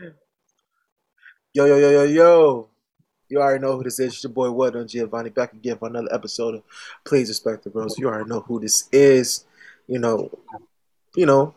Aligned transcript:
Yo, 0.00 1.66
yo, 1.66 1.76
yo, 1.76 1.90
yo, 1.90 2.04
yo. 2.04 2.68
You 3.28 3.40
already 3.40 3.60
know 3.60 3.76
who 3.76 3.84
this 3.84 3.98
is. 3.98 4.14
It's 4.14 4.24
your 4.24 4.32
boy, 4.32 4.50
What 4.50 4.74
on 4.74 4.88
Giovanni, 4.88 5.30
back 5.30 5.52
again 5.52 5.76
for 5.76 5.88
another 5.88 6.08
episode 6.12 6.54
of 6.54 6.62
Please 7.04 7.28
Respect 7.28 7.64
the 7.64 7.70
Bros. 7.70 7.98
You 7.98 8.08
already 8.08 8.28
know 8.28 8.40
who 8.40 8.58
this 8.58 8.88
is. 8.90 9.44
You 9.86 9.98
know, 9.98 10.30
you 11.14 11.26
know, 11.26 11.54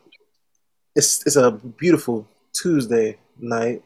it's 0.95 1.25
it's 1.25 1.37
a 1.37 1.51
beautiful 1.51 2.27
Tuesday 2.53 3.17
night 3.39 3.83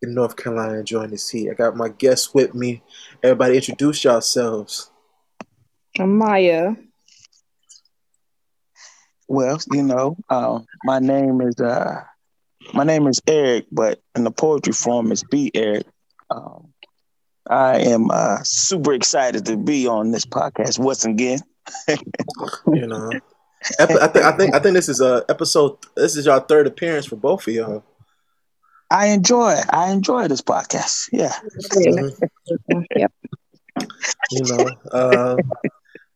in 0.00 0.14
North 0.14 0.36
Carolina 0.36 0.78
enjoying 0.78 1.10
this 1.10 1.28
heat. 1.28 1.50
I 1.50 1.54
got 1.54 1.76
my 1.76 1.88
guests 1.88 2.32
with 2.32 2.54
me. 2.54 2.82
Everybody 3.22 3.56
introduce 3.56 4.04
yourselves. 4.04 4.90
I'm 5.98 6.18
Myia. 6.18 6.76
Well, 9.28 9.58
you 9.70 9.82
know, 9.82 10.16
uh, 10.30 10.60
my 10.84 10.98
name 10.98 11.42
is 11.42 11.58
uh, 11.60 12.04
my 12.72 12.84
name 12.84 13.06
is 13.06 13.20
Eric, 13.26 13.66
but 13.70 14.00
in 14.14 14.24
the 14.24 14.30
poetry 14.30 14.72
form, 14.72 15.12
it's 15.12 15.22
B 15.24 15.50
Eric. 15.54 15.86
Um, 16.30 16.72
I 17.48 17.80
am 17.80 18.10
uh, 18.10 18.38
super 18.42 18.94
excited 18.94 19.46
to 19.46 19.56
be 19.56 19.86
on 19.86 20.10
this 20.10 20.24
podcast 20.24 20.78
once 20.78 21.04
again. 21.04 21.40
You 22.66 22.86
know, 22.86 23.10
Ep- 23.78 23.90
I 23.90 24.06
think 24.08 24.24
I 24.24 24.32
think 24.32 24.54
I 24.54 24.58
think 24.58 24.74
this 24.74 24.88
is 24.88 25.00
a 25.00 25.24
episode. 25.28 25.78
This 25.96 26.16
is 26.16 26.26
your 26.26 26.40
third 26.40 26.66
appearance 26.66 27.06
for 27.06 27.16
both 27.16 27.46
of 27.48 27.54
y'all. 27.54 27.84
I 28.90 29.06
enjoy 29.08 29.56
I 29.70 29.90
enjoy 29.90 30.28
this 30.28 30.42
podcast. 30.42 31.08
Yeah. 31.12 31.32
Yep. 32.96 33.12
You 34.30 34.42
know, 34.44 34.70
uh, 34.92 35.36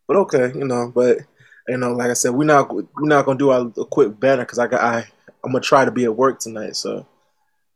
but 0.06 0.16
okay, 0.16 0.52
you 0.54 0.64
know, 0.64 0.92
but 0.94 1.18
you 1.66 1.76
know, 1.76 1.92
like 1.92 2.10
I 2.10 2.14
said, 2.14 2.32
we're 2.32 2.44
not 2.44 2.72
we're 2.74 2.84
not 2.96 3.24
gonna 3.24 3.38
do 3.38 3.50
a, 3.50 3.66
a 3.66 3.84
quick 3.86 4.18
banner 4.20 4.42
because 4.42 4.58
I 4.58 4.66
got 4.66 4.82
I 4.82 5.06
I'm 5.48 5.52
gonna 5.52 5.62
try 5.62 5.86
to 5.86 5.90
be 5.90 6.04
at 6.04 6.14
work 6.14 6.40
tonight. 6.40 6.76
So, 6.76 7.06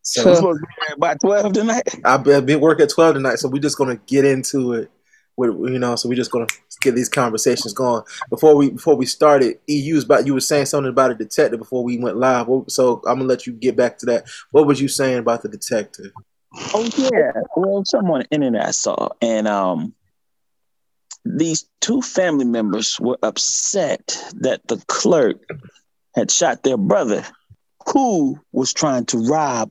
so 0.03 0.27
We're 0.27 0.37
supposed 0.37 0.61
to 0.61 0.67
be 0.67 1.01
by 1.01 1.15
twelve 1.15 1.55
tonight. 1.55 1.89
I've 2.05 2.23
been, 2.23 2.61
working 2.61 2.83
at 2.83 2.91
twelve 2.91 3.15
tonight. 3.15 3.37
So 3.37 3.49
we're 3.49 3.63
just 3.63 3.79
gonna 3.79 3.97
get 4.07 4.27
into 4.27 4.75
it. 4.75 4.91
With 5.39 5.73
you 5.73 5.79
know, 5.79 5.97
so 5.97 6.11
we're 6.11 6.17
just 6.17 6.31
gonna 6.31 6.49
get 6.83 6.95
these 6.95 7.09
conversations 7.09 7.73
going 7.73 8.03
before 8.29 8.55
we 8.55 8.73
before 8.73 8.95
we 8.95 9.07
started. 9.07 9.59
EU 9.67 9.95
was 9.95 10.05
about 10.05 10.27
you 10.27 10.35
were 10.35 10.41
saying 10.41 10.67
something 10.67 10.91
about 10.91 11.13
a 11.13 11.15
detective 11.15 11.59
before 11.59 11.83
we 11.83 11.99
went 11.99 12.19
live. 12.19 12.47
So 12.69 13.01
I'm 13.07 13.17
gonna 13.17 13.25
let 13.25 13.47
you 13.47 13.55
get 13.55 13.75
back 13.75 13.97
to 13.99 14.07
that. 14.07 14.29
What 14.51 14.67
was 14.67 14.79
you 14.79 14.89
saying 14.89 15.21
about 15.21 15.41
the 15.41 15.49
detective? 15.49 16.13
Oh 16.75 16.87
yeah. 16.99 17.33
Well, 17.57 17.83
someone 17.87 18.21
on 18.21 18.27
the 18.29 18.35
internet 18.35 18.67
I 18.67 18.73
saw, 18.73 19.09
and 19.23 19.49
um, 19.49 19.95
these 21.25 21.65
two 21.81 22.03
family 22.03 22.45
members 22.45 23.01
were 23.01 23.17
upset 23.23 24.23
that 24.41 24.61
the 24.69 24.77
clerk 24.89 25.39
had 26.15 26.31
shot 26.31 26.63
their 26.63 26.77
brother, 26.77 27.25
who 27.89 28.39
was 28.53 28.73
trying 28.73 29.07
to 29.07 29.19
rob 29.19 29.71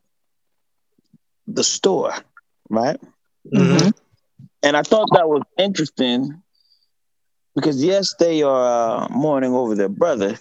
the 1.48 1.64
store, 1.64 2.14
right? 2.70 3.00
Mhm. 3.54 3.94
And 4.64 4.78
I 4.78 4.84
thought 4.84 5.10
that 5.14 5.28
was 5.28 5.42
interesting 5.58 6.42
because 7.56 7.84
yes, 7.84 8.14
they 8.20 8.44
are 8.44 9.04
uh, 9.04 9.08
mourning 9.10 9.54
over 9.54 9.76
their 9.76 9.90
brother, 9.90 10.38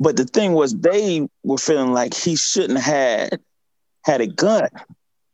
but 0.00 0.16
the 0.16 0.24
thing 0.24 0.52
was 0.52 0.74
they 0.74 1.28
were 1.44 1.58
feeling 1.58 1.92
like 1.92 2.14
he 2.14 2.36
shouldn't 2.36 2.80
have 2.80 3.30
had 3.30 3.40
had 4.04 4.20
a 4.20 4.26
gun, 4.26 4.68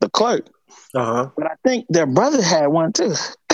the 0.01 0.09
clerk. 0.11 0.47
Uh 0.95 1.05
huh. 1.05 1.31
But 1.37 1.47
I 1.47 1.55
think 1.65 1.87
their 1.89 2.07
brother 2.07 2.43
had 2.43 2.67
one 2.69 2.93
too. 2.93 3.15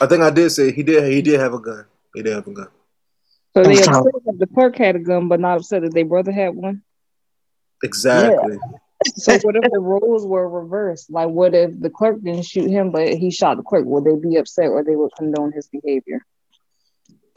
I 0.00 0.06
think 0.06 0.22
I 0.22 0.30
did 0.30 0.50
say 0.50 0.72
he 0.72 0.82
did. 0.82 1.10
He 1.12 1.22
did 1.22 1.38
have 1.40 1.54
a 1.54 1.58
gun. 1.60 1.84
He 2.14 2.22
did 2.22 2.32
have 2.32 2.46
a 2.46 2.52
gun. 2.52 2.68
So 3.54 3.64
they 3.64 3.82
I'm 3.82 3.94
upset 3.94 4.24
that 4.26 4.36
the 4.38 4.46
clerk 4.46 4.76
had 4.76 4.96
a 4.96 5.00
gun, 5.00 5.28
but 5.28 5.40
not 5.40 5.58
upset 5.58 5.82
that 5.82 5.92
their 5.92 6.04
brother 6.04 6.32
had 6.32 6.54
one. 6.54 6.82
Exactly. 7.82 8.58
So 9.16 9.38
what 9.38 9.56
if 9.56 9.70
the 9.70 9.80
roles 9.80 10.26
were 10.26 10.48
reversed? 10.48 11.10
Like, 11.10 11.28
what 11.28 11.54
if 11.54 11.78
the 11.80 11.90
clerk 11.90 12.22
didn't 12.22 12.44
shoot 12.44 12.70
him, 12.70 12.90
but 12.90 13.14
he 13.14 13.30
shot 13.30 13.56
the 13.56 13.62
clerk? 13.62 13.86
Would 13.86 14.04
they 14.04 14.14
be 14.16 14.36
upset, 14.36 14.68
or 14.68 14.84
they 14.84 14.94
would 14.94 15.10
condone 15.16 15.52
his 15.52 15.68
behavior? 15.68 16.24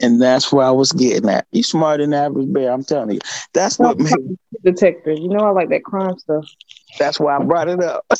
And 0.00 0.20
that's 0.20 0.52
where 0.52 0.66
I 0.66 0.70
was 0.70 0.92
getting 0.92 1.30
at. 1.30 1.46
You 1.52 1.62
smarter 1.62 2.02
than 2.02 2.12
average 2.12 2.52
bear, 2.52 2.70
I'm 2.70 2.84
telling 2.84 3.12
you. 3.12 3.20
That's 3.54 3.78
what 3.78 3.98
made, 3.98 4.12
Detective, 4.64 5.18
you 5.18 5.28
know 5.28 5.44
I 5.44 5.50
like 5.50 5.70
that 5.70 5.84
crime 5.84 6.18
stuff. 6.18 6.46
that's 6.98 7.20
why 7.20 7.36
I 7.36 7.42
brought 7.42 7.68
it 7.68 7.82
up. 7.82 8.04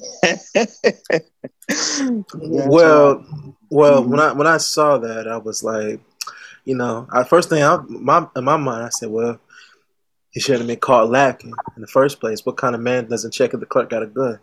Well, 2.36 3.24
well, 3.70 4.02
mm-hmm. 4.02 4.10
when 4.10 4.20
I 4.20 4.32
when 4.32 4.46
I 4.46 4.58
saw 4.58 4.98
that, 4.98 5.26
I 5.26 5.38
was 5.38 5.64
like, 5.64 6.00
you 6.64 6.74
know, 6.74 7.06
I 7.12 7.24
first 7.24 7.48
thing 7.48 7.62
I 7.62 7.78
my 7.88 8.26
in 8.36 8.44
my 8.44 8.56
mind, 8.56 8.84
I 8.84 8.88
said, 8.90 9.10
well, 9.10 9.38
he 10.30 10.40
should 10.40 10.58
have 10.58 10.66
been 10.66 10.78
caught 10.78 11.10
lacking 11.10 11.52
in 11.76 11.82
the 11.82 11.88
first 11.88 12.20
place. 12.20 12.44
What 12.44 12.56
kind 12.56 12.74
of 12.74 12.80
man 12.80 13.06
doesn't 13.06 13.32
check 13.32 13.54
if 13.54 13.60
the 13.60 13.66
clerk 13.66 13.90
got 13.90 14.02
a 14.02 14.06
gun? 14.06 14.38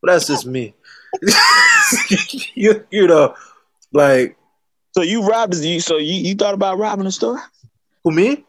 But 0.00 0.12
that's 0.12 0.26
just 0.26 0.46
me. 0.46 0.74
you 2.54 2.86
you 2.90 3.06
know, 3.06 3.34
like 3.92 4.36
so 4.94 5.02
you 5.02 5.26
robbed 5.26 5.54
you 5.56 5.80
so 5.80 5.96
you, 5.96 6.14
you 6.14 6.34
thought 6.34 6.54
about 6.54 6.78
robbing 6.78 7.04
the 7.04 7.12
store? 7.12 7.42
who 8.04 8.10
me? 8.12 8.44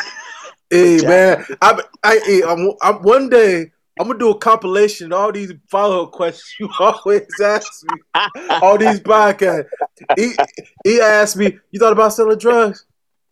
hey 0.70 1.00
man, 1.02 1.44
I 1.62 1.80
I 2.02 2.42
I'm, 2.46 2.72
I'm 2.82 3.02
one 3.02 3.28
day. 3.28 3.72
I'm 4.00 4.06
gonna 4.06 4.18
do 4.18 4.30
a 4.30 4.38
compilation 4.38 5.12
of 5.12 5.18
all 5.18 5.32
these 5.32 5.52
follow 5.70 6.04
up 6.04 6.12
questions 6.12 6.54
you 6.60 6.68
always 6.80 7.26
ask 7.42 7.70
me. 7.84 8.00
all 8.62 8.78
these 8.78 9.00
podcasts. 9.00 9.66
He, 10.16 10.32
he 10.84 11.00
asked 11.00 11.36
me, 11.36 11.58
"You 11.70 11.80
thought 11.80 11.92
about 11.92 12.12
selling 12.12 12.38
drugs? 12.38 12.84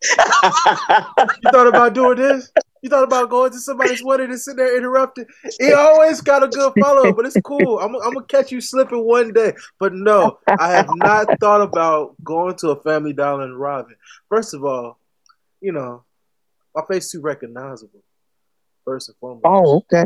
You 0.02 1.50
thought 1.50 1.66
about 1.66 1.94
doing 1.94 2.16
this? 2.18 2.50
You 2.82 2.90
thought 2.90 3.04
about 3.04 3.30
going 3.30 3.50
to 3.52 3.58
somebody's 3.58 4.04
wedding 4.04 4.30
and 4.30 4.40
sitting 4.40 4.58
there 4.58 4.76
interrupting?" 4.76 5.26
He 5.58 5.72
always 5.72 6.20
got 6.20 6.42
a 6.42 6.48
good 6.48 6.72
follow 6.80 7.08
up, 7.08 7.16
but 7.16 7.26
it's 7.26 7.36
cool. 7.44 7.78
I'm, 7.78 7.94
I'm 7.96 8.14
gonna 8.14 8.26
catch 8.26 8.52
you 8.52 8.60
slipping 8.60 9.04
one 9.04 9.32
day. 9.32 9.54
But 9.78 9.94
no, 9.94 10.38
I 10.58 10.72
have 10.72 10.88
not 10.96 11.28
thought 11.40 11.62
about 11.62 12.14
going 12.22 12.56
to 12.56 12.70
a 12.70 12.82
Family 12.82 13.12
Dollar 13.12 13.44
and 13.44 13.58
robbing. 13.58 13.96
First 14.28 14.54
of 14.54 14.64
all, 14.64 14.98
you 15.60 15.72
know, 15.72 16.04
my 16.74 16.82
face 16.88 17.10
too 17.10 17.20
recognizable. 17.20 18.02
First 18.84 19.08
and 19.08 19.16
foremost. 19.18 19.44
oh, 19.44 19.78
okay. 19.92 20.04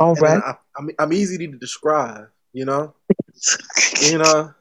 All 0.00 0.12
And 0.14 0.22
right. 0.22 0.42
I, 0.44 0.54
I'm, 0.78 0.90
I'm 0.98 1.12
easy 1.12 1.36
to 1.38 1.46
describe. 1.58 2.28
You 2.52 2.64
know, 2.64 2.94
you 4.02 4.18
know. 4.18 4.52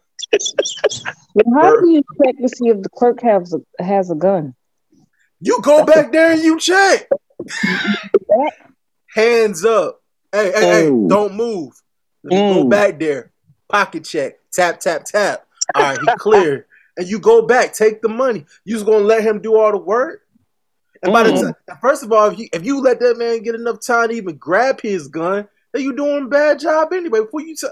Well, 1.34 1.60
how 1.60 1.82
do 1.82 1.90
you 1.90 2.04
check 2.24 2.36
to 2.40 2.48
see 2.48 2.68
if 2.68 2.84
the 2.84 2.90
clerk 2.90 3.22
has 3.24 3.56
a 3.56 3.84
has 3.84 4.12
a 4.12 4.16
gun? 4.16 4.54
You 5.40 5.60
go 5.62 5.84
back 5.86 6.12
there 6.12 6.34
and 6.34 6.44
you 6.44 6.60
check. 6.60 7.08
Hands 9.16 9.66
up. 9.66 10.02
Hey, 10.32 10.52
hey, 10.52 10.62
hey, 10.62 10.88
Oh. 10.90 11.08
don't 11.08 11.34
move. 11.34 11.74
Let 12.24 12.36
me 12.36 12.48
go 12.48 12.66
Mm. 12.66 12.70
back 12.70 13.00
there. 13.00 13.32
Pocket 13.70 14.04
check. 14.04 14.36
Tap, 14.52 14.80
tap, 14.80 15.06
tap. 15.06 15.48
All 15.74 15.84
right, 15.84 16.00
he 16.00 16.08
clear. 16.18 16.68
and 16.98 17.08
you 17.08 17.18
go 17.20 17.44
back, 17.48 17.74
take 17.74 18.02
the 18.02 18.10
money. 18.10 18.46
You 18.66 18.76
just 18.76 18.86
gonna 18.86 19.00
let 19.00 19.24
him 19.24 19.40
do 19.42 19.56
all 19.58 19.72
the 19.72 19.78
work? 19.78 20.22
And 21.04 21.14
by 21.14 21.24
the 21.24 21.30
Mm. 21.32 21.42
time, 21.42 21.78
first 21.82 22.04
of 22.04 22.12
all, 22.12 22.28
if 22.30 22.38
you 22.40 22.48
if 22.54 22.66
you 22.66 22.82
let 22.82 23.00
that 23.00 23.18
man 23.18 23.42
get 23.42 23.56
enough 23.56 23.80
time 23.80 24.10
to 24.10 24.16
even 24.16 24.36
grab 24.38 24.82
his 24.82 25.08
gun, 25.08 25.48
then 25.74 25.84
you 25.84 25.96
doing 25.96 26.26
a 26.26 26.28
bad 26.28 26.60
job 26.60 26.92
anyway. 26.94 27.22
Before 27.22 27.42
you, 27.42 27.56
t- 27.56 27.68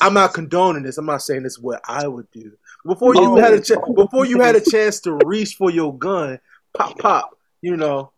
I'm 0.00 0.14
not 0.14 0.34
condoning 0.34 0.82
this. 0.82 0.98
I'm 0.98 1.06
not 1.06 1.22
saying 1.22 1.42
this 1.44 1.52
is 1.52 1.58
what 1.60 1.80
I 1.86 2.08
would 2.08 2.30
do. 2.32 2.52
Before 2.84 3.14
you 3.14 3.22
No. 3.22 3.36
had 3.36 3.52
a 3.54 3.60
ch- 3.60 3.72
before 3.94 4.24
you 4.26 4.40
had 4.40 4.56
a 4.56 4.60
chance 4.60 5.00
to 5.00 5.12
reach 5.12 5.54
for 5.54 5.70
your 5.70 5.96
gun, 5.96 6.40
pop, 6.74 6.98
pop. 6.98 7.30
You 7.62 7.76
know, 7.76 8.10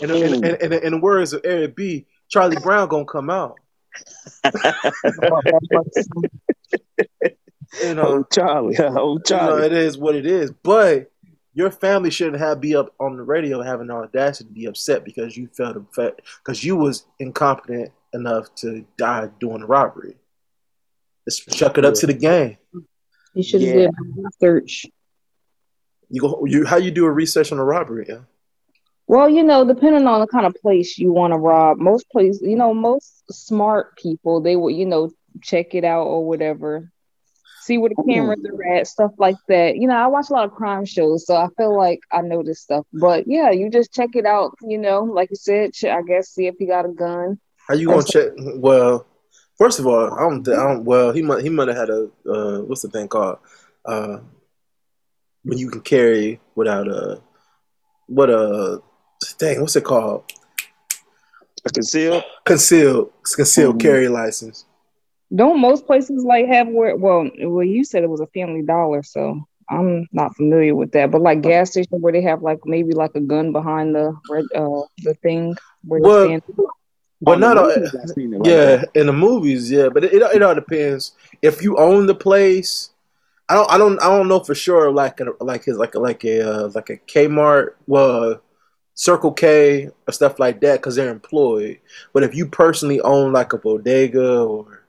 in 0.00 0.08
the, 0.10 0.16
in, 0.24 0.34
in, 0.34 0.44
in, 0.60 0.70
the- 0.70 0.86
in 0.86 0.92
the 0.92 0.98
words 1.00 1.32
of 1.32 1.40
Eric 1.44 1.74
B, 1.74 2.06
Charlie 2.28 2.56
Brown 2.62 2.88
gonna 2.88 3.04
come 3.06 3.30
out. 3.30 3.56
You 7.82 7.94
know, 7.94 8.02
Oh, 8.04 8.22
Charlie. 8.32 8.76
Oh, 8.78 8.84
you 8.84 8.94
know, 8.94 9.18
Charlie. 9.24 9.66
it 9.66 9.72
is 9.72 9.96
what 9.96 10.14
it 10.14 10.26
is. 10.26 10.50
But 10.52 11.10
your 11.54 11.70
family 11.70 12.10
shouldn't 12.10 12.38
have 12.38 12.60
be 12.60 12.74
up 12.74 12.94
on 12.98 13.16
the 13.16 13.22
radio 13.22 13.62
having 13.62 13.88
the 13.88 13.94
audacity 13.94 14.48
to 14.48 14.54
be 14.54 14.66
upset 14.66 15.04
because 15.04 15.36
you 15.36 15.48
felt 15.48 15.76
upset 15.76 16.20
because 16.42 16.64
you 16.64 16.76
was 16.76 17.04
incompetent 17.18 17.92
enough 18.14 18.54
to 18.56 18.84
die 18.96 19.28
doing 19.40 19.60
the 19.60 19.66
robbery. 19.66 20.16
Just 21.28 21.48
chuck 21.50 21.78
it 21.78 21.84
up 21.84 21.94
to 21.94 22.06
the 22.06 22.14
game. 22.14 22.56
You 23.34 23.42
should 23.42 23.62
have 23.62 23.70
Yeah. 23.76 23.86
did 23.86 23.94
research. 24.16 24.86
You 26.08 26.20
go. 26.20 26.44
You 26.44 26.66
how 26.66 26.76
you 26.76 26.90
do 26.90 27.06
a 27.06 27.10
research 27.10 27.52
on 27.52 27.58
a 27.58 27.64
robbery? 27.64 28.06
Yeah. 28.08 28.20
Well, 29.06 29.28
you 29.28 29.42
know, 29.42 29.64
depending 29.66 30.06
on 30.06 30.20
the 30.20 30.26
kind 30.26 30.46
of 30.46 30.54
place 30.62 30.98
you 30.98 31.12
want 31.12 31.32
to 31.32 31.38
rob, 31.38 31.78
most 31.78 32.08
places, 32.10 32.42
you 32.42 32.56
know, 32.56 32.72
most 32.72 33.24
smart 33.30 33.96
people, 33.96 34.40
they 34.40 34.56
will, 34.56 34.70
you 34.70 34.86
know, 34.86 35.10
check 35.42 35.74
it 35.74 35.84
out 35.84 36.06
or 36.06 36.26
whatever, 36.26 36.91
see 37.62 37.78
where 37.78 37.90
the 37.90 38.02
cameras 38.08 38.40
are 38.44 38.74
at, 38.74 38.86
stuff 38.86 39.12
like 39.18 39.36
that. 39.48 39.76
You 39.76 39.86
know, 39.86 39.96
I 39.96 40.06
watch 40.08 40.30
a 40.30 40.32
lot 40.32 40.44
of 40.44 40.52
crime 40.52 40.84
shows, 40.84 41.26
so 41.26 41.36
I 41.36 41.48
feel 41.56 41.76
like 41.76 42.00
I 42.10 42.20
know 42.20 42.42
this 42.42 42.60
stuff. 42.60 42.84
But 42.92 43.26
yeah, 43.26 43.50
you 43.50 43.70
just 43.70 43.92
check 43.92 44.10
it 44.14 44.26
out, 44.26 44.52
you 44.62 44.78
know, 44.78 45.02
like 45.04 45.30
you 45.30 45.36
said, 45.36 45.72
ch- 45.72 45.84
I 45.84 46.02
guess 46.02 46.30
see 46.30 46.46
if 46.46 46.56
he 46.58 46.66
got 46.66 46.84
a 46.84 46.88
gun. 46.92 47.38
How 47.68 47.74
you 47.74 47.86
gonna 47.86 48.02
check? 48.02 48.32
Well, 48.36 49.06
first 49.56 49.78
of 49.78 49.86
all, 49.86 50.12
I 50.12 50.20
don't. 50.20 50.46
I 50.48 50.56
don't 50.56 50.84
well, 50.84 51.12
he 51.12 51.22
might. 51.22 51.42
He 51.42 51.48
might 51.48 51.68
have 51.68 51.76
had 51.76 51.90
a. 51.90 52.10
Uh, 52.28 52.58
what's 52.62 52.82
the 52.82 52.88
thing 52.88 53.06
called? 53.08 53.38
Uh, 53.84 54.18
when 55.44 55.58
you 55.58 55.70
can 55.70 55.80
carry 55.80 56.40
without 56.54 56.88
a. 56.88 57.20
What 58.06 58.30
a. 58.30 58.82
Dang, 59.38 59.60
what's 59.60 59.76
it 59.76 59.84
called? 59.84 60.24
A 61.64 61.70
concealed? 61.70 62.24
Concealed. 62.44 63.12
Concealed 63.36 63.76
Mhm. 63.76 63.80
carry 63.80 64.08
license. 64.08 64.64
Don't 65.34 65.60
most 65.60 65.86
places 65.86 66.24
like 66.24 66.46
have 66.48 66.68
where? 66.68 66.96
Well, 66.96 67.30
well, 67.40 67.64
you 67.64 67.84
said 67.84 68.02
it 68.02 68.10
was 68.10 68.20
a 68.20 68.26
Family 68.28 68.62
Dollar, 68.62 69.02
so 69.02 69.40
I'm 69.70 70.06
not 70.12 70.36
familiar 70.36 70.74
with 70.74 70.92
that. 70.92 71.10
But 71.10 71.22
like 71.22 71.40
gas 71.40 71.70
station 71.70 72.00
where 72.00 72.12
they 72.12 72.22
have 72.22 72.42
like 72.42 72.58
maybe 72.64 72.92
like 72.92 73.12
a 73.14 73.20
gun 73.20 73.52
behind 73.52 73.94
the 73.94 74.14
red- 74.28 74.44
uh 74.54 74.82
the 74.98 75.14
thing 75.22 75.56
where 75.84 76.00
you 76.00 76.06
Well, 76.06 76.26
stand. 76.26 76.42
But 77.22 77.38
not 77.38 77.56
all, 77.56 77.68
movies, 77.68 77.94
I've 78.02 78.10
seen 78.10 78.34
it 78.34 78.38
like 78.40 78.48
yeah, 78.48 78.76
that. 78.76 78.90
in 78.94 79.06
the 79.06 79.12
movies, 79.12 79.70
yeah. 79.70 79.88
But 79.88 80.04
it, 80.04 80.12
it, 80.14 80.22
it 80.22 80.42
all 80.42 80.54
depends. 80.54 81.12
If 81.40 81.62
you 81.62 81.78
own 81.78 82.06
the 82.06 82.16
place, 82.16 82.90
I 83.48 83.54
don't 83.54 83.70
I 83.70 83.78
don't 83.78 84.02
I 84.02 84.08
don't 84.08 84.28
know 84.28 84.40
for 84.40 84.54
sure 84.54 84.90
like 84.90 85.20
a, 85.20 85.26
like 85.40 85.64
his 85.64 85.76
like 85.76 85.94
a, 85.94 86.00
like 86.00 86.24
a 86.24 86.40
uh, 86.40 86.70
like 86.74 86.90
a 86.90 86.96
Kmart, 86.96 87.74
well, 87.86 88.42
Circle 88.94 89.32
K 89.32 89.88
or 90.06 90.12
stuff 90.12 90.38
like 90.38 90.60
that 90.60 90.80
because 90.80 90.96
they're 90.96 91.10
employed. 91.10 91.78
But 92.12 92.24
if 92.24 92.34
you 92.34 92.46
personally 92.46 93.00
own 93.00 93.32
like 93.32 93.52
a 93.52 93.58
bodega 93.58 94.42
or 94.42 94.81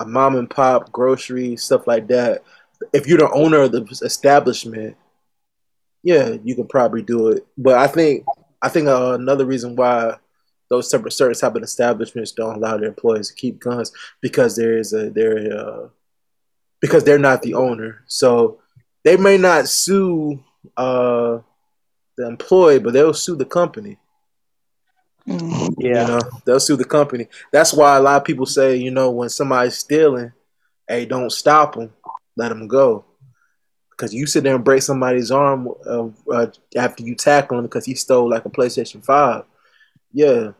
a 0.00 0.04
mom 0.04 0.36
and 0.36 0.50
pop 0.50 0.92
grocery 0.92 1.56
stuff 1.56 1.86
like 1.86 2.08
that, 2.08 2.42
if 2.92 3.06
you're 3.06 3.18
the 3.18 3.30
owner 3.30 3.62
of 3.62 3.72
the 3.72 3.82
establishment, 4.02 4.96
yeah, 6.02 6.36
you 6.44 6.54
can 6.54 6.66
probably 6.66 7.02
do 7.02 7.28
it. 7.28 7.46
But 7.56 7.78
I 7.78 7.86
think 7.86 8.24
I 8.62 8.68
think 8.68 8.88
uh, 8.88 9.16
another 9.18 9.44
reason 9.44 9.76
why 9.76 10.16
those 10.68 10.90
separate 10.90 11.12
certain 11.12 11.38
type 11.38 11.54
of 11.54 11.62
establishments 11.62 12.32
don't 12.32 12.56
allow 12.56 12.76
their 12.76 12.88
employees 12.88 13.28
to 13.28 13.34
keep 13.34 13.60
guns 13.60 13.92
because 14.20 14.56
there 14.56 14.76
is 14.76 14.92
a 14.92 15.10
there 15.10 15.58
uh, 15.58 15.88
because 16.80 17.04
they're 17.04 17.18
not 17.18 17.42
the 17.42 17.54
owner. 17.54 18.02
So 18.06 18.60
they 19.04 19.16
may 19.16 19.38
not 19.38 19.68
sue 19.68 20.42
uh, 20.76 21.38
the 22.16 22.26
employee, 22.26 22.78
but 22.78 22.92
they'll 22.92 23.14
sue 23.14 23.36
the 23.36 23.44
company. 23.44 23.98
Mm. 25.28 25.74
Yeah. 25.78 26.02
You 26.02 26.08
know, 26.08 26.20
they'll 26.44 26.60
sue 26.60 26.76
the 26.76 26.84
company. 26.84 27.28
That's 27.52 27.72
why 27.72 27.96
a 27.96 28.00
lot 28.00 28.16
of 28.18 28.24
people 28.24 28.46
say, 28.46 28.76
you 28.76 28.90
know, 28.90 29.10
when 29.10 29.28
somebody's 29.28 29.76
stealing, 29.78 30.32
hey, 30.88 31.04
don't 31.06 31.30
stop 31.30 31.74
them, 31.74 31.92
let 32.36 32.50
them 32.50 32.68
go. 32.68 33.04
Because 33.90 34.12
you 34.14 34.26
sit 34.26 34.44
there 34.44 34.54
and 34.54 34.64
break 34.64 34.82
somebody's 34.82 35.30
arm 35.30 35.68
uh, 35.86 36.08
uh, 36.30 36.46
after 36.76 37.02
you 37.02 37.14
tackle 37.14 37.58
him 37.58 37.64
because 37.64 37.86
he 37.86 37.94
stole 37.94 38.28
like 38.28 38.44
a 38.44 38.50
PlayStation 38.50 39.04
Five. 39.04 39.44
Yeah, 40.12 40.52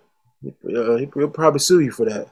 uh, 0.44 0.96
he- 0.96 1.10
he'll 1.14 1.28
probably 1.28 1.60
sue 1.60 1.80
you 1.80 1.90
for 1.92 2.06
that. 2.06 2.28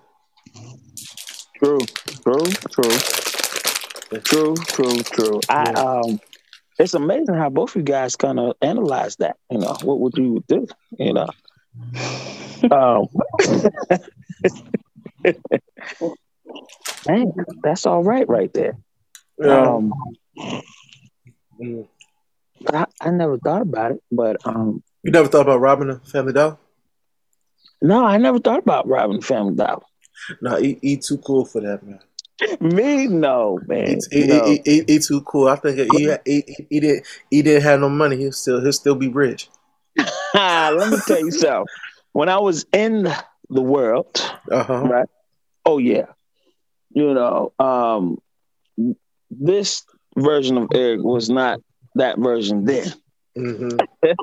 True, 1.63 1.79
true, 1.79 2.43
true, 2.71 4.21
true, 4.21 4.55
true, 4.55 4.99
true. 5.03 5.41
I 5.49 5.71
Yeah. 5.71 5.81
um, 5.81 6.21
it's 6.79 6.95
amazing 6.95 7.35
how 7.35 7.51
both 7.51 7.71
of 7.71 7.77
you 7.77 7.83
guys 7.83 8.17
kind 8.17 8.41
of 8.41 8.55
analyze 8.61 9.17
that. 9.17 9.37
You 9.51 9.59
know, 9.59 9.77
what 9.83 10.01
would 10.01 10.17
you 10.17 10.43
do? 10.49 10.67
You 10.99 11.13
know, 11.13 11.29
um, 12.71 13.07
dang, 17.05 17.33
that's 17.63 17.87
all 17.87 18.03
right, 18.03 18.29
right 18.29 18.53
there. 18.53 18.77
Um, 19.43 19.93
Mm. 21.61 21.87
I, 22.73 22.87
I 23.01 23.11
never 23.11 23.39
thought 23.39 23.63
about 23.63 23.93
it, 23.93 24.03
but 24.11 24.37
um, 24.45 24.83
you 25.05 25.13
never 25.13 25.29
thought 25.29 25.43
about 25.43 25.61
robbing 25.61 25.89
a 25.91 26.01
family 26.01 26.33
dog? 26.33 26.59
no, 27.81 28.05
I 28.05 28.17
never 28.17 28.41
thought 28.41 28.59
about 28.59 28.89
robbing 28.89 29.21
Family 29.21 29.55
Dollar. 29.55 29.83
No, 30.41 30.57
he, 30.57 30.79
he 30.83 30.97
too 30.97 31.19
cool 31.19 31.45
for 31.45 31.61
that, 31.61 31.83
man. 31.85 32.01
Me, 32.61 33.07
no, 33.07 33.61
He, 33.69 33.69
man. 33.69 33.99
he, 34.11 34.27
no. 34.27 34.45
he, 34.45 34.63
he, 34.65 34.85
he 34.89 34.99
too 34.99 35.21
cool. 35.23 35.47
I 35.49 35.57
think 35.57 35.79
he, 35.79 36.13
he, 36.25 36.67
he 36.71 36.81
didn't 36.81 37.07
he 37.31 37.43
didn't 37.43 37.63
have 37.63 37.79
no 37.81 37.89
money. 37.89 38.17
He'll 38.17 38.33
still 38.33 38.61
he'll 38.61 38.73
still 38.73 38.97
be 38.97 39.09
rich. 39.09 39.49
Let 40.35 40.89
me 40.89 40.99
tell 41.07 41.21
you 41.21 41.31
something. 41.43 41.67
When 42.13 42.29
I 42.29 42.39
was 42.39 42.67
in 42.73 43.05
the 43.51 43.63
world, 43.63 44.21
Uh 44.51 44.65
huh. 44.65 44.85
right? 44.87 45.09
Oh 45.65 45.79
yeah, 45.79 46.07
you 46.91 47.15
know, 47.15 47.53
um, 47.59 48.19
this 49.31 49.85
version 50.17 50.59
of 50.59 50.69
Eric 50.75 51.01
was 51.03 51.31
not 51.31 51.61
that 51.97 52.19
version 52.19 52.65
then. 52.65 52.93
hmm 53.37 53.77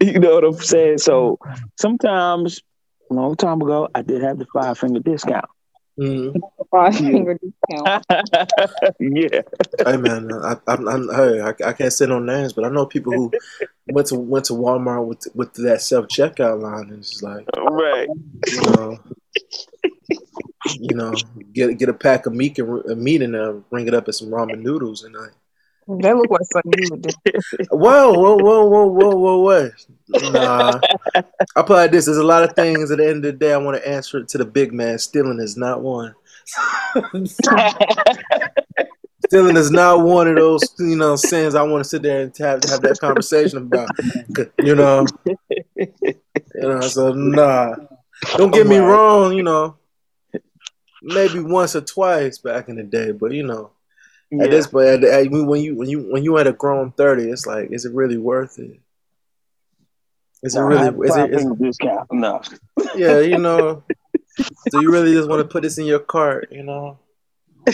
you 0.00 0.18
know 0.18 0.34
what 0.34 0.44
I'm 0.44 0.52
saying? 0.54 0.98
So 0.98 1.38
sometimes, 1.78 2.60
a 3.10 3.14
long 3.14 3.36
time 3.36 3.60
ago, 3.62 3.88
I 3.94 4.02
did 4.02 4.22
have 4.22 4.38
the 4.38 4.46
five 4.52 4.78
finger 4.78 5.00
discount. 5.00 5.46
Five 5.98 7.00
yeah, 7.00 7.40
Hey 9.84 9.96
man, 9.96 10.32
I, 10.32 10.56
I, 10.68 10.74
I, 10.74 11.16
hey, 11.16 11.40
I, 11.40 11.48
I 11.66 11.72
can't 11.72 11.92
say 11.92 12.06
no 12.06 12.20
names, 12.20 12.52
but 12.52 12.64
I 12.64 12.68
know 12.68 12.86
people 12.86 13.12
who 13.12 13.32
went 13.88 14.06
to 14.08 14.14
went 14.14 14.44
to 14.46 14.52
Walmart 14.52 15.06
with 15.06 15.26
with 15.34 15.54
that 15.54 15.82
self 15.82 16.06
checkout 16.06 16.62
line 16.62 16.90
and 16.90 16.98
it's 16.98 17.10
just 17.10 17.24
like 17.24 17.46
right. 17.56 18.08
you 18.46 18.60
know, 18.70 18.98
you 20.78 20.94
know, 20.94 21.14
get 21.52 21.76
get 21.78 21.88
a 21.88 21.94
pack 21.94 22.26
of 22.26 22.32
meat 22.32 22.58
and 22.58 22.90
uh, 22.90 22.94
meat 22.94 23.22
and 23.22 23.34
uh, 23.34 23.54
ring 23.70 23.88
it 23.88 23.94
up 23.94 24.08
as 24.08 24.18
some 24.18 24.28
ramen 24.28 24.62
noodles 24.62 25.02
and 25.02 25.16
like, 25.16 25.32
That 25.88 26.16
look 26.16 26.30
like 26.30 26.44
something 26.52 26.72
you 26.76 26.88
would 26.90 27.02
do. 27.02 27.10
whoa, 27.70 28.12
whoa, 28.12 28.36
whoa, 28.36 28.64
whoa, 28.66 28.86
whoa, 28.86 29.16
whoa, 29.16 29.38
whoa. 29.38 29.70
Nah, 30.30 30.78
I 31.56 31.62
put 31.62 31.70
like 31.70 31.90
this. 31.92 32.04
There's 32.04 32.18
a 32.18 32.22
lot 32.22 32.44
of 32.44 32.52
things 32.54 32.90
at 32.90 32.98
the 32.98 33.06
end 33.06 33.24
of 33.24 33.32
the 33.32 33.32
day 33.32 33.54
I 33.54 33.56
want 33.56 33.78
to 33.78 33.88
answer 33.88 34.22
to 34.22 34.38
the 34.38 34.44
big 34.44 34.74
man. 34.74 34.98
Stealing 34.98 35.40
is 35.40 35.56
not 35.56 35.80
one. 35.80 36.14
Stealing 39.26 39.56
is 39.56 39.70
not 39.70 40.02
one 40.02 40.28
of 40.28 40.36
those, 40.36 40.62
you 40.78 40.96
know, 40.96 41.16
sins 41.16 41.54
I 41.54 41.62
want 41.62 41.82
to 41.82 41.88
sit 41.88 42.02
there 42.02 42.20
and 42.20 42.36
have, 42.36 42.62
have 42.64 42.82
that 42.82 42.98
conversation 43.00 43.56
about. 43.56 43.88
You 44.62 44.74
know, 44.74 45.06
you 45.74 46.04
know. 46.54 46.80
So 46.82 47.14
nah, 47.14 47.76
don't 48.36 48.52
get 48.52 48.66
me 48.66 48.76
wrong. 48.76 49.32
You 49.32 49.42
know, 49.42 49.76
maybe 51.02 51.40
once 51.40 51.74
or 51.74 51.80
twice 51.80 52.36
back 52.36 52.68
in 52.68 52.76
the 52.76 52.82
day, 52.82 53.12
but 53.12 53.32
you 53.32 53.42
know, 53.42 53.70
at 54.32 54.50
this 54.50 54.66
point, 54.66 54.86
at, 54.86 55.04
at, 55.04 55.30
when 55.30 55.60
you 55.60 55.74
when 55.74 55.88
you 55.88 56.12
when 56.12 56.22
you 56.22 56.36
at 56.38 56.46
a 56.46 56.52
grown 56.52 56.92
thirty, 56.92 57.30
it's 57.30 57.46
like, 57.46 57.70
is 57.70 57.86
it 57.86 57.94
really 57.94 58.18
worth 58.18 58.58
it? 58.58 58.78
Is 60.42 60.54
it 60.54 60.60
really? 60.60 61.08
Is 61.08 61.16
it? 61.16 61.32
Is, 61.32 61.46
discount. 61.58 62.12
No. 62.12 62.42
yeah, 62.94 63.20
you 63.20 63.38
know. 63.38 63.82
Do 64.70 64.82
you 64.82 64.92
really 64.92 65.12
just 65.12 65.28
want 65.28 65.40
to 65.40 65.48
put 65.48 65.62
this 65.62 65.78
in 65.78 65.86
your 65.86 65.98
cart? 65.98 66.48
You 66.52 66.62
know, 66.62 66.98
you 67.66 67.72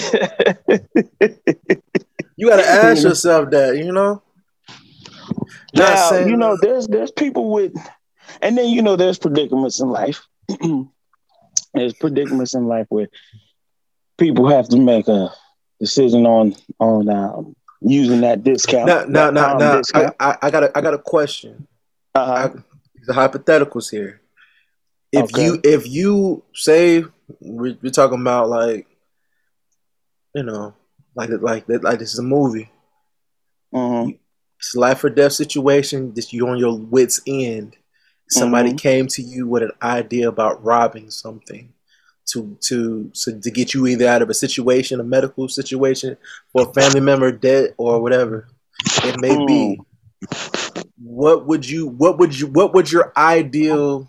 got 2.49 2.57
to 2.57 2.67
ask 2.67 3.03
yourself 3.03 3.51
that. 3.51 3.77
You 3.77 3.93
know. 3.93 4.23
Now, 5.75 6.11
saying- 6.11 6.29
you 6.29 6.37
know, 6.37 6.57
there's 6.61 6.87
there's 6.87 7.11
people 7.11 7.51
with, 7.51 7.75
and 8.41 8.57
then 8.57 8.69
you 8.69 8.81
know, 8.81 8.97
there's 8.97 9.19
predicaments 9.19 9.81
in 9.81 9.89
life. 9.89 10.27
there's 11.75 11.95
predicaments 11.95 12.55
in 12.55 12.67
life 12.67 12.87
where 12.91 13.09
people 14.19 14.49
have 14.49 14.69
to 14.69 14.79
make 14.79 15.09
a 15.09 15.33
decision 15.81 16.27
on 16.27 16.55
on 16.79 17.09
um, 17.09 17.57
using 17.81 18.21
that 18.23 18.43
discount. 18.45 18.87
That 18.87 19.11
now, 19.11 19.31
now 19.31 19.81
I. 19.95 20.13
I, 20.21 20.37
I 20.43 20.51
got 20.51 20.65
a, 20.65 20.79
I 20.79 20.81
got 20.81 20.95
a 20.95 20.99
question. 20.99 21.67
Uh-huh. 22.15 22.51
The 23.07 23.13
hypotheticals 23.13 23.91
here. 23.91 24.21
If 25.13 25.25
Okay. 25.25 25.45
you, 25.45 25.61
if 25.63 25.87
you 25.87 26.43
say 26.55 27.05
we're, 27.41 27.77
we're 27.83 27.91
talking 27.93 28.21
about 28.21 28.49
like, 28.49 28.87
you 30.35 30.43
know, 30.43 30.75
like 31.15 31.31
like 31.41 31.69
like 31.69 31.99
this 31.99 32.13
is 32.13 32.19
a 32.19 32.23
movie. 32.23 32.71
Mhm. 33.75 34.19
It's 34.59 34.75
a 34.75 34.81
life 34.81 35.05
or 35.05 35.11
death 35.11 35.33
situation. 35.33 36.15
That 36.15 36.33
you're 36.33 36.49
on 36.49 36.59
your 36.59 36.79
wits 36.79 37.21
end. 37.27 37.77
Somebody 38.31 38.73
Mhm. 38.73 38.79
came 38.79 39.07
to 39.09 39.23
you 39.23 39.47
with 39.47 39.63
an 39.63 39.73
idea 39.83 40.29
about 40.29 40.65
robbing 40.65 41.11
something. 41.11 41.74
To, 42.33 42.57
to 42.63 43.11
so 43.13 43.39
to 43.39 43.51
get 43.51 43.75
you 43.75 43.87
either 43.87 44.09
out 44.09 44.23
of 44.23 44.31
a 44.31 44.35
situation, 44.35 44.99
a 44.99 45.05
medical 45.05 45.47
situation, 45.47 46.17
or 46.55 46.69
a 46.69 46.73
family 46.73 47.01
member 47.01 47.31
dead 47.31 47.75
or 47.77 48.01
whatever 48.01 48.49
it 49.05 49.21
may 49.21 49.45
be. 49.47 49.81
What 50.97 51.47
would 51.47 51.69
you 51.69 51.87
what 51.87 52.19
would 52.19 52.39
you 52.39 52.47
what 52.47 52.73
would 52.73 52.91
your 52.91 53.13
ideal 53.17 54.09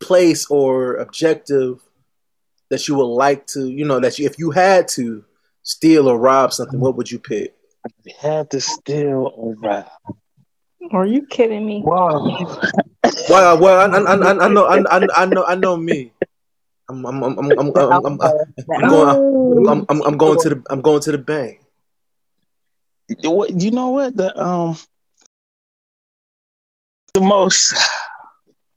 place 0.00 0.46
or 0.50 0.96
objective 0.96 1.80
that 2.70 2.88
you 2.88 2.94
would 2.94 3.04
like 3.04 3.46
to, 3.48 3.68
you 3.68 3.84
know, 3.84 4.00
that 4.00 4.18
you 4.18 4.26
if 4.26 4.38
you 4.38 4.50
had 4.50 4.88
to 4.88 5.24
steal 5.62 6.08
or 6.08 6.18
rob 6.18 6.52
something, 6.52 6.80
what 6.80 6.96
would 6.96 7.10
you 7.10 7.18
pick? 7.18 7.54
Had 8.18 8.50
to 8.50 8.60
steal 8.60 9.32
or 9.34 9.54
rob. 9.54 9.86
Are 10.92 11.06
you 11.06 11.26
kidding 11.26 11.66
me? 11.66 11.82
Wow. 11.84 12.60
Well, 13.28 13.58
well, 13.58 13.94
I, 13.94 13.98
I, 13.98 14.14
I, 14.14 14.44
I 14.46 14.48
know, 14.48 14.64
I, 14.64 14.78
I, 14.78 15.06
I 15.16 15.26
know, 15.26 15.44
I 15.44 15.54
know 15.54 15.76
me. 15.76 16.12
I'm, 16.88 17.06
I'm, 17.06 17.22
I'm, 17.22 17.38
I'm, 17.38 17.50
I'm, 17.58 17.76
I'm, 17.76 18.04
I'm, 18.06 18.20
I'm 18.20 18.88
going, 18.88 19.68
I'm, 19.68 19.86
I'm, 19.88 20.02
I'm 20.02 20.18
going 20.18 20.38
to 20.38 20.48
the, 20.50 20.62
I'm 20.70 20.80
going 20.80 21.00
to 21.02 21.12
the 21.12 21.18
bank. 21.18 21.60
What 23.22 23.50
you 23.60 23.70
know 23.72 23.88
what 23.90 24.16
the 24.16 24.36
um 24.40 24.76
the 27.14 27.20
most 27.20 27.74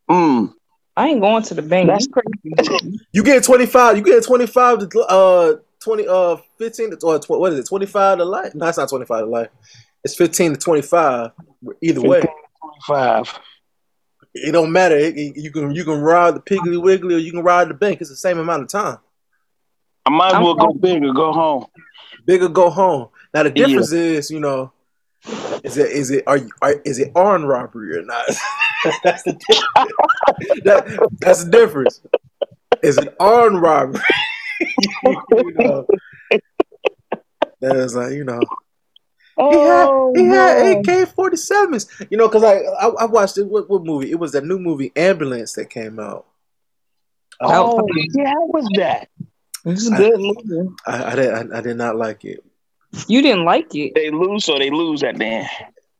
mm, 0.09 0.51
I 0.97 1.07
ain't 1.09 1.21
going 1.21 1.43
to 1.43 1.53
the 1.53 1.61
bank. 1.61 1.87
That's- 1.87 2.07
You 2.43 2.57
crazy. 2.57 2.99
You 3.11 3.23
get 3.23 3.43
25, 3.43 3.97
you 3.97 4.03
get 4.03 4.23
25 4.23 4.89
to, 4.89 4.99
uh, 5.01 5.55
20, 5.83 6.07
uh, 6.07 6.37
15 6.57 6.91
to, 6.91 7.05
or 7.05 7.19
tw- 7.19 7.29
what 7.31 7.53
is 7.53 7.59
it, 7.59 7.67
25 7.67 8.17
to 8.19 8.25
life? 8.25 8.55
No, 8.55 8.67
it's 8.67 8.77
not 8.77 8.89
25 8.89 9.19
to 9.19 9.25
life. 9.25 9.49
It's 10.03 10.15
15 10.15 10.53
to 10.53 10.59
25, 10.59 11.31
either 11.81 12.01
way. 12.01 12.23
five. 12.87 13.31
It 14.33 14.51
don't 14.51 14.71
matter. 14.71 14.95
It- 14.97 15.15
it- 15.17 15.37
you 15.37 15.51
can 15.51 15.73
you 15.75 15.83
can 15.83 16.01
ride 16.01 16.35
the 16.35 16.39
Piggly 16.39 16.81
Wiggly 16.81 17.15
or 17.15 17.19
you 17.19 17.31
can 17.31 17.43
ride 17.43 17.69
the 17.69 17.73
bank. 17.73 18.01
It's 18.01 18.09
the 18.09 18.15
same 18.15 18.39
amount 18.39 18.63
of 18.63 18.69
time. 18.69 18.97
I 20.05 20.09
might 20.09 20.33
as 20.33 20.41
well 20.41 20.55
go 20.55 20.67
fine. 20.71 20.79
big 20.79 21.03
or 21.03 21.13
go 21.13 21.31
home. 21.31 21.65
Bigger 22.25 22.49
go 22.49 22.69
home. 22.69 23.09
Now 23.33 23.43
the 23.43 23.49
Yeah. 23.55 23.67
difference 23.67 23.91
is, 23.91 24.31
you 24.31 24.39
know, 24.39 24.71
is 25.63 25.77
it 25.77 25.91
is 25.91 26.11
it 26.11 26.23
are, 26.27 26.37
you, 26.37 26.49
are 26.61 26.73
is 26.83 26.99
it 26.99 27.11
armed 27.15 27.45
robbery 27.47 27.97
or 27.97 28.03
not? 28.03 28.25
that's 29.03 29.23
the 29.23 29.33
difference. 29.33 30.61
that, 30.65 31.09
that's 31.19 31.43
the 31.45 31.51
difference. 31.51 32.01
Is 32.81 32.97
it 32.97 33.15
armed 33.19 33.61
robbery? 33.61 34.01
you 35.05 35.53
know, 35.55 35.85
that 37.61 37.75
is 37.77 37.95
like 37.95 38.11
you 38.13 38.23
know. 38.23 38.41
He 39.37 39.43
had 39.43 39.87
Oh, 39.89 40.13
he 40.15 40.25
had. 40.25 40.87
AK 40.87 41.09
forty 41.15 41.37
sevens. 41.37 41.87
You 42.09 42.17
know, 42.17 42.27
because 42.27 42.43
I, 42.43 42.57
I 42.59 42.87
I 42.87 43.05
watched 43.05 43.37
it. 43.37 43.47
What, 43.47 43.69
what 43.69 43.83
movie? 43.83 44.11
It 44.11 44.19
was 44.19 44.31
that 44.33 44.45
new 44.45 44.59
movie 44.59 44.91
Ambulance 44.95 45.53
that 45.53 45.69
came 45.69 45.99
out. 45.99 46.25
Oh. 47.41 47.79
Oh, 47.81 47.87
yeah, 48.13 48.27
how 48.29 48.45
was 48.47 48.67
that? 48.75 49.09
It's 49.65 49.87
a 49.87 49.91
good 49.95 50.19
movie. 50.19 50.69
I 50.85 51.11
I 51.11 51.15
did 51.15 51.33
I, 51.33 51.57
I 51.57 51.61
did 51.61 51.77
not 51.77 51.95
like 51.95 52.23
it. 52.25 52.43
You 53.07 53.21
didn't 53.23 53.43
like 53.45 53.73
it. 53.73 53.95
They 53.95 54.11
lose, 54.11 54.45
so 54.45 54.59
they 54.59 54.69
lose 54.69 55.01
at 55.01 55.17
the 55.17 55.25
end. 55.25 55.47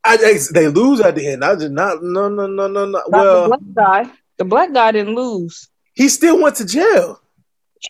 I, 0.04 0.14
I 0.14 0.38
they 0.52 0.68
lose 0.68 1.00
at 1.00 1.16
the 1.16 1.26
end. 1.26 1.44
I 1.44 1.56
did 1.56 1.72
not. 1.72 2.02
No 2.02 2.28
no 2.28 2.46
no 2.46 2.68
no 2.68 2.84
no. 2.84 3.02
Not 3.08 3.10
Well, 3.10 3.42
the 3.50 3.58
black 3.74 4.04
guy. 4.06 4.12
The 4.36 4.44
black 4.44 4.72
guy 4.72 4.92
didn't 4.92 5.14
lose. 5.16 5.68
he 5.94 6.08
still 6.08 6.40
went 6.40 6.56
to 6.56 6.64
jail. 6.66 7.20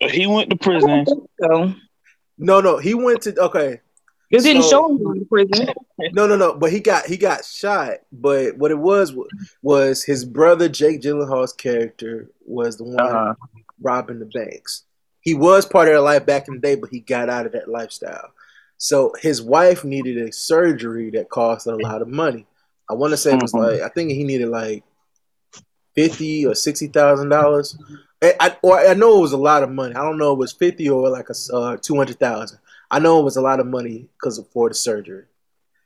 So 0.00 0.08
he 0.08 0.26
went 0.26 0.48
to 0.50 0.56
prison. 0.56 1.04
so. 1.40 1.74
No 2.38 2.60
no, 2.60 2.78
he 2.78 2.94
went 2.94 3.22
to 3.22 3.38
okay. 3.42 3.80
It 4.30 4.42
didn't 4.42 4.64
show 4.64 4.88
him 4.90 5.02
going 5.02 5.20
to 5.20 5.26
prison. 5.26 5.68
No, 6.12 6.26
no, 6.26 6.36
no. 6.36 6.54
But 6.54 6.72
he 6.72 6.80
got 6.80 7.06
he 7.06 7.16
got 7.16 7.44
shot. 7.44 7.98
But 8.12 8.56
what 8.56 8.70
it 8.70 8.78
was 8.78 9.14
was 9.62 10.02
his 10.02 10.24
brother 10.24 10.68
Jake 10.68 11.00
Gyllenhaal's 11.02 11.52
character 11.52 12.30
was 12.44 12.76
the 12.76 12.84
one 12.84 13.00
Uh-huh. 13.00 13.34
robbing 13.80 14.18
the 14.18 14.26
banks. 14.26 14.84
He 15.20 15.34
was 15.34 15.66
part 15.66 15.88
of 15.88 15.92
their 15.92 16.00
life 16.00 16.26
back 16.26 16.48
in 16.48 16.54
the 16.54 16.60
day, 16.60 16.74
but 16.74 16.90
he 16.90 17.00
got 17.00 17.28
out 17.30 17.46
of 17.46 17.52
that 17.52 17.68
lifestyle. 17.68 18.30
So 18.76 19.12
his 19.20 19.40
wife 19.40 19.84
needed 19.84 20.18
a 20.18 20.32
surgery 20.32 21.10
that 21.10 21.30
cost 21.30 21.66
a 21.66 21.76
lot 21.76 22.02
of 22.02 22.08
money. 22.08 22.46
I 22.90 22.94
want 22.94 23.12
to 23.12 23.16
say 23.16 23.32
it 23.34 23.40
was 23.42 23.52
Mhm. 23.52 23.60
like 23.72 23.80
I 23.82 23.88
think 23.88 24.10
he 24.10 24.24
needed 24.24 24.48
like 24.48 24.82
fifty 25.94 26.44
or 26.46 26.54
sixty 26.54 26.88
thousand 26.88 27.28
dollars. 27.28 27.76
I, 28.22 28.34
I- 28.40 28.56
or 28.62 28.78
I 28.78 28.94
know 28.94 29.18
it 29.18 29.22
was 29.22 29.32
a 29.32 29.36
lot 29.38 29.62
of 29.62 29.70
money. 29.70 29.94
I 29.94 30.02
don't 30.02 30.18
know 30.18 30.32
if 30.32 30.36
it 30.36 30.38
was 30.40 30.52
fifty 30.52 30.88
or 30.88 31.08
like 31.08 31.28
a 31.30 31.54
uh, 31.54 31.76
two 31.80 31.96
hundred 31.96 32.18
thousand. 32.18 32.58
I 32.94 33.00
know 33.00 33.18
it 33.18 33.24
was 33.24 33.36
a 33.36 33.40
lot 33.40 33.58
of 33.58 33.66
money 33.66 34.06
because 34.16 34.38
of 34.38 34.46
for 34.48 34.68
the 34.68 34.74
surgery. 34.74 35.24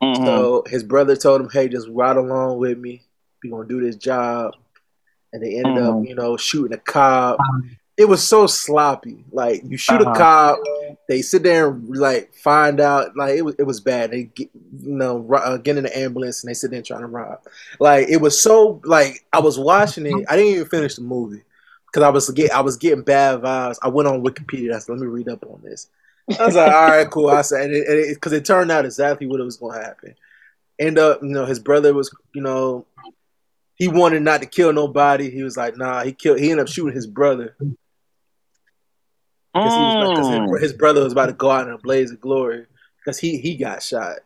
Mhm. 0.03 0.17
So 0.27 0.65
his 0.67 0.83
brother 0.85 1.17
told 1.17 1.41
him, 1.41 1.49
"Hey, 1.51 1.69
just 1.69 1.89
ride 1.89 2.17
along 2.19 2.59
with 2.59 2.77
me. 2.79 3.03
We 3.43 3.49
gonna 3.51 3.67
do 3.67 3.81
this 3.81 3.97
job." 3.97 4.55
And 5.33 5.43
they 5.43 5.57
ended 5.57 5.79
up, 5.83 5.95
Mhm. 5.95 6.09
you 6.09 6.15
know, 6.15 6.37
shooting 6.37 6.75
a 6.75 6.79
cop. 6.79 7.39
It 7.97 8.09
was 8.09 8.23
so 8.23 8.47
sloppy. 8.47 9.25
Like 9.33 9.63
you 9.65 9.77
shoot 9.77 10.01
Uh-huh. 10.03 10.13
a 10.13 10.17
cop, 10.17 10.59
they 11.09 11.21
sit 11.23 11.43
there 11.43 11.69
and 11.71 11.89
like 11.97 12.33
find 12.35 12.79
out. 12.79 13.17
Like 13.17 13.37
it 13.37 13.43
was, 13.43 13.55
it 13.59 13.65
was 13.65 13.81
bad. 13.81 14.11
They 14.13 14.25
get, 14.25 14.51
you 14.81 14.95
know, 14.95 15.27
uh, 15.35 15.57
get 15.57 15.77
in 15.79 15.85
the 15.85 15.99
ambulance 15.99 16.43
and 16.43 16.49
they 16.51 16.55
sit 16.55 16.71
there 16.71 16.83
trying 16.83 17.01
to 17.01 17.07
rob. 17.09 17.41
Like 17.81 18.09
it 18.09 18.21
was 18.21 18.39
so 18.39 18.81
like 18.85 19.25
I 19.33 19.41
was 19.41 19.59
watching 19.59 20.07
it. 20.07 20.15
I 20.29 20.37
didn't 20.37 20.53
even 20.53 20.69
finish 20.69 20.95
the 20.97 21.03
movie 21.03 21.43
because 21.87 22.03
I 22.05 22.11
was 22.11 22.31
get 22.31 22.53
I 22.53 22.61
was 22.61 22.77
getting 22.77 23.03
bad 23.03 23.41
vibes. 23.41 23.79
I 23.83 23.89
went 23.89 24.07
on 24.09 24.23
Wikipedia. 24.23 24.75
I 24.75 24.79
said, 24.79 24.93
"Let 24.93 25.01
me 25.01 25.07
read 25.09 25.29
up 25.29 25.43
on 25.45 25.61
this." 25.65 25.89
I 26.39 26.47
was 26.47 26.55
like, 26.57 26.73
all 26.73 26.87
right, 26.89 27.11
cool. 27.11 27.29
I 27.31 27.43
said, 27.43 27.71
because 27.71 27.89
it, 27.89 28.11
it, 28.11 28.21
'cause 28.21 28.33
it 28.33 28.45
turned 28.45 28.71
out 28.71 28.85
exactly 28.85 29.27
what 29.27 29.41
it 29.41 29.45
was 29.45 29.57
going 29.57 29.79
to 29.79 29.85
happen. 29.85 30.15
End 30.79 30.99
up, 30.99 31.23
you 31.23 31.29
know, 31.31 31.45
his 31.47 31.59
brother 31.59 31.95
was, 31.95 32.15
you 32.35 32.43
know, 32.43 32.87
he 33.77 33.89
wanted 33.89 34.23
not 34.23 34.41
to 34.43 34.47
kill 34.47 34.73
nobody. 34.73 35.31
He 35.31 35.43
was 35.43 35.57
like, 35.57 35.77
nah, 35.77 36.03
he 36.05 36.13
killed. 36.13 36.39
He 36.39 36.51
ended 36.51 36.65
up 36.67 36.69
shooting 36.73 36.95
his 36.95 37.07
brother 37.07 37.57
because 39.55 39.75
he 39.75 39.85
was, 39.85 39.95
'cause 39.95 40.29
Mm. 40.29 40.53
his, 40.53 40.61
his 40.63 40.73
brother 40.75 41.03
was 41.03 41.13
about 41.13 41.27
to 41.27 41.33
go 41.33 41.51
out 41.51 41.67
in 41.67 41.73
a 41.73 41.79
blaze 41.79 42.11
of 42.11 42.21
glory 42.21 42.67
because 42.99 43.19
he 43.19 43.39
he 43.39 43.57
got 43.57 43.83
shot. 43.83 44.19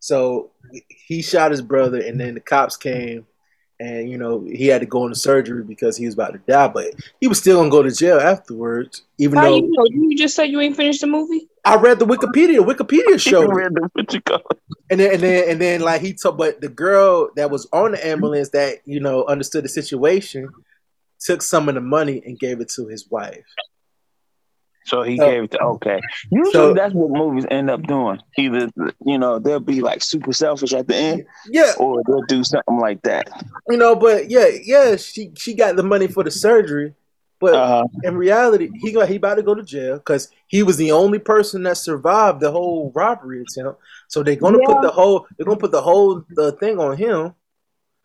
So 0.00 0.50
he 0.88 1.22
shot 1.22 1.50
his 1.52 1.62
brother, 1.62 2.00
and 2.00 2.18
then 2.20 2.34
the 2.34 2.40
cops 2.40 2.76
came, 2.76 3.26
and 3.80 4.10
you 4.10 4.18
know 4.18 4.44
he 4.50 4.66
had 4.66 4.80
to 4.80 4.86
go 4.86 5.04
into 5.04 5.16
surgery 5.16 5.62
because 5.62 5.96
he 5.96 6.06
was 6.06 6.14
about 6.14 6.32
to 6.32 6.38
die. 6.38 6.68
But 6.68 6.94
he 7.20 7.28
was 7.28 7.38
still 7.38 7.58
gonna 7.58 7.70
go 7.70 7.82
to 7.82 7.90
jail 7.90 8.18
afterwards, 8.18 9.02
even 9.18 9.38
How 9.38 9.44
though 9.44 9.56
you 9.56 9.70
know? 9.70 9.84
You 9.90 10.16
just 10.16 10.34
said 10.34 10.44
you 10.44 10.60
ain't 10.60 10.76
finished 10.76 11.00
the 11.00 11.06
movie. 11.06 11.48
I 11.64 11.76
read 11.76 11.98
the 11.98 12.06
Wikipedia. 12.06 12.64
Wikipedia 12.64 13.12
He 13.12 13.18
showed 13.18 13.50
it. 13.50 13.54
read 13.54 13.74
the 13.74 13.88
what 13.92 14.12
you 14.12 14.20
call 14.20 14.38
it. 14.38 14.58
And 14.90 15.00
then 15.00 15.14
and 15.14 15.22
then 15.22 15.50
and 15.50 15.60
then 15.60 15.80
like 15.80 16.00
he 16.00 16.14
took 16.14 16.36
but 16.36 16.60
the 16.60 16.68
girl 16.68 17.30
that 17.36 17.50
was 17.50 17.68
on 17.72 17.92
the 17.92 18.06
ambulance 18.06 18.50
that, 18.50 18.78
you 18.84 19.00
know, 19.00 19.24
understood 19.26 19.64
the 19.64 19.68
situation 19.68 20.48
took 21.20 21.42
some 21.42 21.68
of 21.68 21.74
the 21.74 21.80
money 21.80 22.22
and 22.24 22.38
gave 22.38 22.60
it 22.60 22.68
to 22.70 22.86
his 22.86 23.08
wife. 23.10 23.44
So 24.88 25.02
he 25.02 25.16
So- 25.18 25.30
gave 25.30 25.42
it 25.44 25.50
to 25.52 25.62
okay. 25.62 26.00
Usually 26.30 26.52
So- 26.52 26.74
that's 26.74 26.94
what 26.94 27.10
movies 27.10 27.44
end 27.50 27.68
up 27.70 27.82
doing. 27.82 28.18
Either 28.38 28.68
you 29.04 29.18
know 29.18 29.38
they'll 29.38 29.60
be 29.60 29.80
like 29.80 30.02
super 30.02 30.32
selfish 30.32 30.72
at 30.72 30.88
the 30.88 30.96
end, 30.96 31.24
Yeah, 31.50 31.72
or 31.78 32.02
they'll 32.06 32.22
do 32.28 32.42
something 32.42 32.78
like 32.78 33.02
that. 33.02 33.28
you 33.68 33.76
know, 33.76 33.94
but 33.94 34.30
yeah, 34.30 34.48
yeah, 34.64 34.96
she 34.96 35.30
she 35.36 35.54
got 35.54 35.76
the 35.76 35.82
money 35.82 36.06
for 36.06 36.24
the 36.24 36.30
surgery, 36.30 36.94
but 37.40 37.54
Uh, 37.54 37.84
in 38.02 38.16
reality, 38.16 38.70
he 38.82 38.92
got 38.92 39.08
he 39.08 39.16
about 39.16 39.34
to 39.36 39.42
go 39.42 39.54
to 39.54 39.62
jail 39.62 39.96
because 39.98 40.28
he 40.46 40.62
was 40.62 40.76
the 40.78 40.90
only 40.92 41.18
person 41.18 41.62
that 41.64 41.76
survived 41.76 42.40
the 42.40 42.50
whole 42.50 42.90
robbery 42.94 43.42
attempt. 43.42 43.78
So 44.08 44.22
they're 44.22 44.36
gonna 44.36 44.58
Yeah. 44.60 44.66
put 44.74 44.82
the 44.82 44.90
whole 44.90 45.26
they're 45.36 45.44
gonna 45.44 45.58
put 45.60 45.72
the 45.72 45.82
whole 45.82 46.24
the 46.34 46.52
thing 46.52 46.78
on 46.78 46.96
him. 46.96 47.34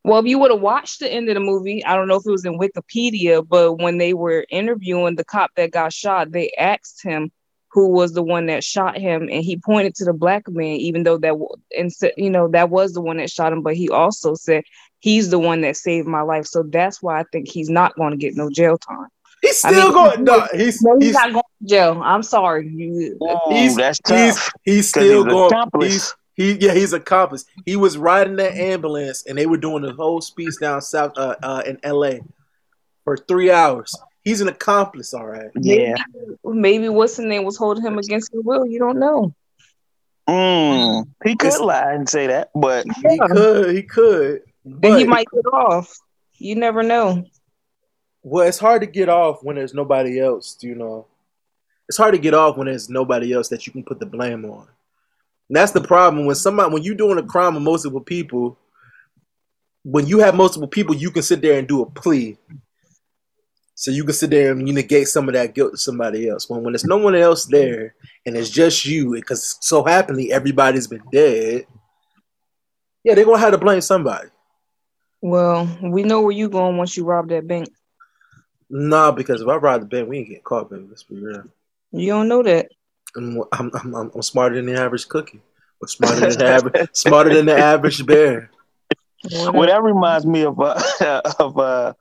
Well, 0.03 0.19
if 0.19 0.25
you 0.25 0.37
would 0.39 0.51
have 0.51 0.59
watched 0.59 0.99
the 0.99 1.11
end 1.11 1.29
of 1.29 1.35
the 1.35 1.39
movie, 1.39 1.83
I 1.85 1.95
don't 1.95 2.07
know 2.09 2.15
if 2.17 2.25
it 2.25 2.31
was 2.31 2.43
in 2.45 2.59
Wikipedia, 2.59 3.47
but 3.47 3.75
when 3.75 3.97
they 3.97 4.13
were 4.13 4.45
interviewing 4.49 5.15
the 5.15 5.23
cop 5.23 5.51
that 5.55 5.71
got 5.71 5.93
shot, 5.93 6.31
they 6.31 6.51
asked 6.59 7.01
him 7.03 7.31
who 7.71 7.87
was 7.87 8.13
the 8.13 8.21
one 8.21 8.45
that 8.47 8.63
shot 8.63 8.97
him, 8.97 9.23
and 9.31 9.43
he 9.43 9.57
pointed 9.57 9.95
to 9.95 10.05
the 10.05 10.13
black 10.13 10.47
man, 10.47 10.75
even 10.75 11.03
though 11.03 11.17
that 11.17 11.33
and 11.77 11.91
said, 11.91 12.11
you 12.17 12.29
know, 12.29 12.47
that 12.49 12.69
was 12.69 12.93
the 12.93 13.01
one 13.01 13.17
that 13.17 13.31
shot 13.31 13.51
him. 13.51 13.63
But 13.63 13.75
he 13.75 13.89
also 13.89 14.35
said 14.35 14.63
he's 14.99 15.29
the 15.31 15.39
one 15.39 15.61
that 15.61 15.75
saved 15.77 16.07
my 16.07 16.21
life, 16.21 16.45
so 16.45 16.63
that's 16.63 17.01
why 17.01 17.19
I 17.19 17.23
think 17.31 17.47
he's 17.47 17.69
not 17.69 17.95
going 17.95 18.11
to 18.11 18.17
get 18.17 18.35
no 18.35 18.49
jail 18.51 18.77
time. 18.77 19.07
He's 19.41 19.63
I 19.65 19.71
still 19.71 19.85
mean, 19.85 19.93
going 19.93 20.23
no, 20.23 20.47
he's 20.53 20.81
No, 20.83 20.95
he's, 20.99 21.05
he's 21.07 21.13
not 21.15 21.31
going 21.33 21.43
to 21.61 21.67
jail. 21.67 22.01
I'm 22.03 22.21
sorry. 22.23 22.67
You- 22.69 23.17
ooh, 23.23 23.39
he's 23.49 23.75
that's 23.75 23.99
he's 24.07 24.35
tough. 24.35 24.51
he's 24.63 24.91
'Cause 24.91 25.03
still 25.03 25.23
he's 25.23 25.33
going 25.33 25.45
accomplice. 25.51 25.93
he's 25.93 26.15
he 26.35 26.53
yeah 26.53 26.73
he's 26.73 26.93
an 26.93 27.01
accomplice. 27.01 27.45
He 27.65 27.75
was 27.75 27.97
riding 27.97 28.35
that 28.37 28.53
ambulance 28.53 29.25
and 29.25 29.37
they 29.37 29.45
were 29.45 29.57
doing 29.57 29.83
the 29.83 29.93
whole 29.93 30.21
speech 30.21 30.53
down 30.59 30.81
south 30.81 31.13
uh, 31.17 31.35
uh 31.43 31.63
in 31.65 31.79
LA 31.83 32.19
for 33.03 33.17
three 33.17 33.51
hours. 33.51 33.95
He's 34.23 34.41
an 34.41 34.47
accomplice, 34.47 35.13
all 35.13 35.25
right. 35.27 35.51
Yeah. 35.55 35.95
Maybe 36.45 36.87
what's 36.89 37.17
the 37.17 37.25
name 37.25 37.43
was 37.43 37.57
holding 37.57 37.83
him 37.83 37.97
against 37.99 38.31
his 38.31 38.41
will. 38.43 38.65
You 38.65 38.79
don't 38.79 38.97
know. 38.97 39.33
Mm, 40.29 41.05
he 41.25 41.35
could 41.35 41.47
It's- 41.47 41.59
lie 41.59 41.91
and 41.93 42.07
say 42.07 42.27
that, 42.27 42.49
but 42.55 42.85
He 43.05 43.19
could, 43.19 43.75
he 43.75 43.83
could. 43.83 44.41
And 44.63 44.79
But 44.79 44.97
he 44.97 45.03
might 45.03 45.27
get 45.33 45.45
off. 45.51 45.93
You 46.37 46.55
never 46.55 46.81
know. 46.83 47.25
well, 48.23 48.47
it's 48.47 48.57
hard 48.59 48.81
to 48.81 48.87
get 48.87 49.09
off 49.09 49.43
when 49.43 49.57
there's 49.57 49.73
nobody 49.73 50.19
else, 50.21 50.57
you 50.61 50.75
know. 50.75 51.07
It's 51.89 51.97
hard 51.97 52.13
to 52.13 52.19
get 52.19 52.33
off 52.33 52.55
when 52.55 52.67
there's 52.67 52.89
nobody 52.89 53.33
else 53.33 53.49
that 53.49 53.67
you 53.67 53.73
can 53.73 53.83
put 53.83 53.99
the 53.99 54.05
blame 54.05 54.45
on. 54.45 54.67
And 55.49 55.57
that's 55.57 55.71
the 55.71 55.81
problem 55.81 56.25
when 56.25 56.35
somebody 56.35 56.73
when 56.73 56.83
you're 56.83 56.95
doing 56.95 57.17
a 57.17 57.23
crime 57.23 57.53
with 57.53 57.63
multiple 57.63 58.01
people, 58.01 58.57
when 59.83 60.07
you 60.07 60.19
have 60.19 60.35
multiple 60.35 60.67
people, 60.67 60.95
you 60.95 61.11
can 61.11 61.23
sit 61.23 61.41
there 61.41 61.59
and 61.59 61.67
do 61.67 61.81
a 61.81 61.85
plea. 61.85 62.37
So 63.75 63.91
you 63.91 64.03
can 64.03 64.13
sit 64.13 64.29
there 64.29 64.51
and 64.51 64.67
you 64.67 64.73
negate 64.73 65.07
some 65.07 65.27
of 65.27 65.33
that 65.33 65.55
guilt 65.55 65.71
to 65.71 65.77
somebody 65.77 66.29
else. 66.29 66.49
When 66.49 66.63
when 66.63 66.73
there's 66.73 66.85
no 66.85 66.97
one 66.97 67.15
else 67.15 67.45
there 67.45 67.95
and 68.25 68.37
it's 68.37 68.49
just 68.49 68.85
you, 68.85 69.13
because 69.15 69.57
so 69.61 69.83
happily 69.83 70.31
everybody's 70.31 70.87
been 70.87 71.03
dead. 71.11 71.65
Yeah, 73.03 73.15
they're 73.15 73.25
gonna 73.25 73.39
have 73.39 73.51
to 73.51 73.57
blame 73.57 73.81
somebody. 73.81 74.29
Well, 75.21 75.67
we 75.81 76.03
know 76.03 76.21
where 76.21 76.31
you 76.31 76.49
going 76.49 76.77
once 76.77 76.95
you 76.95 77.05
rob 77.05 77.29
that 77.29 77.47
bank. 77.47 77.69
Nah, 78.69 79.11
because 79.11 79.41
if 79.41 79.47
I 79.47 79.55
rob 79.55 79.81
the 79.81 79.87
bank, 79.87 80.09
we 80.09 80.19
ain't 80.19 80.29
get 80.29 80.43
caught, 80.43 80.69
baby. 80.69 80.85
Let's 80.89 81.03
be 81.03 81.15
real. 81.15 81.43
You 81.91 82.07
don't 82.07 82.27
know 82.27 82.43
that. 82.43 82.69
I'm, 83.15 83.43
I'm, 83.51 83.71
I'm, 83.73 84.11
I'm 84.13 84.21
smarter 84.21 84.55
than 84.55 84.65
the 84.65 84.79
average 84.79 85.07
cookie. 85.07 85.41
But 85.79 85.89
smarter 85.89 86.21
than 86.21 86.37
the 86.39 86.45
average, 86.45 86.89
smarter 86.93 87.33
than 87.33 87.45
the 87.45 87.57
average 87.57 88.05
bear. 88.05 88.49
well, 89.31 89.67
that 89.67 89.83
reminds 89.83 90.25
me 90.25 90.43
of 90.43 90.59
uh, 90.59 90.81
of 91.39 91.57
uh, 91.57 91.93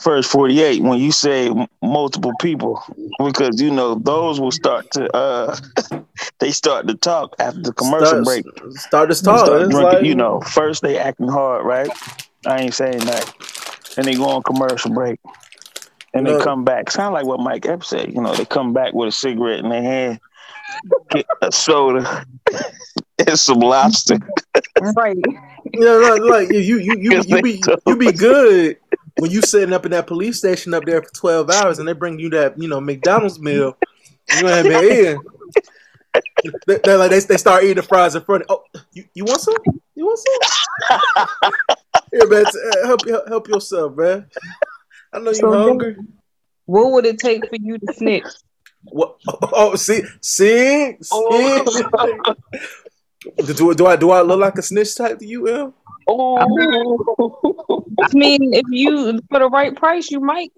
first 0.00 0.30
forty 0.30 0.60
eight 0.60 0.82
when 0.82 0.98
you 0.98 1.12
say 1.12 1.48
m- 1.48 1.66
multiple 1.82 2.34
people 2.40 2.82
because 3.24 3.60
you 3.60 3.70
know 3.70 3.94
those 3.94 4.38
will 4.38 4.50
start 4.50 4.90
to 4.92 5.10
uh, 5.16 5.56
they 6.40 6.50
start 6.50 6.86
to 6.88 6.94
talk 6.94 7.34
after 7.38 7.60
the 7.60 7.72
commercial 7.72 8.22
start, 8.22 8.24
break. 8.24 8.44
Start 8.76 9.10
to 9.10 9.22
talk. 9.22 9.46
start 9.46 9.70
drinking, 9.70 9.82
like, 9.82 10.04
you 10.04 10.14
know, 10.14 10.40
first 10.40 10.82
they 10.82 10.98
acting 10.98 11.28
hard, 11.28 11.64
right? 11.64 11.90
I 12.46 12.60
ain't 12.60 12.74
saying 12.74 12.98
that. 13.06 13.32
And 13.96 14.06
they 14.06 14.14
go 14.14 14.26
on 14.26 14.42
commercial 14.42 14.92
break. 14.92 15.18
And 16.14 16.26
they 16.26 16.38
come 16.38 16.64
back. 16.64 16.90
Sound 16.90 17.12
like 17.12 17.26
what 17.26 17.40
Mike 17.40 17.66
Epps 17.66 17.88
said. 17.88 18.14
You 18.14 18.20
know, 18.20 18.34
they 18.34 18.44
come 18.44 18.72
back 18.72 18.94
with 18.94 19.08
a 19.08 19.12
cigarette 19.12 19.60
in 19.60 19.68
their 19.68 19.82
hand, 19.82 20.20
get 21.10 21.26
a 21.42 21.50
soda, 21.50 22.24
and 23.26 23.38
some 23.38 23.58
lobster. 23.58 24.18
right. 24.96 25.16
Yeah, 25.72 25.90
like, 25.90 26.22
like 26.22 26.52
you, 26.52 26.58
you, 26.58 26.78
you, 26.78 26.94
you, 26.98 27.22
you 27.26 27.42
be 27.42 27.62
you 27.86 27.96
be 27.96 28.12
good 28.12 28.78
when 29.18 29.30
you 29.30 29.42
sitting 29.42 29.72
up 29.72 29.84
in 29.84 29.90
that 29.90 30.06
police 30.06 30.38
station 30.38 30.72
up 30.72 30.84
there 30.84 31.02
for 31.02 31.12
twelve 31.12 31.50
hours, 31.50 31.80
and 31.80 31.88
they 31.88 31.92
bring 31.92 32.20
you 32.20 32.30
that 32.30 32.60
you 32.60 32.68
know 32.68 32.80
McDonald's 32.80 33.40
meal. 33.40 33.76
You 34.38 34.48
ain't 34.48 34.68
been 34.68 34.84
eating. 34.84 35.20
They, 36.66 36.78
they, 36.84 36.94
like, 36.94 37.10
they, 37.10 37.18
they 37.20 37.36
start 37.36 37.64
eating 37.64 37.76
the 37.76 37.82
fries 37.82 38.14
in 38.14 38.22
front. 38.22 38.44
Of, 38.48 38.60
oh, 38.74 38.80
you, 38.92 39.04
you 39.14 39.24
want 39.24 39.40
some? 39.40 39.54
You 39.96 40.06
want 40.06 40.20
some? 40.90 41.26
Here, 42.12 42.28
man, 42.28 42.44
uh, 42.46 42.86
help 42.86 43.00
help 43.28 43.48
yourself, 43.48 43.96
man. 43.96 44.26
I 45.14 45.18
know 45.20 45.30
you 45.30 45.36
So 45.36 45.52
hungry. 45.52 45.96
What 46.66 46.92
would 46.92 47.06
it 47.06 47.18
take 47.18 47.48
for 47.48 47.56
you 47.56 47.78
to 47.78 47.94
snitch? 47.94 48.24
What? 48.84 49.16
Oh, 49.56 49.76
see, 49.76 50.02
see, 50.20 50.96
see. 51.00 51.08
Oh. 51.12 52.34
do, 53.46 53.74
do 53.74 53.86
I 53.86 53.96
do 53.96 54.10
I 54.10 54.22
look 54.22 54.40
like 54.40 54.58
a 54.58 54.62
snitch 54.62 54.96
type 54.96 55.18
to 55.20 55.26
you, 55.26 55.48
L? 55.48 55.74
Oh, 56.08 56.36
I 58.02 58.08
mean, 58.12 58.52
if 58.52 58.64
you 58.68 59.20
for 59.30 59.38
the 59.38 59.48
right 59.48 59.74
price, 59.74 60.10
you 60.10 60.20
might. 60.20 60.52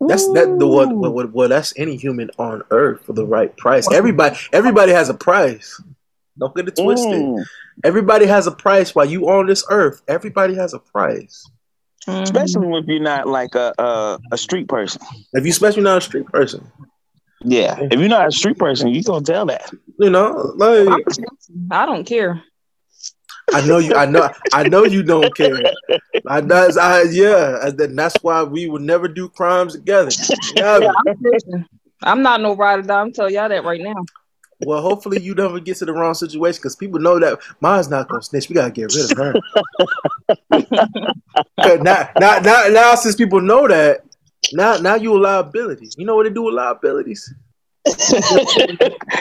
That's 0.00 0.26
that 0.32 0.56
the 0.58 0.66
what, 0.66 0.92
what, 0.92 1.12
what, 1.12 1.32
what 1.32 1.48
that's 1.50 1.74
any 1.76 1.96
human 1.96 2.30
on 2.38 2.62
earth 2.70 3.04
for 3.04 3.12
the 3.12 3.26
right 3.26 3.54
price. 3.56 3.90
Everybody 3.92 4.36
everybody 4.52 4.92
has 4.92 5.08
a 5.10 5.14
price. 5.14 5.80
Don't 6.38 6.54
get 6.56 6.68
it 6.68 6.76
twisted. 6.76 7.12
Mm. 7.12 7.44
Everybody 7.84 8.26
has 8.26 8.46
a 8.46 8.52
price 8.52 8.94
while 8.94 9.04
you 9.04 9.28
on 9.28 9.46
this 9.46 9.64
earth. 9.68 10.00
Everybody 10.08 10.54
has 10.54 10.72
a 10.72 10.78
price. 10.78 11.48
Mhm. 12.06 12.22
Especially 12.22 12.78
if 12.78 12.86
you're 12.86 13.00
not 13.00 13.28
like 13.28 13.54
a, 13.54 13.74
a 13.78 14.18
a 14.32 14.38
street 14.38 14.68
person. 14.68 15.02
If 15.32 15.44
you 15.44 15.50
especially 15.50 15.82
not 15.82 15.98
a 15.98 16.00
street 16.00 16.26
person. 16.26 16.66
Yeah, 17.42 17.78
if 17.80 17.98
you're 17.98 18.08
not 18.08 18.28
a 18.28 18.32
street 18.32 18.58
person, 18.58 18.88
you 18.88 19.02
gonna 19.02 19.24
tell 19.24 19.46
that. 19.46 19.70
You 19.98 20.10
know, 20.10 20.52
like 20.56 21.04
I 21.70 21.86
don't 21.86 22.04
care. 22.04 22.42
I 23.52 23.66
know 23.66 23.78
you 23.78 23.94
I 23.94 24.06
know 24.06 24.28
I 24.52 24.68
know 24.68 24.84
you 24.84 25.02
don't 25.02 25.34
care. 25.34 25.72
I 26.26 26.40
that's 26.40 26.76
I 26.76 27.02
yeah, 27.02 27.66
and 27.66 27.78
then 27.78 27.96
that's 27.96 28.16
why 28.22 28.42
we 28.42 28.68
would 28.68 28.82
never 28.82 29.08
do 29.08 29.28
crimes 29.28 29.74
together. 29.74 30.10
Yeah, 30.54 30.92
I'm. 31.06 31.66
I'm 32.02 32.22
not 32.22 32.40
no 32.40 32.54
ride 32.56 32.78
or 32.78 32.82
die. 32.82 33.00
I'm 33.00 33.12
telling 33.12 33.34
y'all 33.34 33.48
that 33.48 33.64
right 33.64 33.80
now. 33.80 34.04
Well, 34.66 34.82
hopefully 34.82 35.20
you 35.20 35.34
never 35.34 35.60
get 35.60 35.76
to 35.78 35.84
the 35.84 35.92
wrong 35.92 36.14
situation 36.14 36.58
because 36.58 36.76
people 36.76 37.00
know 37.00 37.18
that 37.18 37.38
mine's 37.60 37.88
not 37.88 38.08
gonna 38.08 38.22
snitch. 38.22 38.48
We 38.48 38.54
gotta 38.54 38.70
get 38.70 38.94
rid 38.94 39.10
of 39.10 39.16
her. 39.18 39.34
now, 41.82 42.10
now, 42.18 42.38
now, 42.40 42.68
now, 42.68 42.94
since 42.94 43.16
people 43.16 43.40
know 43.40 43.66
that, 43.68 44.04
now, 44.52 44.76
now 44.78 44.94
you 44.96 45.14
a 45.14 45.18
liability. 45.18 45.88
You 45.96 46.06
know 46.06 46.16
what 46.16 46.24
they 46.24 46.30
do 46.30 46.42
with 46.42 46.54
liabilities? 46.54 47.32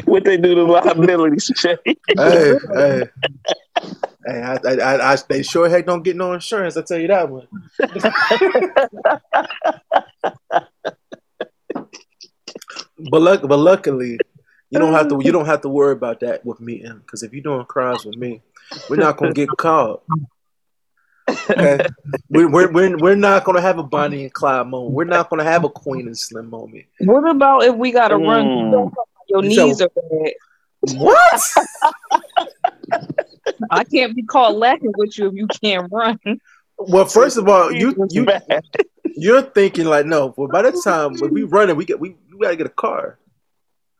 what 0.06 0.26
they 0.26 0.36
do 0.38 0.54
to 0.56 0.64
liabilities, 0.64 1.50
hey, 1.62 1.78
hey, 1.86 2.56
hey! 2.76 3.04
I, 4.28 4.32
I, 4.34 4.74
I, 4.74 5.14
I, 5.14 5.18
they 5.30 5.44
sure 5.44 5.70
heck 5.70 5.86
don't 5.86 6.04
get 6.04 6.18
no 6.18 6.34
insurance. 6.34 6.76
I 6.76 6.82
tell 6.82 7.00
you 7.00 7.08
that 7.08 7.30
one. 7.30 7.48
but 13.10 13.22
luck, 13.22 13.42
but 13.44 13.60
luckily, 13.60 14.20
you 14.70 14.80
don't 14.80 14.94
have 14.94 15.08
to. 15.10 15.20
You 15.24 15.32
don't 15.32 15.46
have 15.46 15.62
to 15.62 15.70
worry 15.70 15.94
about 15.94 16.20
that 16.22 16.46
with 16.46 16.60
me, 16.60 16.84
because 17.06 17.24
if 17.24 17.34
you're 17.34 17.42
doing 17.44 17.66
crimes 17.66 18.06
with 18.06 18.16
me, 18.18 18.42
we're 18.90 18.98
not 18.98 19.18
gonna 19.18 19.34
get 19.34 19.50
caught. 19.58 20.04
Okay, 21.50 21.86
we're, 22.30 22.50
we're, 22.50 22.72
we're, 22.72 22.98
we're 22.98 23.16
not 23.16 23.44
gonna 23.44 23.62
have 23.62 23.78
a 23.80 23.84
Bonnie 23.84 24.24
and 24.24 24.34
Clyde 24.34 24.68
moment. 24.68 24.94
We're 24.94 25.04
not 25.06 25.30
gonna 25.30 25.44
have 25.44 25.64
a 25.64 25.70
Queen 25.70 26.08
and 26.08 26.18
Slim 26.18 26.50
moment. 26.50 26.86
What 27.00 27.28
about 27.30 27.64
if 27.64 27.76
we 27.76 27.92
gotta 27.92 28.18
run? 28.18 28.46
Mm. 28.46 28.94
Your 29.30 29.44
You 29.44 29.50
knees 29.50 29.78
said- 29.78 29.90
are 29.96 30.24
bad. 30.24 30.34
What? 30.98 31.42
I 33.72 33.84
can't 33.84 34.16
be 34.16 34.24
caught 34.24 34.56
laughing 34.56 34.94
with 34.98 35.18
you 35.18 35.28
if 35.28 35.34
you 35.34 35.48
can't 35.48 35.92
run. 35.92 36.20
Well, 36.78 37.06
first 37.06 37.38
of 37.38 37.48
all, 37.50 37.72
you 37.72 38.08
you 38.10 38.26
you're 39.16 39.42
thinking 39.42 39.86
like, 39.86 40.06
no. 40.06 40.34
Well, 40.38 40.48
by 40.48 40.62
the 40.62 40.82
time 40.84 41.16
when 41.20 41.34
we 41.34 41.44
running, 41.44 41.76
we 41.76 41.84
get 41.86 42.00
we, 42.00 42.16
we 42.32 42.40
gotta 42.40 42.56
get 42.56 42.68
a 42.68 42.70
car. 42.70 43.20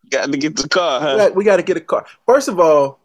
Got 0.10 0.32
to 0.32 0.38
get 0.38 0.56
the 0.56 0.68
car, 0.68 1.00
We 1.02 1.18
got, 1.18 1.36
we 1.36 1.44
got 1.44 1.58
to 1.58 1.64
get 1.64 1.78
a 1.78 1.82
car. 1.82 2.06
First 2.26 2.48
of 2.48 2.60
all, 2.60 3.00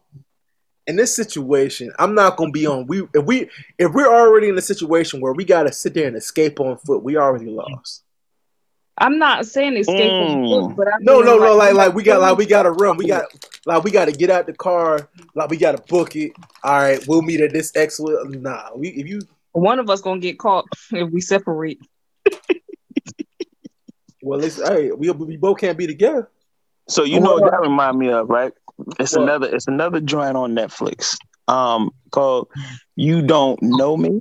in 0.87 0.97
this 0.97 1.15
situation, 1.17 1.91
I'm 1.99 2.15
not 2.15 2.37
gonna 2.37 2.51
be 2.53 2.67
on. 2.67 2.87
We 2.87 3.09
if 3.15 3.25
we 3.25 3.49
if 3.79 3.93
we're 3.95 4.13
already 4.15 4.49
in 4.51 4.59
a 4.59 4.61
situation 4.61 5.19
where 5.21 5.33
we 5.33 5.45
gotta 5.45 5.73
sit 5.73 5.95
there 5.95 6.07
and 6.07 6.15
escape 6.17 6.61
on 6.61 6.77
foot, 6.77 7.03
we 7.03 7.17
already 7.17 7.47
lost. 7.47 8.03
I'm 8.99 9.19
not 9.19 9.47
saying 9.47 9.77
escape 9.79 10.13
from 10.13 10.27
Mm. 10.29 10.49
foot, 10.69 10.77
but 10.77 10.89
I 10.89 10.91
No, 11.01 11.17
mean, 11.17 11.25
no, 11.27 11.39
no. 11.39 11.57
Like 11.57 11.73
like 11.75 11.95
we 11.95 12.03
got 12.03 12.21
like 12.21 12.37
we 12.37 12.45
gotta 12.45 12.71
run. 12.71 12.99
We 12.99 13.07
got 13.07 13.25
like 13.65 13.83
we 13.83 13.91
gotta 13.91 14.13
get 14.13 14.29
out 14.29 14.47
the 14.47 14.53
car. 14.53 15.09
Like 15.35 15.49
we 15.49 15.57
gotta 15.57 15.83
book 15.89 16.17
it. 16.17 16.33
All 16.63 16.79
right, 16.79 17.03
we'll 17.09 17.23
meet 17.23 17.41
at 17.41 17.53
this 17.55 17.75
X. 17.75 17.99
Nah, 18.01 18.69
we 18.77 18.89
if 18.91 19.09
you 19.09 19.21
one 19.53 19.79
of 19.79 19.89
us 19.89 20.03
gonna 20.03 20.21
get 20.21 20.39
caught 20.39 20.67
if 20.93 21.11
we 21.11 21.23
separate. 21.23 21.81
well, 24.23 24.45
it's, 24.45 24.63
hey, 24.69 24.91
we 24.93 25.11
we 25.11 25.37
both 25.39 25.59
can't 25.59 25.79
be 25.79 25.87
together. 25.87 26.29
So 26.89 27.05
you 27.05 27.21
know 27.21 27.35
what 27.35 27.51
that 27.51 27.61
remind 27.61 27.99
me 27.99 28.11
of, 28.11 28.29
right? 28.29 28.53
It's 28.99 29.15
What? 29.15 29.23
another 29.23 29.55
it's 29.55 29.67
another 29.69 30.01
joint 30.01 30.37
on 30.37 30.55
Netflix. 30.55 31.17
Um 31.49 31.91
called 32.11 32.49
You 32.97 33.23
Don't 33.23 33.61
Know 33.63 33.97
Me. 33.97 34.21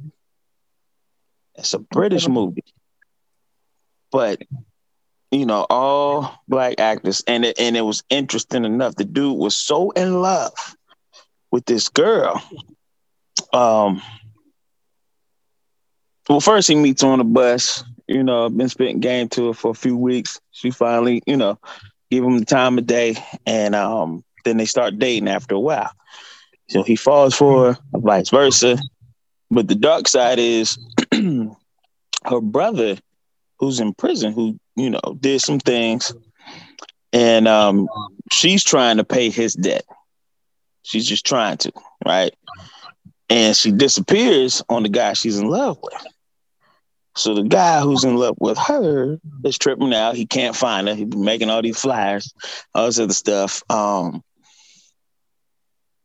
It's 1.56 1.74
a 1.74 1.80
British 1.80 2.28
movie. 2.28 2.64
But 4.12 4.42
you 5.32 5.46
know, 5.46 5.66
all 5.70 6.34
black 6.48 6.80
actors 6.80 7.24
and 7.28 7.46
it 7.46 7.60
and 7.60 7.76
it 7.76 7.82
was 7.82 8.04
interesting 8.10 8.66
enough. 8.66 8.96
The 8.96 9.06
dude 9.06 9.38
was 9.38 9.56
so 9.56 9.92
in 9.92 10.22
love 10.22 10.54
with 11.52 11.66
this 11.66 11.90
girl. 11.90 12.42
Um 13.54 14.02
well, 16.30 16.40
first 16.40 16.68
he 16.68 16.76
meets 16.76 17.02
her 17.02 17.10
on 17.10 17.20
the 17.20 17.26
bus. 17.26 17.84
You 18.08 18.24
know, 18.24 18.50
been 18.50 18.70
spitting 18.70 19.00
game 19.00 19.30
to 19.30 19.48
her 19.48 19.54
for 19.54 19.72
a 19.72 19.76
few 19.76 19.98
weeks. 19.98 20.40
She 20.52 20.72
finally, 20.72 21.22
you 21.26 21.38
know, 21.38 21.58
give 22.14 22.24
him 22.24 22.38
the 22.38 22.46
time 22.46 22.78
of 22.78 22.86
day, 22.86 23.16
and 23.46 23.74
um, 23.74 24.24
then 24.46 24.58
they 24.58 24.66
start 24.66 25.00
dating 25.00 25.28
after 25.28 25.56
a 25.56 25.60
while. 25.60 25.92
So 26.70 26.84
he 26.84 26.96
falls 26.96 27.36
for 27.36 27.74
her, 27.74 27.80
vice 27.94 28.30
versa. 28.30 28.78
But 29.50 29.68
the 29.68 29.76
dark 29.76 30.08
side 30.08 30.40
is 30.40 30.78
her 31.12 32.42
brother, 32.42 32.98
who's 33.60 33.80
in 33.80 33.94
prison, 33.94 34.32
who 34.34 34.60
you 34.76 34.92
know 34.92 35.18
did 35.20 35.42
some 35.42 35.60
things, 35.60 36.14
and 37.12 37.48
um, 37.48 37.88
she's 38.32 38.64
trying 38.64 38.98
to 38.98 39.04
pay 39.04 39.30
his 39.30 39.56
debt. 39.56 39.84
She's 40.84 41.08
just 41.08 41.26
trying 41.26 41.58
to, 41.58 41.72
right? 42.06 42.34
And 43.30 43.56
she 43.56 43.72
disappears 43.72 44.62
on 44.70 44.84
the 44.84 44.90
guy 44.90 45.14
she's 45.14 45.40
in 45.40 45.48
love 45.48 45.80
with. 45.82 46.13
So 47.16 47.36
the 47.36 47.44
guy 47.44 47.82
who's 47.82 48.04
in 48.04 48.16
love 48.16 48.36
with 48.40 48.58
her 48.58 49.20
is 49.44 49.58
tripping 49.58 49.94
out. 49.94 50.16
He 50.16 50.26
can't 50.26 50.56
find 50.56 50.88
her. 50.88 50.96
He's 50.96 51.16
making 51.16 51.50
all 51.50 51.62
these 51.62 51.80
flyers, 51.80 52.34
all 52.74 52.88
this 52.88 53.00
other 53.00 53.14
stuff. 53.14 53.64
Um, 53.70 54.24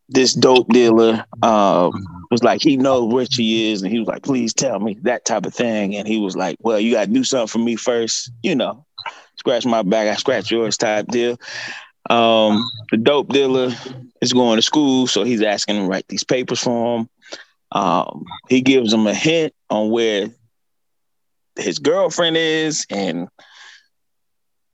this 0.09 0.35
dope 0.35 0.69
dealer 0.69 1.25
um, 1.43 1.93
was 2.31 2.43
like, 2.43 2.63
he 2.63 2.77
knows 2.77 3.13
where 3.13 3.27
she 3.27 3.71
is, 3.71 3.83
and 3.83 3.93
he 3.93 3.99
was 3.99 4.09
like, 4.09 4.23
please 4.23 4.55
tell 4.55 4.81
me 4.81 4.99
that 5.03 5.25
type 5.25 5.47
of 5.47 5.55
thing. 5.55 5.97
And 5.97 6.09
he 6.09 6.19
was 6.19 6.37
like, 6.37 6.57
well, 6.61 6.81
you 6.81 6.93
got 6.93 7.07
to 7.07 7.13
do 7.13 7.25
something 7.25 7.49
for 7.49 7.59
me 7.59 7.77
first, 7.77 8.31
you 8.43 8.55
know, 8.55 8.85
scratch 9.37 9.67
my 9.67 9.83
back, 9.83 10.09
I 10.09 10.15
scratch 10.15 10.51
yours 10.51 10.77
type 10.77 11.07
deal. 11.09 11.39
Um, 12.11 12.65
the 12.91 12.97
dope 12.97 13.29
dealer 13.29 13.71
is 14.23 14.33
going 14.33 14.57
to 14.57 14.63
school, 14.63 15.07
so 15.07 15.25
he's 15.25 15.43
asking 15.43 15.77
him 15.77 15.83
to 15.85 15.89
write 15.89 16.09
these 16.09 16.25
papers 16.25 16.61
for 16.61 16.99
him. 17.01 17.09
Um, 17.73 18.25
he 18.49 18.63
gives 18.63 18.93
him 18.93 19.07
a 19.07 19.15
hint 19.15 19.53
on 19.69 19.91
where 19.91 20.31
his 21.59 21.79
girlfriend 21.79 22.37
is, 22.37 22.87
and 22.91 23.29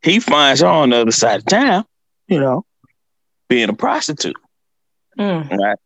he 0.03 0.21
finds 0.21 0.61
her 0.61 0.67
on 0.67 0.91
the 0.91 0.97
other 0.97 1.11
side 1.11 1.41
of 1.41 1.47
town, 1.47 1.85
you 2.29 2.39
know, 2.39 2.65
being 3.49 3.69
a 3.69 3.75
prostitute. 3.75 4.37
Mm. 5.19 5.51
Right. 5.51 5.79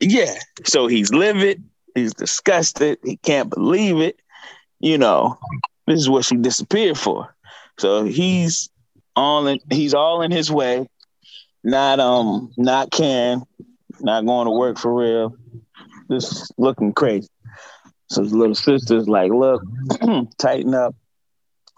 Yeah. 0.00 0.34
So 0.64 0.86
he's 0.86 1.12
livid. 1.12 1.62
He's 1.94 2.14
disgusted. 2.14 2.98
He 3.04 3.16
can't 3.16 3.50
believe 3.50 3.98
it. 3.98 4.20
You 4.78 4.96
know, 4.96 5.38
this 5.86 5.98
is 5.98 6.08
what 6.08 6.24
she 6.24 6.36
disappeared 6.36 6.96
for. 6.96 7.34
So 7.78 8.04
he's 8.04 8.70
all 9.16 9.46
in 9.46 9.58
he's 9.70 9.94
all 9.94 10.22
in 10.22 10.30
his 10.30 10.50
way, 10.50 10.86
not 11.64 12.00
um 12.00 12.52
not 12.56 12.90
caring, 12.90 13.42
not 14.00 14.24
going 14.24 14.46
to 14.46 14.52
work 14.52 14.78
for 14.78 14.94
real, 14.94 15.36
just 16.10 16.52
looking 16.56 16.92
crazy. 16.92 17.28
So 18.10 18.22
his 18.22 18.34
little 18.34 18.54
sister's 18.54 19.08
like, 19.08 19.32
look, 19.32 19.62
tighten 20.38 20.74
up. 20.74 20.94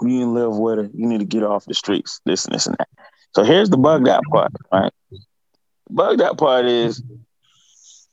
You 0.03 0.21
to 0.21 0.27
live 0.31 0.57
with 0.57 0.79
her. 0.79 0.91
You 0.95 1.07
need 1.09 1.21
to 1.21 1.25
get 1.27 1.45
off 1.45 1.67
the 1.67 1.75
streets, 1.75 2.21
this 2.27 2.47
and 2.47 2.55
this 2.55 2.67
and 2.67 2.77
that. 2.79 2.89
So 3.35 3.45
here's 3.45 3.71
the 3.71 3.79
bugged 3.79 4.09
out 4.09 4.23
part, 4.33 4.53
right? 4.73 4.93
bugged 5.91 6.23
out 6.23 6.39
part 6.39 6.67
is, 6.67 7.03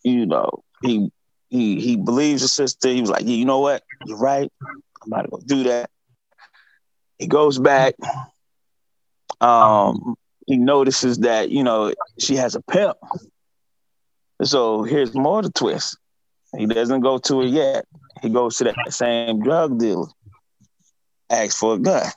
you 0.03 0.25
know, 0.25 0.63
he 0.83 1.11
he 1.49 1.79
he 1.81 1.97
believes 1.97 2.41
his 2.41 2.53
sister. 2.53 2.89
He 2.89 3.01
was 3.01 3.09
like, 3.09 3.23
yeah, 3.23 3.35
you 3.35 3.45
know 3.45 3.59
what? 3.59 3.83
You're 4.05 4.17
right. 4.17 4.51
I'm 5.03 5.11
about 5.13 5.23
to 5.23 5.29
go 5.29 5.39
do 5.45 5.63
that. 5.63 5.89
He 7.19 7.27
goes 7.27 7.59
back. 7.59 7.95
Um, 9.41 10.15
he 10.47 10.57
notices 10.57 11.19
that 11.19 11.49
you 11.51 11.63
know 11.63 11.93
she 12.19 12.35
has 12.35 12.55
a 12.55 12.61
pimp 12.61 12.97
So 14.43 14.83
here's 14.83 15.15
more 15.15 15.41
the 15.41 15.49
twist. 15.51 15.97
He 16.57 16.65
doesn't 16.65 17.01
go 17.01 17.17
to 17.19 17.41
it 17.41 17.49
yet. 17.49 17.85
He 18.21 18.29
goes 18.29 18.57
to 18.57 18.65
that 18.65 18.75
same 18.93 19.41
drug 19.41 19.79
dealer, 19.79 20.07
asks 21.29 21.55
for 21.55 21.75
a 21.75 21.79
gun. 21.79 22.07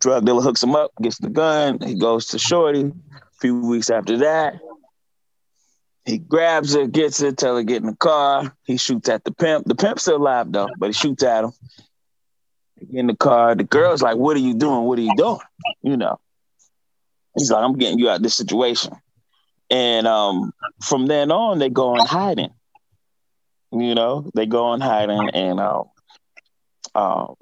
Drug 0.00 0.24
dealer 0.24 0.42
hooks 0.42 0.62
him 0.62 0.76
up, 0.76 0.92
gets 1.00 1.18
the 1.18 1.30
gun. 1.30 1.80
He 1.80 1.94
goes 1.94 2.26
to 2.26 2.38
Shorty. 2.38 2.82
A 2.82 3.38
few 3.40 3.60
weeks 3.60 3.90
after 3.90 4.18
that, 4.18 4.60
he 6.06 6.18
grabs 6.18 6.74
her, 6.74 6.86
gets 6.86 7.20
her, 7.20 7.32
tell 7.32 7.56
her 7.56 7.62
get 7.62 7.82
in 7.82 7.88
the 7.88 7.96
car. 7.96 8.54
He 8.64 8.76
shoots 8.76 9.08
at 9.08 9.24
the 9.24 9.32
pimp. 9.32 9.66
The 9.66 9.74
pimp's 9.74 10.02
still 10.02 10.16
alive 10.16 10.52
though, 10.52 10.68
but 10.78 10.86
he 10.86 10.92
shoots 10.92 11.22
at 11.22 11.44
him. 11.44 11.52
In 12.92 13.06
the 13.08 13.16
car, 13.16 13.54
the 13.54 13.64
girl's 13.64 14.02
like, 14.02 14.16
"What 14.16 14.36
are 14.36 14.40
you 14.40 14.54
doing? 14.54 14.84
What 14.84 14.98
are 14.98 15.02
you 15.02 15.16
doing?" 15.16 15.40
You 15.82 15.96
know. 15.96 16.20
He's 17.36 17.50
like, 17.50 17.64
"I'm 17.64 17.76
getting 17.76 17.98
you 17.98 18.08
out 18.08 18.16
of 18.16 18.22
this 18.22 18.34
situation." 18.34 18.94
And 19.70 20.06
um, 20.06 20.52
from 20.84 21.06
then 21.06 21.32
on, 21.32 21.58
they 21.58 21.70
go 21.70 21.96
on 21.96 22.06
hiding. 22.06 22.52
You 23.72 23.94
know, 23.94 24.30
they 24.34 24.46
go 24.46 24.66
on 24.66 24.80
hiding, 24.80 25.30
and 25.34 25.60
um, 25.60 25.84
um, 26.94 27.34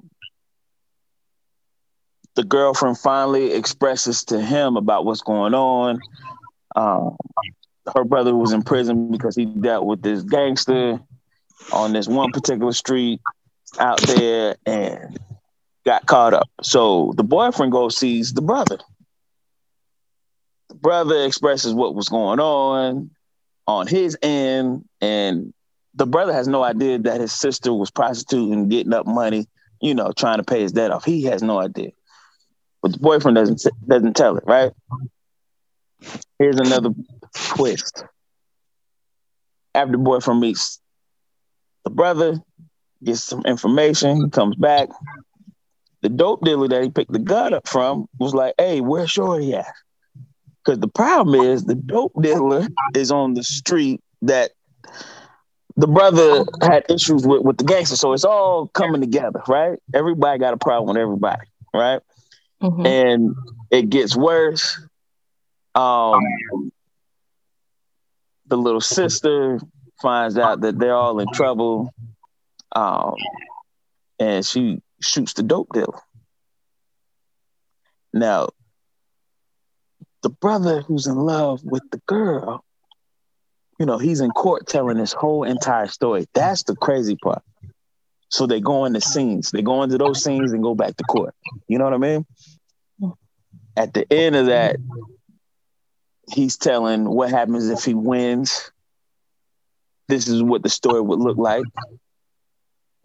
the 2.35 2.43
girlfriend 2.43 2.97
finally 2.97 3.53
expresses 3.53 4.25
to 4.25 4.41
him 4.41 4.75
about 4.77 5.05
what's 5.05 5.21
going 5.21 5.53
on. 5.53 5.99
Um, 6.75 7.15
her 7.95 8.03
brother 8.03 8.35
was 8.35 8.51
in 8.51 8.63
prison 8.63 9.11
because 9.11 9.35
he 9.35 9.45
dealt 9.45 9.85
with 9.85 10.01
this 10.01 10.23
gangster 10.23 10.99
on 11.71 11.93
this 11.93 12.07
one 12.07 12.31
particular 12.31 12.73
street 12.73 13.21
out 13.79 14.01
there 14.01 14.55
and 14.65 15.17
got 15.85 16.05
caught 16.05 16.33
up. 16.33 16.49
So 16.61 17.13
the 17.15 17.23
boyfriend 17.23 17.71
goes 17.71 17.97
sees 17.97 18.33
the 18.33 18.41
brother. 18.41 18.79
The 20.69 20.75
brother 20.75 21.23
expresses 21.23 21.73
what 21.73 21.95
was 21.95 22.09
going 22.09 22.39
on 22.39 23.11
on 23.67 23.87
his 23.87 24.17
end, 24.21 24.85
and 25.01 25.53
the 25.95 26.05
brother 26.05 26.33
has 26.33 26.47
no 26.47 26.63
idea 26.63 26.99
that 26.99 27.21
his 27.21 27.31
sister 27.31 27.73
was 27.73 27.89
prostituting, 27.89 28.67
getting 28.67 28.93
up 28.93 29.07
money, 29.07 29.47
you 29.81 29.95
know, 29.95 30.11
trying 30.11 30.37
to 30.37 30.43
pay 30.43 30.61
his 30.61 30.71
debt 30.71 30.91
off. 30.91 31.05
He 31.05 31.23
has 31.23 31.41
no 31.41 31.59
idea, 31.59 31.91
but 32.81 32.93
the 32.93 32.99
boyfriend 32.99 33.35
doesn't 33.35 33.65
doesn't 33.87 34.15
tell 34.15 34.37
it. 34.37 34.43
Right? 34.45 34.71
Here's 36.37 36.59
another 36.59 36.89
twist. 37.33 38.03
After 39.73 39.93
the 39.93 39.97
boyfriend 39.97 40.41
meets 40.41 40.79
the 41.83 41.89
brother, 41.89 42.39
gets 43.03 43.23
some 43.23 43.43
information, 43.45 44.29
comes 44.31 44.55
back. 44.55 44.89
The 46.01 46.09
dope 46.09 46.43
dealer 46.43 46.67
that 46.67 46.83
he 46.83 46.89
picked 46.89 47.11
the 47.11 47.19
gun 47.19 47.53
up 47.53 47.67
from 47.67 48.07
was 48.19 48.33
like, 48.33 48.53
"Hey, 48.57 48.81
where's 48.81 49.11
Shorty 49.11 49.53
at?" 49.53 49.73
Because 50.63 50.79
the 50.79 50.87
problem 50.87 51.41
is 51.41 51.63
the 51.63 51.75
dope 51.75 52.13
dealer 52.21 52.67
is 52.95 53.11
on 53.11 53.33
the 53.33 53.43
street 53.43 54.01
that 54.23 54.51
the 55.77 55.87
brother 55.87 56.45
had 56.61 56.85
issues 56.89 57.25
with 57.27 57.41
with 57.41 57.57
the 57.57 57.63
gangster. 57.63 57.95
So 57.95 58.13
it's 58.13 58.23
all 58.23 58.67
coming 58.67 59.01
together, 59.01 59.41
right? 59.47 59.77
Everybody 59.93 60.39
got 60.39 60.53
a 60.53 60.57
problem 60.57 60.89
with 60.89 60.97
everybody, 60.97 61.47
right? 61.73 62.01
Mm-hmm. 62.61 62.85
And 62.85 63.35
it 63.71 63.89
gets 63.89 64.15
worse. 64.15 64.79
Um, 65.73 66.23
the 68.47 68.57
little 68.57 68.81
sister 68.81 69.59
finds 70.01 70.37
out 70.37 70.61
that 70.61 70.79
they're 70.79 70.95
all 70.95 71.19
in 71.19 71.27
trouble, 71.33 71.93
um, 72.73 73.15
and 74.19 74.45
she 74.45 74.81
shoots 75.01 75.33
the 75.33 75.43
dope 75.43 75.73
dealer. 75.73 75.99
Now, 78.13 78.49
the 80.21 80.29
brother 80.29 80.81
who's 80.81 81.05
in 81.05 81.17
love 81.17 81.63
with 81.63 81.83
the 81.91 82.01
girl 82.07 82.64
you 83.79 83.85
know, 83.85 83.97
he's 83.97 84.21
in 84.21 84.31
court 84.31 84.67
telling 84.67 84.97
this 84.97 85.13
whole 85.13 85.43
entire 85.43 85.87
story. 85.87 86.27
That's 86.33 86.63
the 86.63 86.75
crazy 86.75 87.15
part. 87.15 87.43
So 88.29 88.47
they 88.47 88.59
go 88.59 88.85
into 88.85 89.01
scenes. 89.01 89.51
They 89.51 89.61
go 89.61 89.83
into 89.83 89.97
those 89.97 90.23
scenes 90.23 90.51
and 90.51 90.63
go 90.63 90.75
back 90.75 90.95
to 90.97 91.03
court. 91.03 91.33
You 91.67 91.77
know 91.77 91.85
what 91.85 91.93
I 91.93 91.97
mean? 91.97 92.25
At 93.77 93.93
the 93.93 94.11
end 94.11 94.35
of 94.35 94.47
that, 94.47 94.77
he's 96.31 96.57
telling 96.57 97.05
what 97.05 97.29
happens 97.29 97.69
if 97.69 97.83
he 97.83 97.93
wins. 97.93 98.71
This 100.07 100.27
is 100.27 100.41
what 100.41 100.63
the 100.63 100.69
story 100.69 101.01
would 101.01 101.19
look 101.19 101.37
like. 101.37 101.65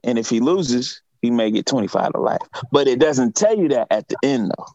And 0.05 0.19
if 0.19 0.29
he 0.29 0.41
loses, 0.41 1.03
he 1.21 1.31
may 1.31 1.51
get 1.51 1.67
25 1.67 2.13
to 2.13 2.21
life. 2.21 2.41
But 2.71 2.89
it 2.89 2.99
doesn't 2.99 3.35
tell 3.35 3.57
you 3.57 3.69
that 3.71 3.89
at 3.91 4.09
the 4.09 4.17
end, 4.23 4.51
though. 4.57 4.67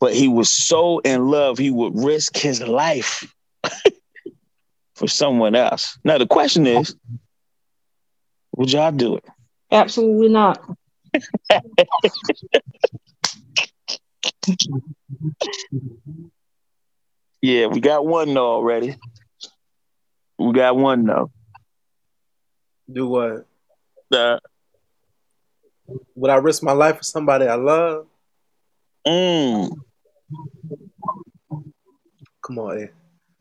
But 0.00 0.14
he 0.14 0.28
was 0.28 0.50
so 0.50 0.98
in 0.98 1.28
love, 1.28 1.58
he 1.58 1.70
would 1.70 1.92
risk 1.94 2.36
his 2.36 2.60
life 2.60 3.32
for 4.94 5.08
someone 5.08 5.54
else. 5.54 5.98
Now 6.04 6.18
the 6.18 6.26
question 6.26 6.66
is, 6.66 6.94
would 8.56 8.72
y'all 8.72 8.92
do 8.92 9.16
it? 9.16 9.24
Absolutely 9.70 10.28
not. 10.28 10.62
yeah, 17.42 17.66
we 17.66 17.80
got 17.80 18.06
one 18.06 18.34
no 18.34 18.44
already. 18.46 18.96
We 20.38 20.52
got 20.52 20.76
one 20.76 21.04
though. 21.04 21.30
Do 22.92 23.08
what? 23.08 23.46
Uh, 24.12 24.38
Would 26.14 26.30
I 26.30 26.36
risk 26.36 26.62
my 26.62 26.72
life 26.72 26.98
for 26.98 27.02
somebody 27.02 27.46
I 27.46 27.54
love? 27.54 28.06
Mm. 29.06 29.70
Come 32.42 32.58
on, 32.58 32.78
Ed. 32.78 32.92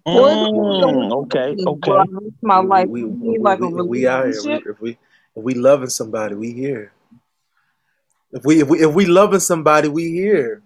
Mm, 0.05 1.11
okay, 1.23 1.55
okay. 1.65 1.91
My 2.41 2.59
life, 2.59 2.89
we, 2.89 3.05
we, 3.05 3.29
we, 3.29 3.39
like 3.39 3.59
we, 3.59 3.67
a 3.67 3.83
we 3.83 4.07
out 4.07 4.25
here. 4.25 4.41
We, 4.43 4.53
if 4.71 4.81
we 4.81 4.97
if 5.35 5.43
we 5.43 5.53
loving 5.53 5.89
somebody, 5.89 6.35
we 6.35 6.51
here. 6.51 6.91
If 8.31 8.43
we 8.43 8.61
if 8.61 8.67
we 8.67 8.79
if 8.79 8.93
we 8.93 9.05
loving 9.05 9.39
somebody, 9.39 9.87
we 9.87 10.11
here. 10.11 10.61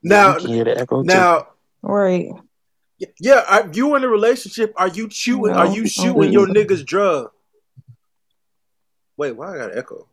Now, 0.00 0.36
now, 1.02 1.48
right? 1.82 2.30
Yeah, 3.18 3.42
are 3.48 3.68
you 3.72 3.96
in 3.96 4.04
a 4.04 4.08
relationship? 4.08 4.72
Are 4.76 4.88
you 4.88 5.08
chewing? 5.08 5.52
No, 5.52 5.58
are 5.58 5.66
you 5.66 5.88
shooting 5.88 6.32
your 6.32 6.46
niggas 6.46 6.84
drug? 6.84 7.30
Wait, 9.16 9.32
why 9.32 9.54
I 9.54 9.58
got 9.58 9.72
an 9.72 9.78
echo? 9.78 10.06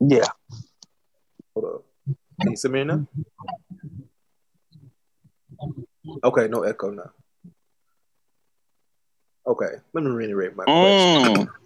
Yeah. 0.00 0.24
Hold 1.54 1.66
up. 1.66 1.87
Can 2.40 2.50
you 2.52 2.56
see 2.56 2.68
me 2.68 2.84
now? 2.84 3.06
Okay, 6.24 6.48
no 6.48 6.62
echo 6.62 6.90
now. 6.90 7.10
Okay, 9.46 9.70
let 9.92 10.04
me 10.04 10.10
reiterate 10.10 10.56
my 10.56 10.64
question. 10.64 11.48
Mm. 11.48 11.48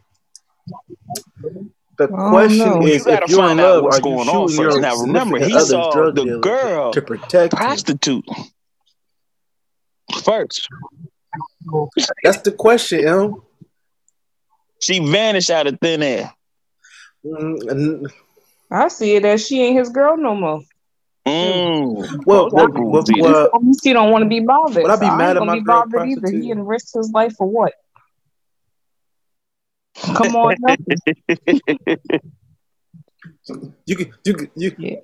The 1.98 2.08
question 2.08 2.82
is, 2.84 3.06
you 3.06 3.12
if 3.12 3.30
you're 3.30 3.50
in 3.50 3.58
love, 3.58 3.84
are 3.84 4.00
you 4.00 4.24
shooting 4.24 4.60
your 4.62 4.80
now? 4.80 4.96
Remember, 4.96 5.38
he 5.38 5.58
saw 5.60 6.10
the 6.10 6.38
girl 6.40 6.92
to 6.92 7.02
protect 7.02 7.54
prostitute 7.54 8.24
you. 8.26 8.44
first. 10.22 10.68
That's 12.24 12.40
the 12.42 12.52
question, 12.52 13.06
M. 13.06 13.42
She 14.82 14.98
vanished 15.00 15.50
out 15.50 15.66
of 15.66 15.78
thin 15.80 16.02
air. 16.02 16.32
Mm, 17.24 18.10
I 18.72 18.88
see 18.88 19.16
it 19.16 19.24
as 19.24 19.46
she 19.46 19.62
ain't 19.62 19.78
his 19.78 19.90
girl 19.90 20.16
no 20.16 20.34
more. 20.34 20.62
Mm. 21.26 22.24
Well, 22.26 22.50
well, 22.50 22.68
well, 22.72 23.04
well, 23.06 23.62
he 23.82 23.92
don't 23.92 24.10
want 24.10 24.22
to 24.22 24.28
be 24.28 24.40
bothered. 24.40 24.82
Would 24.82 24.90
I 24.90 24.96
be 24.96 25.06
so 25.06 25.16
mad 25.16 25.36
I 25.36 25.40
at 25.40 25.46
my 25.46 25.54
be 25.54 25.60
bothered 25.60 26.08
either. 26.08 26.28
He 26.28 26.48
can 26.48 26.64
risk 26.64 26.94
his 26.94 27.10
life 27.12 27.34
for 27.36 27.46
what? 27.46 27.74
Come 30.16 30.34
on. 30.36 30.56
you 33.86 33.96
can, 33.96 34.12
you 34.24 34.34
can, 34.34 34.50
you. 34.56 34.74
Yeah. 34.78 34.96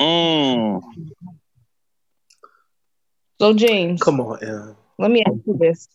Mm. 0.00 0.80
So 3.40 3.52
James, 3.54 4.00
come 4.00 4.20
on, 4.20 4.42
Em. 4.42 4.76
Let 4.98 5.10
me 5.10 5.24
ask 5.26 5.36
you 5.46 5.56
this: 5.58 5.88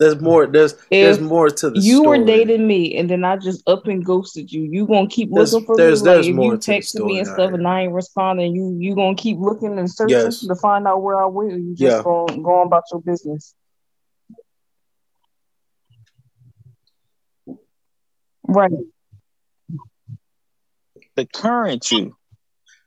there's 0.00 0.20
more. 0.20 0.46
There's 0.46 0.72
if 0.72 0.88
there's 0.90 1.20
more 1.20 1.50
to 1.50 1.70
the. 1.70 1.80
You 1.80 2.00
story. 2.00 2.18
were 2.18 2.24
dating 2.24 2.66
me, 2.66 2.96
and 2.96 3.08
then 3.08 3.24
I 3.24 3.36
just 3.36 3.62
up 3.68 3.86
and 3.86 4.04
ghosted 4.04 4.50
you. 4.50 4.62
You 4.62 4.86
gonna 4.86 5.08
keep 5.08 5.30
there's, 5.32 5.52
looking 5.52 5.66
for 5.66 5.76
there's, 5.76 6.02
me? 6.02 6.10
There's 6.10 6.26
like, 6.26 6.34
more 6.34 6.54
if 6.54 6.66
you 6.66 6.74
texted 6.74 7.06
me 7.06 7.18
and 7.18 7.28
stuff, 7.28 7.52
and 7.52 7.66
I 7.66 7.82
ain't 7.82 7.92
responding, 7.92 8.54
you 8.54 8.76
you 8.78 8.96
gonna 8.96 9.14
keep 9.14 9.38
looking 9.38 9.78
and 9.78 9.90
searching 9.90 10.18
yes. 10.18 10.40
to 10.40 10.54
find 10.56 10.88
out 10.88 11.02
where 11.02 11.22
I 11.22 11.26
went? 11.26 11.52
You 11.52 11.76
just 11.76 11.80
yeah. 11.80 12.02
going 12.02 12.42
go 12.42 12.60
on 12.60 12.66
about 12.66 12.84
your 12.90 13.02
business. 13.02 13.54
Right. 18.46 18.70
The 21.14 21.26
current 21.26 21.90
you. 21.92 22.16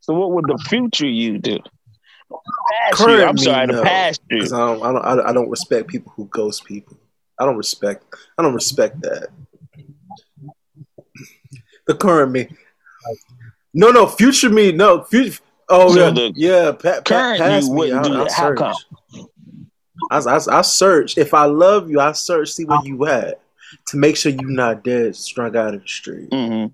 So 0.01 0.13
what 0.13 0.31
would 0.31 0.45
the 0.45 0.57
future 0.67 1.07
you 1.07 1.37
do? 1.39 1.59
Current 2.91 3.29
I'm 3.29 3.37
sorry, 3.37 3.67
no, 3.67 3.77
the 3.77 3.83
past 3.83 4.21
you. 4.29 4.43
I 4.43 4.49
don't, 4.49 4.83
I 4.83 5.15
don't, 5.15 5.25
I 5.27 5.33
don't 5.33 5.49
respect 5.49 5.87
people 5.87 6.11
who 6.15 6.25
ghost 6.25 6.65
people. 6.65 6.97
I 7.39 7.45
don't 7.45 7.57
respect. 7.57 8.03
I 8.37 8.41
don't 8.41 8.53
respect 8.53 9.01
that. 9.01 9.29
The 11.85 11.95
current 11.95 12.31
me. 12.31 12.49
No, 13.73 13.91
no, 13.91 14.07
future 14.07 14.49
me, 14.49 14.71
no, 14.71 15.03
future. 15.03 15.41
Oh 15.69 15.93
So 15.93 16.13
yeah, 16.13 16.29
yeah. 16.35 16.71
Pa, 16.71 16.95
pa, 16.95 17.01
current 17.01 17.39
past 17.39 17.67
you 17.67 17.73
me, 17.73 17.79
wouldn't 17.79 17.99
I, 17.99 18.03
do 18.09 18.15
I 18.15 18.23
that. 18.23 18.31
How 18.31 18.53
come? 18.53 18.75
I, 20.11 20.17
I, 20.19 20.39
I 20.59 20.61
search. 20.61 21.17
If 21.17 21.33
I 21.33 21.45
love 21.45 21.89
you, 21.89 21.99
I 21.99 22.11
search. 22.13 22.49
See 22.49 22.65
where 22.65 22.83
you 22.83 23.05
at 23.07 23.41
to 23.87 23.97
make 23.97 24.17
sure 24.17 24.31
you 24.31 24.47
not 24.47 24.83
dead, 24.83 25.15
strung 25.15 25.55
out 25.55 25.73
in 25.73 25.81
the 25.81 25.87
street. 25.87 26.29
hmm 26.31 26.67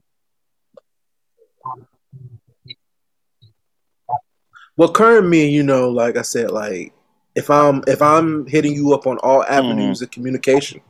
Well, 4.76 4.92
current 4.92 5.28
me, 5.28 5.50
you 5.50 5.64
know, 5.64 5.90
like 5.90 6.18
I 6.18 6.24
said, 6.24 6.52
like 6.52 6.94
if 7.36 7.50
I'm 7.50 7.84
if 7.88 8.02
I'm 8.02 8.46
hitting 8.48 8.74
you 8.74 8.94
up 8.94 9.06
on 9.08 9.18
all 9.20 9.44
avenues 9.44 10.02
of 10.02 10.12
communication, 10.12 10.82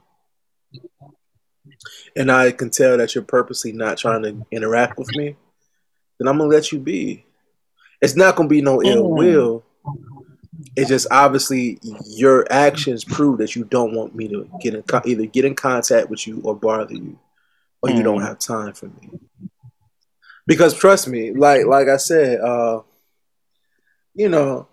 and 2.15 2.31
I 2.31 2.51
can 2.51 2.69
tell 2.69 2.97
that 2.97 3.13
you're 3.15 3.23
purposely 3.23 3.71
not 3.73 3.97
trying 3.97 4.23
to 4.23 4.45
interact 4.51 4.97
with 4.97 5.13
me, 5.15 5.35
then 6.19 6.27
I'm 6.27 6.37
gonna 6.37 6.49
let 6.49 6.71
you 6.71 6.79
be. 6.79 7.25
It's 8.01 8.15
not 8.15 8.35
gonna 8.35 8.49
be 8.49 8.61
no 8.61 8.81
ill 8.81 9.09
Mm. 9.09 9.15
will. 9.17 9.63
It's 10.75 10.89
just 10.89 11.07
obviously 11.11 11.79
your 12.05 12.45
actions 12.51 13.03
prove 13.03 13.39
that 13.39 13.55
you 13.55 13.63
don't 13.65 13.93
want 13.93 14.15
me 14.15 14.27
to 14.29 14.49
get 14.61 14.75
in 14.75 14.83
co- 14.83 15.01
either 15.05 15.25
get 15.25 15.45
in 15.45 15.55
contact 15.55 16.09
with 16.09 16.25
you 16.25 16.41
or 16.43 16.55
bother 16.55 16.93
you, 16.93 17.17
or 17.81 17.89
you 17.89 18.01
don't 18.03 18.19
Mm. 18.19 18.27
have 18.27 18.39
time 18.39 18.73
for 18.73 18.85
me. 18.87 19.09
Because 20.47 20.73
trust 20.73 21.07
me, 21.07 21.31
like 21.33 21.65
like 21.65 21.87
I 21.87 21.97
said, 21.97 22.39
uh, 22.39 22.81
you 24.15 24.29
know, 24.29 24.67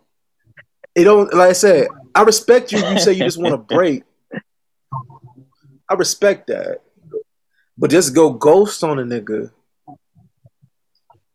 it 0.94 1.04
don't 1.04 1.32
like 1.34 1.50
I 1.50 1.52
said. 1.52 1.88
I 2.14 2.22
respect 2.22 2.72
you. 2.72 2.78
You 2.78 2.98
say 2.98 3.12
you 3.12 3.24
just 3.24 3.38
want 3.40 3.52
to 3.52 3.58
break. 3.74 4.04
I 5.88 5.94
respect 5.94 6.46
that, 6.48 6.80
but 7.78 7.90
just 7.90 8.14
go 8.14 8.30
ghost 8.32 8.82
on 8.84 8.98
a 8.98 9.02
nigga. 9.02 9.50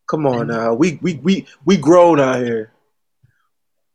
Come 0.08 0.28
on 0.28 0.48
now, 0.48 0.74
we 0.74 1.00
we 1.02 1.16
we 1.16 1.48
we 1.66 1.78
grown 1.78 2.20
out 2.20 2.38
here. 2.44 2.72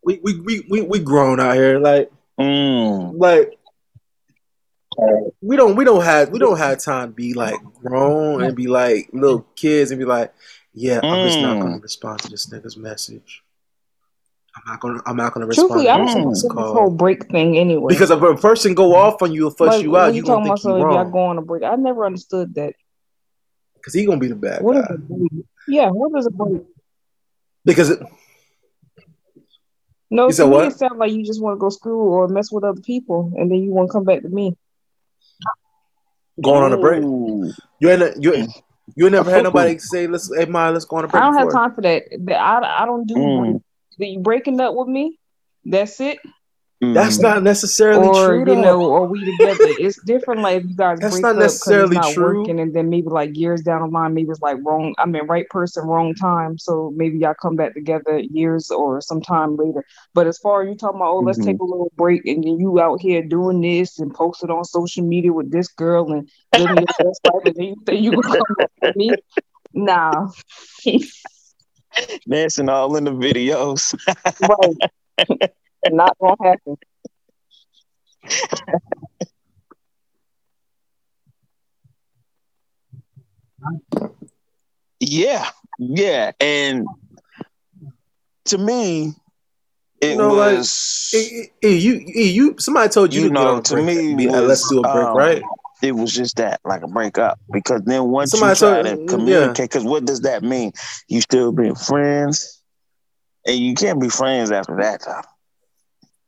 We 0.02 0.18
we 0.22 0.40
we 0.40 0.66
we, 0.68 0.80
we 0.82 0.98
grown 0.98 1.40
out 1.40 1.54
here. 1.54 1.78
Like 1.78 2.10
Mm. 2.38 3.18
like 3.18 3.52
we 5.42 5.56
don't 5.56 5.76
we 5.76 5.84
don't 5.84 6.02
have 6.02 6.30
we 6.30 6.38
don't 6.38 6.56
have 6.56 6.78
time 6.82 7.10
to 7.10 7.14
be 7.14 7.34
like 7.34 7.62
grown 7.74 8.42
and 8.42 8.56
be 8.56 8.66
like 8.66 9.10
little 9.12 9.46
kids 9.56 9.90
and 9.90 9.98
be 9.98 10.04
like, 10.06 10.32
yeah, 10.72 11.00
I'm 11.02 11.22
just 11.22 11.40
not 11.40 11.58
Mm. 11.58 11.60
gonna 11.62 11.78
respond 11.78 12.20
to 12.20 12.30
this 12.30 12.48
nigga's 12.48 12.76
message. 12.78 13.42
I'm 14.56 14.62
not 14.66 14.80
gonna 14.80 15.00
I'm 15.06 15.16
not 15.16 15.32
gonna 15.32 15.46
respond 15.46 15.68
Truthfully, 15.70 15.86
to 15.86 15.92
I 15.92 15.96
don't 15.96 16.30
this 16.30 16.40
support 16.40 16.66
this 16.66 16.72
whole 16.72 16.90
break 16.90 17.30
thing 17.30 17.56
anyway. 17.56 17.94
Because 17.94 18.10
if 18.10 18.20
a 18.20 18.34
person 18.36 18.74
go 18.74 18.94
off 18.96 19.22
on 19.22 19.32
you 19.32 19.46
or 19.46 19.50
fuss 19.52 19.74
like, 19.76 19.82
you 19.82 19.96
out, 19.96 20.08
you 20.08 20.16
you 20.16 20.22
gonna 20.22 20.44
talking 20.44 20.46
about 20.50 20.54
think 20.62 20.64
you 20.64 20.70
so 20.70 20.76
y'all 20.76 21.04
wrong. 21.04 21.10
go 21.12 21.18
on 21.26 21.38
a 21.38 21.42
break, 21.42 21.62
I 21.62 21.76
never 21.76 22.04
understood 22.04 22.54
that. 22.56 22.74
Because 23.74 23.94
he 23.94 24.04
gonna 24.04 24.18
be 24.18 24.26
the 24.28 24.34
bad 24.34 24.62
What 24.62 24.76
is 24.76 24.82
guy. 24.88 24.94
a 24.94 24.98
break? 24.98 25.30
Yeah, 25.68 25.88
what 25.90 26.18
is 26.18 26.26
a 26.26 26.30
break? 26.30 26.62
Because 27.64 27.90
it, 27.90 28.00
No, 30.10 30.24
You 30.26 30.30
to 30.30 30.34
said 30.34 30.44
me 30.46 30.50
what? 30.50 30.66
it 30.66 30.72
sounds 30.78 30.98
like 30.98 31.12
you 31.12 31.24
just 31.24 31.40
want 31.40 31.54
to 31.56 31.60
go 31.60 31.68
screw 31.68 32.00
or 32.00 32.26
mess 32.26 32.50
with 32.50 32.64
other 32.64 32.80
people, 32.80 33.32
and 33.36 33.50
then 33.50 33.58
you 33.62 33.70
want 33.70 33.88
to 33.88 33.92
come 33.92 34.04
back 34.04 34.22
to 34.22 34.28
me. 34.28 34.56
going 36.42 36.62
on 36.64 36.72
a 36.72 36.78
break. 36.78 37.02
You 37.02 37.88
ain't 37.90 38.22
you 38.22 38.34
ain't 38.34 38.50
you 38.96 39.08
never 39.08 39.30
had 39.30 39.40
Ooh. 39.40 39.44
nobody 39.44 39.78
say 39.78 40.06
let's 40.08 40.34
hey 40.34 40.46
Myia, 40.46 40.72
let's 40.72 40.84
go 40.84 40.96
on 40.96 41.04
a 41.04 41.08
break. 41.08 41.22
I 41.22 41.26
don't 41.26 41.36
have 41.36 41.52
time 41.52 41.74
for 41.74 41.82
that. 41.82 42.02
That- 42.24 42.40
I, 42.40 42.82
I 42.82 42.86
don't 42.86 43.06
do 43.06 43.14
Mm. 43.14 43.62
Break. 44.00 44.20
That 44.24 44.40
you 44.40 44.44
breaking 44.48 44.84
up 44.84 45.06
with 45.08 45.14
me? 45.18 45.48
That's 45.64 46.00
it. 46.00 46.18
That's 46.92 47.20
Mhm. 47.20 47.20
not 47.20 47.42
necessarily 47.42 48.10
or 48.12 48.36
true. 48.38 48.44
you 48.46 48.56
know, 48.56 48.92
are 48.92 49.06
we 49.06 49.24
together? 49.24 49.60
It's 49.64 50.00
different. 50.02 50.42
Like 50.42 50.62
if 50.62 50.68
you 50.68 50.76
guys 50.76 51.00
That's 51.00 51.22
break 51.22 51.28
not 51.28 51.36
up 51.36 51.54
because 51.54 51.78
it's 51.78 51.90
necessarily 51.90 52.00
not 52.02 52.16
true. 52.16 52.50
working, 52.50 52.60
and 52.60 52.74
then 52.74 52.90
maybe 52.90 53.08
like 53.08 53.30
years 53.34 53.62
down 53.62 53.82
the 53.82 53.88
line, 53.88 54.14
maybe 54.14 54.30
it's 54.30 54.40
like 54.40 54.56
wrong. 54.64 54.94
I 54.98 55.06
mean, 55.06 55.26
right 55.26 55.48
person, 55.50 55.86
wrong 55.86 56.14
time. 56.14 56.58
So 56.58 56.92
maybe 56.96 57.18
y'all 57.18 57.34
come 57.40 57.56
back 57.56 57.74
together 57.74 58.18
years 58.18 58.70
or 58.70 59.00
sometime 59.00 59.56
later. 59.56 59.84
But 60.14 60.26
as 60.28 60.38
far 60.38 60.62
as 60.62 60.68
you 60.68 60.76
talking 60.76 61.00
about, 61.00 61.12
oh, 61.12 61.20
let's 61.20 61.38
Mhm. 61.38 61.58
take 61.58 61.60
a 61.60 61.64
little 61.64 61.92
break, 61.96 62.26
and 62.26 62.44
then 62.44 62.58
you 62.60 62.80
out 62.80 63.00
here 63.00 63.22
doing 63.22 63.60
this 63.60 63.98
and 64.00 64.12
post 64.14 64.44
it 64.44 64.50
on 64.50 64.64
social 64.64 65.04
media 65.06 65.32
with 65.32 65.50
this 65.52 65.68
girl 65.68 66.12
and 66.12 66.28
living 66.54 66.80
your 66.80 66.88
best 67.08 67.20
life, 67.24 67.42
and 67.46 67.54
then 67.56 67.64
you 67.66 67.76
think 67.86 68.02
you 68.02 68.12
gonna 68.12 68.34
come 68.36 68.54
back 68.58 68.70
to 68.84 68.92
me? 68.96 69.22
Nah, 69.74 70.28
Dancing 72.28 72.68
all 72.68 72.96
in 72.96 73.04
the 73.04 73.12
videos. 73.12 73.94
right. 74.40 75.50
Not 75.90 76.16
gonna 76.20 76.36
happen. 76.42 76.76
Yeah, 85.00 85.48
yeah, 85.78 86.32
and 86.40 86.86
to 88.46 88.58
me, 88.58 89.14
it 90.00 90.10
You 90.12 90.16
know, 90.16 90.28
like, 90.34 90.58
was 90.58 91.10
E- 91.14 91.46
E- 91.62 91.68
E, 91.68 91.76
you 91.78 91.94
E, 92.14 92.30
you 92.30 92.54
somebody 92.58 92.88
told 92.90 93.14
you, 93.14 93.22
you 93.22 93.28
to 93.28 93.34
get 93.34 93.34
know 93.34 93.48
on 93.48 93.58
a 93.58 93.62
to 93.62 93.74
break. 93.74 93.86
me 93.86 94.14
Be 94.16 94.26
like, 94.28 94.42
let's 94.42 94.68
do 94.68 94.80
a 94.80 94.82
break, 94.82 95.08
um, 95.08 95.16
right? 95.16 95.42
It 95.82 95.92
was 95.92 96.12
just 96.12 96.36
that, 96.36 96.60
like 96.64 96.82
a 96.82 96.88
breakup, 96.88 97.38
because 97.50 97.82
then 97.84 98.04
once 98.08 98.32
Somebody 98.32 98.50
you 98.50 98.56
try 98.56 98.82
told- 98.82 98.86
to 98.86 99.02
yeah. 99.02 99.08
communicate, 99.08 99.70
because 99.70 99.84
what 99.84 100.04
does 100.04 100.20
that 100.22 100.42
mean? 100.42 100.72
You 101.08 101.20
still 101.20 101.52
being 101.52 101.74
friends, 101.74 102.60
and 103.46 103.56
you 103.56 103.74
can't 103.74 104.00
be 104.00 104.08
friends 104.10 104.50
after 104.50 104.76
that 104.76 105.02
time. 105.02 105.24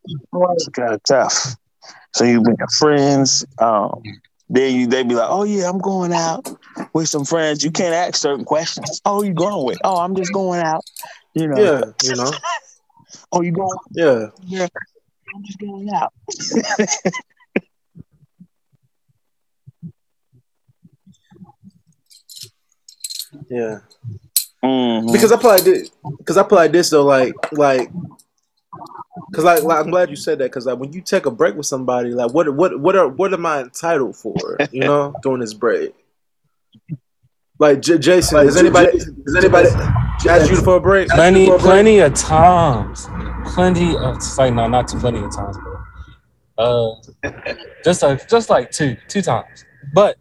It's 0.05 0.69
kind 0.71 0.95
of 0.95 1.03
tough. 1.05 1.57
So 2.15 2.25
you 2.25 2.43
being 2.43 2.57
friends, 2.79 3.45
um, 3.59 4.03
then 4.49 4.75
you 4.75 4.87
they 4.87 5.03
be 5.03 5.15
like, 5.15 5.29
oh 5.31 5.45
yeah, 5.45 5.69
I'm 5.69 5.79
going 5.79 6.13
out 6.13 6.51
with 6.93 7.09
some 7.09 7.25
friends. 7.25 7.63
You 7.65 7.71
can't 7.71 7.95
ask 7.95 8.17
certain 8.17 8.45
questions. 8.45 9.01
Oh, 9.05 9.23
you 9.23 9.33
going 9.33 9.65
with? 9.67 9.79
Oh, 9.85 9.99
I'm 9.99 10.15
just 10.17 10.33
going 10.33 10.61
out. 10.61 10.85
You 11.35 11.49
know. 11.49 11.63
Yeah, 11.63 11.81
you 12.09 12.17
know, 12.17 12.31
Oh, 13.33 13.41
you 13.43 13.53
going? 13.53 13.79
yeah. 13.93 14.27
Yeah. 14.45 14.67
I'm 15.35 15.43
just 15.45 15.59
going 15.59 15.89
out. 15.95 16.13
Yeah, 23.53 23.81
Mhm. 24.65 25.13
because 25.13 25.31
I 25.31 25.37
probably 25.37 25.63
did. 25.65 25.91
Because 26.19 26.39
I 26.39 26.43
probably 26.43 26.69
this 26.69 26.89
though, 26.89 27.05
like, 27.05 27.35
like, 27.53 27.91
because 29.31 29.45
like, 29.45 29.63
like, 29.63 29.79
I'm 29.79 29.91
glad 29.91 30.09
you 30.09 30.17
said 30.17 30.39
that. 30.39 30.45
Because 30.45 30.65
like, 30.67 30.79
when 30.79 30.93
you 30.93 31.03
take 31.03 31.27
a 31.27 31.31
break 31.31 31.55
with 31.55 31.67
somebody, 31.67 32.11
like, 32.11 32.33
what, 32.33 32.53
what, 32.55 32.81
what 32.81 32.97
are, 32.97 33.09
what 33.09 33.35
am 33.35 33.45
I 33.45 33.61
entitled 33.61 34.17
for? 34.17 34.59
You 34.73 34.81
know, 34.85 35.15
during 35.23 35.41
this 35.41 35.53
break. 35.53 35.95
Like, 37.59 37.83
J- 37.83 37.99
Jason, 37.99 38.39
Like, 38.39 38.49
is 38.49 38.57
anybody, 38.57 38.99
J- 38.99 39.05
is 39.27 39.37
anybody 39.37 39.69
ask 40.29 40.51
you 40.51 40.57
for 40.63 40.77
a 40.77 40.81
break? 40.81 41.09
Plenty, 41.11 41.41
you 41.45 41.47
for 41.49 41.57
a 41.57 41.59
break? 41.59 41.71
plenty 41.71 41.99
of 41.99 42.15
times, 42.15 43.07
plenty 43.53 43.97
of 43.97 44.17
it's 44.17 44.39
like 44.39 44.55
no, 44.55 44.67
not 44.67 44.89
too 44.89 44.99
plenty 44.99 45.19
of 45.19 45.35
times, 45.35 45.57
but 46.57 46.63
uh, 46.65 46.95
just 47.85 48.03
like 48.03 48.27
just 48.29 48.49
like 48.49 48.71
two, 48.71 48.97
two 49.09 49.21
times. 49.21 49.65
But 49.93 50.17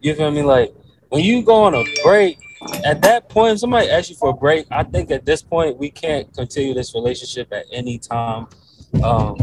you 0.00 0.14
feel 0.14 0.30
me? 0.30 0.42
Like 0.42 0.74
when 1.08 1.24
you 1.24 1.42
go 1.42 1.54
on 1.62 1.74
a 1.74 1.84
break, 2.02 2.38
at 2.84 3.02
that 3.02 3.28
point, 3.28 3.54
if 3.54 3.60
somebody 3.60 3.90
asks 3.90 4.10
you 4.10 4.16
for 4.16 4.30
a 4.30 4.34
break. 4.34 4.66
I 4.70 4.82
think 4.82 5.10
at 5.10 5.24
this 5.24 5.42
point 5.42 5.78
we 5.78 5.90
can't 5.90 6.32
continue 6.34 6.74
this 6.74 6.94
relationship 6.94 7.52
at 7.52 7.66
any 7.72 7.98
time, 7.98 8.48
um, 9.02 9.36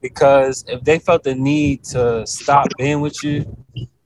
because 0.00 0.64
if 0.68 0.82
they 0.82 0.98
felt 0.98 1.22
the 1.22 1.34
need 1.34 1.84
to 1.84 2.26
stop 2.26 2.66
being 2.78 3.00
with 3.00 3.22
you, 3.22 3.56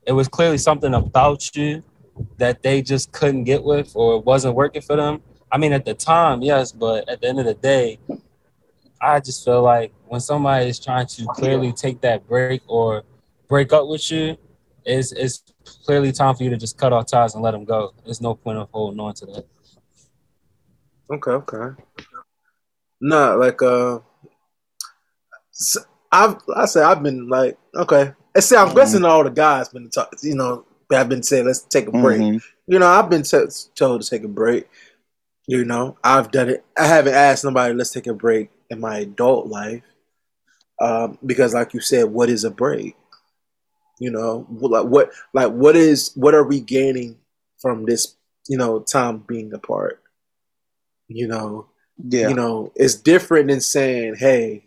it 0.07 0.13
was 0.13 0.29
clearly 0.29 0.59
something 0.59 0.95
about 0.95 1.55
you 1.57 1.83
that 2.39 2.63
they 2.63 2.81
just 2.83 3.13
couldn't 3.13 3.45
get 3.45 3.63
with 3.63 3.93
or 3.95 4.17
it 4.17 4.25
wasn't 4.25 4.55
working 4.55 4.83
for 4.83 4.97
them. 4.97 5.23
I 5.51 5.59
mean, 5.59 5.73
at 5.73 5.85
the 5.85 5.95
time, 5.95 6.43
yes, 6.43 6.73
but 6.73 7.09
at 7.09 7.21
the 7.21 7.29
end 7.29 7.41
of 7.41 7.47
the 7.47 7.55
day, 7.55 7.99
I 9.01 9.21
just 9.21 9.45
feel 9.45 9.63
like 9.63 9.93
when 10.07 10.21
somebody 10.21 10.67
is 10.67 10.79
trying 10.79 11.07
to 11.07 11.27
clearly 11.27 11.73
take 11.73 12.01
that 12.01 12.27
break 12.27 12.63
or 12.67 13.03
break 13.49 13.73
up 13.73 13.87
with 13.87 14.11
you, 14.11 14.37
it's, 14.87 15.13
it's 15.13 15.43
clearly 15.85 16.13
time 16.13 16.35
for 16.35 16.45
you 16.45 16.51
to 16.51 16.57
just 16.57 16.79
cut 16.79 16.93
off 16.93 17.07
ties 17.07 17.35
and 17.35 17.43
let 17.43 17.51
them 17.51 17.65
go. 17.65 17.93
There's 18.05 18.21
no 18.21 18.35
point 18.35 18.59
of 18.59 18.69
holding 18.73 19.01
on 19.01 19.15
to 19.15 19.27
that. 19.27 19.47
Okay, 21.13 21.31
okay. 21.33 21.83
Nah, 23.01 23.35
like 23.35 23.61
uh, 23.63 23.99
s- 25.53 25.77
I've 26.11 26.37
I 26.55 26.67
say 26.67 26.83
I've 26.83 27.03
been 27.03 27.29
like 27.29 27.59
okay. 27.75 28.13
I 28.37 28.41
say 28.41 28.57
I'm 28.57 28.69
Mhm. 28.71 28.77
guessing 28.77 29.05
all 29.05 29.25
the 29.25 29.31
guys 29.31 29.69
been 29.69 29.91
talk, 29.91 30.13
you 30.23 30.35
know 30.35 30.65
I've 30.91 31.09
been 31.09 31.23
saying 31.23 31.47
let's 31.47 31.61
take 31.61 31.89
a 31.89 31.93
break. 31.93 32.21
Mhm. 32.21 32.43
You 32.67 32.79
know 32.79 32.87
I've 32.89 33.11
been 33.11 33.23
t- 33.23 33.45
told 33.75 34.03
to 34.03 34.09
take 34.09 34.25
a 34.25 34.29
break. 34.29 34.69
You 35.47 35.65
know 35.65 35.97
I've 36.03 36.31
done 36.31 36.49
it. 36.49 36.65
I 36.79 36.87
haven't 36.87 37.15
asked 37.15 37.45
nobody 37.45 37.75
let's 37.75 37.91
take 37.91 38.07
a 38.07 38.15
break 38.15 38.51
in 38.71 38.81
my 38.81 38.99
adult 38.99 39.47
life 39.47 39.83
um, 40.81 41.19
because, 41.25 41.55
like 41.55 41.73
you 41.73 41.81
said, 41.81 42.05
what 42.07 42.29
is 42.29 42.45
a 42.45 42.51
break? 42.51 42.97
You 43.99 44.11
know, 44.11 44.47
like 44.51 44.87
what 44.87 45.11
like 45.33 45.53
what 45.53 45.77
is 45.77 46.13
what 46.17 46.35
are 46.35 46.45
we 46.45 46.61
gaining 46.61 47.19
from 47.59 47.85
this? 47.87 48.17
You 48.49 48.59
know, 48.59 48.81
time 48.81 49.19
being 49.27 49.53
apart. 49.55 50.03
You 51.09 51.29
know, 51.29 51.67
Yeah. 52.05 52.29
you 52.29 52.35
know 52.35 52.73
it's 52.77 52.95
different 52.95 53.49
than 53.49 53.61
saying 53.61 54.17
hey 54.17 54.65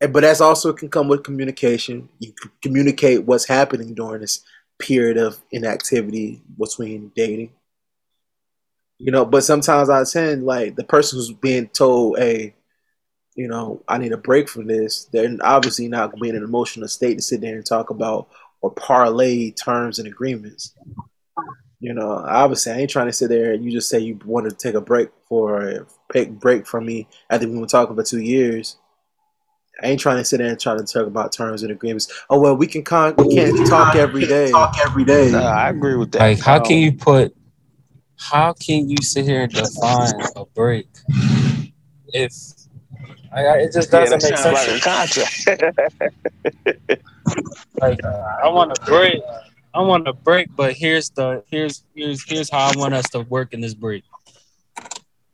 and- 0.00 0.12
but 0.12 0.20
that's 0.20 0.40
also 0.40 0.72
can 0.72 0.88
come 0.88 1.08
with 1.08 1.24
communication 1.24 2.08
you 2.20 2.32
communicate 2.62 3.24
what's 3.24 3.46
happening 3.48 3.94
during 3.94 4.20
this 4.20 4.40
period 4.78 5.16
of 5.16 5.42
inactivity 5.50 6.42
between 6.58 7.10
dating 7.16 7.50
You 8.98 9.10
know, 9.10 9.24
but 9.24 9.42
sometimes 9.44 9.90
I 9.90 10.04
tend 10.04 10.44
like 10.44 10.76
the 10.76 10.84
person 10.84 11.18
who's 11.18 11.32
being 11.32 11.68
told, 11.68 12.18
"Hey, 12.18 12.54
you 13.34 13.48
know, 13.48 13.82
I 13.88 13.98
need 13.98 14.12
a 14.12 14.16
break 14.16 14.48
from 14.48 14.66
this." 14.68 15.06
They're 15.06 15.36
obviously 15.42 15.88
not 15.88 16.10
going 16.10 16.18
to 16.18 16.22
be 16.22 16.28
in 16.30 16.36
an 16.36 16.44
emotional 16.44 16.88
state 16.88 17.16
to 17.16 17.22
sit 17.22 17.40
there 17.40 17.56
and 17.56 17.66
talk 17.66 17.90
about 17.90 18.28
or 18.64 18.70
parlay 18.70 19.50
terms 19.50 19.98
and 19.98 20.08
agreements. 20.08 20.74
You 21.80 21.92
know, 21.92 22.12
obviously, 22.12 22.72
I 22.72 22.76
ain't 22.76 22.88
trying 22.88 23.08
to 23.08 23.12
sit 23.12 23.28
there 23.28 23.52
and 23.52 23.62
you 23.62 23.70
just 23.70 23.90
say 23.90 23.98
you 23.98 24.18
want 24.24 24.48
to 24.48 24.56
take 24.56 24.74
a 24.74 24.80
break 24.80 25.10
for 25.28 25.84
a 26.14 26.24
break 26.24 26.66
from 26.66 26.86
me 26.86 27.06
after 27.28 27.46
we've 27.46 27.58
been 27.58 27.66
talking 27.66 27.94
for 27.94 28.02
two 28.02 28.22
years. 28.22 28.78
I 29.82 29.88
ain't 29.88 30.00
trying 30.00 30.16
to 30.16 30.24
sit 30.24 30.38
there 30.38 30.48
and 30.48 30.58
try 30.58 30.74
to 30.74 30.82
talk 30.82 31.06
about 31.06 31.30
terms 31.30 31.62
and 31.62 31.72
agreements. 31.72 32.10
Oh 32.30 32.40
well, 32.40 32.56
we 32.56 32.66
can 32.66 32.84
con- 32.84 33.16
we 33.18 33.34
can't 33.34 33.68
talk 33.68 33.96
every 33.96 34.24
day. 34.24 34.50
Talk 34.50 34.76
every 34.82 35.04
day. 35.04 35.30
No, 35.30 35.42
I 35.42 35.68
agree 35.68 35.96
with 35.96 36.12
that. 36.12 36.20
Like, 36.20 36.40
how 36.40 36.58
can 36.58 36.78
you 36.78 36.92
um, 36.92 36.96
put? 36.96 37.36
How 38.18 38.54
can 38.54 38.88
you 38.88 38.96
sit 39.02 39.26
here 39.26 39.42
and 39.42 39.52
define 39.52 40.14
a 40.36 40.46
break 40.46 40.88
if 42.14 42.32
I, 43.32 43.58
it 43.58 43.72
just 43.72 43.90
doesn't 43.90 44.22
yeah, 44.22 44.30
make 44.30 44.38
sense? 44.38 44.54
Like 44.54 44.68
a 44.68 44.80
contract. 44.80 45.46
like, 47.80 48.04
uh, 48.04 48.38
I 48.42 48.48
want 48.48 48.74
to 48.74 48.84
break. 48.84 49.22
I 49.74 49.80
want 49.80 50.06
to 50.06 50.12
break, 50.12 50.54
but 50.54 50.74
here's 50.74 51.10
the 51.10 51.42
here's 51.50 51.84
here's 51.94 52.22
here's 52.28 52.50
how 52.50 52.70
I 52.70 52.72
want 52.76 52.94
us 52.94 53.08
to 53.10 53.20
work 53.20 53.52
in 53.52 53.60
this 53.60 53.74
break. 53.74 54.04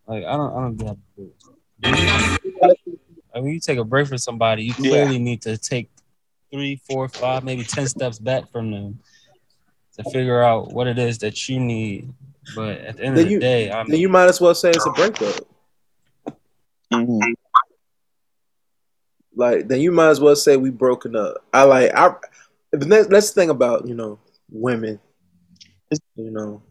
Like 0.07 0.25
I 0.25 0.37
don't 0.37 0.53
I 0.53 0.61
don't 0.61 0.77
get 0.77 0.97
it. 1.19 1.35
I 3.33 3.41
mean, 3.41 3.55
you 3.55 3.61
take 3.61 3.79
a 3.79 3.85
break 3.85 4.09
from 4.09 4.19
somebody, 4.19 4.65
you 4.65 4.75
clearly 4.75 5.13
yeah. 5.13 5.23
need 5.23 5.43
to 5.43 5.57
take 5.57 5.91
three, 6.51 6.81
four, 6.89 7.09
five, 7.09 7.45
maybe 7.45 7.65
ten 7.65 7.87
steps 7.87 8.19
back 8.19 8.51
from 8.51 8.71
them 8.71 8.99
to 9.97 10.11
figure 10.11 10.43
out 10.43 10.73
what 10.73 10.87
it 10.87 10.99
is 10.99 11.19
that 11.19 11.49
you 11.49 11.61
need. 11.61 12.13
But 12.57 12.79
at 12.79 12.97
the 12.97 13.05
end 13.05 13.17
then 13.17 13.25
of 13.25 13.29
the 13.29 13.35
you, 13.35 13.41
day, 13.41 13.71
I 13.71 13.83
mean, 13.83 13.93
then 13.93 14.01
you 14.01 14.09
might 14.09 14.29
as 14.29 14.41
well 14.41 14.55
say 14.55 14.71
it's 14.71 14.87
a 14.87 14.91
breakup. 14.91 15.47
Mm-hmm. 16.93 17.33
Like 19.35 19.69
then 19.69 19.81
you 19.81 19.93
might 19.93 20.09
as 20.09 20.21
well 20.21 20.37
say 20.37 20.57
we 20.57 20.71
broken 20.71 21.17
up. 21.17 21.45
I 21.53 21.65
like 21.65 21.95
I. 21.95 22.15
That's, 22.73 23.09
that's 23.09 23.31
the 23.31 23.41
thing 23.41 23.51
about 23.51 23.87
you 23.87 23.95
know 23.95 24.19
women. 24.51 25.01
You 26.15 26.31
know, 26.31 26.63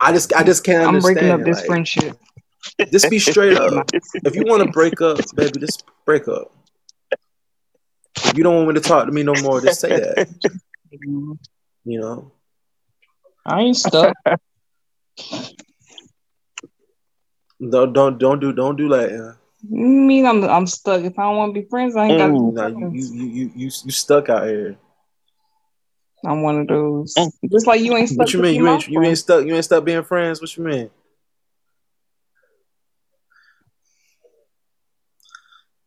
I 0.00 0.12
just 0.12 0.34
I 0.34 0.42
just 0.42 0.64
can't. 0.64 0.86
I'm 0.86 1.00
breaking 1.00 1.30
up 1.30 1.42
this 1.44 1.58
like, 1.58 1.66
friendship. 1.66 2.18
Just 2.90 3.10
be 3.10 3.18
straight 3.18 3.56
up. 3.56 3.88
if 3.92 4.34
you 4.34 4.44
want 4.44 4.62
to 4.62 4.70
break 4.70 5.00
up, 5.00 5.18
baby, 5.34 5.60
just 5.60 5.84
break 6.04 6.28
up. 6.28 6.52
If 8.24 8.36
you 8.36 8.42
don't 8.42 8.56
want 8.56 8.68
me 8.68 8.74
to 8.74 8.80
talk 8.80 9.06
to 9.06 9.12
me 9.12 9.22
no 9.22 9.34
more, 9.42 9.60
just 9.60 9.80
say 9.80 9.90
that. 9.90 10.28
You 11.88 12.00
know. 12.00 12.32
I 13.44 13.60
ain't 13.60 13.76
stuck. 13.76 14.12
Don't 17.60 17.92
don't 17.92 18.18
don't 18.18 18.40
do 18.40 18.52
don't 18.52 18.76
do 18.76 18.88
that. 18.88 19.10
Yeah. 19.10 19.32
Mean 19.62 20.26
I'm 20.26 20.44
I'm 20.44 20.66
stuck. 20.66 21.02
If 21.02 21.18
I 21.18 21.24
don't 21.24 21.36
want 21.36 21.54
to 21.54 21.60
be 21.60 21.68
friends, 21.68 21.96
I 21.96 22.06
ain't 22.06 22.18
got 22.18 22.28
to 22.28 22.32
be 22.32 22.78
friends. 22.78 23.14
You, 23.14 23.18
you 23.18 23.26
you 23.26 23.52
you 23.54 23.70
you 23.84 23.90
stuck 23.90 24.28
out 24.28 24.46
here. 24.46 24.76
I'm 26.24 26.42
one 26.42 26.60
of 26.60 26.66
those. 26.66 27.14
Just 27.50 27.66
like 27.66 27.80
you 27.80 27.96
ain't 27.96 28.08
stuck. 28.08 28.18
What 28.18 28.32
you 28.32 28.40
mean? 28.40 28.56
You 28.56 28.68
ain't 28.68 28.88
you 28.88 29.02
ain't 29.02 29.18
stuck. 29.18 29.46
You 29.46 29.54
ain't 29.54 29.64
stuck 29.64 29.84
being 29.84 30.02
friends. 30.02 30.40
What 30.40 30.56
you 30.56 30.64
mean? 30.64 30.90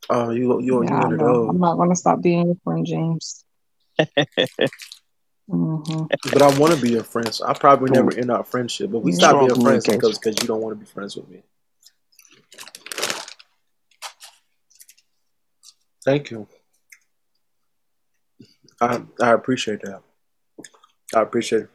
Oh, 0.10 0.32
you 0.32 0.60
you 0.62 0.84
yeah, 0.84 0.90
you 0.90 0.98
one 0.98 1.14
of 1.14 1.20
those. 1.20 1.50
I'm 1.50 1.60
not 1.60 1.78
gonna 1.78 1.96
stop 1.96 2.22
being 2.22 2.48
your 2.48 2.56
friend, 2.64 2.86
James. 2.86 3.46
mm-hmm. 4.00 6.06
But 6.32 6.42
I 6.42 6.58
want 6.58 6.74
to 6.74 6.82
be 6.82 6.92
your 6.92 7.04
friend. 7.04 7.34
So 7.34 7.46
I 7.46 7.54
probably 7.54 7.92
never 7.92 8.18
end 8.18 8.32
our 8.32 8.44
friendship. 8.44 8.92
But 8.92 9.00
we 9.00 9.12
stop 9.12 9.40
being 9.40 9.62
friends 9.62 9.86
because 9.86 10.18
because 10.18 10.42
you 10.42 10.48
don't 10.48 10.62
want 10.62 10.78
to 10.78 10.84
be 10.84 10.90
friends 10.90 11.16
with 11.16 11.30
me. 11.30 11.44
Thank 16.04 16.32
you. 16.32 16.48
I 18.82 19.02
I 19.22 19.32
appreciate 19.32 19.82
that. 19.82 20.02
I 21.14 21.22
appreciate. 21.22 21.68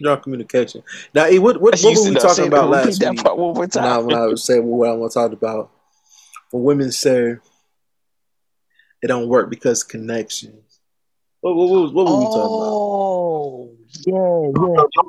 Your 0.00 0.16
communication. 0.16 0.82
Now, 1.14 1.28
e, 1.28 1.38
what 1.38 1.60
what, 1.60 1.78
what 1.80 1.96
were 1.96 2.08
we 2.10 2.16
talking 2.16 2.48
about 2.48 2.70
last 2.70 3.00
week? 3.00 3.22
Part 3.22 3.38
one 3.38 3.54
more 3.54 3.66
time. 3.68 3.84
Now, 3.84 4.00
when 4.02 4.16
I 4.16 4.26
was 4.26 4.42
saying 4.44 4.64
what 4.64 4.88
I 4.88 4.92
want 4.92 5.12
to 5.12 5.18
talk 5.18 5.32
about, 5.32 5.70
when 6.50 6.64
women 6.64 6.90
say 6.90 7.36
it 9.02 9.08
don't 9.08 9.28
work 9.28 9.50
because 9.50 9.84
connections. 9.84 10.80
What, 11.40 11.54
what, 11.54 11.68
what, 11.68 11.92
what 11.92 12.06
were 12.06 12.18
we 12.18 12.24
talking 12.24 12.40
about? 12.40 12.72
Oh, 12.72 13.76
yeah, 14.06 14.50
yeah. 14.76 15.04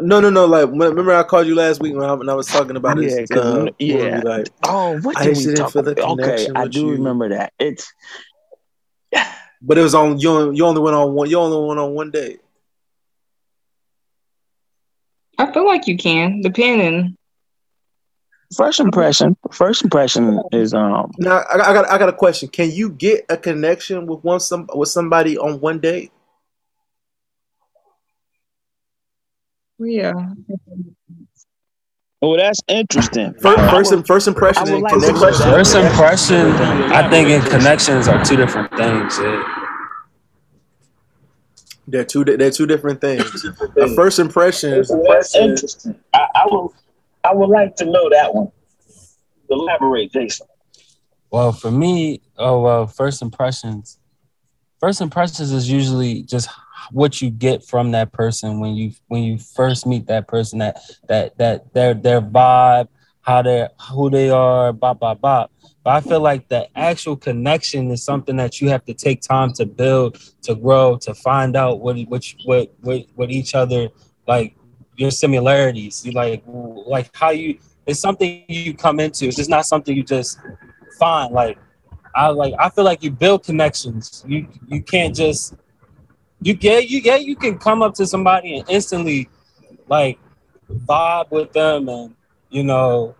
No, 0.00 0.20
no, 0.20 0.30
no. 0.30 0.46
Like, 0.46 0.68
remember 0.68 1.14
I 1.14 1.22
called 1.22 1.46
you 1.46 1.54
last 1.54 1.80
week 1.80 1.94
when 1.94 2.08
I, 2.08 2.12
when 2.14 2.28
I 2.28 2.34
was 2.34 2.46
talking 2.46 2.76
about 2.76 3.00
yeah, 3.00 3.08
this. 3.08 3.30
Uh, 3.30 3.66
yeah. 3.78 4.20
Like, 4.24 4.48
oh, 4.64 4.98
what 5.00 5.16
did 5.18 5.36
we 5.36 5.54
talk 5.54 5.74
about? 5.74 5.98
Okay, 5.98 6.48
I 6.54 6.66
do 6.66 6.80
you. 6.80 6.92
remember 6.92 7.28
that. 7.30 7.52
It's. 7.58 7.92
But 9.66 9.78
it 9.78 9.82
was 9.82 9.94
on 9.94 10.18
you. 10.18 10.52
You 10.52 10.66
only 10.66 10.82
went 10.82 10.94
on 10.94 11.14
one. 11.14 11.30
You 11.30 11.38
only 11.38 11.66
went 11.66 11.80
on 11.80 11.94
one 11.94 12.10
day. 12.10 12.36
I 15.38 15.50
feel 15.54 15.66
like 15.66 15.86
you 15.86 15.96
can, 15.96 16.42
depending. 16.42 17.16
First 18.54 18.80
impression. 18.80 19.36
First 19.50 19.82
impression 19.82 20.40
is 20.52 20.74
um. 20.74 21.10
Now 21.18 21.38
I, 21.50 21.70
I 21.70 21.72
got 21.72 21.88
I 21.88 21.98
got 21.98 22.08
a 22.08 22.12
question. 22.12 22.48
Can 22.48 22.70
you 22.70 22.90
get 22.90 23.24
a 23.28 23.36
connection 23.36 24.06
with 24.06 24.22
one 24.22 24.38
some 24.40 24.68
with 24.74 24.90
somebody 24.90 25.38
on 25.38 25.60
one 25.60 25.80
day? 25.80 26.10
Yeah. 29.78 30.12
Well, 32.20 32.36
that's 32.36 32.60
interesting. 32.68 33.34
First, 33.34 33.70
first, 33.92 34.06
first 34.06 34.28
impression 34.28 34.68
and 34.68 34.82
like 34.82 34.94
First 34.94 35.74
impression, 35.74 36.52
I 36.90 37.08
think, 37.10 37.28
and 37.28 37.44
connections 37.44 38.08
are 38.08 38.24
two 38.24 38.36
different 38.36 38.74
things. 38.76 39.18
Yeah. 39.18 39.64
They're 41.86 42.04
two. 42.04 42.24
They're 42.24 42.50
two 42.50 42.66
different 42.66 43.00
things. 43.00 43.44
A 43.76 43.94
first 43.94 44.18
impression. 44.18 44.82
That's 45.06 45.34
interesting. 45.36 45.96
I, 46.14 46.26
I 46.34 46.46
will. 46.46 46.74
I 47.22 47.34
would 47.34 47.50
like 47.50 47.76
to 47.76 47.84
know 47.84 48.08
that 48.08 48.34
one. 48.34 48.50
Elaborate, 49.50 50.10
Jason. 50.12 50.46
Well, 51.30 51.52
for 51.52 51.70
me, 51.70 52.22
oh 52.38 52.62
well, 52.62 52.86
first 52.86 53.20
impressions. 53.20 53.98
First 54.80 55.00
impressions 55.00 55.52
is 55.52 55.70
usually 55.70 56.22
just 56.22 56.48
what 56.90 57.20
you 57.22 57.30
get 57.30 57.64
from 57.64 57.92
that 57.92 58.12
person 58.12 58.60
when 58.60 58.74
you 58.74 58.92
when 59.08 59.22
you 59.22 59.38
first 59.38 59.86
meet 59.86 60.06
that 60.06 60.28
person. 60.28 60.58
That 60.58 60.80
that 61.08 61.38
that 61.38 61.72
their 61.74 61.94
their 61.94 62.20
vibe, 62.20 62.88
how 63.22 63.42
they 63.42 63.68
who 63.92 64.10
they 64.10 64.30
are, 64.30 64.72
bop 64.72 65.00
bop 65.00 65.20
bop. 65.20 65.50
But 65.82 65.90
I 65.96 66.00
feel 66.00 66.20
like 66.20 66.48
the 66.48 66.66
actual 66.76 67.16
connection 67.16 67.90
is 67.90 68.02
something 68.02 68.36
that 68.36 68.60
you 68.60 68.70
have 68.70 68.84
to 68.86 68.94
take 68.94 69.20
time 69.20 69.52
to 69.54 69.66
build, 69.66 70.18
to 70.42 70.54
grow, 70.54 70.96
to 70.98 71.14
find 71.14 71.56
out 71.56 71.80
what 71.80 71.98
what 72.08 72.24
what 72.44 72.72
what, 72.80 73.06
what 73.14 73.30
each 73.30 73.54
other 73.54 73.88
like 74.26 74.56
your 74.96 75.10
similarities. 75.10 76.04
You 76.04 76.12
like 76.12 76.42
like 76.46 77.10
how 77.14 77.30
you 77.30 77.58
it's 77.86 78.00
something 78.00 78.44
you 78.48 78.74
come 78.74 79.00
into. 79.00 79.26
It's 79.26 79.36
just 79.36 79.50
not 79.50 79.66
something 79.66 79.94
you 79.94 80.02
just 80.02 80.38
find. 80.98 81.32
Like 81.32 81.58
I 82.14 82.28
like 82.28 82.54
I 82.58 82.70
feel 82.70 82.84
like 82.84 83.02
you 83.02 83.10
build 83.10 83.44
connections. 83.44 84.24
You 84.26 84.48
you 84.68 84.82
can't 84.82 85.14
just 85.14 85.54
you 86.44 86.52
get 86.52 86.88
you 86.88 87.00
get 87.00 87.24
you 87.24 87.34
can 87.34 87.58
come 87.58 87.82
up 87.82 87.94
to 87.94 88.06
somebody 88.06 88.58
and 88.58 88.68
instantly 88.68 89.28
like 89.88 90.18
vibe 90.86 91.30
with 91.30 91.52
them 91.52 91.88
and 91.88 92.14
you 92.50 92.62
know 92.62 93.14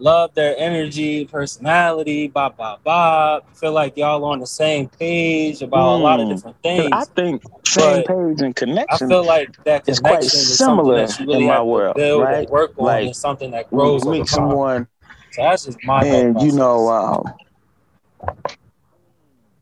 love 0.00 0.32
their 0.34 0.56
energy, 0.56 1.26
personality, 1.26 2.28
blah 2.28 2.48
blah 2.48 2.78
blah. 2.78 3.40
Feel 3.54 3.72
like 3.72 3.98
y'all 3.98 4.24
on 4.24 4.40
the 4.40 4.46
same 4.46 4.88
page 4.88 5.60
about 5.60 5.98
mm. 5.98 6.00
a 6.00 6.02
lot 6.02 6.20
of 6.20 6.26
hmm. 6.26 6.34
different 6.34 6.62
things. 6.62 6.88
I 6.90 7.04
think 7.04 7.42
same 7.66 8.04
page 8.04 8.40
and 8.40 8.56
connection. 8.56 9.06
I 9.06 9.10
feel 9.10 9.24
like 9.24 9.62
that 9.64 9.84
connection 9.84 9.92
is 9.92 10.00
quite 10.00 10.24
similar 10.24 11.02
is 11.02 11.20
really 11.20 11.42
in 11.42 11.46
my 11.46 11.62
world, 11.62 11.96
right? 11.98 12.48
work 12.48 12.72
on 12.78 12.86
like, 12.86 13.14
something 13.14 13.50
that 13.50 13.68
grows. 13.68 14.06
Meet 14.06 14.26
someone, 14.26 14.88
so 15.32 15.42
that's 15.42 15.66
just 15.66 15.78
my 15.84 16.02
and 16.02 16.40
you 16.40 16.52
know, 16.52 16.88
um, 16.88 17.24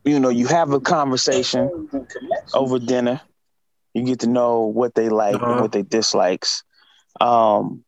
you 0.04 0.20
know, 0.20 0.28
you 0.28 0.46
have 0.46 0.72
a 0.72 0.80
conversation 0.80 1.88
over 2.54 2.78
dinner. 2.78 3.20
You 3.94 4.04
get 4.04 4.20
to 4.20 4.28
know 4.28 4.62
what 4.62 4.94
they 4.94 5.08
like 5.08 5.36
uh-huh. 5.36 5.52
and 5.52 5.60
what 5.60 5.72
they 5.72 5.82
dislikes. 5.82 6.62
Um, 7.20 7.84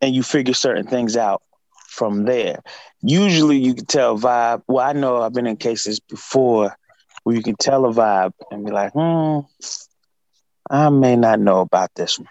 and 0.00 0.14
you 0.14 0.22
figure 0.22 0.54
certain 0.54 0.86
things 0.86 1.16
out 1.16 1.42
from 1.88 2.24
there. 2.24 2.62
Usually 3.02 3.58
you 3.58 3.74
can 3.74 3.86
tell 3.86 4.18
vibe. 4.18 4.62
Well, 4.68 4.86
I 4.86 4.92
know 4.92 5.22
I've 5.22 5.32
been 5.32 5.46
in 5.46 5.56
cases 5.56 6.00
before 6.00 6.76
where 7.24 7.36
you 7.36 7.42
can 7.42 7.56
tell 7.56 7.84
a 7.86 7.92
vibe 7.92 8.32
and 8.50 8.64
be 8.64 8.72
like, 8.72 8.92
hmm, 8.92 9.40
I 10.70 10.88
may 10.90 11.16
not 11.16 11.40
know 11.40 11.60
about 11.60 11.94
this 11.94 12.18
one. 12.18 12.28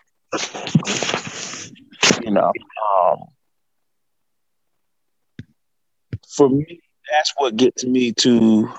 You 2.24 2.32
know, 2.32 2.52
um, 3.02 3.20
for 6.28 6.50
me, 6.50 6.82
that's 7.12 7.34
what 7.38 7.55
gets 7.55 7.84
me 7.86 8.12
to 8.14 8.70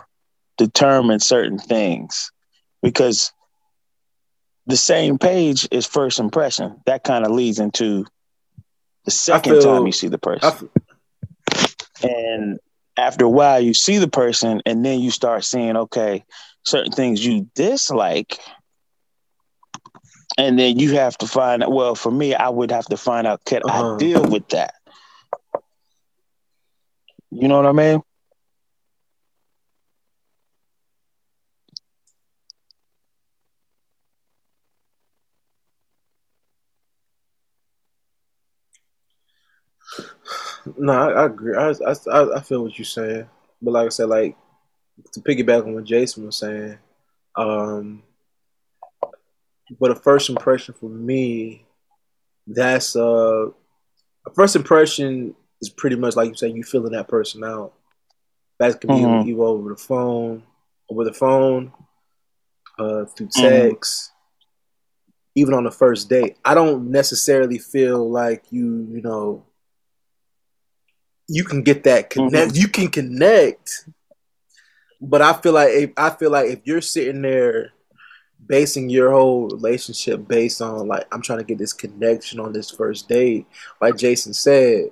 determine 0.56 1.20
certain 1.20 1.58
things 1.58 2.30
because 2.82 3.32
the 4.66 4.76
same 4.76 5.18
page 5.18 5.66
is 5.70 5.86
first 5.86 6.18
impression. 6.18 6.80
That 6.86 7.04
kind 7.04 7.24
of 7.24 7.30
leads 7.32 7.58
into 7.58 8.04
the 9.04 9.10
second 9.10 9.54
feel- 9.54 9.62
time 9.62 9.86
you 9.86 9.92
see 9.92 10.08
the 10.08 10.18
person. 10.18 10.68
And 12.02 12.58
after 12.96 13.24
a 13.24 13.30
while 13.30 13.60
you 13.60 13.74
see 13.74 13.98
the 13.98 14.08
person 14.08 14.60
and 14.66 14.84
then 14.84 15.00
you 15.00 15.10
start 15.10 15.44
seeing 15.44 15.76
okay 15.76 16.24
certain 16.64 16.92
things 16.92 17.24
you 17.24 17.48
dislike 17.54 18.38
and 20.36 20.58
then 20.58 20.78
you 20.78 20.94
have 20.96 21.16
to 21.18 21.26
find 21.26 21.62
out 21.62 21.70
well 21.72 21.94
for 21.94 22.10
me 22.10 22.34
i 22.34 22.48
would 22.48 22.72
have 22.72 22.84
to 22.86 22.96
find 22.96 23.24
out 23.26 23.44
can 23.44 23.62
Uh-huh. 23.64 23.94
i 23.94 23.98
deal 23.98 24.28
with 24.28 24.48
that 24.48 24.74
you 27.30 27.46
know 27.48 27.56
what 27.62 27.66
i 27.66 27.72
mean 27.72 28.02
No, 40.76 40.92
I, 40.92 41.22
I 41.22 41.24
agree. 41.26 41.56
I, 41.56 41.70
I, 41.70 42.36
I 42.36 42.40
feel 42.40 42.62
what 42.62 42.78
you're 42.78 42.84
saying, 42.84 43.28
but 43.62 43.70
like 43.72 43.86
I 43.86 43.88
said, 43.90 44.08
like 44.08 44.36
to 45.12 45.20
piggyback 45.20 45.64
on 45.64 45.74
what 45.74 45.84
Jason 45.84 46.26
was 46.26 46.36
saying, 46.36 46.78
um, 47.36 48.02
but 49.78 49.90
a 49.90 49.94
first 49.94 50.28
impression 50.28 50.74
for 50.74 50.88
me, 50.88 51.64
that's 52.46 52.96
uh, 52.96 53.46
a 54.26 54.30
first 54.34 54.56
impression 54.56 55.34
is 55.60 55.68
pretty 55.68 55.96
much 55.96 56.16
like 56.16 56.28
you 56.28 56.34
say, 56.34 56.48
you 56.48 56.62
feeling 56.64 56.92
that 56.92 57.08
person 57.08 57.44
out. 57.44 57.72
That 58.58 58.80
can 58.80 58.90
be 58.90 58.96
Mhm. 59.02 59.26
either 59.28 59.42
over 59.42 59.68
the 59.70 59.76
phone, 59.76 60.42
over 60.90 61.04
the 61.04 61.12
phone, 61.12 61.72
uh, 62.78 63.04
through 63.04 63.28
Mhm. 63.28 63.70
text, 63.70 64.12
even 65.34 65.54
on 65.54 65.64
the 65.64 65.70
first 65.70 66.08
date. 66.08 66.36
I 66.44 66.54
don't 66.54 66.90
necessarily 66.90 67.58
feel 67.58 68.10
like 68.10 68.44
you, 68.50 68.86
you 68.90 69.00
know, 69.02 69.44
you 71.28 71.44
can 71.44 71.62
get 71.62 71.84
that 71.84 72.10
mm-hmm. 72.10 72.28
connect. 72.28 72.56
You 72.56 72.68
can 72.68 72.88
connect, 72.88 73.88
but 75.00 75.22
I 75.22 75.34
feel 75.34 75.52
like 75.52 75.70
if 75.70 75.90
I 75.96 76.10
feel 76.10 76.30
like 76.30 76.50
if 76.50 76.60
you're 76.64 76.80
sitting 76.80 77.22
there 77.22 77.72
basing 78.44 78.88
your 78.88 79.10
whole 79.12 79.48
relationship 79.48 80.26
based 80.26 80.62
on 80.62 80.88
like 80.88 81.06
I'm 81.12 81.22
trying 81.22 81.38
to 81.38 81.44
get 81.44 81.58
this 81.58 81.72
connection 81.74 82.40
on 82.40 82.52
this 82.52 82.70
first 82.70 83.08
date, 83.08 83.46
like 83.80 83.96
Jason 83.96 84.32
said, 84.32 84.90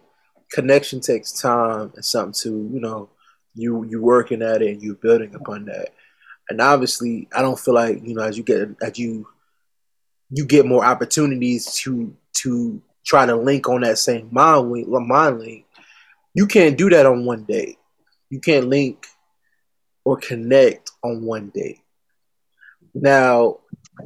connection 0.53 1.01
takes 1.01 1.33
time 1.33 1.93
and 1.95 2.05
something 2.05 2.35
to 2.43 2.71
you 2.73 2.81
know 2.81 3.09
you 3.55 3.85
you 3.85 4.03
working 4.03 4.43
at 4.43 4.63
it 4.63 4.73
and 4.73 4.83
you 4.83 4.95
building 4.95 5.35
upon 5.35 5.65
that. 5.67 5.89
And 6.49 6.61
obviously, 6.61 7.29
I 7.35 7.43
don't 7.43 7.59
feel 7.59 7.75
like 7.75 8.03
you 8.05 8.15
know 8.15 8.23
as 8.23 8.37
you 8.37 8.45
get 8.45 8.69
as 8.83 8.99
you 8.99 9.27
you 10.31 10.45
get 10.45 10.67
more 10.67 10.85
opportunities 10.85 11.73
to 11.77 12.15
to 12.43 12.83
try 13.05 13.25
to 13.25 13.37
link 13.37 13.69
on 13.69 13.83
that 13.83 13.99
same 13.99 14.29
mind 14.31 14.71
link, 14.71 14.89
mind 14.89 15.39
link. 15.39 15.66
You 16.37 16.47
can't 16.47 16.77
do 16.77 16.91
that 16.91 17.07
on 17.07 17.25
one 17.25 17.45
day. 17.45 17.79
You 18.29 18.41
can't 18.41 18.69
link 18.69 19.07
or 20.05 20.19
connect 20.19 20.91
on 21.03 21.23
one 21.23 21.49
day. 21.49 21.83
Now, 22.95 23.61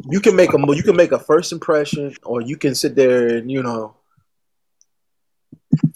you 0.08 0.20
can 0.20 0.36
make 0.36 0.54
a 0.54 0.58
you 0.76 0.84
can 0.84 0.94
make 0.94 1.10
a 1.10 1.18
first 1.18 1.50
impression, 1.50 2.14
or 2.22 2.40
you 2.40 2.56
can 2.56 2.76
sit 2.76 2.94
there 2.94 3.26
and 3.38 3.50
you 3.50 3.64
know 3.64 3.96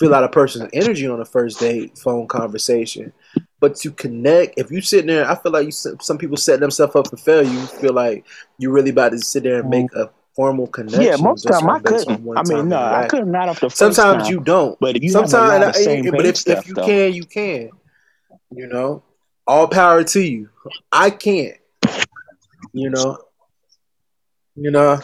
feel 0.01 0.13
out 0.13 0.25
a 0.25 0.29
person's 0.29 0.69
energy 0.73 1.07
on 1.07 1.21
a 1.21 1.25
first 1.25 1.61
date 1.61 1.97
phone 1.99 2.27
conversation. 2.27 3.13
But 3.61 3.77
to 3.77 3.93
connect, 3.93 4.59
if 4.59 4.73
you 4.73 4.81
sitting 4.81 5.07
there, 5.07 5.31
I 5.31 5.37
feel 5.37 5.53
like 5.53 5.67
you 5.67 5.71
some 5.71 6.19
people 6.19 6.37
set 6.37 6.59
themselves 6.59 6.97
up 6.97 7.09
for 7.11 7.17
failure. 7.17 7.49
You 7.49 7.67
feel 7.67 7.93
like 7.93 8.27
you're 8.59 8.73
really 8.73 8.91
about 8.91 9.13
to 9.13 9.21
sit 9.21 9.45
there 9.45 9.61
and 9.61 9.71
make 9.71 9.87
mm-hmm. 9.93 10.01
a 10.01 10.11
formal 10.35 10.67
connection. 10.67 11.03
yeah 11.03 11.17
most 11.17 11.43
time 11.45 11.69
i 11.69 11.75
on- 11.75 11.83
based 11.83 12.09
on 12.09 12.17
couldn't 12.25 12.39
i 12.39 12.43
mean 12.55 12.69
no 12.69 12.77
i 12.79 13.07
couldn't 13.07 13.31
not 13.31 13.49
off 13.49 13.61
the 13.61 13.71
Sometimes 13.71 14.25
time. 14.25 14.33
you 14.33 14.41
don't. 14.41 14.79
but 14.81 14.97
if 14.97 15.03
you 15.03 15.11
Sometimes, 15.11 15.33
lot 15.35 15.63
of 15.63 15.69
I- 15.69 15.73
same 15.73 16.11
but 16.11 16.27
if, 16.27 16.37
stuff, 16.37 16.59
if 16.59 16.69
you 16.69 16.75
though. 16.75 16.87
can, 16.87 17.13
you 17.13 17.25
can. 17.25 17.71
You 18.51 18.67
know, 18.69 19.03
all 19.47 19.67
power 19.69 20.05
to 20.05 20.21
you. 20.21 20.49
I 20.93 21.11
can't. 21.11 21.57
You 22.73 22.91
know, 22.91 23.19
you 24.57 24.71
know, 24.71 25.01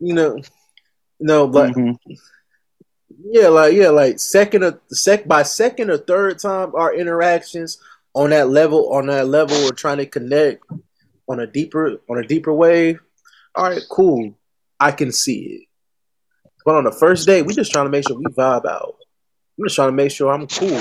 you 0.00 0.14
know, 0.14 0.38
no, 1.20 1.46
but 1.48 1.74
Mhm. 1.74 1.96
yeah, 3.24 3.48
like 3.48 3.74
yeah, 3.74 3.88
like 3.90 4.18
second 4.18 4.64
or 4.64 4.80
sec 4.90 5.26
by 5.28 5.42
second 5.42 5.90
or 5.90 5.98
third 5.98 6.38
time 6.38 6.74
our 6.74 6.94
interactions 6.94 7.78
on 8.14 8.30
that 8.30 8.48
level, 8.48 8.92
on 8.92 9.06
that 9.06 9.28
level, 9.28 9.56
we're 9.64 9.70
trying 9.72 9.98
to 9.98 10.06
connect 10.06 10.62
on 11.28 11.40
a 11.40 11.46
deeper, 11.46 11.96
on 12.08 12.18
a 12.18 12.26
deeper 12.26 12.52
way. 12.52 12.98
All 13.54 13.64
right, 13.70 13.82
cool. 13.90 14.34
I 14.80 14.90
can 14.92 15.12
see 15.12 15.40
it. 15.40 15.68
But 16.64 16.76
on 16.76 16.84
the 16.84 16.92
first 16.92 17.26
day, 17.26 17.42
we 17.42 17.54
just 17.54 17.72
trying 17.72 17.86
to 17.86 17.90
make 17.90 18.06
sure 18.08 18.16
we 18.16 18.24
vibe 18.24 18.64
out. 18.66 18.96
I'm 19.58 19.66
just 19.66 19.76
trying 19.76 19.88
to 19.88 19.92
make 19.92 20.10
sure 20.10 20.32
I'm 20.32 20.46
cool. 20.48 20.80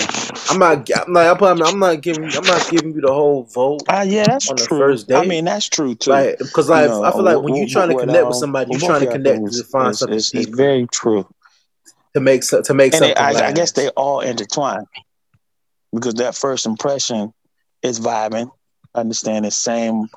I'm 0.50 0.58
not. 0.58 0.90
I'm 1.06 1.14
not. 1.14 1.42
I'm 1.62 1.80
not, 1.80 2.02
giving. 2.02 2.24
I'm 2.24 2.44
not 2.44 2.68
giving 2.72 2.94
you 2.96 3.02
the 3.02 3.14
whole 3.14 3.44
vote. 3.44 3.82
Ah, 3.88 4.02
yeah, 4.02 4.24
that's 4.26 4.50
on 4.50 4.56
the 4.56 4.66
true. 4.66 4.80
first 4.80 5.12
I 5.12 5.26
mean, 5.26 5.46
that's 5.46 5.70
true 5.70 5.94
too. 5.94 6.10
Like, 6.10 6.40
because 6.40 6.70
like 6.70 6.86
You 6.86 6.90
know, 6.96 7.04
I 7.04 7.12
feel 7.12 7.22
like 7.22 7.42
when 7.42 7.56
you 7.56 7.64
what- 7.64 7.72
trying 7.72 7.90
to 7.90 7.96
connect 7.98 8.26
with 8.28 8.38
somebody, 8.38 8.72
you're 8.72 8.80
trying 8.80 9.02
to 9.06 9.12
connect 9.12 9.54
to 9.54 9.64
find 9.66 9.92
is- 9.92 10.00
something 10.00 10.16
is 10.18 10.32
deeper 10.32 10.56
very 10.56 10.88
true. 10.88 11.28
to 12.16 12.20
make 12.22 12.42
to 12.48 12.74
make 12.74 12.94
And 12.94 13.04
they, 13.04 13.14
something. 13.14 13.18
I, 13.44 13.48
I 13.50 13.52
guess 13.52 13.74
they 13.74 13.90
all 13.90 14.22
intertwine 14.22 14.86
because 15.94 16.16
that 16.16 16.34
first 16.36 16.66
impression 16.66 17.32
is 17.84 18.00
vibing, 18.00 18.50
understanding 18.96 19.52
same 19.52 20.08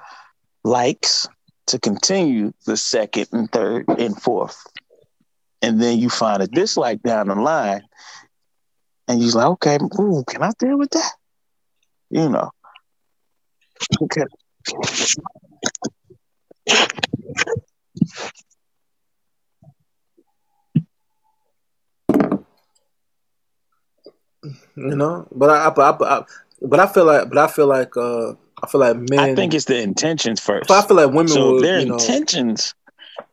likes 0.64 1.29
to 1.67 1.79
continue 1.79 2.53
the 2.64 2.77
second 2.77 3.27
and 3.33 3.51
third 3.51 3.87
and 3.89 4.21
fourth. 4.21 4.67
And 5.62 5.81
then 5.81 5.99
you 5.99 6.09
find 6.09 6.43
a 6.43 6.47
dislike 6.47 7.03
down 7.03 7.29
the 7.29 7.35
line, 7.35 7.83
and 9.09 9.21
you're 9.21 9.33
like, 9.33 9.47
okay, 9.47 9.79
ooh, 9.99 10.25
can 10.27 10.43
I 10.43 10.51
deal 10.59 10.79
with 10.79 10.91
that? 10.91 11.12
You 12.11 12.29
know. 12.29 12.51
Okay. 14.03 14.25
you 24.77 24.97
know. 24.97 25.27
But 25.33 25.51
I, 25.51 25.69
I, 25.69 25.91
I, 25.91 26.19
I, 26.19 26.25
but 26.62 26.81
I 26.81 26.87
feel 26.87 27.05
like, 27.05 27.29
but 27.29 27.39
I 27.39 27.47
feel 27.49 27.67
like, 27.67 27.97
uh, 27.97 28.35
I 28.63 28.67
feel 28.69 28.81
like 28.81 28.97
men. 28.97 29.19
I 29.19 29.35
think 29.35 29.55
it's 29.55 29.67
the 29.67 29.81
intentions 29.81 30.41
first. 30.41 30.69
But 30.69 30.85
I 30.85 30.87
feel 30.87 30.97
like 30.97 31.09
women 31.09 31.29
so 31.29 31.53
will, 31.53 31.63
their 31.63 31.81
you 31.81 31.87
know, 31.87 31.95
intentions, 31.95 32.75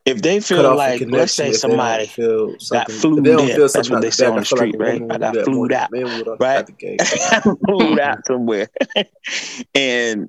if 0.04 0.20
they 0.20 0.40
feel 0.40 0.74
like, 0.76 1.00
the 1.00 1.06
let's 1.06 1.32
say 1.32 1.48
if 1.48 1.62
they 1.62 1.68
don't 1.68 1.70
somebody 1.70 2.06
feel 2.06 2.52
got 2.52 2.62
something. 2.62 2.94
if 2.94 3.00
flued 3.00 3.24
they 3.24 3.30
don't 3.30 3.48
in. 3.48 3.56
feel 3.56 3.68
That's 3.68 3.90
what 3.90 4.02
they 4.02 4.10
say 4.10 4.26
on 4.26 4.36
the 4.36 4.44
feel 4.44 4.58
like 4.58 4.68
street, 4.68 4.80
right? 4.80 5.02
I 5.10 5.18
got 5.18 5.32
do 5.32 5.44
that 5.44 5.50
more 5.50 5.66
flued 5.66 5.72
out, 5.72 5.90
would 5.90 6.28
out 6.28 6.40
right? 6.40 7.58
flued 7.66 8.00
out 8.00 8.26
somewhere, 8.26 8.68
and 9.74 10.28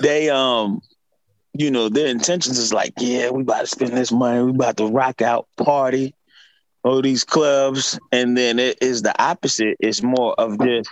they 0.00 0.30
um, 0.30 0.80
you 1.54 1.70
know, 1.70 1.88
their 1.88 2.08
intentions 2.08 2.58
is 2.58 2.72
like, 2.72 2.94
yeah, 2.98 3.30
we 3.30 3.42
about 3.42 3.60
to 3.60 3.66
spend 3.66 3.92
this 3.92 4.12
money, 4.12 4.42
we 4.42 4.50
about 4.50 4.76
to 4.78 4.86
rock 4.86 5.22
out, 5.22 5.46
party, 5.56 6.14
all 6.82 7.00
these 7.00 7.24
clubs, 7.24 7.98
and 8.12 8.36
then 8.36 8.58
it 8.58 8.78
is 8.80 9.02
the 9.02 9.22
opposite. 9.22 9.76
It's 9.78 10.02
more 10.02 10.34
of 10.34 10.58
just 10.60 10.90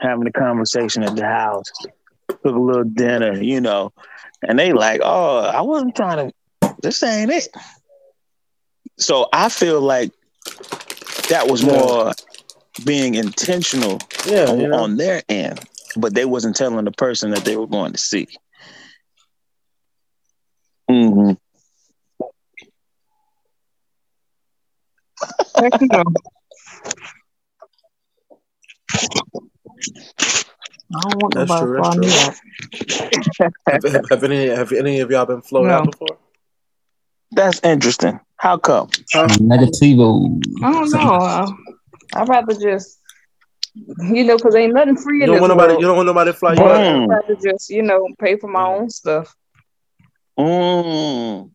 having 0.00 0.26
a 0.26 0.32
conversation 0.32 1.02
at 1.02 1.14
the 1.16 1.24
house, 1.24 1.70
cook 2.28 2.44
a 2.44 2.48
little 2.50 2.84
dinner, 2.84 3.40
you 3.40 3.60
know, 3.60 3.92
and 4.42 4.58
they 4.58 4.72
like, 4.72 5.00
oh, 5.02 5.38
I 5.38 5.62
wasn't 5.62 5.94
trying 5.96 6.28
to. 6.28 6.34
This 6.82 7.02
ain't 7.02 7.30
it. 7.30 7.48
So 8.98 9.28
I 9.32 9.48
feel 9.48 9.80
like 9.80 10.12
that 11.28 11.48
was 11.48 11.62
Yeah. 11.62 11.72
more 11.72 12.12
being 12.82 13.14
intentional 13.14 14.08
Yeah, 14.24 14.48
on, 14.48 14.60
you 14.60 14.68
know. 14.68 14.78
on 14.78 14.96
their 14.96 15.22
end, 15.28 15.60
but 15.96 16.14
they 16.14 16.24
wasn't 16.24 16.56
telling 16.56 16.84
the 16.84 16.92
person 16.92 17.30
that 17.30 17.44
they 17.44 17.56
were 17.56 17.66
going 17.66 17.92
to 17.92 17.98
see. 17.98 18.26
hmm 20.88 21.32
Heck 25.58 25.72
no. 25.80 26.02
I 30.96 31.00
don't 31.00 31.22
want 31.22 31.34
That's 31.34 31.50
nobody 31.50 31.66
true, 31.66 31.76
that's 31.76 31.88
flying 31.88 32.00
me 32.00 32.08
true. 32.08 33.40
out. 33.40 33.52
have, 33.66 33.84
have, 33.92 34.04
have 34.10 34.24
any 34.24 34.46
have 34.46 34.72
any 34.72 35.00
of 35.00 35.10
y'all 35.10 35.26
been 35.26 35.42
flown 35.42 35.70
out 35.70 35.90
before? 35.90 36.18
That's 37.32 37.60
interesting. 37.64 38.20
How 38.36 38.58
come? 38.58 38.88
Negativo. 38.88 40.40
I 40.62 40.72
don't 40.72 40.90
know. 40.90 40.98
I, 40.98 41.46
I'd 42.14 42.28
rather 42.28 42.54
just, 42.54 43.00
you 43.74 44.24
know, 44.24 44.36
because 44.36 44.54
ain't 44.54 44.74
nothing 44.74 44.96
free 44.96 45.18
You 45.18 45.24
in 45.24 45.26
don't 45.28 45.34
this 45.36 45.40
want 45.40 45.50
nobody. 45.52 45.72
world. 45.72 45.80
You 45.82 45.86
don't 45.88 45.96
want 45.96 46.06
nobody 46.06 46.32
to 46.32 46.38
fly 46.38 46.52
you 46.52 46.58
But 46.58 46.70
out. 46.70 46.80
Mm. 46.80 47.02
I'd 47.02 47.08
rather 47.08 47.34
just, 47.42 47.70
you 47.70 47.82
know, 47.82 48.06
pay 48.20 48.36
for 48.36 48.48
my 48.48 48.64
own 48.64 48.88
stuff. 48.90 49.34
Mm. 50.38 51.50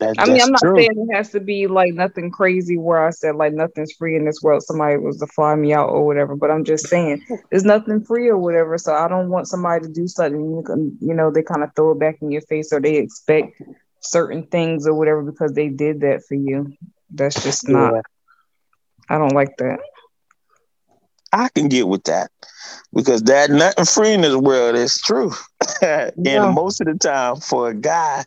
That, 0.00 0.14
I 0.18 0.26
mean, 0.26 0.40
I'm 0.40 0.52
not 0.52 0.60
true. 0.60 0.76
saying 0.76 1.08
it 1.10 1.16
has 1.16 1.30
to 1.30 1.40
be 1.40 1.66
like 1.66 1.92
nothing 1.92 2.30
crazy 2.30 2.78
where 2.78 3.04
I 3.04 3.10
said 3.10 3.34
like 3.34 3.52
nothing's 3.52 3.92
free 3.92 4.14
in 4.14 4.24
this 4.24 4.40
world. 4.40 4.62
Somebody 4.62 4.96
was 4.98 5.18
to 5.18 5.26
fly 5.26 5.56
me 5.56 5.72
out 5.72 5.88
or 5.88 6.06
whatever. 6.06 6.36
But 6.36 6.52
I'm 6.52 6.64
just 6.64 6.86
saying 6.86 7.26
there's 7.50 7.64
nothing 7.64 8.04
free 8.04 8.28
or 8.28 8.38
whatever. 8.38 8.78
So 8.78 8.94
I 8.94 9.08
don't 9.08 9.28
want 9.28 9.48
somebody 9.48 9.86
to 9.86 9.92
do 9.92 10.06
something. 10.06 10.40
You, 10.40 10.62
can, 10.64 10.96
you 11.00 11.14
know, 11.14 11.32
they 11.32 11.42
kind 11.42 11.64
of 11.64 11.70
throw 11.74 11.92
it 11.92 11.98
back 11.98 12.18
in 12.22 12.30
your 12.30 12.42
face 12.42 12.72
or 12.72 12.80
they 12.80 12.96
expect 12.96 13.60
certain 14.00 14.46
things 14.46 14.86
or 14.86 14.94
whatever 14.94 15.22
because 15.22 15.52
they 15.54 15.68
did 15.68 16.02
that 16.02 16.22
for 16.28 16.34
you. 16.34 16.72
That's 17.10 17.42
just 17.42 17.68
not. 17.68 17.94
Yeah. 17.94 18.00
I 19.08 19.18
don't 19.18 19.34
like 19.34 19.56
that. 19.58 19.80
I 21.32 21.48
can 21.48 21.68
get 21.68 21.88
with 21.88 22.04
that 22.04 22.30
because 22.94 23.22
that 23.24 23.50
nothing 23.50 23.84
free 23.84 24.12
in 24.12 24.20
this 24.20 24.36
world 24.36 24.76
is 24.76 25.00
true. 25.00 25.32
Yeah. 25.80 26.10
and 26.24 26.54
most 26.54 26.80
of 26.80 26.86
the 26.88 26.94
time, 26.94 27.36
for 27.36 27.68
a 27.68 27.74
guy 27.74 28.24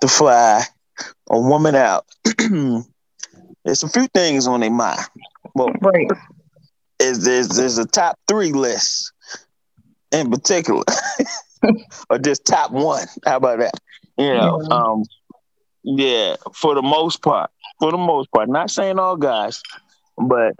to 0.00 0.08
fly 0.08 0.64
a 1.30 1.40
woman 1.40 1.74
out, 1.74 2.04
there's 3.64 3.82
a 3.82 3.88
few 3.88 4.06
things 4.08 4.46
on 4.46 4.60
their 4.60 4.70
mind. 4.70 5.00
Well, 5.54 5.72
Right. 5.80 6.08
is 7.00 7.24
there's 7.24 7.48
there's 7.48 7.78
a 7.78 7.86
top 7.86 8.18
three 8.28 8.52
list 8.52 9.12
in 10.12 10.30
particular, 10.30 10.84
or 12.10 12.18
just 12.18 12.44
top 12.44 12.72
one. 12.72 13.06
How 13.24 13.36
about 13.36 13.60
that? 13.60 13.74
You 14.18 14.34
know, 14.34 14.60
Yeah. 14.68 14.76
um, 14.76 15.04
yeah, 15.82 16.36
for 16.54 16.74
the 16.74 16.82
most 16.82 17.22
part, 17.22 17.50
for 17.78 17.90
the 17.90 17.96
most 17.98 18.30
part. 18.32 18.48
Not 18.48 18.70
saying 18.70 18.98
all 18.98 19.16
guys, 19.16 19.62
but 20.18 20.54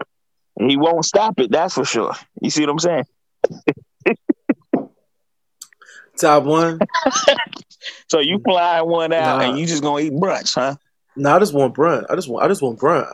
he 0.59 0.77
won't 0.77 1.05
stop 1.05 1.39
it. 1.39 1.51
That's 1.51 1.75
for 1.75 1.85
sure. 1.85 2.13
You 2.41 2.49
see 2.49 2.61
what 2.65 2.71
I'm 2.71 2.79
saying? 2.79 3.03
Top 6.17 6.43
one. 6.43 6.79
So 8.09 8.19
you 8.19 8.39
mm. 8.39 8.43
fly 8.43 8.81
one 8.81 9.13
out 9.13 9.39
Nah. 9.39 9.49
and 9.49 9.59
you 9.59 9.65
just 9.65 9.83
gonna 9.83 10.03
eat 10.03 10.13
brunch, 10.13 10.55
huh? 10.55 10.75
No, 11.15 11.35
I 11.35 11.39
just 11.39 11.53
want 11.53 11.75
brunch. 11.75 12.05
I 12.09 12.15
just 12.15 12.29
want. 12.29 12.45
I 12.45 12.47
just 12.47 12.61
want 12.61 12.79
brunch. 12.79 13.11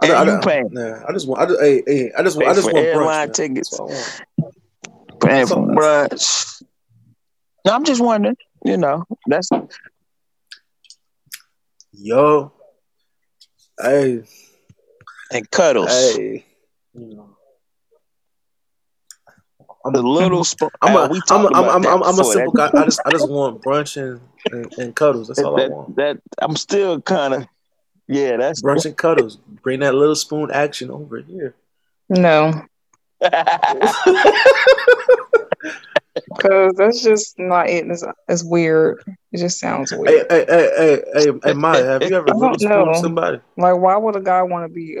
I, 0.00 0.06
And 0.06 0.12
I, 0.12 0.24
you 0.24 0.38
I, 0.38 0.40
paying. 0.44 0.68
Nah, 0.72 1.02
I 1.08 1.12
just 1.12 1.26
want. 1.26 1.40
I 1.40 1.46
just. 1.46 1.60
Hey, 1.60 1.82
hey, 1.86 2.12
I 2.16 2.22
just 2.22 2.36
want. 2.36 2.48
I 2.48 2.54
just 2.54 2.66
want 2.72 2.78
airline 2.78 3.28
brunch. 3.28 3.34
tickets. 3.34 3.80
Paying 5.20 5.46
for 5.46 5.56
brunch. 5.56 6.62
No, 7.64 7.72
I'm 7.72 7.84
just 7.84 8.02
wondering. 8.02 8.36
You 8.64 8.76
know, 8.76 9.04
that's 9.26 9.48
Yo. 11.92 12.52
Hey. 13.80 14.22
and 15.32 15.50
cuddles. 15.50 15.88
Hey. 15.90 16.44
You 16.94 17.14
know. 17.14 17.37
I'm 19.84 19.92
The 19.92 20.00
a, 20.00 20.02
little 20.02 20.44
sp- 20.44 20.74
I'm 20.82 20.96
a, 20.96 20.98
uh, 21.00 21.08
we 21.08 21.20
I'm 21.30 21.44
a, 21.44 21.48
I'm, 21.48 21.54
I'm, 21.64 21.86
I'm, 21.86 22.02
I'm 22.02 22.18
a 22.18 22.24
simple 22.24 22.52
guy. 22.52 22.70
I 22.74 22.84
just 22.84 23.00
I 23.06 23.10
just 23.10 23.28
want 23.30 23.62
brunch 23.62 23.96
and, 23.96 24.20
and, 24.52 24.72
and 24.78 24.96
cuddles. 24.96 25.28
That's 25.28 25.40
all 25.40 25.60
I 25.60 25.68
want. 25.68 25.96
that 25.96 26.20
I'm 26.40 26.56
still 26.56 27.00
kind 27.00 27.34
of 27.34 27.46
yeah. 28.06 28.36
That's 28.36 28.62
Brunch 28.62 28.86
and 28.86 28.96
cuddles. 28.96 29.36
Bring 29.62 29.80
that 29.80 29.94
little 29.94 30.14
spoon 30.16 30.50
action 30.50 30.90
over 30.90 31.18
here. 31.20 31.54
No. 32.08 32.64
Because 36.36 36.74
that's 36.76 37.02
just 37.02 37.38
not 37.38 37.68
it. 37.68 37.86
It's, 37.86 38.04
it's 38.28 38.44
weird. 38.44 39.02
It 39.32 39.38
just 39.38 39.58
sounds 39.60 39.92
weird. 39.92 40.26
hey, 40.30 40.44
hey, 40.48 40.66
hey, 40.76 41.02
hey, 41.14 41.24
hey, 41.44 41.52
Myia, 41.52 41.84
have 41.84 42.02
you 42.02 42.16
ever 42.16 42.30
I 42.30 42.34
little 42.34 42.56
don't 42.56 42.86
know. 42.86 43.00
somebody? 43.00 43.40
Like, 43.56 43.78
why 43.78 43.96
would 43.96 44.16
a 44.16 44.20
guy 44.20 44.42
want 44.42 44.68
to 44.68 44.72
be 44.72 44.96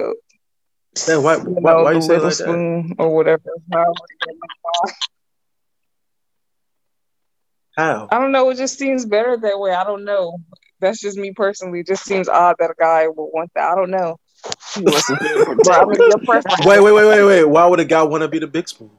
Man, 1.06 1.22
why, 1.22 1.36
you 1.36 1.42
why, 1.42 1.74
why 1.82 1.92
you 1.92 2.02
say 2.02 2.14
like 2.14 2.22
that? 2.22 2.32
spoon 2.32 2.94
or 2.98 3.14
whatever? 3.14 3.42
However 3.72 3.92
you 4.26 4.38
want. 4.64 4.92
How? 7.76 8.08
I 8.10 8.18
don't 8.18 8.32
know. 8.32 8.50
It 8.50 8.56
just 8.56 8.78
seems 8.78 9.04
better 9.06 9.36
that 9.36 9.60
way. 9.60 9.72
I 9.72 9.84
don't 9.84 10.04
know. 10.04 10.38
That's 10.80 11.00
just 11.00 11.16
me 11.16 11.32
personally. 11.32 11.80
It 11.80 11.86
just 11.86 12.04
seems 12.04 12.28
odd 12.28 12.56
that 12.58 12.70
a 12.70 12.74
guy 12.78 13.06
would 13.06 13.14
want 13.16 13.50
that. 13.54 13.70
I 13.70 13.74
don't 13.76 13.90
know. 13.90 14.18
He 14.74 14.80
wants 14.82 15.06
to 15.08 15.16
feel 15.16 15.44
But 15.56 15.68
I 15.70 15.84
mean, 15.84 15.86
protected. 15.86 15.98
your 15.98 16.18
preference. 16.24 16.66
Wait, 16.66 16.80
wait, 16.80 16.92
wait, 16.92 17.04
wait, 17.08 17.24
wait. 17.24 17.44
Why 17.44 17.66
would 17.66 17.80
a 17.80 17.84
guy 17.84 18.02
want 18.02 18.22
to 18.22 18.28
be 18.28 18.38
the 18.38 18.46
big 18.46 18.68
spoon? 18.68 18.90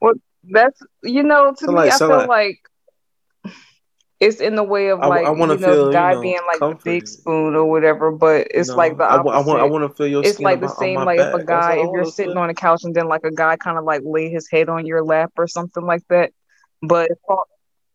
Well, 0.00 0.14
that's 0.50 0.80
you 1.02 1.22
know, 1.22 1.52
to 1.52 1.56
Sound 1.64 1.72
me, 1.72 1.74
like- 1.82 1.92
I 1.92 1.96
sound 1.96 2.10
feel 2.10 2.18
like- 2.20 2.28
like 2.28 2.58
it's 4.20 4.40
in 4.40 4.54
the 4.54 4.62
way 4.62 4.88
of 4.88 4.98
like 5.00 5.24
I 5.26 5.30
wanna 5.30 5.54
you 5.54 5.60
know, 5.60 5.66
feel, 5.66 5.80
the 5.84 5.86
you 5.86 5.92
guy 5.92 6.12
know, 6.14 6.20
being 6.20 6.40
like 6.46 6.58
the 6.60 6.66
comforted. 6.68 6.84
big 6.84 7.08
spoon 7.08 7.54
or 7.54 7.64
whatever. 7.64 8.10
But 8.12 8.48
it's 8.50 8.68
You 8.68 8.74
know, 8.74 8.78
like 8.78 8.98
the 8.98 9.04
I, 9.04 9.16
opposite. 9.16 9.24
wa- 9.24 9.32
I 9.32 9.40
want. 9.46 9.60
I 9.60 9.64
want 9.64 9.90
to 9.90 9.96
feel 9.96 10.06
your 10.08 10.20
it's 10.22 10.34
skin 10.34 10.44
like 10.44 10.60
the 10.60 10.66
my- 10.66 10.72
same 10.74 10.94
my 10.96 11.04
like 11.04 11.20
if 11.20 11.34
a 11.34 11.44
guy 11.44 11.76
if 11.76 11.88
you're 11.92 12.04
sitting 12.04 12.32
feel. 12.34 12.42
on 12.42 12.50
a 12.50 12.54
couch 12.54 12.84
and 12.84 12.94
then 12.94 13.08
like 13.08 13.24
a 13.24 13.30
guy 13.32 13.56
kind 13.56 13.78
of 13.78 13.84
like 13.84 14.02
lay 14.04 14.28
his 14.28 14.48
head 14.50 14.68
on 14.68 14.84
your 14.84 15.02
lap 15.02 15.32
or 15.38 15.46
something 15.48 15.84
like 15.84 16.02
that. 16.08 16.32
But 16.82 17.10
it's 17.10 17.20
all- 17.28 17.46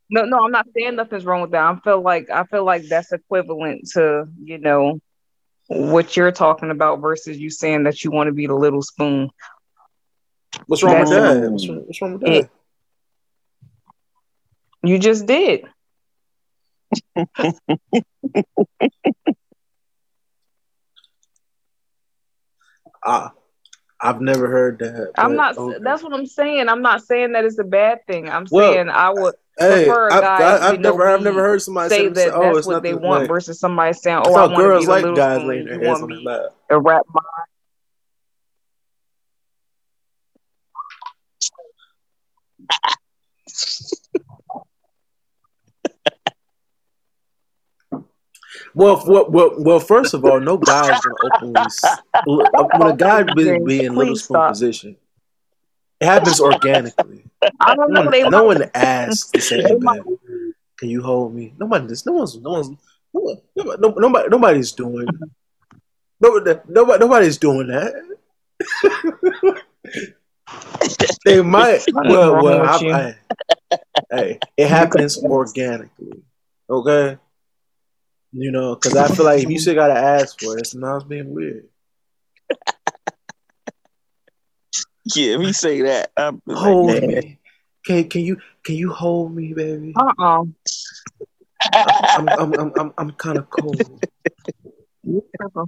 no, 0.09 0.23
no, 0.26 0.43
I'm 0.43 0.51
not 0.51 0.67
saying 0.76 0.95
nothing's 0.95 1.26
wrong 1.26 1.41
with 1.41 1.51
that. 1.51 1.63
I 1.63 1.80
feel 1.84 2.01
like 2.01 2.30
I 2.32 2.43
feel 2.45 2.63
like 2.65 2.84
that's 2.88 3.11
equivalent 3.11 3.88
to 3.93 4.28
you 4.43 4.57
know 4.57 4.99
what 5.67 6.15
you're 6.17 6.32
talking 6.32 6.69
about 6.71 7.01
versus 7.01 7.38
you 7.38 7.49
saying 7.49 7.84
that 7.84 8.03
you 8.03 8.11
want 8.11 8.28
to 8.28 8.34
be 8.34 8.45
the 8.47 8.53
little 8.55 8.82
spoon. 8.84 9.30
What's 10.67 10.82
wrong 10.84 10.99
with 11.01 11.09
that? 11.09 11.51
What's 11.51 11.67
wrong, 11.67 11.84
what's 11.86 12.01
wrong 12.01 12.13
with 12.13 12.23
It- 12.23 12.41
that? 12.43 12.49
You 14.89 14.99
just 14.99 15.26
did. 15.26 15.65
I, 17.16 17.26
ah, 23.05 23.32
I've 24.01 24.22
never 24.22 24.47
heard 24.47 24.80
that. 24.80 25.13
I'm 25.18 25.36
not. 25.36 25.57
okay. 25.57 25.80
That's 25.82 26.03
what 26.03 26.13
I'm 26.13 26.26
saying. 26.26 26.68
I'm 26.70 26.82
not 26.82 27.01
saying 27.03 27.32
that 27.34 27.45
it's 27.45 27.59
a 27.59 27.63
bad 27.63 28.05
thing. 28.07 28.30
I'm 28.30 28.45
Well, 28.49 28.74
saying 28.74 28.89
I 28.89 29.09
would 29.09 29.36
Hey, 29.57 29.86
prefer 29.86 30.09
a 30.09 30.13
I've, 30.13 30.22
guy, 30.22 30.39
I, 30.41 30.70
I've 30.70 30.80
never, 30.82 31.07
I've 31.07 31.22
never 31.22 31.41
heard 31.41 31.61
somebody 31.61 31.89
say 31.89 32.13
say, 32.13 32.26
that 32.26 32.36
oh, 32.36 32.41
that's 32.41 32.57
it's 32.59 32.68
what 32.68 32.84
they 32.84 32.93
want 32.93 33.22
like- 33.22 33.30
versus 33.30 33.59
somebody 33.59 33.93
saying, 33.93 34.18
"Oh, 34.18 34.22
I 34.24 34.28
thought 34.28 34.51
want 34.51 34.51
to 34.51 34.57
be 34.57 34.63
girls 34.63 34.88
like 34.88 35.03
little 35.03 35.18
guys 35.18 35.43
laying 35.43 35.66
their 35.66 35.82
You 35.82 35.88
want 35.88 36.03
on 36.03 36.09
their 36.09 36.18
me 36.20 36.26
lap. 36.26 36.55
to 36.70 36.80
wrap 36.80 37.03
my 37.13 37.22
Well, 48.76 49.01
well, 49.07 49.30
well, 49.30 49.55
well, 49.57 49.80
first 49.80 50.13
of 50.13 50.26
all, 50.26 50.39
no 50.41 50.57
guy's 50.71 50.99
gonna 50.99 51.15
openly. 51.23 51.53
Uh, 52.13 52.67
when 52.78 52.91
a 52.91 52.95
guy 52.95 53.23
be, 53.23 53.57
be 53.59 53.86
in 53.86 53.95
little 53.95 54.17
spoon 54.17 54.36
stop. 54.36 54.49
position, 54.51 54.97
it 56.01 56.05
happens 56.05 56.41
organically. 56.41 57.23
I 57.61 57.76
don't 57.76 57.93
No. 57.93 58.11
They 58.11 58.23
one, 58.23 58.32
no 58.32 58.43
one 58.43 58.69
asks 58.76 59.32
to 59.32 59.39
say, 59.39 59.61
"Hey, 59.61 59.76
baby, 59.80 60.17
can 60.78 60.89
you 60.89 61.01
hold 61.01 61.34
me?" 61.34 61.53
Nobody, 61.57 61.93
no 62.05 62.11
one's, 62.11 62.38
no 62.38 62.51
one's, 62.51 62.69
no 63.13 63.21
one, 63.21 63.38
nobody, 63.55 63.82
nobody, 64.01 64.30
nobody's 64.30 64.73
doing. 64.73 65.07
Nobody, 66.19 66.59
nobody, 66.67 66.99
nobody's 66.99 67.38
doing 67.38 67.67
that. 67.67 67.93
they 71.26 71.41
might. 71.41 71.82
Well, 71.93 72.43
well, 72.43 72.61
I. 72.65 73.15
I, 73.71 73.78
hey, 74.11 74.39
it 74.57 74.67
happens 74.67 75.17
organically. 75.23 76.23
Okay. 76.69 77.17
You 78.38 78.52
know, 78.52 78.76
because 78.76 78.98
I 78.98 79.08
feel 79.08 79.24
like 79.24 79.42
if 79.44 79.50
you 79.50 79.58
still 79.58 79.76
gotta 79.76 79.94
ask 79.98 80.38
for 80.42 80.58
it, 80.58 80.68
so 80.68 80.78
now 80.78 80.98
it's 80.98 81.06
being 81.06 81.34
weird. 81.34 81.70
Yeah, 85.16 85.38
me 85.38 85.54
say 85.54 85.84
that, 85.84 86.12
I'm 86.18 86.42
Hold 86.50 86.88
man. 86.88 87.08
me. 87.08 87.40
Can 87.86 88.10
can 88.10 88.22
you 88.22 88.38
can 88.66 88.76
you 88.76 88.92
hold 88.92 89.34
me, 89.34 89.54
baby? 89.54 89.94
Uh-uh. 89.96 90.44
I'm 91.72 92.28
I'm 92.28 92.54
I'm 92.54 92.74
I'm, 92.78 92.94
I'm 92.98 93.12
kind 93.12 93.38
of 93.38 93.50
cold. 93.50 94.04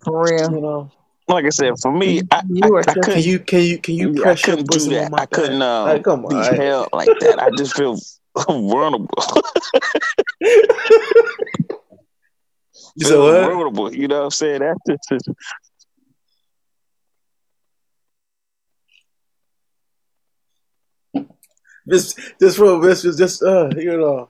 For 0.03 0.23
real. 0.25 0.51
You 0.53 0.61
know. 0.61 0.91
Like 1.29 1.45
I 1.45 1.49
said, 1.49 1.73
for 1.81 1.91
me, 1.91 2.21
I, 2.31 2.41
You 2.49 2.75
are 2.75 2.79
I, 2.79 2.91
I. 2.91 2.93
Can 2.95 3.03
couldn't. 3.03 3.25
you 3.25 3.39
can 3.39 3.61
you 3.61 3.77
can 3.77 3.95
you 3.95 4.11
yeah, 4.13 4.19
I 4.19 4.23
press 4.23 4.45
your 4.45 4.57
couldn't 4.57 4.71
do 4.71 4.77
bosom 4.77 4.93
on 4.93 4.99
that. 5.03 5.11
my 5.11 5.17
I 5.19 5.25
couldn't 5.27 5.59
back? 5.59 5.67
um, 5.69 5.85
Like, 5.87 6.03
come 6.03 6.25
on, 6.25 6.29
be 6.29 6.35
hey. 6.57 6.65
held 6.65 6.89
like 6.91 7.07
that. 7.21 7.39
I 7.41 7.49
just 7.51 7.75
feel 7.77 7.97
vulnerable. 8.37 9.07
You 12.97 13.05
said 13.05 13.19
what? 13.19 13.41
vulnerable. 13.43 13.93
You 13.93 14.07
know 14.07 14.17
what 14.17 14.23
I'm 14.25 14.31
saying? 14.31 14.61
That's 14.61 15.07
just, 15.07 15.29
Just 21.87 22.19
just 22.41 22.57
for 22.57 22.81
this 22.81 23.05
is 23.05 23.15
just 23.15 23.43
uh 23.43 23.69
you 23.77 23.97
know. 23.97 24.29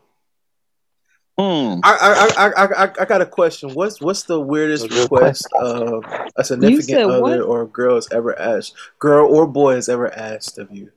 mm, 1.39 1.79
I 1.81 1.95
I, 1.95 2.45
I 2.45 2.65
I 2.65 2.83
I 2.83 2.91
I 2.99 3.05
got 3.05 3.21
a 3.21 3.25
question. 3.25 3.73
What's 3.73 4.01
what's 4.01 4.23
the 4.23 4.39
weirdest 4.39 4.91
request 4.91 5.47
uh, 5.57 6.01
a 6.35 6.43
significant 6.43 7.09
other 7.09 7.21
what? 7.21 7.41
or 7.41 7.61
a 7.61 7.67
girl 7.67 7.95
has 7.95 8.09
ever 8.11 8.37
asked, 8.37 8.75
girl 8.99 9.33
or 9.33 9.47
boy 9.47 9.75
has 9.75 9.87
ever 9.87 10.13
asked 10.13 10.57
of 10.59 10.75
you? 10.75 10.91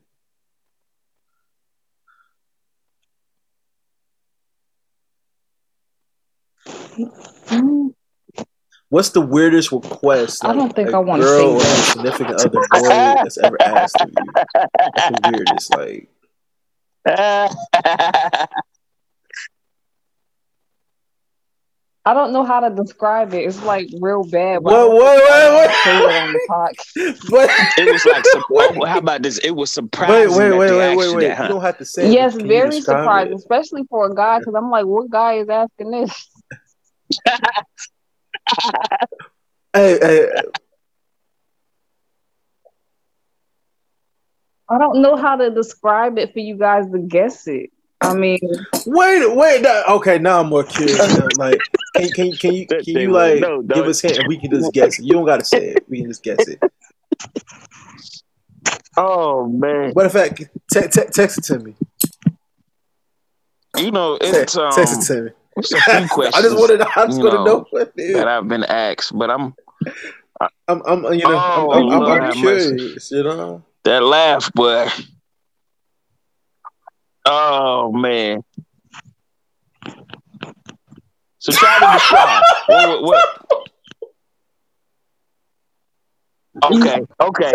What's 8.89 9.11
the 9.11 9.21
weirdest 9.21 9.71
request? 9.71 10.45
I 10.45 10.53
don't 10.53 10.75
think 10.75 10.91
a 10.91 10.97
I 10.97 10.99
wanna 10.99 11.23
girl 11.23 11.61
say 11.61 11.67
or 11.67 11.71
a 11.71 11.75
that. 11.77 11.93
significant 11.93 12.41
other 12.41 12.61
boy 12.73 12.91
has 13.23 13.39
ever 13.39 13.57
asked 13.63 14.01
of 14.01 14.11
you. 14.11 14.25
What's 14.35 15.21
the 15.21 15.31
weirdest? 15.33 15.77
Like 15.77 16.09
I 22.07 22.15
don't 22.15 22.33
know 22.33 22.45
how 22.45 22.61
to 22.67 22.75
describe 22.75 23.35
it. 23.35 23.45
It's 23.47 23.63
like 23.63 23.87
real 24.01 24.25
bad. 24.25 24.63
but 24.63 24.73
Whoa, 24.73 24.89
whoa, 24.89 24.99
whoa, 24.99 25.67
say 25.85 25.99
it 25.99 26.23
on 26.23 26.33
the 26.33 26.41
podcast. 26.49 27.21
But 27.31 27.51
It 27.77 27.93
was 27.93 28.05
like, 28.07 28.25
sur- 28.27 28.43
oh, 28.51 28.85
how 28.87 28.99
about 28.99 29.23
this? 29.23 29.37
It 29.39 29.51
was 29.51 29.71
surprising. 29.71 30.31
wait, 30.37 30.49
that 30.49 30.59
wait, 30.59 30.71
wait, 30.73 30.97
wait, 30.97 31.05
you 31.11 31.17
wait. 31.17 31.29
that, 31.29 31.37
huh? 31.37 31.43
You 31.45 31.49
don't 31.51 31.61
have 31.63 31.77
to 31.79 31.85
say. 31.85 32.11
Yes, 32.11 32.37
Can 32.37 32.49
very 32.49 32.71
describe 32.71 33.03
surprised, 33.03 33.31
it? 33.33 33.35
especially 33.35 33.85
for 33.91 34.11
a 34.11 34.15
guy, 34.15 34.39
because 34.39 34.55
I'm 34.55 34.71
like, 34.71 34.87
what 34.87 35.11
guy 35.11 35.35
is 35.35 35.49
asking 35.51 35.91
this? 35.91 36.27
Hey, 39.73 39.99
hey, 40.03 40.29
I 44.69 44.79
don't 44.79 45.01
know 45.03 45.17
how 45.17 45.37
to 45.37 45.51
describe 45.51 46.19
it 46.19 46.33
for 46.33 46.39
you 46.41 46.57
guys 46.57 46.91
to 46.91 46.99
guess 46.99 47.47
it. 47.47 47.71
I 48.01 48.15
mean, 48.15 48.39
wait, 48.87 49.37
wait. 49.37 49.63
no, 49.63 49.85
okay, 49.91 50.19
now 50.19 50.41
I'm 50.41 50.49
more 50.49 50.65
curious. 50.65 50.99
now. 50.99 51.29
Like, 51.37 51.61
can, 51.97 52.11
can, 52.13 52.33
can 52.33 52.55
you 52.55 52.67
That 52.67 52.85
can 52.85 52.95
you 52.95 53.13
like 53.13 53.41
know, 53.41 53.63
give 53.63 53.87
us 53.87 54.01
hint 54.01 54.19
and 54.19 54.29
we 54.29 54.39
can 54.39 54.51
just 54.51 54.73
guess 54.73 54.99
it? 54.99 55.05
You 55.05 55.13
don't 55.13 55.27
gotta 55.27 55.45
say 55.45 55.71
it. 55.71 55.85
We 55.89 55.99
can 55.99 56.09
just 56.09 56.23
guess 56.23 56.49
it. 56.49 56.61
Oh 58.97 59.47
man, 59.47 59.93
But 59.95 60.07
in 60.07 60.11
fact, 60.11 60.39
te- 60.73 60.89
te- 60.89 61.11
text 61.13 61.39
it 61.39 61.45
to 61.45 61.59
me. 61.59 61.75
you 63.77 63.91
know 63.91 64.19
Te- 64.19 64.29
it's 64.29 64.57
um, 64.57 64.71
text 64.73 64.95
it 65.11 65.15
to 65.15 65.23
me. 65.23 65.31
It's 65.61 65.73
a 65.73 65.81
few 65.81 66.09
questions 66.09 66.37
I 66.37 66.43
just 66.49 66.57
wanted. 66.59 66.81
I 66.81 67.07
just 67.07 67.19
you 67.19 67.25
want 67.25 67.33
to 67.33 67.39
know, 67.39 67.45
know 67.45 67.67
what 67.71 67.93
it 67.97 68.03
is. 68.03 68.17
that 68.17 68.29
I've 68.29 68.49
been 68.49 68.65
asked, 68.65 69.17
but 69.17 69.31
I'm 69.31 69.55
I'm, 70.69 70.83
I'm, 70.87 71.05
you 71.15 71.21
know, 71.25 71.35
Oh, 71.39 71.71
I'm, 71.73 71.91
I'm, 71.91 72.01
Lord 72.01 72.19
I'm, 72.19 72.25
have 72.25 72.35
curious. 72.35 73.11
You 73.11 73.23
know. 73.25 73.63
that 73.85 74.03
laugh, 74.03 74.53
boy. 74.53 74.87
Oh 77.27 77.93
man. 77.93 78.43
So 81.39 81.53
try 81.53 81.79
to 81.79 81.93
describe. 81.93 82.43
what, 82.69 83.03
what, 83.03 83.03
what- 83.03 83.67
Okay, 86.63 87.01
okay. 87.23 87.53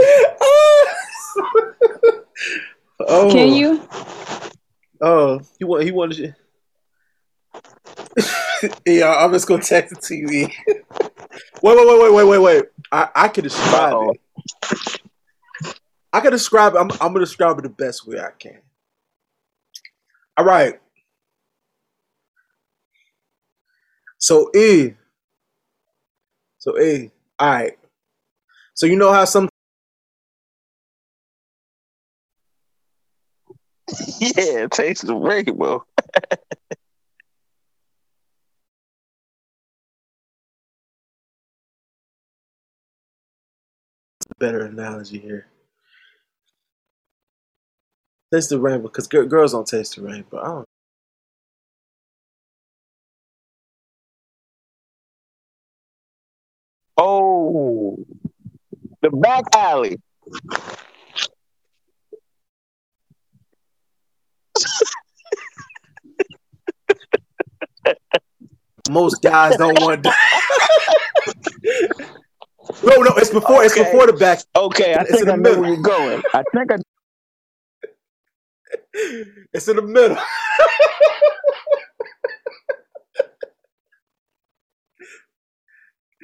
oh, 3.02 3.30
can 3.32 3.54
you? 3.54 3.88
Oh, 5.02 5.40
he 5.60 5.66
want. 5.66 5.84
He 5.84 5.92
wanted 5.92 6.18
you. 6.18 6.34
yeah, 8.86 9.16
I'm 9.16 9.32
just 9.34 9.48
gonna 9.48 9.62
text 9.62 9.96
the 9.96 10.02
TV. 10.02 10.52
Wait, 10.68 10.82
wait, 11.62 11.88
wait, 11.88 12.02
wait, 12.02 12.14
wait, 12.14 12.24
wait, 12.26 12.38
wait. 12.38 12.64
I, 12.92 13.10
I 13.16 13.28
can 13.28 13.44
describe 13.44 13.94
Uh-oh. 13.94 14.12
it. 14.12 14.22
I 16.14 16.22
can 16.22 16.32
describe 16.32 16.76
it. 16.76 16.78
I'm, 16.78 16.92
I'm 16.94 17.14
gonna 17.14 17.20
describe 17.20 17.60
it 17.60 17.64
the 17.64 17.70
best 17.70 18.08
way 18.08 18.20
I 18.20 18.32
can. 18.40 18.62
All 20.38 20.46
right. 20.46 20.80
So 24.18 24.50
E. 24.56 24.94
So 26.58 26.80
E. 26.80 27.12
All 27.40 27.50
right. 27.50 27.78
So 28.74 28.86
you 28.86 28.96
know 28.96 29.12
how 29.12 29.26
some 29.26 29.50
Yeah, 34.20 34.68
taste 34.68 35.06
the 35.06 35.16
rainbow. 35.16 35.86
Better 44.40 44.66
analogy 44.66 45.20
here. 45.20 45.48
Taste 48.34 48.50
the 48.50 48.60
rainbow, 48.60 48.88
because 48.88 49.08
girls 49.08 49.52
don't 49.54 49.68
taste 49.68 49.96
the 49.96 50.02
rainbow. 50.02 50.40
I 50.40 50.48
don't. 50.48 50.66
Oh, 56.98 58.06
the 59.02 59.12
back 59.12 59.44
alley. 59.54 59.98
Most 68.90 69.22
guys 69.22 69.58
don't 69.58 69.80
want. 69.82 70.04
to. 70.04 70.14
no, 72.84 72.96
no, 73.02 73.14
it's 73.18 73.32
before. 73.32 73.64
It's 73.64 73.78
before 73.78 74.08
the 74.08 74.14
back. 74.14 74.40
Okay, 74.56 74.96
I 74.96 75.06
It's 75.08 75.12
think 75.12 75.24
in 75.24 75.28
the 75.28 75.34
I 75.34 75.38
know 75.38 75.56
middle. 75.56 75.62
where 75.62 75.70
you're 75.70 75.82
going. 75.82 76.24
I 76.34 76.44
think 76.54 76.72
I 76.72 76.78
It's 79.54 79.68
in 79.68 79.78
the 79.78 79.82
middle. 79.84 80.18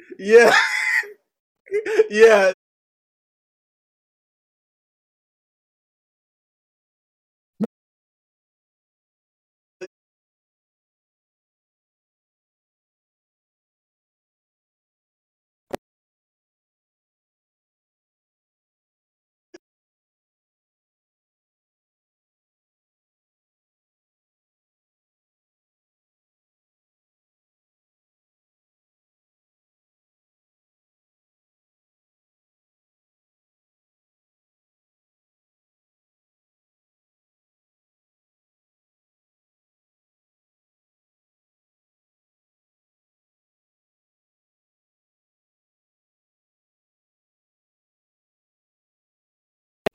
yeah, 0.18 0.54
yeah. 2.10 2.52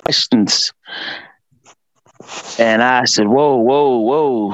Questions. 0.07 0.71
And 2.57 2.81
I 2.81 3.03
said, 3.05 3.27
"Whoa, 3.27 3.57
whoa, 3.57 3.97
whoa! 3.99 4.51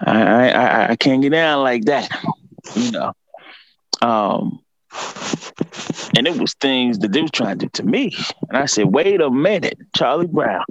I, 0.00 0.50
I, 0.50 0.88
I- 0.92 0.96
can't 0.96 1.20
get 1.20 1.30
down 1.32 1.62
like 1.62 1.84
that, 1.84 2.08
you 2.74 2.90
know." 2.90 3.12
Um, 4.00 4.60
and 6.16 6.26
it 6.26 6.38
was 6.38 6.54
things 6.54 6.98
that 7.00 7.12
they 7.12 7.20
was 7.20 7.30
trying 7.32 7.58
to 7.58 7.66
do 7.66 7.70
to 7.74 7.82
me, 7.84 8.16
and 8.48 8.56
I 8.56 8.64
said, 8.64 8.86
"Wait 8.86 9.20
a 9.20 9.30
minute, 9.30 9.76
Charlie 9.94 10.26
Brown, 10.26 10.64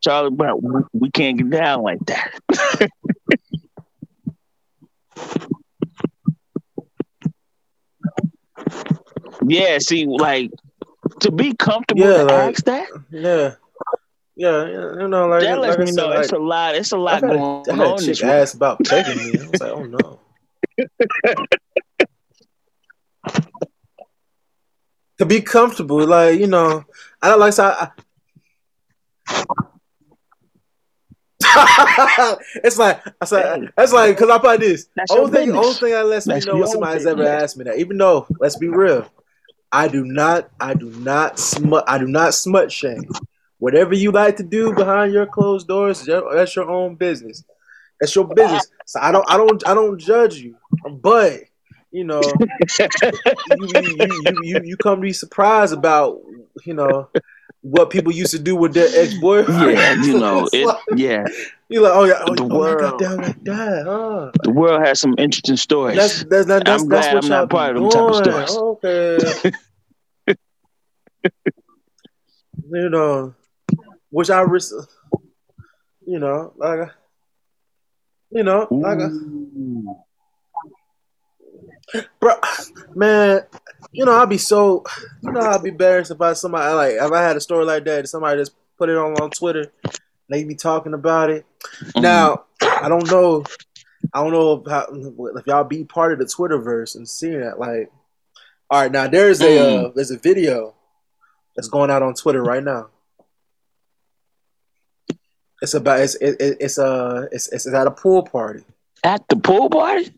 Charlie 0.00 0.30
Brown, 0.30 0.86
we 0.94 1.10
can't 1.10 1.36
get 1.36 1.50
down 1.50 1.82
like 1.82 2.00
that." 2.06 2.90
yeah, 9.46 9.78
see, 9.78 10.06
like 10.06 10.50
to 11.20 11.30
be 11.32 11.54
comfortable 11.54 12.02
Yeah, 12.02 12.18
to 12.18 12.24
like- 12.24 12.54
ask 12.54 12.64
that. 12.64 12.88
Yeah, 13.10 13.54
yeah, 14.36 14.66
you 15.00 15.08
know, 15.08 15.26
like, 15.28 15.42
that 15.42 15.58
like 15.60 15.78
lets 15.78 15.80
I 15.80 15.84
me 15.84 15.92
know 15.92 16.08
like, 16.08 16.20
it's 16.24 16.32
a 16.32 16.38
lot. 16.38 16.74
It's 16.74 16.92
a 16.92 16.96
lot 16.96 17.14
had 17.20 17.24
a, 17.24 17.28
going 17.28 17.64
I 17.70 17.74
had 17.74 17.86
on. 17.86 17.98
chick 17.98 18.06
this 18.06 18.22
world. 18.22 18.34
ask 18.34 18.54
about 18.54 18.78
pegging 18.84 19.18
me. 19.18 19.38
I 19.38 19.48
was 19.48 19.60
like, 19.60 19.72
oh 19.72 19.84
no. 19.84 20.20
to 25.18 25.26
be 25.26 25.40
comfortable, 25.42 26.06
like 26.06 26.38
you 26.40 26.46
know, 26.46 26.84
I 27.22 27.28
don't 27.28 27.40
like. 27.40 27.52
So 27.52 27.64
I, 27.64 27.90
I- 27.90 27.90
it's 32.64 32.78
like 32.78 33.02
I 33.20 33.24
said. 33.24 33.72
That's 33.76 33.92
like 33.92 34.16
because 34.16 34.30
I 34.30 34.38
put 34.38 34.60
this. 34.60 34.86
That's 34.94 35.10
Only 35.10 35.32
thing, 35.32 35.50
only 35.52 35.74
thing 35.74 35.92
lets 36.06 36.24
That's 36.26 36.46
me 36.46 36.52
know 36.52 36.58
when 36.60 36.68
somebody's 36.68 37.06
ever 37.06 37.26
asked 37.26 37.56
me 37.56 37.64
that. 37.64 37.78
Even 37.78 37.98
though, 37.98 38.26
let's 38.38 38.56
be 38.56 38.68
real, 38.68 39.10
I 39.72 39.88
do 39.88 40.04
not. 40.04 40.50
I 40.60 40.74
do 40.74 40.90
not 40.90 41.38
smut. 41.38 41.84
I 41.86 41.98
do 41.98 42.06
not 42.06 42.34
smut 42.34 42.72
shame. 42.72 43.08
Whatever 43.58 43.94
you 43.94 44.10
like 44.10 44.36
to 44.38 44.42
do 44.42 44.74
behind 44.74 45.12
your 45.12 45.26
closed 45.26 45.68
doors, 45.68 46.04
that's 46.04 46.56
your 46.56 46.68
own 46.68 46.96
business. 46.96 47.44
That's 48.00 48.14
your 48.14 48.26
business. 48.26 48.66
So 48.86 49.00
I 49.00 49.12
don't. 49.12 49.30
I 49.30 49.36
don't. 49.36 49.68
I 49.68 49.74
don't 49.74 49.98
judge 49.98 50.36
you. 50.36 50.56
But 50.90 51.42
you 51.92 52.04
know, 52.04 52.22
you, 52.80 53.68
you, 53.74 54.40
you, 54.42 54.60
you, 54.64 54.76
come 54.76 54.96
to 54.96 55.02
be 55.02 55.12
surprised 55.12 55.72
about 55.72 56.20
you 56.64 56.74
know 56.74 57.08
what 57.62 57.90
people 57.90 58.12
used 58.12 58.30
to 58.30 58.38
do 58.38 58.56
with 58.56 58.74
their 58.74 58.88
ex 58.94 59.14
boyfriend. 59.18 59.76
Yeah, 59.76 60.02
you 60.02 60.18
know 60.18 60.48
it. 60.52 60.78
Yeah, 60.96 61.26
You're 61.70 61.82
like, 61.82 61.92
oh 61.94 62.04
yeah, 62.04 62.24
oh, 62.26 62.34
The 62.34 62.48
oh, 62.50 62.62
I 62.64 62.74
got 62.80 62.98
down 62.98 63.18
like 63.18 63.44
that, 63.44 63.86
huh? 63.86 64.32
the 64.42 64.50
world 64.50 64.84
has 64.84 64.98
some 64.98 65.14
interesting 65.18 65.56
stories. 65.56 65.96
That's 65.96 66.24
that's 66.24 66.48
not 66.48 66.64
that's, 66.64 66.82
I'm 66.82 66.88
that's 66.88 67.06
glad 67.06 67.14
what 67.14 67.24
I'm 67.24 67.30
not 67.30 67.48
part 67.48 67.76
of 67.76 67.82
them 67.82 67.90
type 67.92 68.10
of 68.10 68.48
stories. 68.48 68.56
Okay. 68.56 69.52
you 72.72 72.88
know, 72.88 73.36
which 74.10 74.30
I 74.30 74.40
risk. 74.40 74.74
You 76.04 76.18
know, 76.18 76.52
like, 76.56 76.90
you 78.32 78.42
know, 78.42 78.66
like, 78.68 78.98
uh, 78.98 79.10
Ooh. 79.10 79.96
bro, 82.18 82.34
man, 82.96 83.42
you 83.92 84.04
know 84.04 84.14
I'd 84.14 84.28
be 84.28 84.38
so, 84.38 84.84
you 85.22 85.30
know 85.30 85.40
I'd 85.40 85.62
be 85.62 85.68
embarrassed 85.68 86.10
if 86.10 86.20
I 86.20 86.32
somebody 86.32 86.74
like 86.74 86.94
if 86.94 87.12
I 87.12 87.22
had 87.22 87.36
a 87.36 87.40
story 87.40 87.64
like 87.64 87.84
that, 87.84 88.08
somebody 88.08 88.40
just 88.40 88.56
put 88.76 88.88
it 88.88 88.96
on 88.96 89.12
on 89.20 89.30
Twitter, 89.30 89.70
they 90.30 90.44
be 90.44 90.54
talking 90.54 90.94
about 90.94 91.28
it. 91.30 91.44
Mm-hmm. 91.82 92.00
Now 92.00 92.44
I 92.62 92.88
don't 92.88 93.10
know, 93.10 93.44
I 94.14 94.22
don't 94.22 94.32
know 94.32 94.62
if, 94.64 94.70
how, 94.70 94.86
if 95.38 95.46
y'all 95.46 95.64
be 95.64 95.84
part 95.84 96.12
of 96.12 96.18
the 96.18 96.24
Twitterverse 96.24 96.94
and 96.96 97.06
seeing 97.08 97.40
that. 97.40 97.58
Like, 97.58 97.90
all 98.70 98.80
right, 98.82 98.90
now 98.92 99.06
there's 99.08 99.40
a 99.42 99.44
Mm. 99.46 99.84
uh, 99.86 99.92
there's 99.94 100.10
a 100.10 100.18
video 100.18 100.74
that's 101.56 101.68
going 101.68 101.90
out 101.90 102.02
on 102.02 102.14
Twitter 102.14 102.42
right 102.42 102.62
now. 102.62 102.88
It's 105.62 105.74
about 105.74 106.00
it's 106.00 106.14
it, 106.16 106.40
it- 106.40 106.56
it's 106.60 106.78
uh 106.78 107.26
it's 107.32 107.48
it's 107.52 107.66
at 107.66 107.86
a 107.86 107.90
pool 107.90 108.22
party 108.22 108.64
At 109.04 109.28
the 109.28 109.36
pool 109.36 109.68
party? 109.68 110.14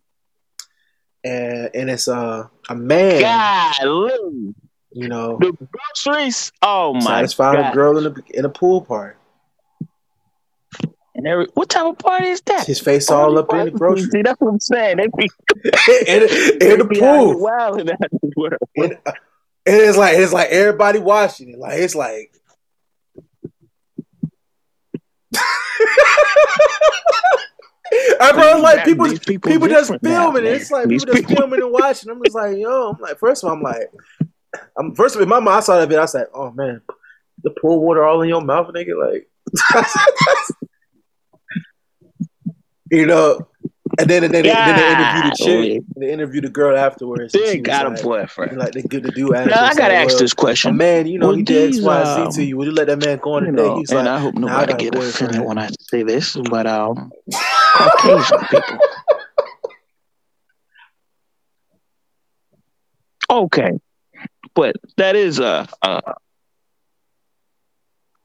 and 1.24 1.70
and 1.74 1.90
it's 1.90 2.06
uh 2.08 2.46
a 2.68 2.74
man 2.74 3.22
Golly. 3.22 4.54
you 4.92 5.08
know 5.08 5.38
The 5.40 5.52
groceries. 5.72 6.52
Oh 6.62 6.94
my 6.94 7.00
satisfying 7.00 7.64
a 7.64 7.72
girl 7.74 7.98
in 7.98 8.06
a 8.06 8.14
in 8.38 8.44
a 8.44 8.48
pool 8.50 8.82
party. 8.82 9.16
And 11.14 11.26
every, 11.26 11.46
what 11.54 11.68
type 11.68 11.84
of 11.84 11.98
party 11.98 12.28
is 12.28 12.40
that? 12.42 12.66
His 12.66 12.80
face 12.80 13.10
all 13.10 13.36
up 13.38 13.52
in 13.52 13.66
the 13.66 13.70
grocery 13.70 14.08
See, 14.12 14.22
that's 14.22 14.40
what 14.40 14.48
I'm 14.52 14.60
saying. 14.60 14.96
They 14.96 15.08
be, 15.08 15.30
in, 16.08 16.22
in 16.72 16.78
the 16.78 16.86
they 16.90 16.98
be 16.98 17.04
out 17.04 17.26
here 17.26 17.34
pool. 17.34 17.46
out 17.48 17.76
this 17.76 18.32
world. 18.34 18.56
And, 18.76 18.98
uh, 19.04 19.12
and 19.64 19.76
it's 19.76 19.96
like 19.96 20.16
it's 20.16 20.32
like 20.32 20.48
everybody 20.48 20.98
watching 20.98 21.50
it. 21.50 21.58
Like 21.58 21.78
it's 21.78 21.94
like 21.94 22.32
I 28.20 28.32
bro, 28.32 28.54
it's 28.54 28.62
like 28.62 28.84
people 28.84 29.06
These 29.06 29.18
people, 29.20 29.68
just 29.68 29.68
different 29.68 30.02
now, 30.02 30.32
filming 30.32 30.46
it. 30.46 30.54
It's 30.54 30.70
like 30.70 30.88
These 30.88 31.04
people 31.04 31.20
just 31.20 31.36
filming 31.36 31.62
and 31.62 31.72
watching. 31.72 32.10
I'm 32.10 32.22
just 32.24 32.34
like, 32.34 32.56
yo, 32.56 32.90
I'm 32.90 33.00
like, 33.00 33.18
first 33.18 33.44
of 33.44 33.50
all, 33.50 33.56
I'm 33.56 33.62
like, 33.62 33.90
I'm 34.76 34.94
first 34.94 35.14
of 35.14 35.20
all, 35.20 35.24
in 35.24 35.28
my 35.28 35.40
mind, 35.40 35.58
I 35.58 35.60
saw 35.60 35.78
that 35.78 35.88
video. 35.88 36.02
I 36.02 36.06
said, 36.06 36.26
oh 36.34 36.50
man, 36.52 36.80
the 37.42 37.50
pool 37.50 37.80
water 37.80 38.04
all 38.04 38.22
in 38.22 38.28
your 38.28 38.40
mouth, 38.40 38.68
nigga. 38.68 38.98
Like, 38.98 39.28
you 42.92 43.06
know. 43.06 43.48
And 43.98 44.08
then, 44.08 44.24
and 44.24 44.32
then, 44.32 44.46
and 44.46 44.54
then 44.56 44.76
they 44.76 44.92
interviewed 44.92 45.32
the 45.32 45.36
chick. 45.36 45.84
And 45.94 46.02
they 46.02 46.12
interviewed 46.12 46.44
the 46.44 46.48
girl 46.48 46.78
afterwards. 46.78 47.32
They 47.34 47.58
got 47.58 47.86
like, 47.86 48.00
a 48.00 48.02
boyfriend. 48.02 48.56
like 48.56 48.72
they 48.72 48.80
good 48.80 49.02
to 49.02 49.10
do. 49.10 49.28
Now 49.28 49.42
I 49.42 49.74
gotta 49.74 49.82
like, 49.82 49.92
ask 49.92 50.08
well, 50.08 50.18
this 50.18 50.32
question. 50.32 50.78
man, 50.78 51.06
you 51.06 51.18
know, 51.18 51.26
Well, 51.26 51.36
he 51.36 51.42
did 51.42 51.74
X, 51.74 51.82
Y, 51.82 52.04
Z 52.04 52.20
um, 52.22 52.32
to 52.32 52.42
you. 52.44 52.56
Would 52.56 52.68
you 52.68 52.72
let 52.72 52.86
that 52.86 53.04
man 53.04 53.18
go 53.18 53.34
on 53.34 53.42
a 53.42 53.46
You 53.46 53.52
know, 53.52 53.76
He's 53.76 53.90
and 53.90 54.06
like, 54.06 54.08
I 54.08 54.18
hope 54.18 54.34
"Nah, 54.34 54.46
I 54.46 54.50
nobody 54.50 54.72
got 54.72 54.80
a 54.80 54.84
get 54.84 54.94
offended 54.94 55.44
when 55.44 55.58
I 55.58 55.68
say 55.80 56.04
this, 56.04 56.36
but 56.36 56.66
um, 56.66 57.12
Caucasian 57.76 58.38
people. 58.50 58.78
Okay, 63.30 63.72
but 64.54 64.76
that 64.96 65.16
is 65.16 65.38
a. 65.38 65.68
Uh, 65.82 66.14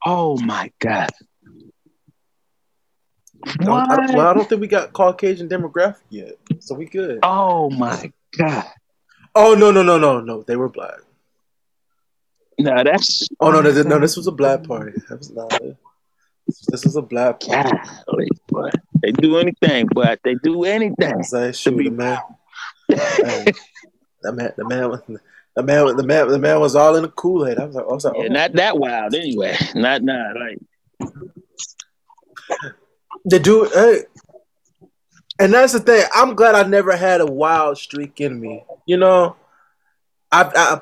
oh 0.05 0.37
my 0.39 0.71
god! 0.79 1.09
I 3.59 3.63
don't- 3.63 3.89
I 4.11 4.15
well, 4.15 4.27
I 4.27 4.33
don't 4.33 4.47
think 4.49 4.61
we 4.61 4.67
got 4.67 4.93
Caucasian 4.93 5.47
demographic 5.49 6.01
yet, 6.09 6.35
so 6.59 6.75
we 6.75 6.85
good. 6.85 7.19
Oh 7.23 7.69
my 7.69 8.11
god! 8.37 8.65
Oh 9.35 9.53
no, 9.53 9.71
no, 9.71 9.83
no, 9.83 9.97
no, 9.97 10.19
no. 10.21 10.43
They 10.43 10.55
were 10.55 10.69
black. 10.69 10.99
No, 12.59 12.83
that's 12.83 13.27
Oh 13.39 13.51
no, 13.51 13.61
this, 13.61 13.85
no, 13.85 13.99
this 13.99 14.17
was 14.17 14.25
a 14.27 14.31
black 14.31 14.63
party. 14.63 14.93
That 15.09 15.17
was 15.19 15.31
not. 15.31 15.51
This 16.69 16.85
was 16.85 16.95
a 16.95 17.01
black 17.01 17.39
party. 17.41 17.77
golly, 18.09 18.27
boy. 18.47 18.69
They 19.01 19.11
do 19.11 19.37
anything, 19.37 19.87
but 19.93 20.19
they 20.23 20.35
do 20.35 20.63
anything. 20.63 21.23
Like, 21.31 21.53
shoot, 21.55 21.77
be 21.77 21.89
the 21.89 21.91
man, 21.91 22.19
man, 22.89 23.45
the 24.23 24.33
man, 24.33 24.51
the 24.57 24.65
man, 24.67 24.89
was- 24.89 25.01
the 25.55 25.63
man, 25.63 25.95
the 25.97 26.03
man, 26.03 26.27
the 26.29 26.39
man 26.39 26.59
was 26.59 26.75
all 26.75 26.95
in 26.95 27.03
the 27.03 27.09
Kool 27.09 27.47
Aid. 27.47 27.59
I 27.59 27.65
was 27.65 27.75
like, 27.75 27.85
oh, 27.85 27.91
I 27.91 27.93
was 27.93 28.05
like, 28.05 28.13
Yeah, 28.17 28.23
oh. 28.25 28.33
not 28.33 28.53
that 28.53 28.77
wild, 28.77 29.13
anyway. 29.15 29.55
Not 29.75 30.03
not 30.03 30.35
like 30.35 30.59
The 33.25 33.39
dude, 33.39 33.71
hey, 33.73 34.03
and 35.39 35.53
that's 35.53 35.73
the 35.73 35.79
thing. 35.79 36.03
I'm 36.15 36.35
glad 36.35 36.55
I 36.55 36.63
never 36.67 36.95
had 36.95 37.21
a 37.21 37.25
wild 37.25 37.77
streak 37.77 38.21
in 38.21 38.39
me. 38.39 38.63
You 38.85 38.97
know, 38.97 39.35
I, 40.31 40.51
I, 40.55 40.81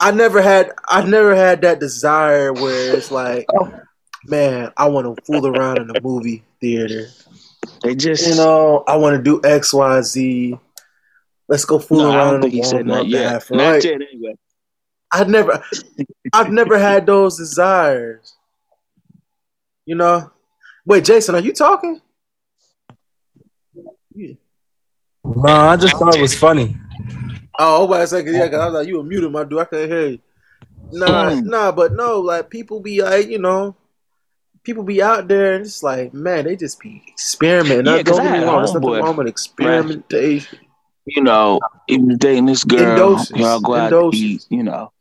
I 0.00 0.10
never 0.12 0.40
had, 0.40 0.72
I 0.88 1.04
never 1.04 1.34
had 1.34 1.62
that 1.62 1.80
desire 1.80 2.52
where 2.52 2.96
it's 2.96 3.10
like, 3.10 3.46
man, 4.24 4.72
I 4.76 4.88
want 4.88 5.16
to 5.16 5.22
fool 5.24 5.46
around 5.46 5.78
in 5.78 5.86
the 5.86 6.00
movie 6.00 6.44
theater. 6.60 7.08
they 7.82 7.94
just 7.94 8.26
You 8.26 8.36
know, 8.36 8.84
I 8.86 8.96
want 8.96 9.16
to 9.16 9.22
do 9.22 9.40
X, 9.48 9.72
Y, 9.74 10.02
Z. 10.02 10.58
Let's 11.48 11.64
go 11.64 11.78
fool 11.78 11.98
No, 11.98 12.10
I 12.10 12.16
around 12.16 12.34
in 12.36 12.40
the 12.50 12.60
Walmart 12.60 12.86
not 12.86 13.06
yet. 13.06 13.50
Not 13.50 13.58
Like, 13.58 13.84
yet, 13.84 13.94
anyway. 13.94 14.34
I've 15.12 15.28
never, 15.28 15.62
I've 16.32 16.50
never 16.50 16.78
had 16.78 17.06
those 17.06 17.36
desires. 17.36 18.34
You 19.86 19.96
know, 19.96 20.30
wait, 20.84 21.04
Jason, 21.04 21.34
are 21.34 21.40
you 21.40 21.52
talking? 21.52 22.00
No, 25.24 25.48
I 25.52 25.76
just 25.76 25.96
thought 25.96 26.14
it 26.16 26.20
was 26.20 26.34
funny. 26.34 26.76
Oh, 27.58 27.86
wait 27.86 28.02
a 28.02 28.06
second, 28.06 28.34
yeah, 28.34 28.44
because 28.44 28.60
I 28.60 28.66
was 28.66 28.74
like, 28.74 28.88
you 28.88 28.98
were 28.98 29.04
muted, 29.04 29.30
my 29.32 29.44
dude. 29.44 29.60
I 29.60 29.64
couldn't 29.64 29.88
hear 29.90 30.06
you. 30.08 30.18
Nah, 30.92 31.30
Mm. 31.30 31.44
nah, 31.44 31.72
but 31.72 31.92
no, 31.92 32.20
like 32.20 32.50
people 32.50 32.80
be 32.80 33.02
like, 33.02 33.28
you 33.28 33.38
know, 33.38 33.74
people 34.64 34.82
be 34.82 35.02
out 35.02 35.28
there 35.28 35.54
and 35.54 35.64
it's 35.64 35.82
like, 35.82 36.12
man, 36.12 36.44
they 36.44 36.56
just 36.56 36.78
be 36.80 37.02
experimenting. 37.08 37.86
Yeah, 37.86 37.96
Not 37.96 38.04
'cause 38.04 38.16
don't 38.18 38.26
I 38.26 38.30
get 38.32 38.40
me 38.40 38.46
wrong, 38.46 38.56
there's 38.58 38.74
nothing 38.74 38.88
homeboy, 38.88 39.02
wrong 39.02 39.16
with 39.16 39.26
experimentation. 39.28 40.58
You 41.06 41.22
know, 41.22 41.60
he 41.86 41.98
was 41.98 42.16
dating 42.18 42.46
this 42.46 42.64
girl. 42.64 42.90
Indulgence, 42.92 43.30
Y'all 43.30 43.60
go 43.60 43.74
out 43.74 43.90
to 43.90 44.10
eat. 44.14 44.46
You 44.50 44.62
know, 44.62 44.92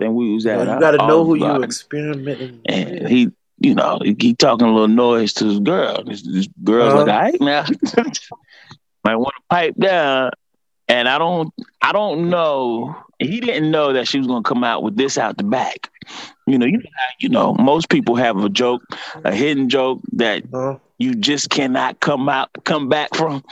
then 0.00 0.14
we 0.14 0.34
was 0.34 0.44
You, 0.44 0.50
at. 0.52 0.66
know, 0.66 0.74
you 0.74 0.80
got 0.80 0.90
to 0.92 0.96
know 0.98 1.24
who 1.24 1.34
you 1.34 1.40
Garden, 1.42 1.64
experimenting. 1.64 2.60
And 2.66 2.90
with. 3.02 3.10
he, 3.10 3.30
you 3.62 3.74
know, 3.74 3.98
he, 4.02 4.16
he 4.18 4.34
talking 4.34 4.66
a 4.68 4.72
little 4.72 4.88
noise 4.88 5.32
to 5.34 5.46
his 5.46 5.60
girl. 5.60 6.02
This, 6.04 6.22
this 6.22 6.48
girl's 6.64 6.94
Uh-huh. 6.94 7.04
like, 7.04 7.06
all 7.08 7.20
right 7.20 7.40
now, 7.40 7.64
might 9.04 9.16
want 9.16 9.34
to 9.36 9.42
pipe 9.50 9.74
down. 9.78 10.30
And 10.88 11.08
I 11.08 11.18
don't, 11.18 11.52
I 11.80 11.92
don't 11.92 12.30
know. 12.30 12.96
He 13.18 13.40
didn't 13.40 13.70
know 13.70 13.92
that 13.94 14.08
she 14.08 14.18
was 14.18 14.26
gonna 14.26 14.42
come 14.42 14.64
out 14.64 14.82
with 14.82 14.96
this 14.96 15.16
out 15.18 15.36
the 15.36 15.44
back. 15.44 15.90
You 16.46 16.58
know, 16.58 16.66
you 16.66 16.78
know, 16.78 16.84
you 17.20 17.28
know, 17.28 17.54
most 17.54 17.88
people 17.88 18.16
have 18.16 18.36
a 18.44 18.48
joke, 18.48 18.82
a 19.24 19.34
hidden 19.34 19.68
joke 19.68 20.00
that 20.14 20.44
Huh? 20.52 20.78
you 20.98 21.14
just 21.14 21.50
cannot 21.50 22.00
come 22.00 22.28
out, 22.28 22.50
come 22.64 22.88
back 22.88 23.14
from. 23.14 23.42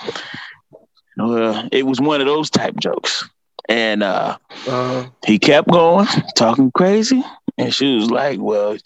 Well, 1.16 1.68
it 1.72 1.86
was 1.86 2.00
one 2.00 2.20
of 2.20 2.26
those 2.26 2.50
type 2.50 2.76
jokes, 2.78 3.28
and 3.68 4.02
uh, 4.02 4.36
Uh, 4.66 5.04
he 5.26 5.38
kept 5.38 5.68
going, 5.70 6.06
talking 6.36 6.70
crazy, 6.72 7.22
and 7.58 7.72
she 7.74 7.96
was 7.96 8.10
like, 8.10 8.38
"Well, 8.40 8.76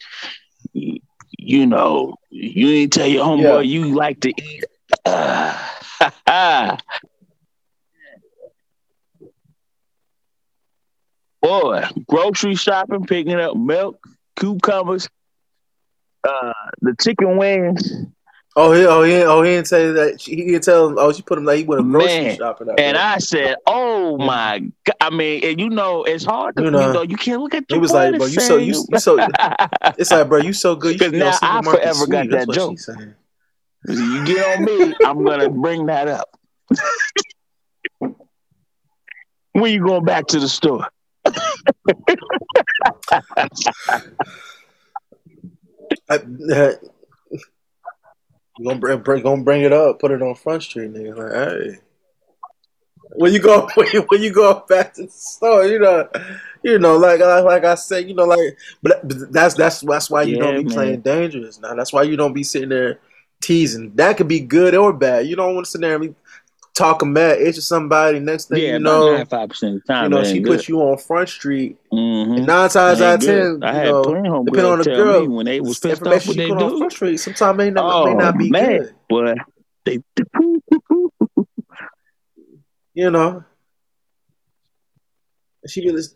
you, 0.73 1.01
you 1.39 1.67
know, 1.67 2.17
you 2.31 2.69
ain't 2.69 2.93
tell 2.93 3.07
your 3.07 3.25
homeboy 3.25 3.65
Yeah. 3.65 3.71
you 3.71 3.95
like 3.95 4.21
to 4.21 4.31
eat." 4.31 4.65
Uh, 5.05 5.57
Boy, 11.43 11.85
grocery 12.09 12.55
shopping, 12.55 13.05
picking 13.05 13.35
up 13.35 13.57
milk, 13.57 13.99
cucumbers, 14.37 15.09
uh, 16.27 16.53
the 16.81 16.95
chicken 17.01 17.37
wings, 17.37 17.93
oh, 18.57 18.73
he, 18.73 18.85
oh, 18.87 19.03
he, 19.03 19.15
oh, 19.23 19.43
he 19.43 19.51
didn't 19.53 19.67
say 19.67 19.91
that. 19.93 20.21
She, 20.21 20.37
he 20.37 20.45
didn't 20.47 20.65
tell 20.65 20.89
him. 20.89 20.97
Oh, 20.99 21.13
she 21.13 21.23
put 21.23 21.39
him 21.39 21.45
like 21.45 21.59
he 21.59 21.65
went 21.65 21.83
grocery 21.91 22.25
Man, 22.25 22.37
shopping. 22.37 22.69
And 22.69 22.79
there. 22.79 22.97
I 22.97 23.19
said, 23.19 23.57
"Oh 23.67 24.17
my 24.19 24.61
god!" 24.85 24.95
I 25.01 25.11
mean, 25.11 25.45
and 25.45 25.61
you 25.61 25.71
know, 25.71 26.05
it's 26.05 26.25
hard 26.25 26.57
to 26.57 26.63
You 26.63 26.67
you 26.67 26.73
know, 26.73 26.93
know, 26.93 27.03
you 27.03 27.17
can't 27.17 27.41
look 27.41 27.55
at 27.55 27.65
he 27.69 27.79
was 27.79 27.93
like, 27.93 28.17
bro, 28.17 28.27
you 28.27 28.41
so 28.41 28.57
you, 28.57 28.85
you 28.89 28.99
so. 28.99 29.19
It's 29.99 30.11
like, 30.11 30.29
bro, 30.29 30.39
you 30.39 30.53
so 30.53 30.77
good. 30.77 30.95
You 30.95 30.99
'Cause 30.99 31.07
should 31.07 31.13
be 31.13 31.23
on 31.23 31.31
now 31.31 31.39
I 31.43 31.63
forever 31.63 32.07
got. 32.07 32.31
That's 32.31 32.47
that 32.47 32.55
joke. 32.55 32.79
you 33.89 34.25
get 34.25 34.59
on 34.59 34.65
me, 34.65 34.95
I'm 35.05 35.25
gonna 35.25 35.51
bring 35.51 35.87
that 35.87 36.09
up. 36.09 36.29
when 39.53 39.73
you 39.73 39.85
going 39.85 40.05
back 40.05 40.27
to 40.29 40.41
the 40.41 40.49
store? 40.49 40.89
I, 46.09 46.17
uh, 46.53 46.73
gonna 48.63 48.79
bring, 48.99 49.23
gonna 49.23 49.43
bring 49.43 49.63
it 49.63 49.73
up, 49.73 49.99
put 50.01 50.11
it 50.11 50.23
on 50.23 50.35
Front 50.35 50.63
Street, 50.63 50.93
nigga. 50.93 51.17
Like, 51.17 51.33
hey, 51.33 51.81
when 53.17 53.33
you 53.33 53.41
go, 53.41 53.69
when 53.75 53.89
you, 53.93 54.03
when 54.09 54.23
you 54.23 54.33
go 54.33 54.65
back 54.69 54.95
to 54.95 55.05
the 55.05 55.11
store, 55.11 55.67
you 55.67 55.79
know, 55.79 56.09
you 56.63 56.79
know, 56.79 56.97
like 56.97 57.21
like, 57.21 57.45
like 57.45 57.65
I 57.65 57.75
said, 57.75 58.09
you 58.09 58.15
know, 58.15 58.25
like, 58.25 58.59
but 58.83 59.07
but 59.07 59.33
that's 59.33 59.55
that's 59.55 59.81
that's 59.81 60.11
why 60.11 60.23
you 60.23 60.37
Yeah, 60.37 60.39
don't 60.39 60.57
be 60.57 60.65
man. 60.65 60.73
playing 60.73 61.01
dangerous. 61.03 61.59
Now 61.61 61.75
that's 61.75 61.93
why 61.93 62.03
you 62.03 62.17
don't 62.17 62.33
be 62.35 62.43
sitting 62.45 62.69
there 62.71 63.01
teasing. 63.41 63.93
That 63.95 64.17
could 64.17 64.29
be 64.29 64.41
good 64.41 64.75
or 64.75 64.93
bad. 64.93 65.27
You 65.27 65.37
don't 65.37 65.55
want 65.55 65.67
to 65.67 65.71
sit 65.71 65.81
there 65.81 65.95
and 65.97 66.09
be 66.09 66.15
talking 66.75 67.13
mad, 67.13 67.41
itch 67.41 67.57
at 67.57 67.63
somebody. 67.63 68.19
Next 68.19 68.49
thing 68.49 68.61
yeah, 68.63 68.73
you 68.75 68.79
know, 68.81 69.25
five 69.27 69.49
percent 69.49 69.77
of 69.77 69.83
the 69.83 69.93
time, 69.93 70.05
you 70.05 70.09
know, 70.11 70.25
she 70.25 70.37
ain't 70.39 70.47
puts 70.47 70.69
you 70.69 70.81
on 70.81 70.99
Front 70.99 71.29
Street, 71.29 71.79
good. 71.91 71.97
Mhm. 71.97 72.37
and 72.39 72.47
nine 72.47 72.69
times 72.69 73.01
out 73.01 73.15
of 73.15 73.21
ten, 73.21 73.63
I 73.63 73.71
you 73.73 73.79
had 73.79 73.87
know, 73.87 74.03
plenty 74.03 74.29
of 74.29 74.45
depending 74.47 74.73
on 74.73 74.79
the 74.79 74.85
girl, 74.85 75.29
when 75.29 75.47
they 75.47 75.61
was 75.61 75.79
pissed 75.79 76.03
off 76.07 76.27
what 76.27 76.37
they 76.37 76.49
put 76.49 76.63
on 76.63 76.71
do. 76.71 76.79
Front 76.79 76.93
Street 76.93 77.17
sometimes 77.19 77.57
may 77.57 77.71
not 77.71 78.05
may 78.05 78.13
Oh 78.13 78.19
not 78.19 78.37
be 78.39 78.51
man, 78.51 78.79
good. 78.81 78.95
boy, 79.09 79.35
they 79.85 79.99
You 82.95 83.11
know, 83.11 83.45
She 85.67 85.81
be 85.81 85.91
this. 85.93 86.15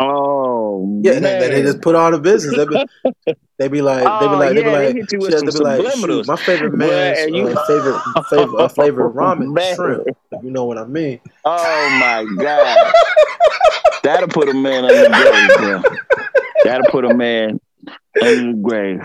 Oh, 0.00 1.00
Yeah, 1.02 1.12
and 1.14 1.24
then 1.24 1.40
they 1.50 1.62
just 1.62 1.80
put 1.80 1.94
on 1.96 2.12
the 2.12 2.20
business. 2.20 2.54
They 2.56 2.64
be, 2.64 3.34
they 3.58 3.68
be 3.68 3.82
like, 3.82 4.04
they 4.20 4.28
be 4.28 4.34
Oh, 4.34 4.38
like, 4.38 4.54
they 4.54 4.62
be 4.62 4.62
they 4.70 4.86
like, 4.86 4.94
hit 4.96 5.12
you 5.12 5.18
with 5.20 5.30
yeah, 5.32 5.38
some 5.38 5.46
they 5.46 5.52
be 5.52 5.58
like, 5.58 5.96
shoot, 5.98 6.26
my 6.28 6.36
favorite 6.36 6.74
man's 6.74 7.18
and 7.18 7.34
you- 7.36 7.48
uh, 7.48 7.66
favorite 7.66 8.00
favorite 8.30 8.60
uh, 8.60 8.68
favorite 8.68 9.14
ramen 9.16 9.52
Man. 9.52 9.74
shrimp. 9.74 10.06
You 10.42 10.50
know 10.52 10.64
what 10.66 10.78
I 10.78 10.84
mean. 10.84 11.20
Oh 11.44 11.98
my 12.00 12.24
God. 12.42 12.92
That'll 14.04 14.28
put 14.28 14.48
a 14.48 14.54
man 14.54 14.84
under 14.84 15.00
the 15.02 15.08
grave, 15.10 15.56
bro. 15.58 15.82
That'll 16.64 16.90
put 16.90 17.04
a 17.04 17.14
man 17.14 17.60
under 18.22 18.52
the 18.52 18.58
grave. 18.62 19.00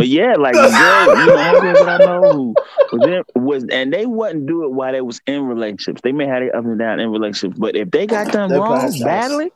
But 0.00 0.08
yeah, 0.08 0.34
like 0.36 0.54
the 0.54 0.60
girl, 0.62 1.20
you 1.20 1.26
know, 1.26 1.60
girls 1.60 1.78
that 1.80 2.00
I 2.00 2.04
know 2.06 2.32
who 2.32 2.54
was, 2.96 3.06
in, 3.06 3.22
was 3.42 3.64
and 3.70 3.92
they 3.92 4.06
wouldn't 4.06 4.46
do 4.46 4.64
it 4.64 4.70
while 4.72 4.92
they 4.92 5.02
was 5.02 5.20
in 5.26 5.42
relationships. 5.44 6.00
They 6.00 6.12
may 6.12 6.26
have 6.26 6.42
it 6.42 6.54
up 6.54 6.64
and 6.64 6.78
down 6.78 7.00
in 7.00 7.10
relationships, 7.10 7.58
but 7.58 7.76
if 7.76 7.90
they 7.90 8.06
got 8.06 8.32
done 8.32 8.48
wrong 8.62 8.80
badly, 9.04 9.52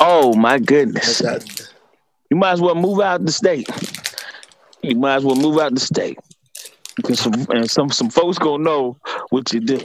oh 0.00 0.34
my 0.34 0.58
goodness, 0.58 1.20
you 2.30 2.38
might 2.38 2.52
as 2.52 2.62
well 2.62 2.74
move 2.74 3.00
out 3.00 3.22
the 3.26 3.32
state. 3.32 3.68
You 4.82 4.96
might 4.96 5.16
as 5.16 5.24
well 5.26 5.36
move 5.36 5.58
out 5.58 5.74
the 5.74 5.80
state 5.80 6.18
because 6.96 7.20
some 7.20 7.34
and 7.50 7.70
some 7.70 7.90
some 7.90 8.08
folks 8.08 8.38
gonna 8.38 8.64
know 8.64 8.96
what 9.28 9.52
you 9.52 9.60
do. 9.60 9.80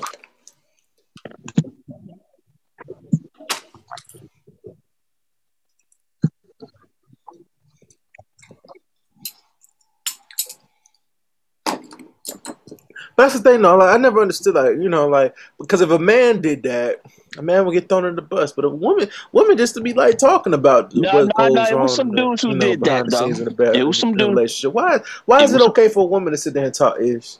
But 13.15 13.23
that's 13.23 13.35
the 13.39 13.41
thing, 13.47 13.61
though. 13.61 13.77
Like, 13.77 13.93
I 13.93 13.97
never 13.97 14.21
understood, 14.21 14.55
like 14.55 14.77
you 14.77 14.89
know, 14.89 15.07
like 15.07 15.35
because 15.59 15.81
if 15.81 15.89
a 15.91 15.99
man 15.99 16.41
did 16.41 16.63
that, 16.63 17.01
a 17.37 17.41
man 17.41 17.65
would 17.65 17.73
get 17.73 17.87
thrown 17.89 18.05
in 18.05 18.15
the 18.15 18.21
bus. 18.21 18.51
But 18.51 18.65
a 18.65 18.69
woman, 18.69 19.07
women 19.31 19.55
just 19.57 19.75
to 19.75 19.81
be 19.81 19.93
like 19.93 20.17
talking 20.17 20.53
about 20.53 20.93
No, 20.95 21.09
what 21.13 21.31
no, 21.37 21.47
goes 21.49 21.53
no, 21.71 21.77
it 21.77 21.79
was 21.81 21.95
some 21.95 22.11
dudes 22.11 22.41
who 22.41 22.49
you 22.49 22.55
know, 22.55 22.67
did 22.67 22.83
that, 22.85 23.05
though. 23.09 23.25
in 23.25 23.75
It 23.75 23.83
was 23.83 23.99
some 23.99 24.13
dudes- 24.17 24.29
relationship. 24.29 24.73
Why? 24.73 24.99
Why 25.25 25.41
It 25.41 25.45
is 25.45 25.53
it 25.53 25.61
okay 25.61 25.89
for 25.89 26.01
a 26.01 26.07
woman 26.07 26.31
to 26.31 26.37
sit 26.37 26.53
there 26.55 26.65
and 26.65 26.73
talk 26.73 26.99
ish? 26.99 27.37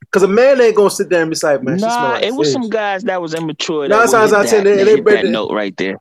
Because 0.00 0.22
a 0.22 0.28
man 0.28 0.60
ain't 0.60 0.74
gonna 0.74 0.90
sit 0.90 1.10
there 1.10 1.20
and 1.22 1.30
be 1.30 1.36
like, 1.42 1.62
man, 1.62 1.76
Nah, 1.76 2.12
like 2.14 2.22
it 2.24 2.34
was 2.34 2.48
fish. 2.48 2.52
some 2.54 2.70
guys 2.70 3.04
that 3.04 3.20
was 3.20 3.34
immature. 3.34 3.86
Nine 3.88 3.90
That 4.06 4.10
times 4.10 4.30
would 4.30 4.38
out 4.38 4.44
of 4.46 4.50
ten, 4.50 4.64
that, 4.64 4.76
they- 4.76 4.84
they, 4.84 4.94
they 4.96 5.00
that 5.16 5.22
the- 5.24 5.30
note 5.30 5.52
right 5.52 5.76
there. 5.76 5.98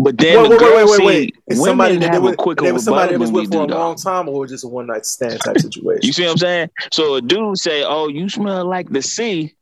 But 0.00 0.16
then 0.16 0.42
Wait, 0.42 0.58
the 0.58 0.64
wait, 0.64 0.76
wait, 0.76 0.98
wait, 0.98 1.06
wait. 1.06 1.36
It's 1.48 1.60
women 1.60 1.70
somebody 1.72 1.96
that 1.96 2.14
have 2.14 2.22
was, 2.22 2.34
a 2.34 2.36
quicker 2.36 2.72
was 2.72 2.84
somebody 2.84 3.14
that 3.14 3.18
was 3.18 3.32
with 3.32 3.50
for 3.50 3.62
a 3.62 3.66
long 3.66 3.96
time, 3.96 4.28
or 4.28 4.46
just 4.46 4.62
a 4.62 4.68
one 4.68 4.86
night 4.86 5.04
stand 5.04 5.40
type 5.40 5.58
situation. 5.58 6.02
You 6.04 6.12
see 6.12 6.22
what 6.22 6.32
I'm 6.32 6.36
saying? 6.36 6.70
So 6.92 7.16
a 7.16 7.20
dude 7.20 7.58
say, 7.58 7.82
"Oh, 7.82 8.06
you 8.06 8.28
smell 8.28 8.64
like 8.64 8.88
the 8.90 9.02
sea." 9.02 9.56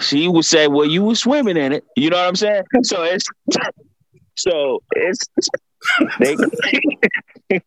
She 0.00 0.26
would 0.26 0.44
say, 0.44 0.66
"Well, 0.66 0.86
you 0.86 1.04
were 1.04 1.14
swimming 1.14 1.56
in 1.56 1.72
it." 1.72 1.84
You 1.96 2.10
know 2.10 2.16
what 2.16 2.26
I'm 2.26 2.34
saying? 2.34 2.64
So 2.82 3.04
it's 3.04 3.28
so 4.34 4.82
it's 4.90 5.20
they 6.18 6.36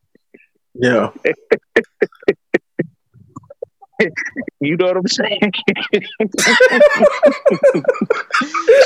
yeah, 0.74 1.12
You 4.60 4.76
know 4.78 4.86
what 4.88 4.98
I'm 4.98 5.08
saying? 5.08 5.52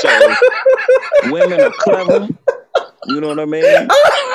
so 0.00 0.34
women 1.30 1.60
are 1.60 1.70
clever. 1.78 2.28
You 3.08 3.20
know 3.20 3.28
what 3.28 3.40
I 3.40 3.44
mean? 3.46 3.62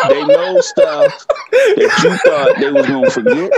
They 0.09 0.23
know 0.25 0.59
stuff 0.59 1.25
that 1.51 1.99
you 2.03 2.17
thought 2.17 2.59
they 2.59 2.71
was 2.71 2.85
gonna 2.85 3.09
forget, 3.09 3.51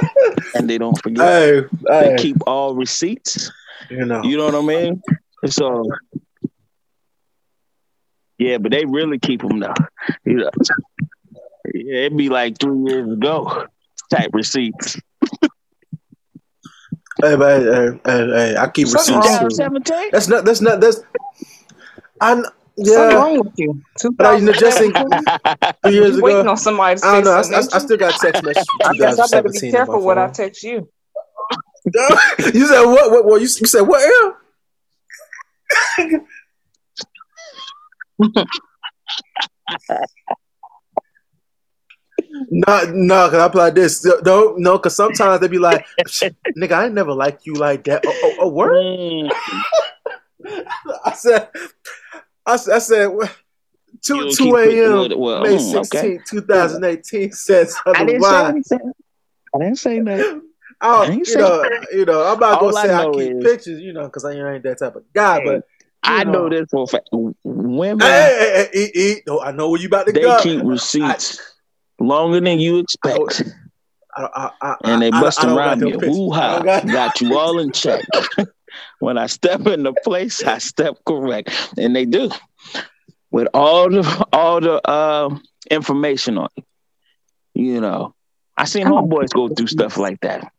and 0.55 0.69
they 0.69 0.77
don't 0.77 1.01
forget. 1.01 1.25
hey, 1.25 1.61
They 2.09 2.15
keep 2.17 2.37
all 2.45 2.75
receipts. 2.75 3.51
you 3.89 4.05
know, 4.05 4.21
You 4.23 4.37
know 4.37 4.45
what 4.45 4.55
I 4.55 4.61
mean? 4.61 5.01
So, 5.47 5.83
yeah, 8.37 8.57
but 8.59 8.71
they 8.71 8.85
really 8.85 9.19
keep 9.19 9.41
them 9.41 9.59
now. 9.59 9.73
You 10.25 10.33
know, 10.35 10.49
yeah, 11.73 12.05
it'd 12.05 12.17
be 12.17 12.29
like 12.29 12.59
three 12.59 12.77
years 12.91 13.11
ago 13.11 13.65
type 14.11 14.29
receipts. 14.33 14.99
Hey, 17.21 17.37
hey, 17.37 17.99
hey, 18.05 18.27
hey, 18.27 18.55
I 18.57 18.67
keep 18.69 18.87
receipts 18.87 19.09
wrong 19.09 19.43
with. 19.45 19.53
Seventeen. 19.53 20.09
That's 20.11 20.27
not. 20.27 20.45
That's 20.45 20.61
not. 20.61 20.79
That's. 20.81 21.01
I. 22.21 22.33
kn- 22.35 22.45
Something 22.85 22.95
Yeah, 22.95 23.13
wrong 23.15 23.39
with 23.39 23.53
you. 23.57 23.81
but 24.15 24.25
I, 24.25 24.35
you 24.37 24.45
know, 24.45 24.53
just 24.53 24.79
in 24.79 24.93
2017, 24.93 25.93
years 25.93 26.15
you 26.15 26.23
waiting 26.23 26.39
ago. 26.41 26.51
on 26.51 26.57
somebody 26.57 26.97
to 26.99 27.05
I 27.05 27.11
don't 27.11 27.23
know. 27.25 27.31
I, 27.31 27.41
I. 27.41 27.59
I 27.73 27.77
still 27.79 27.97
got 27.97 28.15
text 28.15 28.41
messages 28.41 28.79
I 28.85 28.93
guess 28.93 29.19
I 29.19 29.27
better 29.27 29.49
be 29.49 29.59
careful 29.71 30.01
what 30.01 30.17
I 30.17 30.29
text 30.29 30.63
you. 30.63 30.89
you 32.53 32.67
said 32.67 32.83
what? 32.85 33.11
What? 33.11 33.25
What? 33.25 33.41
You, 33.41 33.47
you 33.47 33.67
said 33.67 33.81
what? 33.81 34.01
L? 35.99 36.25
No, 42.49 42.83
no, 42.93 43.27
because 43.27 43.39
I 43.41 43.47
play 43.49 43.63
like 43.65 43.75
this. 43.75 44.05
No, 44.05 44.55
no, 44.57 44.77
because 44.77 44.95
sometimes 44.95 45.41
they 45.41 45.47
be 45.47 45.57
like, 45.59 45.85
"Nigga, 46.57 46.71
I 46.73 46.87
never 46.89 47.13
liked 47.13 47.45
you 47.45 47.53
like 47.55 47.83
that." 47.85 48.03
Oh, 48.05 48.13
oh, 48.23 48.35
oh 48.39 48.49
word. 48.49 48.71
Mm, 48.71 49.31
I 51.05 51.13
said, 51.13 51.49
I, 52.45 52.55
said- 52.55 52.75
I 52.75 52.79
said, 52.79 53.05
what? 53.07 53.35
two 54.01 54.15
You'll 54.15 54.31
two 54.35 54.55
a.m. 54.55 54.91
well, 54.93 55.19
well, 55.19 55.41
May 55.43 55.55
mm, 55.55 55.75
okay. 55.75 56.19
16, 56.19 56.23
2018 56.27 57.31
says 57.33 57.75
I 57.85 58.05
didn't 58.05 58.21
say 58.23 58.27
otherwise. 58.35 58.49
anything. 58.71 58.91
I 59.53 59.57
didn't 59.59 59.77
say 59.77 59.99
that. 59.99 60.41
I 60.81 60.87
I 60.87 61.05
don't, 61.07 61.17
you 61.17 61.25
say 61.25 61.39
know, 61.41 61.69
you 61.91 62.05
know, 62.05 62.23
I'm 62.23 62.39
not 62.39 62.61
All 62.61 62.71
gonna 62.71 62.77
I 62.77 62.87
say 62.87 62.93
I, 62.93 63.03
know 63.03 63.11
keep 63.13 63.31
is- 63.37 63.43
pictures, 63.43 63.81
you 63.81 63.91
know, 63.91 64.05
because 64.05 64.23
I 64.23 64.31
ain't 64.31 64.63
that 64.63 64.79
type 64.79 64.95
of 64.95 65.03
guy. 65.13 65.43
But 65.43 65.67
I 66.03 66.23
know. 66.23 66.31
know 66.31 66.49
this 66.49 66.69
for 66.71 66.83
a 66.83 66.87
fact. 66.87 67.09
Women, 67.11 67.99
hey, 68.07 68.37
hey, 68.39 68.69
hey, 68.71 68.91
hey, 68.95 69.13
hey, 69.15 69.23
oh, 69.27 69.41
I 69.41 69.51
know 69.51 69.69
where 69.69 69.81
you 69.81 69.87
about 69.87 70.05
to 70.07 70.13
they 70.13 70.21
go. 70.21 70.39
keep 70.41 70.61
receipts 70.63 71.41
longer 71.99 72.39
than 72.41 72.59
you 72.59 72.79
expect. 72.79 73.43
I, 74.15 74.23
I, 74.23 74.51
I, 74.61 74.75
and 74.85 75.01
they 75.01 75.11
I- 75.11 75.17
I- 75.17 75.21
bust 75.21 75.39
I 75.41 75.45
don't 75.45 75.55
got 75.55 75.67
around 75.67 75.79
no 75.81 75.87
you. 75.87 75.93
pictures. 75.99 76.17
Woo 76.17 76.31
I 76.31 76.37
ha! 76.37 76.59
got- 76.63 76.87
Got 76.87 77.21
you 77.21 77.37
all 77.37 77.59
in 77.59 77.71
check. 77.71 78.03
when 78.99 79.17
I 79.17 79.27
step 79.27 79.65
in 79.67 79.83
the 79.83 79.93
place, 80.03 80.43
I 80.43 80.57
step 80.59 80.95
correct, 81.05 81.49
and 81.77 81.95
they 81.95 82.05
do 82.05 82.29
with 83.31 83.47
all 83.53 83.89
the 83.89 84.27
all 84.33 84.59
the 84.61 84.81
uh, 84.87 85.37
information 85.71 86.37
on 86.37 86.49
it. 86.57 86.65
You 87.53 87.81
know, 87.81 88.15
I 88.57 88.65
seen 88.65 88.87
Oh. 88.87 88.91
homeboys 89.01 89.29
go 89.33 89.47
through 89.49 89.67
stuff 89.67 89.97
like 89.97 90.19
that. 90.21 90.51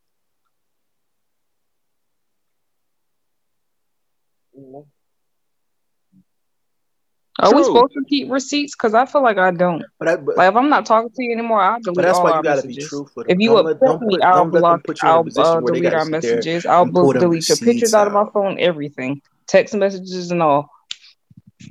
Are 7.40 7.54
we 7.54 7.64
supposed 7.64 7.92
to 7.94 8.04
keep 8.08 8.30
receipts? 8.30 8.74
Because 8.74 8.94
I 8.94 9.06
feel 9.06 9.22
like 9.22 9.38
I 9.38 9.50
don't. 9.50 9.84
But, 9.98 10.08
I, 10.08 10.16
but, 10.16 10.36
Like 10.36 10.50
if 10.50 10.56
I'm 10.56 10.68
not 10.68 10.86
talking 10.86 11.10
to 11.10 11.22
you 11.24 11.32
anymore, 11.32 11.60
I'll 11.60 11.80
delete 11.80 11.96
but 11.96 12.02
that's 12.02 12.18
all 12.18 12.24
why 12.24 12.30
our 12.32 12.36
you 12.38 12.42
gotta 12.42 12.62
be 12.62 12.68
messages. 12.68 12.88
truthful. 12.88 13.24
If 13.28 13.38
you 13.38 13.50
don't 13.50 13.64
let, 13.64 13.80
don't 13.80 13.94
upset 13.96 14.08
me, 14.08 14.16
put, 14.16 14.24
I'll 14.24 14.34
don't 14.36 14.46
let 14.46 14.52
them 14.52 14.60
block. 14.60 14.84
put 14.84 15.02
you 15.02 15.08
in 15.08 15.14
a 15.14 15.40
I'll 15.40 15.56
uh, 15.56 15.60
delete 15.60 15.92
our 15.94 16.04
messages. 16.04 16.66
I'll 16.66 16.82
and 16.82 16.92
pull 16.92 17.04
bl- 17.04 17.12
them 17.12 17.20
delete 17.22 17.48
your 17.48 17.56
pictures 17.56 17.74
receipts 17.74 17.94
out 17.94 18.06
of 18.06 18.12
my 18.12 18.24
phone. 18.32 18.58
Everything, 18.58 19.22
text 19.46 19.74
messages 19.74 20.30
and 20.30 20.42
all. 20.42 20.70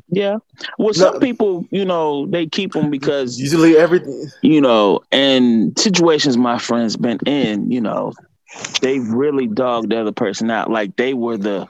Yeah. 0.10 0.38
Well, 0.78 0.94
some 0.94 1.20
people, 1.20 1.66
you 1.72 1.86
know, 1.86 2.28
they 2.28 2.46
keep 2.46 2.74
them 2.74 2.90
because 2.92 3.40
Usually 3.40 3.76
everything. 3.78 4.30
you 4.42 4.62
know, 4.62 5.02
and 5.12 5.78
situations 5.80 6.38
my 6.38 6.60
friends 6.60 6.96
been 6.96 7.20
in, 7.26 7.72
you 7.72 7.82
know, 7.82 8.14
they 8.82 9.00
really 9.00 9.48
dogged 9.48 9.90
the 9.90 10.00
other 10.00 10.12
person 10.12 10.50
out 10.52 10.70
like 10.70 10.96
they 10.96 11.14
were 11.14 11.38
the 11.38 11.68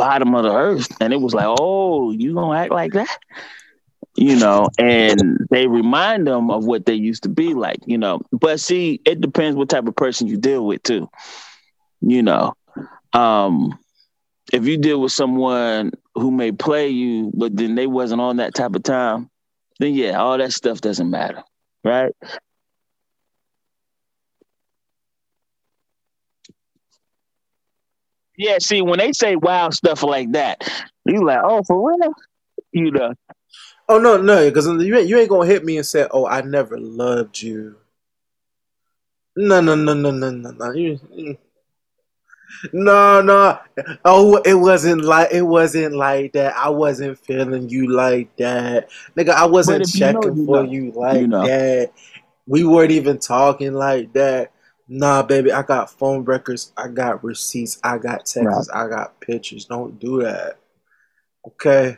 bottom 0.00 0.34
of 0.34 0.44
the 0.44 0.52
earth, 0.52 0.88
and 1.00 1.12
it 1.12 1.20
was 1.20 1.34
like, 1.34 1.46
oh, 1.46 2.10
you 2.10 2.34
gonna 2.34 2.58
act 2.58 2.72
like 2.72 2.94
that, 2.94 3.18
you 4.16 4.36
know, 4.36 4.68
and 4.78 5.36
they 5.50 5.66
remind 5.66 6.26
them 6.26 6.50
of 6.50 6.64
what 6.64 6.86
they 6.86 6.94
used 6.94 7.24
to 7.24 7.28
be 7.28 7.52
like, 7.52 7.80
you 7.84 7.98
know. 7.98 8.22
But 8.32 8.60
see, 8.60 9.00
it 9.04 9.20
depends 9.20 9.56
what 9.56 9.68
type 9.68 9.86
of 9.86 9.96
person 9.96 10.26
you 10.26 10.38
deal 10.38 10.64
with 10.64 10.82
too, 10.82 11.10
you 12.00 12.22
know. 12.22 12.54
Um, 13.12 13.78
if 14.52 14.66
you 14.66 14.78
deal 14.78 15.00
with 15.00 15.12
someone 15.12 15.92
who 16.14 16.30
may 16.30 16.52
play 16.52 16.88
you, 16.88 17.30
but 17.34 17.54
then 17.54 17.74
they 17.74 17.86
wasn't 17.86 18.22
on 18.22 18.38
that 18.38 18.54
type 18.54 18.74
of 18.74 18.82
time, 18.82 19.28
then 19.78 19.94
yeah, 19.94 20.18
all 20.18 20.38
that 20.38 20.52
stuff 20.52 20.80
doesn't 20.80 21.10
matter, 21.10 21.42
right? 21.84 22.14
Yeah, 28.40 28.56
see, 28.58 28.80
when 28.80 28.98
they 28.98 29.12
say 29.12 29.36
wild 29.36 29.74
stuff 29.74 30.02
like 30.02 30.32
that, 30.32 30.66
you 31.04 31.26
like, 31.26 31.40
oh, 31.44 31.62
for 31.62 31.90
real? 31.90 32.14
You 32.72 32.90
know, 32.90 33.12
Oh 33.86 33.98
no, 33.98 34.16
no, 34.16 34.48
because 34.48 34.66
you 34.66 34.96
ain't, 34.96 35.08
you 35.08 35.18
ain't 35.18 35.28
gonna 35.28 35.46
hit 35.46 35.62
me 35.62 35.76
and 35.76 35.84
say, 35.84 36.06
"Oh, 36.10 36.26
I 36.26 36.40
never 36.40 36.78
loved 36.78 37.42
you." 37.42 37.76
No, 39.36 39.60
no, 39.60 39.74
no, 39.74 39.92
no, 39.92 40.10
no, 40.10 40.30
no, 40.30 40.50
no. 40.52 40.70
You, 40.72 40.98
you- 41.12 41.36
no, 42.72 43.20
no. 43.20 43.58
Oh, 44.06 44.36
it 44.36 44.54
wasn't 44.54 45.04
like 45.04 45.32
it 45.32 45.42
wasn't 45.42 45.94
like 45.94 46.32
that. 46.32 46.56
I 46.56 46.70
wasn't 46.70 47.18
feeling 47.18 47.68
you 47.68 47.90
like 47.92 48.34
that, 48.36 48.88
nigga. 49.16 49.30
I 49.30 49.44
wasn't 49.44 49.82
if 49.82 49.94
you 49.94 50.12
know, 50.12 50.22
checking 50.22 50.36
you 50.38 50.46
for 50.46 50.64
know. 50.64 50.70
you 50.70 50.92
like 50.92 51.28
that. 51.28 51.90
We 52.46 52.64
weren't 52.64 52.92
even 52.92 53.18
talking 53.18 53.74
like 53.74 54.14
that. 54.14 54.50
Nah, 54.92 55.22
baby, 55.22 55.52
I 55.52 55.62
got 55.62 55.88
phone 55.88 56.24
records. 56.24 56.72
I 56.76 56.88
got 56.88 57.22
receipts. 57.22 57.78
I 57.84 57.96
got 57.96 58.26
texts. 58.26 58.68
I 58.74 58.88
got 58.88 59.20
pictures. 59.20 59.64
Don't 59.64 60.00
do 60.00 60.20
that. 60.22 60.58
Okay. 61.46 61.96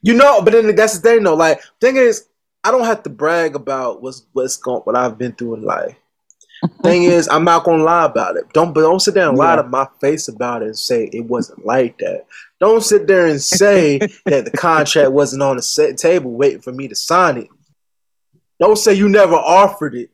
You 0.00 0.14
know, 0.14 0.40
but 0.40 0.54
then 0.54 0.74
that's 0.74 0.98
the 0.98 1.00
thing 1.02 1.22
though. 1.22 1.34
Like, 1.34 1.60
thing 1.78 1.96
is, 1.96 2.28
I 2.64 2.70
don't 2.70 2.86
have 2.86 3.02
to 3.02 3.10
brag 3.10 3.56
about 3.56 4.00
what's 4.00 4.24
what's 4.32 4.56
going 4.56 4.80
what 4.84 4.96
I've 4.96 5.18
been 5.18 5.32
through 5.32 5.56
in 5.56 5.62
life. 5.62 5.94
thing 6.82 7.02
is, 7.02 7.28
I'm 7.28 7.44
not 7.44 7.64
gonna 7.64 7.82
lie 7.82 8.06
about 8.06 8.36
it. 8.36 8.50
Don't 8.54 8.72
but 8.72 8.80
don't 8.80 9.00
sit 9.00 9.12
there 9.12 9.28
and 9.28 9.36
lie 9.36 9.56
to 9.56 9.62
my 9.62 9.86
face 10.00 10.28
about 10.28 10.62
it 10.62 10.68
and 10.68 10.78
say 10.78 11.10
it 11.12 11.26
wasn't 11.26 11.66
like 11.66 11.98
that. 11.98 12.24
Don't 12.58 12.82
sit 12.82 13.06
there 13.06 13.26
and 13.26 13.40
say 13.40 13.98
that 14.24 14.46
the 14.46 14.50
contract 14.56 15.12
wasn't 15.12 15.42
on 15.42 15.56
the 15.56 15.62
set 15.62 15.98
table 15.98 16.30
waiting 16.30 16.62
for 16.62 16.72
me 16.72 16.88
to 16.88 16.96
sign 16.96 17.36
it. 17.36 17.48
Don't 18.58 18.78
say 18.78 18.94
you 18.94 19.10
never 19.10 19.34
offered 19.34 19.94
it. 19.94 20.10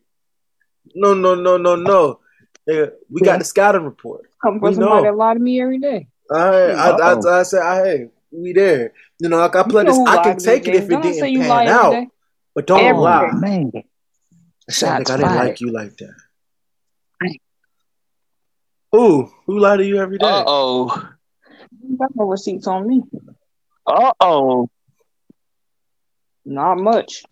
No, 0.94 1.14
no, 1.14 1.34
no, 1.34 1.56
no, 1.56 1.76
no. 1.76 2.20
Yeah, 2.66 2.86
we 3.10 3.20
got 3.20 3.32
Yeah. 3.32 3.38
the 3.38 3.44
scouting 3.44 3.84
report. 3.84 4.30
Come 4.42 4.60
for 4.60 4.68
We 4.70 4.74
somebody 4.74 4.96
know. 4.96 5.02
that 5.10 5.16
lie 5.16 5.34
to 5.34 5.40
me 5.40 5.60
every 5.60 5.78
day. 5.78 6.08
I, 6.30 6.36
I, 6.36 6.90
I, 6.90 7.12
Uh-oh. 7.12 7.28
I, 7.30 7.42
said, 7.44 7.62
I, 7.62 7.84
hey, 7.84 8.10
we 8.32 8.52
there. 8.52 8.92
You 9.20 9.28
know, 9.28 9.38
like 9.38 9.54
I 9.54 9.60
You 9.60 9.64
play 9.66 9.84
know 9.84 10.04
this. 10.04 10.08
I 10.08 10.22
can 10.22 10.38
take 10.38 10.66
it 10.68 10.74
if 10.74 10.84
it 10.84 10.88
Don't 10.88 11.02
didn't 11.02 11.32
you 11.32 11.40
pan 11.40 11.68
out, 11.68 12.06
but 12.54 12.66
don't 12.66 12.80
Every 12.80 13.00
lie. 13.00 13.30
day. 13.30 13.36
man. 13.36 13.70
I 13.76 14.72
said, 14.72 14.88
Shots 14.98 15.10
nigga, 15.10 15.14
I 15.14 15.16
didn't 15.18 15.30
fired. 15.30 15.46
like 15.48 15.60
you 15.60 15.70
like 15.72 15.96
that. 15.98 16.14
Who? 18.92 19.30
Who 19.46 19.58
lied 19.58 19.78
to 19.78 19.84
you 19.86 19.98
every 19.98 20.18
day? 20.18 20.26
Uh 20.26 20.44
oh. 20.46 21.08
You 21.82 21.96
got 21.96 22.10
no 22.16 22.24
receipts 22.24 22.66
on 22.66 22.86
me. 22.88 23.02
Uh 23.86 24.12
oh. 24.20 24.68
Not 26.44 26.76
much. 26.78 27.24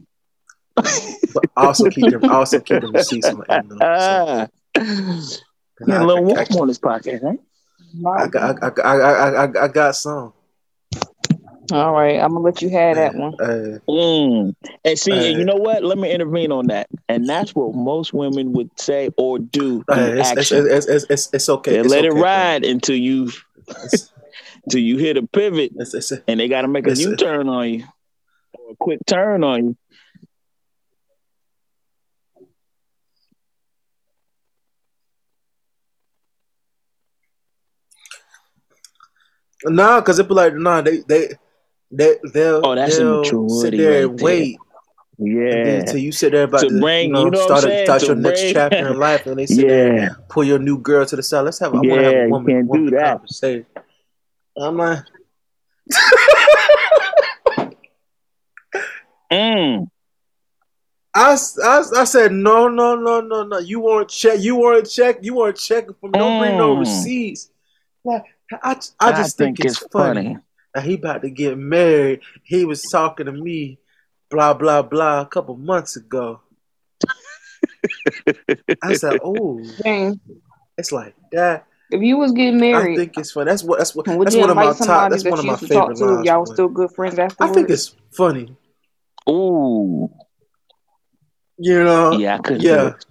But 0.76 1.44
I 1.56 1.66
also 1.66 1.88
keep 1.90 2.10
them. 2.10 2.24
I 2.24 2.34
also 2.34 2.60
keep 2.60 2.80
them 2.80 2.92
receipts 2.92 3.28
on 3.28 3.38
my 3.38 3.44
envelope. 3.56 3.80
So, 3.80 4.48
and 5.80 5.88
Got 5.88 5.90
I, 5.90 6.02
a 6.02 6.06
little 6.06 6.18
I, 6.18 6.44
warm 6.44 6.62
on 6.62 6.68
his 6.68 6.78
pocket, 6.78 7.22
huh? 7.24 7.34
Not 7.94 8.20
I, 8.20 8.26
got, 8.28 8.62
I, 8.62 8.82
I, 8.82 8.96
I, 8.96 9.44
I, 9.44 9.64
I 9.64 9.68
got 9.68 9.96
some. 9.96 10.32
All 11.72 11.92
right, 11.92 12.20
I'm 12.20 12.32
gonna 12.32 12.40
let 12.40 12.60
you 12.60 12.68
have 12.70 12.96
that 12.96 13.14
one. 13.14 13.34
Uh, 13.40 13.78
Mm. 13.88 14.54
And 14.84 14.98
see, 14.98 15.12
and 15.12 15.36
Uh, 15.36 15.38
you 15.38 15.44
know 15.44 15.56
what? 15.56 15.82
Let 15.82 15.96
me 15.96 16.12
intervene 16.12 16.52
on 16.52 16.66
that. 16.66 16.88
And 17.08 17.26
that's 17.28 17.54
what 17.54 17.74
most 17.74 18.12
women 18.12 18.52
would 18.52 18.70
say 18.78 19.10
or 19.16 19.38
do 19.38 19.82
uh, 19.90 19.94
in 19.94 20.18
it's, 20.18 20.30
it's, 20.30 20.40
action. 20.40 20.66
it's, 20.70 20.86
it's, 20.86 21.06
it's, 21.08 21.30
it's 21.32 21.48
okay. 21.48 21.78
It's 21.78 21.88
let 21.88 22.04
it 22.04 22.10
okay, 22.12 22.20
ride 22.20 22.64
until 22.64 22.96
you 22.96 23.30
It's, 23.66 24.12
till 24.68 24.80
you 24.80 24.98
hit 24.98 25.16
a 25.16 25.26
pivot 25.26 25.72
it's, 25.76 25.94
it's, 25.94 26.12
and 26.28 26.38
they 26.38 26.48
gotta 26.48 26.68
make 26.68 26.86
a 26.86 26.90
It's- 26.90 27.00
U 27.06 27.16
turn 27.16 27.48
on 27.48 27.68
you. 27.70 27.84
Or 28.52 28.72
a 28.72 28.76
quick 28.76 28.98
turn 29.06 29.42
on 29.42 29.64
you. 29.64 29.76
Nah, 39.66 40.00
because 40.00 40.18
it 40.18 40.28
be 40.28 40.34
like, 40.34 40.54
nah, 40.54 40.80
they, 40.82 40.98
they, 41.08 41.28
they, 41.90 42.16
they'll, 42.32 42.60
Oh, 42.64 42.74
that's 42.74 42.96
they'll 42.98 43.48
sit 43.48 43.76
there 43.76 44.04
and 44.06 44.18
there. 44.18 44.24
wait. 44.24 44.58
Yeah. 45.16 45.78
until 45.78 45.98
you 45.98 46.10
sit 46.10 46.32
there 46.32 46.42
about 46.42 46.60
To 46.62 46.68
to, 46.70 46.80
bring- 46.80 47.06
you 47.06 47.12
know, 47.12 47.24
you 47.26 47.30
know 47.30 47.44
start, 47.46 47.64
a- 47.64 47.84
start 47.84 48.02
your 48.02 48.16
next 48.16 48.50
chapter 48.52 48.88
in 48.88 48.98
life, 49.08 49.26
and 49.26 49.38
they 49.38 49.46
sit 49.46 49.68
there 49.68 49.94
Yeah. 49.94 50.02
and 50.06 50.28
pull 50.28 50.42
your 50.44 50.58
new 50.58 50.76
girl 50.78 51.06
to 51.06 51.14
the 51.16 51.22
side. 51.22 51.42
Let's 51.42 51.60
have. 51.60 51.72
I 51.72 51.76
want 51.76 51.88
to 51.90 51.94
have 52.02 52.12
Yeah, 52.12 52.18
a 52.22 52.24
you 52.24 52.30
woman. 52.30 52.54
can't 52.56 52.66
woman 52.66 52.84
do 52.86 52.90
that. 52.96 53.18
Conversation. 53.18 53.66
I'm 54.56 54.76
like, 54.76 54.98
Mm. 59.32 59.88
I, 61.16 61.36
I, 61.64 61.82
I 61.96 62.04
said 62.04 62.32
no, 62.32 62.68
no, 62.68 62.96
no, 62.96 63.20
no, 63.20 63.44
no. 63.44 63.58
You 63.58 63.80
weren't 63.80 64.08
check. 64.08 64.40
You 64.40 64.56
weren't 64.56 64.88
check. 64.88 65.18
You 65.22 65.34
weren't 65.36 65.56
checking 65.56 65.94
for 66.00 66.08
me. 66.10 66.18
Don't 66.18 66.40
bring 66.40 66.56
no 66.56 66.74
Mm. 66.76 66.80
receipts. 66.80 67.50
Like, 68.04 68.24
I, 68.53 68.78
I 69.01 69.12
just 69.12 69.38
think, 69.38 69.61
it's 69.61 69.78
funny. 69.78 70.36
Now 70.74 70.80
he 70.82 70.95
about 70.95 71.22
to 71.22 71.30
get 71.30 71.57
married. 71.57 72.20
He 72.42 72.64
was 72.64 72.82
talking 72.82 73.26
to 73.26 73.32
me, 73.32 73.78
blah 74.30 74.55
blah 74.55 74.82
blah, 74.82 75.20
a 75.20 75.26
couple 75.26 75.57
months 75.57 75.97
ago. 75.97 76.40
I 78.82 78.95
said, 78.95 79.20
"Oh, 79.24 79.61
James, 79.82 80.18
it's 80.76 80.92
like 80.92 81.14
that." 81.32 81.66
if 81.90 82.03
you 82.03 82.16
was 82.16 82.32
getting 82.32 82.59
married, 82.59 82.95
I 82.95 82.97
think 82.97 83.16
it's 83.16 83.32
funny. 83.32 83.51
That's 83.51 83.62
what. 83.62 83.78
That's 83.78 83.95
what. 83.95 84.07
That's 84.07 84.36
one 84.36 84.51
of 84.51 84.57
my 84.57 84.72
top. 84.72 85.11
That's 85.11 85.22
that 85.22 85.30
one 85.30 85.38
of 85.38 85.45
my 85.45 85.53
used 85.53 85.66
to 85.66 85.68
talk 85.68 85.88
favorite 85.88 85.99
to 85.99 86.14
lines. 86.14 86.26
y'all 86.26 86.40
was 86.40 86.53
still 86.53 86.68
good 86.68 86.90
friends 86.92 87.18
I 87.18 87.49
think 87.49 87.70
it's 87.70 87.95
funny. 88.11 88.57
Ooh. 89.28 90.11
You 91.57 91.84
know. 91.84 92.12
Yeah, 92.12 92.36
I 92.36 92.38
couldn't 92.38 92.62
yeah. 92.62 92.76
do 92.76 92.86
it. 92.86 93.07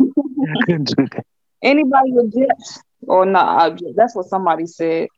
I 0.48 0.64
couldn't 0.66 0.96
do 0.96 1.06
that. 1.12 1.26
Anybody 1.62 2.12
object 2.18 2.82
or 3.06 3.26
not 3.26 3.62
object? 3.70 3.92
That's 3.96 4.14
what 4.14 4.26
somebody 4.26 4.66
said. 4.66 5.08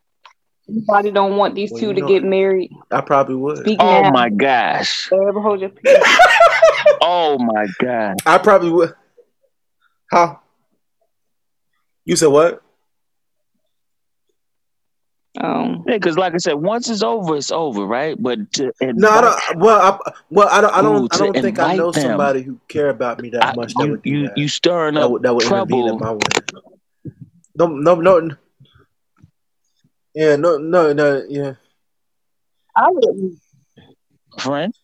Anybody 0.68 1.10
don't 1.10 1.36
want 1.36 1.54
these 1.54 1.70
Well, 1.70 1.80
two 1.80 1.92
to 1.94 2.00
know- 2.00 2.08
get 2.08 2.24
married? 2.24 2.70
I 2.90 3.00
probably 3.02 3.34
would. 3.36 3.58
Speak 3.58 3.78
Oh 3.80 4.02
now. 4.02 4.10
my 4.10 4.30
gosh. 4.30 5.02
Forever 5.08 5.40
hold 5.40 5.60
your 5.60 5.70
peace. 5.70 5.98
Oh 7.00 7.38
my 7.38 7.66
god. 7.80 8.16
I 8.26 8.38
probably 8.38 8.70
would. 8.70 8.94
How? 10.10 10.40
You 12.04 12.16
said 12.16 12.28
what? 12.28 12.62
Um, 15.40 15.84
Yeah, 15.86 15.94
because 15.96 16.16
like 16.16 16.34
I 16.34 16.36
said, 16.38 16.54
once 16.54 16.88
it's 16.88 17.02
over, 17.02 17.36
it's 17.36 17.50
over, 17.50 17.84
right? 17.84 18.16
But 18.22 18.52
to 18.54 18.72
No, 18.82 19.08
I 19.10 19.20
don't. 19.20 19.58
Well, 19.58 19.80
I, 20.04 20.10
well, 20.30 20.48
I 20.50 20.60
don't. 20.60 20.74
I 20.74 20.82
don't. 20.82 21.14
I 21.14 21.18
don't 21.18 21.32
think 21.34 21.58
I 21.58 21.72
invite 21.72 21.76
know 21.78 21.90
them. 21.90 22.02
somebody 22.02 22.42
who 22.42 22.58
care 22.68 22.88
about 22.90 23.20
me 23.20 23.30
that 23.30 23.44
I- 23.44 23.54
much. 23.54 23.74
that 23.74 23.84
you 23.84 23.90
would 23.92 24.02
do 24.02 24.10
you 24.10 24.22
that. 24.28 24.38
you 24.38 24.48
stirring 24.48 24.94
that 24.94 25.04
up 25.04 25.10
would 25.10 25.22
that 25.22 25.34
would 25.34 25.44
intervene 25.44 25.88
in 25.88 25.98
trouble. 25.98 26.20
My 27.56 27.64
way. 27.64 27.70
No, 27.76 27.94
no, 27.94 28.18
no. 28.20 28.36
Yeah, 30.14 30.36
no, 30.36 30.58
no, 30.58 30.92
no. 30.92 31.24
Yeah, 31.28 31.54
I 32.76 32.88
wouldn't. 32.90 33.38
friend. 34.38 34.74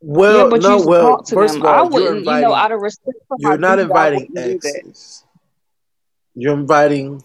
well, 0.00 0.44
yeah, 0.44 0.50
but 0.50 0.62
no, 0.62 0.78
you 0.78 0.86
well. 0.86 1.16
talk 1.16 1.26
to 1.26 1.34
First 1.34 1.54
them. 1.54 1.62
of 1.62 1.66
all, 1.66 1.74
I 1.74 1.82
you're 1.90 1.90
wouldn't. 1.90 2.18
inviting. 2.18 2.42
You 2.42 2.48
know, 2.48 2.54
out 2.54 2.72
of 2.72 2.80
respect 2.80 3.18
for 3.28 3.36
my 3.40 3.50
you're 3.50 3.58
not 3.58 3.78
inviting 3.78 4.28
that. 4.34 4.50
exes. 4.50 5.24
You're 6.34 6.54
inviting. 6.54 7.22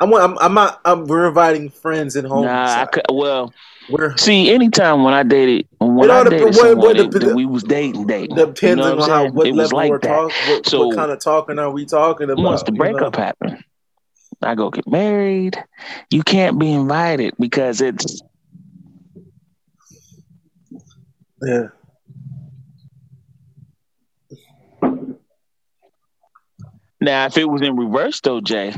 I'm. 0.00 0.12
I'm. 0.14 0.38
I'm 0.38 0.54
not. 0.54 0.80
I'm, 0.84 1.04
we're 1.06 1.28
inviting 1.28 1.68
friends 1.70 2.16
and 2.16 2.26
homies. 2.26 2.44
Nah, 2.44 2.82
I 2.82 2.86
could, 2.86 3.04
well, 3.12 3.52
we're 3.90 4.16
see, 4.16 4.50
anytime 4.50 5.04
when 5.04 5.12
I 5.14 5.22
dated, 5.22 5.68
when 5.78 6.10
I 6.10 6.24
dated 6.24 6.42
what- 6.46 6.54
someone, 6.54 6.78
what 6.78 6.96
it- 6.98 7.10
dep- 7.10 7.34
we 7.34 7.44
was 7.46 7.62
dating, 7.64 8.06
dating. 8.06 8.36
depends 8.36 8.62
you 8.64 8.76
know 8.76 8.92
on 8.92 8.98
what 8.98 9.10
how 9.10 9.28
what 9.30 9.46
it 9.46 9.50
was 9.54 9.72
level 9.72 9.76
like 9.78 9.90
we're 9.90 9.98
that. 9.98 10.08
talking. 10.08 10.54
What, 10.54 10.66
So- 10.66 10.86
what 10.86 10.96
kind 10.96 11.10
of 11.12 11.20
talking 11.20 11.58
are 11.58 11.70
we 11.70 11.84
talking 11.84 12.30
about? 12.30 12.42
Once 12.42 12.62
the 12.62 12.72
you 12.72 12.78
know? 12.78 12.92
breakup 12.92 13.16
happened, 13.16 13.62
I 14.42 14.54
go 14.54 14.70
get 14.70 14.88
married. 14.88 15.62
You 16.10 16.22
can't 16.22 16.58
be 16.58 16.72
invited 16.72 17.34
because 17.38 17.80
it's 17.80 18.22
Yeah. 21.42 21.68
now 27.00 27.26
if 27.26 27.36
it 27.38 27.48
was 27.48 27.62
in 27.62 27.76
reverse 27.76 28.20
though, 28.20 28.40
Jay. 28.40 28.74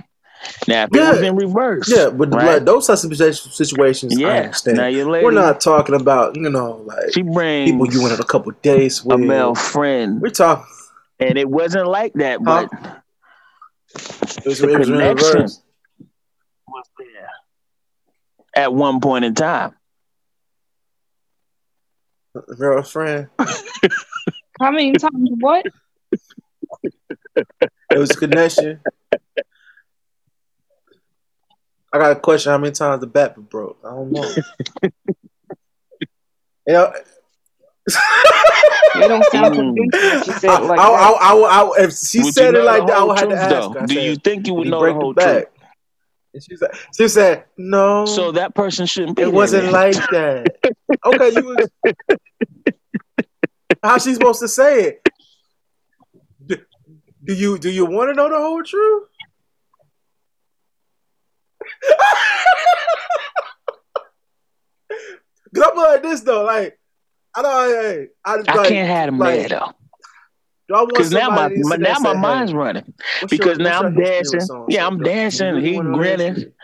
Now 0.69 0.85
if 0.85 0.91
it 0.91 0.97
Yeah. 0.97 1.11
was 1.13 1.23
in 1.23 1.37
reverse, 1.37 1.89
Yeah, 1.95 2.11
but 2.11 2.33
right? 2.35 2.55
like, 2.55 2.65
those 2.65 2.87
types 2.87 3.05
of 3.05 3.11
situa- 3.11 3.53
situations, 3.53 4.17
I 4.17 4.21
yeah. 4.21 4.29
understand. 4.29 4.77
Now 4.79 4.87
your 4.87 5.11
lady, 5.11 5.25
We're 5.25 5.31
not 5.33 5.61
talking 5.61 5.95
about 5.95 6.37
you 6.37 6.49
know 6.51 6.83
like 6.85 7.13
she 7.13 7.23
brings 7.23 7.71
people 7.71 7.93
you 7.93 8.01
went 8.03 8.15
on 8.15 8.21
a 8.21 8.25
couple 8.25 8.53
days 8.63 9.05
with. 9.05 9.15
a 9.15 9.19
male 9.19 9.55
friend, 9.55 10.21
We're 10.21 10.31
talking. 10.31 10.65
and 11.21 11.37
it 11.39 11.49
wasn't 11.49 11.87
like 11.89 12.13
that, 12.15 12.39
Huh? 12.45 12.67
but 12.71 13.03
It 13.95 14.47
was, 14.47 14.59
The 14.59 14.69
it 14.73 14.79
was 14.79 14.89
connection. 14.89 15.43
was 16.69 16.87
there 16.99 17.29
at 18.57 18.73
one 18.75 19.01
point 19.01 19.25
in 19.25 19.35
time. 19.35 19.75
Girlfriend. 22.57 23.29
How 24.59 24.71
many 24.71 24.93
times? 24.93 25.31
What? 25.41 25.67
It 27.35 27.99
was 27.99 28.11
a 28.11 28.17
connection. 28.17 28.81
I 31.93 31.99
got 31.99 32.13
a 32.13 32.21
question. 32.21 32.51
How 32.51 32.59
many 32.59 32.73
times 32.73 33.01
the 33.01 33.07
bat 33.07 33.35
been 33.35 33.45
broke? 33.45 33.79
I 33.85 33.91
don't 33.91 34.13
know. 34.13 34.35
you 36.67 36.73
know, 36.73 36.93
They 38.95 39.09
don't 39.09 39.25
sound 39.33 39.55
Mm. 39.55 40.25
She 40.25 40.33
said 40.33 40.63
it 40.63 40.65
like 40.65 40.79
I, 40.79 40.91
that. 40.91 41.19
I, 41.21 41.35
I, 41.35 41.63
I, 41.63 41.85
if 41.85 41.93
she 41.97 42.23
Would 42.23 42.35
said 42.35 42.55
it 42.55 42.65
like 42.65 42.87
that, 42.87 42.97
I 42.97 43.05
would 43.05 43.19
have 43.19 43.29
to 43.29 43.37
ask 43.37 43.51
though? 43.51 43.81
her. 43.81 43.87
Do 43.87 43.95
said, 43.95 44.05
you 44.05 44.17
think 44.17 44.47
you 44.47 44.55
would 44.55 44.65
he 44.67 44.71
know 44.71 44.85
the 44.85 44.93
whole 44.93 45.15
the 45.15 45.23
truth? 45.23 45.47
And 46.35 46.43
she 46.43 46.57
said, 46.57 46.71
she 46.97 47.09
said, 47.09 47.45
no. 47.57 48.07
So 48.07 48.33
that 48.33 48.55
person 48.55 48.87
shouldn't 48.87 49.17
be. 49.17 49.23
it 49.23 49.27
there 49.27 49.35
wasn't 49.35 49.65
then. 49.65 49.73
like 49.73 49.95
that. 50.11 50.57
Okay, 51.05 51.31
you 51.31 51.45
was. 51.45 51.69
How 53.83 53.99
she 53.99 54.15
supposed 54.15 54.41
to 54.41 54.49
say 54.49 54.85
it? 54.85 55.09
Do, 56.47 56.57
do 57.25 57.35
you 57.35 57.59
do 57.59 57.71
you 57.71 57.85
want 57.85 58.11
to 58.11 58.15
know 58.15 58.29
the 58.29 58.37
whole 58.37 58.63
truth? 58.63 59.09
Cause 65.55 65.65
I'm 65.71 65.77
like 65.77 66.03
this 66.03 66.23
though, 66.23 66.45
like 66.45 66.79
I 67.35 67.43
don't, 67.43 67.53
I, 67.53 68.07
I, 68.25 68.35
I 68.49 68.55
like, 68.57 68.69
can't 68.69 68.89
have 68.89 69.07
them 69.07 69.19
like, 69.19 69.41
there 69.41 69.49
though. 69.61 69.73
Do 70.69 70.75
I 70.75 70.79
want 70.79 70.91
Because 70.95 71.13
now 71.13 71.29
my, 71.31 71.49
my 71.49 71.77
now 71.77 71.99
my 71.99 72.15
mind's 72.15 72.53
hey, 72.53 72.57
running. 72.59 72.95
Because 73.29 73.59
your- 73.59 73.69
now 73.69 73.83
I'm 73.83 73.95
dancing. 73.95 74.41
with 74.41 74.51
Yeah, 74.69 74.87
I'm? 74.87 75.03
Dancing. 75.03 75.61
He 75.61 75.79
grinning. 75.79 76.53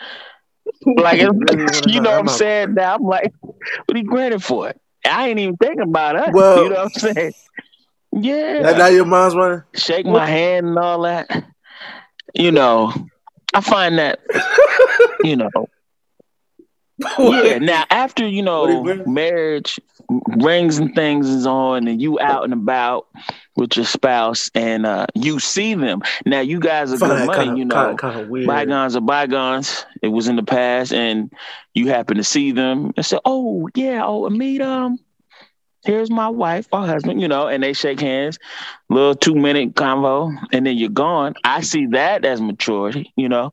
Like 0.87 1.21
You 1.21 1.33
know? 1.33 1.41
what 1.41 2.07
I'm 2.07 2.21
I'm 2.21 2.29
saying? 2.29 2.75
Now 2.75 2.95
I'm 2.95 3.03
like, 3.03 3.33
what 3.41 3.97
he 3.97 4.03
grinning 4.03 4.39
for? 4.39 4.73
I 5.05 5.29
ain't 5.29 5.39
even 5.39 5.57
thinking 5.57 5.81
about 5.81 6.17
us. 6.17 6.31
Well- 6.33 6.65
you 6.65 6.71
know 6.71 6.85
what 6.85 7.05
I'm 7.05 7.15
saying? 7.15 7.33
Yeah. 8.13 8.61
Now, 8.61 8.77
now 8.77 8.87
your 8.87 9.05
mind's 9.05 9.35
running. 9.35 9.63
Shake 9.75 10.07
my 10.07 10.27
hand 10.27 10.69
and 10.69 10.79
all 10.79 11.03
that. 11.03 11.29
You 12.35 12.53
know, 12.53 12.93
I 13.55 13.61
find 13.61 13.99
that, 13.99 14.21
you 15.25 15.37
know, 15.37 15.51
yeah. 17.19 17.59
Now 17.59 17.85
after 17.91 18.27
you 18.27 18.43
What 18.45 18.67
do 18.67 18.73
you 18.73 18.95
know 18.95 19.05
marriage 19.07 19.79
rings 20.39 20.79
and 20.79 20.95
things 20.95 21.29
is 21.29 21.47
on, 21.47 21.87
and 21.87 22.01
you 22.01 22.19
out 22.21 22.45
and 22.45 22.53
about 22.53 23.07
with 23.57 23.77
your 23.77 23.87
spouse, 23.87 24.51
and 24.55 24.85
uh 24.87 25.07
you 25.15 25.39
see 25.39 25.75
them. 25.75 26.03
Now 26.27 26.41
you 26.41 26.59
guys 26.59 26.93
are 26.93 26.99
good 26.99 27.27
money, 27.27 27.39
kind 27.39 27.51
of 27.51 27.59
you 27.59 27.65
know. 27.65 27.75
kind 27.75 27.91
of 27.93 27.97
kind 27.99 28.21
of 28.21 28.29
weird. 28.29 28.47
Bygones 28.47 28.97
are 28.97 29.01
bygones. 29.01 29.87
It 30.03 30.09
was 30.09 30.29
in 30.29 30.37
the 30.37 30.43
past, 30.43 30.93
and 30.93 31.33
you 31.75 31.89
happen 31.89 32.17
to 32.17 32.25
see 32.25 32.53
them 32.53 32.93
and 32.97 33.07
say, 33.07 33.19
"Oh 33.25 33.69
yeah, 33.75 34.05
oh 34.05 34.29
meet 34.31 34.61
um, 34.61 34.99
here's 35.85 36.11
my 36.11 36.29
wife 36.29 36.69
or 36.73 36.87
husband," 36.87 37.21
you 37.21 37.29
know, 37.29 37.49
and 37.49 37.63
they 37.63 37.73
shake 37.73 38.01
hands, 38.01 38.39
little 38.89 39.15
two 39.15 39.35
minute 39.35 39.75
convo, 39.75 40.35
and 40.53 40.67
then 40.67 40.77
you're 40.77 40.91
gone. 40.91 41.35
I 41.45 41.61
see 41.63 41.87
that 41.89 42.25
as 42.25 42.41
maturity, 42.41 43.13
you 43.17 43.29
know, 43.29 43.53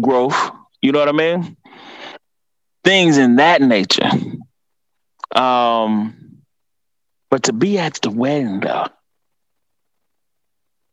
growth. 0.00 0.50
You 0.82 0.92
know 0.92 1.00
what 1.00 1.08
I 1.08 1.12
mean? 1.12 1.56
Things 2.84 3.18
in 3.18 3.36
that 3.36 3.60
nature. 3.60 4.08
Um, 5.34 6.42
but 7.30 7.44
to 7.44 7.52
be 7.52 7.78
at 7.78 7.94
the 8.02 8.10
wedding 8.10 8.60
though. 8.60 8.86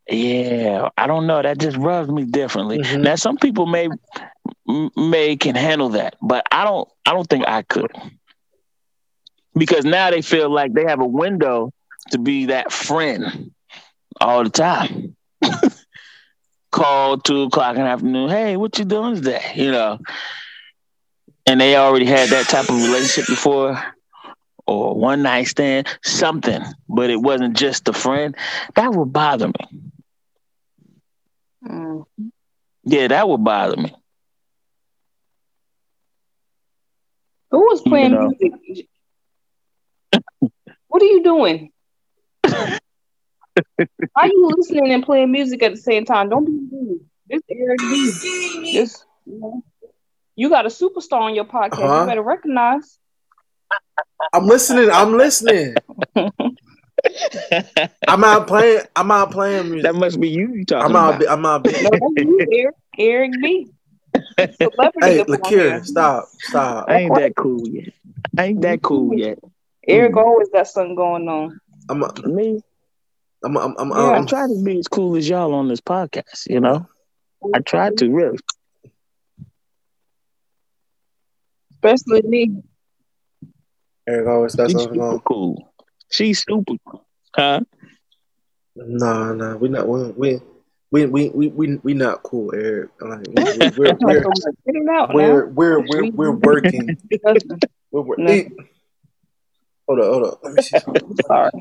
Yeah, 0.09 0.89
I 0.97 1.07
don't 1.07 1.25
know. 1.25 1.41
That 1.41 1.57
just 1.57 1.77
rubs 1.77 2.09
me 2.09 2.25
differently. 2.25 2.77
Mhm. 2.79 3.01
Now, 3.01 3.15
some 3.15 3.37
people 3.37 3.65
may 3.65 3.89
may 4.95 5.35
can 5.35 5.55
handle 5.55 5.89
that, 5.89 6.15
but 6.21 6.45
I 6.51 6.63
don't. 6.63 6.87
I 7.05 7.13
don't 7.13 7.27
think 7.27 7.47
I 7.47 7.63
could 7.63 7.91
because 9.57 9.85
now 9.85 10.09
they 10.11 10.21
feel 10.21 10.49
like 10.51 10.73
they 10.73 10.83
have 10.85 10.99
a 11.01 11.05
window 11.07 11.71
to 12.11 12.17
be 12.19 12.47
that 12.47 12.71
friend 12.71 13.51
all 14.19 14.43
the 14.43 14.49
time. 14.49 15.15
Call 16.71 17.17
two 17.17 17.43
o'clock 17.43 17.75
in 17.77 17.83
the 17.83 17.87
afternoon. 17.87 18.29
Hey, 18.29 18.57
what 18.57 18.77
you 18.77 18.85
doing 18.85 19.15
today? 19.15 19.53
You 19.55 19.71
know, 19.71 19.99
and 21.45 21.59
they 21.59 21.75
already 21.75 22.05
had 22.05 22.29
that 22.31 22.47
type 22.47 22.69
of 22.69 22.75
relationship 22.81 23.27
before, 23.27 23.81
or 24.67 24.95
one 24.95 25.23
night 25.23 25.45
stand, 25.47 25.87
something. 26.03 26.61
But 26.87 27.09
it 27.09 27.21
wasn't 27.21 27.55
just 27.57 27.87
a 27.87 27.93
friend. 27.93 28.35
That 28.75 28.93
would 28.93 29.11
bother 29.13 29.47
me. 29.47 29.79
Mm. 31.63 32.03
Yeah, 32.83 33.07
that 33.07 33.27
would 33.27 33.43
bother 33.43 33.77
me. 33.77 33.93
Who 37.51 37.59
was 37.59 37.81
You 37.85 38.09
playing 38.09 38.09
know. 38.09 38.33
music? 38.39 38.87
What 40.95 41.01
are 41.01 41.07
you 41.07 41.23
doing? 41.23 41.73
Why 44.13 44.25
you 44.27 44.49
listening 44.55 44.93
and 44.93 45.03
playing 45.03 45.29
music 45.29 45.61
at 45.61 45.71
the 45.71 45.77
same 45.77 46.05
time? 46.05 46.29
Don't 46.29 46.45
be 46.45 46.53
rude. 46.71 47.01
This 47.27 47.41
Eric 47.51 47.79
B. 47.79 48.11
This 48.71 49.03
you, 49.25 49.39
know, 49.41 49.61
you 50.37 50.47
got 50.47 50.65
a 50.65 50.69
superstar 50.69 51.19
on 51.19 51.35
your 51.35 51.43
podcast. 51.43 51.83
Uh-huh. 51.83 51.99
You 51.99 52.07
better 52.07 52.21
recognize. 52.21 52.97
I'm 54.31 54.45
listening. 54.45 54.89
I'm 54.89 55.17
listening. 55.17 55.75
I'm 58.07 58.23
out 58.23 58.47
playing. 58.47 58.83
I'm 58.95 59.11
out 59.11 59.31
playing 59.31 59.71
music. 59.71 59.83
That 59.83 59.95
must 59.95 60.17
be 60.17 60.29
you 60.29 60.53
you 60.53 60.63
talking 60.63 60.85
I'm 60.85 60.95
out. 60.95 61.21
about. 61.21 61.29
I'm 61.29 61.45
out. 61.45 61.65
No, 61.65 61.71
that's 61.73 61.91
you, 62.15 62.47
Eric. 62.53 62.75
Eric 62.97 63.31
B. 63.41 63.67
Celebrity 64.39 64.99
Hey, 65.01 65.19
up 65.19 65.27
Lakira, 65.27 65.49
here. 65.49 65.83
stop, 65.83 66.29
stop. 66.39 66.85
I 66.87 66.99
ain't 66.99 67.15
that 67.15 67.35
cool 67.35 67.67
yet. 67.67 67.89
I 68.37 68.45
ain't 68.45 68.61
that 68.61 68.81
cool 68.81 69.13
yet. 69.13 69.39
Eric 69.87 70.13
hmm. 70.13 70.17
always 70.19 70.49
got 70.49 70.67
something 70.67 70.95
going 70.95 71.27
on. 71.27 71.59
I'm. 71.89 72.03
a- 72.03 72.27
Me, 72.27 72.61
I'm. 73.43 73.57
I'm. 73.57 73.75
I'm. 73.77 73.89
Yeah, 73.89 73.95
I 73.95 74.17
I'm 74.17 74.25
try 74.25 74.47
to 74.47 74.63
be 74.63 74.79
as 74.79 74.87
cool 74.87 75.15
as 75.15 75.27
y'all 75.29 75.53
on 75.53 75.67
this 75.67 75.81
podcast. 75.81 76.49
You 76.49 76.59
know, 76.59 76.87
I 77.53 77.59
try 77.59 77.91
to 77.91 78.09
really. 78.09 78.39
Especially 81.73 82.21
me. 82.23 82.63
Eric 84.07 84.27
always 84.27 84.55
got 84.55 84.69
She's 84.69 84.81
something 84.81 84.99
super 84.99 85.13
on. 85.13 85.19
cool. 85.19 85.73
She's 86.11 86.43
super 86.43 86.73
cool. 86.87 87.05
Huh? 87.35 87.61
No, 88.75 89.33
no, 89.33 89.57
we 89.57 89.69
not. 89.69 89.87
We 89.87 90.11
we 90.11 90.41
we 90.91 91.05
we 91.05 91.29
we 91.29 91.47
we, 91.47 91.75
we 91.77 91.93
not 91.93 92.23
cool, 92.23 92.53
Eric. 92.53 92.89
Like, 93.01 93.27
we, 93.27 93.33
we're 93.33 93.43
That's 93.59 93.77
why 93.77 93.93
we're 93.99 94.17
I'm 94.19 94.23
like, 94.23 94.55
Get 94.65 94.75
him 94.75 94.89
out 94.89 95.13
we're 95.13 95.45
we're 95.47 95.79
we're, 95.79 96.11
we're 96.11 96.31
working. 96.31 96.97
We're, 97.91 98.01
we're, 98.01 98.15
No. 98.17 98.27
Hey, 98.27 98.49
hold 99.87 99.99
up, 99.99 100.05
hold 100.05 100.23
up. 100.25 100.39
Let 100.43 100.53
me 100.53 100.61
see 100.61 100.79
something. 100.79 101.15
Sorry. 101.27 101.51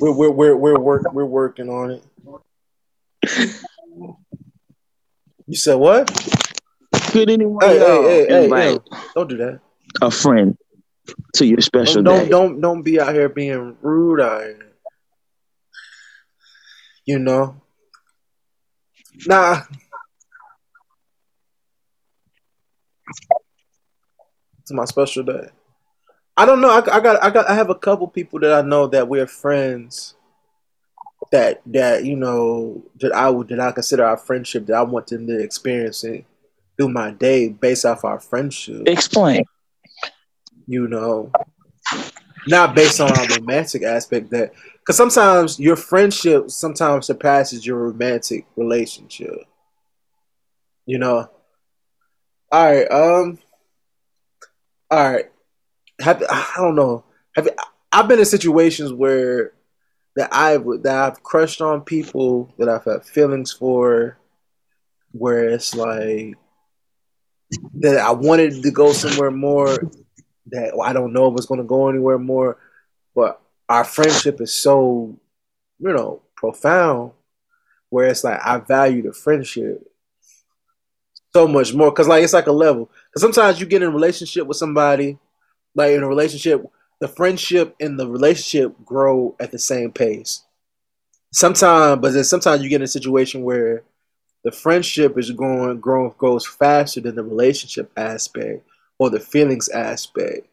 We're 0.00 0.12
we're 0.12 0.30
we're 0.30 0.56
we're 0.56 0.78
work 0.78 1.12
we're 1.12 1.24
working 1.24 1.68
on 1.68 1.90
it. 1.92 2.04
You 5.46 5.56
said 5.56 5.74
what? 5.74 6.08
Could 7.08 7.30
anyone 7.30 7.64
Hey, 7.64 7.78
y'all 7.78 8.02
hey, 8.02 8.26
hey, 8.28 8.48
hey, 8.48 8.78
Don't 9.14 9.28
do 9.28 9.36
that. 9.36 9.60
a 10.02 10.10
friend 10.10 10.56
to 11.34 11.46
your 11.46 11.60
special 11.60 12.02
Don't, 12.02 12.04
don't 12.04 12.24
day? 12.24 12.28
don't 12.30 12.60
don't 12.60 12.82
be 12.82 12.98
out 13.00 13.14
here 13.14 13.28
being 13.28 13.76
rude 13.80 14.20
out 14.20 14.42
here. 14.42 14.72
You 17.04 17.18
know. 17.18 17.60
Nah. 19.26 19.60
It's 24.62 24.72
my 24.72 24.86
special 24.86 25.22
day. 25.24 25.50
I 26.36 26.46
don't 26.46 26.60
know. 26.60 26.70
I, 26.70 26.78
I 26.78 27.00
got 27.00 27.22
I 27.22 27.30
got 27.30 27.48
I 27.48 27.54
have 27.54 27.70
a 27.70 27.74
couple 27.74 28.08
people 28.08 28.40
that 28.40 28.52
I 28.52 28.62
know 28.66 28.86
that 28.88 29.08
we're 29.08 29.26
friends. 29.26 30.14
That 31.32 31.62
that 31.66 32.04
you 32.04 32.16
know 32.16 32.82
that 33.00 33.12
I 33.12 33.30
would 33.30 33.48
that 33.48 33.60
I 33.60 33.72
consider 33.72 34.04
our 34.04 34.16
friendship 34.16 34.66
that 34.66 34.74
I 34.74 34.82
want 34.82 35.06
them 35.06 35.26
to 35.26 35.38
experience 35.38 36.04
it 36.04 36.24
through 36.76 36.90
my 36.90 37.12
day 37.12 37.48
based 37.48 37.84
off 37.84 38.04
our 38.04 38.20
friendship. 38.20 38.82
Explain. 38.86 39.44
you 40.66 40.88
know, 40.88 41.30
not 42.46 42.74
based 42.74 43.00
on 43.00 43.10
a 43.10 43.34
romantic 43.38 43.82
aspect 43.82 44.30
that 44.30 44.52
because 44.80 44.96
sometimes 44.96 45.58
your 45.58 45.76
friendship 45.76 46.50
sometimes 46.50 47.06
surpasses 47.06 47.64
your 47.64 47.78
romantic 47.78 48.46
relationship. 48.56 49.34
You 50.86 50.98
know. 50.98 51.30
All 52.52 52.64
right. 52.72 52.90
Um. 52.90 53.38
All 54.90 55.12
right. 55.12 55.30
Have 56.00 56.22
I 56.28 56.54
don't 56.56 56.74
know. 56.74 57.04
Have 57.36 57.48
I've 57.92 58.08
been 58.08 58.18
in 58.18 58.24
situations 58.24 58.92
where 58.92 59.52
that 60.16 60.28
I've 60.32 60.64
that 60.82 60.96
I've 60.96 61.22
crushed 61.22 61.60
on 61.60 61.82
people 61.82 62.52
that 62.58 62.68
I've 62.68 62.84
had 62.84 63.04
feelings 63.04 63.52
for, 63.52 64.18
where 65.12 65.48
it's 65.48 65.74
like 65.74 66.34
that 67.80 67.98
I 67.98 68.10
wanted 68.10 68.62
to 68.62 68.70
go 68.70 68.92
somewhere 68.92 69.30
more 69.30 69.76
that 70.46 70.78
I 70.82 70.92
don't 70.92 71.12
know 71.12 71.32
if 71.32 71.36
it's 71.36 71.46
going 71.46 71.60
to 71.60 71.66
go 71.66 71.88
anywhere 71.88 72.18
more, 72.18 72.58
but 73.14 73.40
our 73.68 73.84
friendship 73.84 74.40
is 74.40 74.52
so, 74.52 75.16
you 75.78 75.92
know, 75.92 76.22
profound 76.36 77.12
where 77.90 78.08
it's 78.08 78.24
like 78.24 78.40
I 78.44 78.58
value 78.58 79.02
the 79.02 79.12
friendship 79.12 79.88
so 81.32 81.48
much 81.48 81.72
more 81.74 81.90
because 81.90 82.08
like 82.08 82.22
it's 82.22 82.32
like 82.32 82.46
a 82.46 82.52
level. 82.52 82.90
Because 83.10 83.22
sometimes 83.22 83.60
you 83.60 83.66
get 83.66 83.82
in 83.82 83.88
a 83.88 83.92
relationship 83.92 84.46
with 84.46 84.56
somebody, 84.56 85.18
like 85.74 85.92
in 85.92 86.02
a 86.02 86.08
relationship, 86.08 86.64
the 87.00 87.08
friendship 87.08 87.74
and 87.80 87.98
the 87.98 88.08
relationship 88.08 88.74
grow 88.84 89.36
at 89.40 89.50
the 89.50 89.58
same 89.58 89.92
pace. 89.92 90.42
Sometimes, 91.32 92.00
but 92.00 92.12
then 92.12 92.24
sometimes 92.24 92.62
you 92.62 92.68
get 92.68 92.76
in 92.76 92.82
a 92.82 92.88
situation 92.88 93.42
where 93.42 93.82
the 94.44 94.52
friendship 94.52 95.18
is 95.18 95.30
going 95.30 95.80
growing 95.80 96.14
goes 96.18 96.46
faster 96.46 97.00
than 97.00 97.16
the 97.16 97.24
relationship 97.24 97.90
aspect 97.96 98.64
or 98.98 99.10
the 99.10 99.18
feelings 99.18 99.68
aspect. 99.70 100.46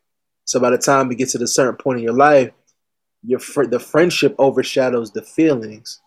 So 0.46 0.60
by 0.60 0.72
the 0.72 0.78
time 0.78 1.12
you 1.12 1.18
get 1.18 1.30
to 1.30 1.38
the 1.38 1.48
certain 1.48 1.76
point 1.76 2.00
in 2.00 2.04
your 2.04 2.14
life, 2.14 2.52
your 3.24 3.40
fr- 3.40 3.66
the 3.66 3.80
friendship 3.80 4.34
overshadows 4.40 5.12
the 5.12 5.22
feelings, 5.22 6.02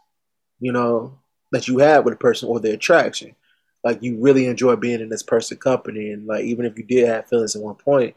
you 0.59 0.73
know, 0.73 1.19
that 1.53 1.69
you 1.69 1.79
have 1.79 2.05
with 2.05 2.15
a 2.15 2.19
person 2.19 2.49
or 2.49 2.59
the 2.59 2.73
attraction. 2.73 3.37
Like 3.85 4.03
you 4.03 4.21
really 4.21 4.47
enjoy 4.47 4.77
being 4.77 5.01
in 5.01 5.11
this 5.11 5.23
person's 5.23 5.61
company, 5.61 6.11
and 6.11 6.27
like 6.27 6.45
even 6.45 6.65
if 6.65 6.77
you 6.79 6.85
did 6.85 7.07
have 7.07 7.29
feelings 7.29 7.55
at 7.55 7.63
one 7.63 7.77
point, 7.77 8.17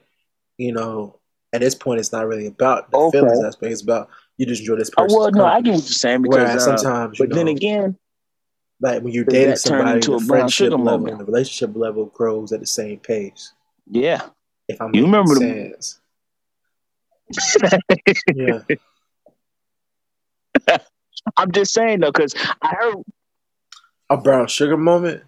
you 0.57 0.71
know, 0.71 1.19
at 1.53 1.61
this 1.61 1.75
point 1.75 1.99
it's 1.99 2.11
not 2.11 2.27
really 2.27 2.47
about 2.47 2.91
the 2.91 2.97
Okay. 2.97 3.17
feelings 3.19 3.43
aspect. 3.43 3.71
It's 3.71 3.81
about 3.81 4.09
you 4.37 4.45
just 4.45 4.61
enjoy 4.61 4.75
this 4.75 4.91
Oh, 4.97 5.05
well, 5.07 5.31
no, 5.31 5.45
I 5.45 5.55
company. 5.61 5.71
get 5.71 5.71
what 5.77 5.89
you're 5.89 5.93
saying 5.93 6.21
Whereas 6.23 6.49
because, 6.53 6.67
uh, 6.67 6.77
sometimes, 6.77 7.19
you 7.19 7.27
but 7.27 7.35
then 7.35 7.47
again, 7.47 7.97
like 8.81 9.01
when 9.01 9.13
you're 9.13 9.23
dating 9.25 9.55
somebody, 9.55 10.01
the 10.01 10.13
a 10.13 10.19
friendship 10.19 10.71
level 10.71 10.83
moment? 10.83 11.11
and 11.11 11.19
the 11.21 11.25
relationship 11.25 11.75
level 11.75 12.05
grows 12.07 12.51
at 12.51 12.59
the 12.59 12.65
same 12.67 12.99
pace. 12.99 13.53
yeah, 13.89 14.21
If 14.67 14.81
I'm 14.81 14.93
You 14.93 15.03
remember 15.03 15.35
the- 15.35 15.75
sense. 15.79 15.99
yeah. 18.35 18.59
I'm 21.37 21.51
just 21.51 21.73
saying 21.73 21.99
though, 21.99 22.11
because 22.11 22.33
I 22.61 22.69
heard 22.79 22.95
A 24.09 24.17
brown 24.17 24.47
sugar 24.47 24.77
moment. 24.77 25.23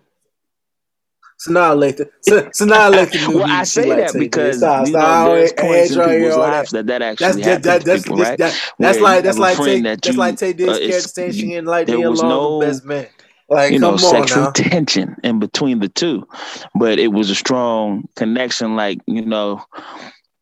Sanaa 1.40 1.74
Lathan. 1.82 2.10
Sanaa 2.52 2.91
Lathan 2.94 3.28
knew 3.30 3.38
well, 3.38 3.48
he- 3.48 3.53
I 3.53 3.64
say 3.64 3.88
that 3.90 4.14
because 4.14 4.60
Diggs. 4.60 4.60
Stop, 4.60 4.88
you 4.88 4.94
know 4.94 5.36
there's 5.36 5.53
points 5.53 5.91
in 5.91 6.03
people's 6.03 6.36
that. 6.36 6.40
lives 6.40 6.72
that 6.72 6.88
that 6.88 7.02
actually 7.02 7.41
that, 7.41 7.44
happened 7.44 7.64
that, 7.64 7.86
that's 7.86 8.03
people, 8.03 8.18
right? 8.18 8.38
that, 8.38 8.72
that's 8.78 8.99
like 8.99 9.24
that's 9.24 9.38
like 9.38 9.57
Taye, 9.57 9.84
that 9.84 10.02
that's 10.02 10.18
like 10.18 10.36
Taye 10.36 10.57
Diggs' 10.57 10.70
uh, 10.70 10.80
character 10.80 11.34
she 11.34 11.48
didn't 11.48 11.66
like 11.68 11.88
there 11.88 12.10
was 12.10 12.22
no- 12.22 12.60
the 12.60 12.66
best 12.66 12.86
man. 12.86 13.07
Like, 13.52 13.72
you 13.74 13.80
know, 13.80 13.98
sexual 13.98 14.44
now. 14.44 14.52
tension 14.52 15.16
in 15.24 15.40
between 15.40 15.80
the 15.80 15.90
two, 15.90 16.28
but 16.76 16.99
it 16.99 17.07
was 17.07 17.32
a 17.32 17.36
strong 17.36 18.03
connection. 18.16 18.76
Like 18.76 18.99
you 19.07 19.26
know, 19.26 19.64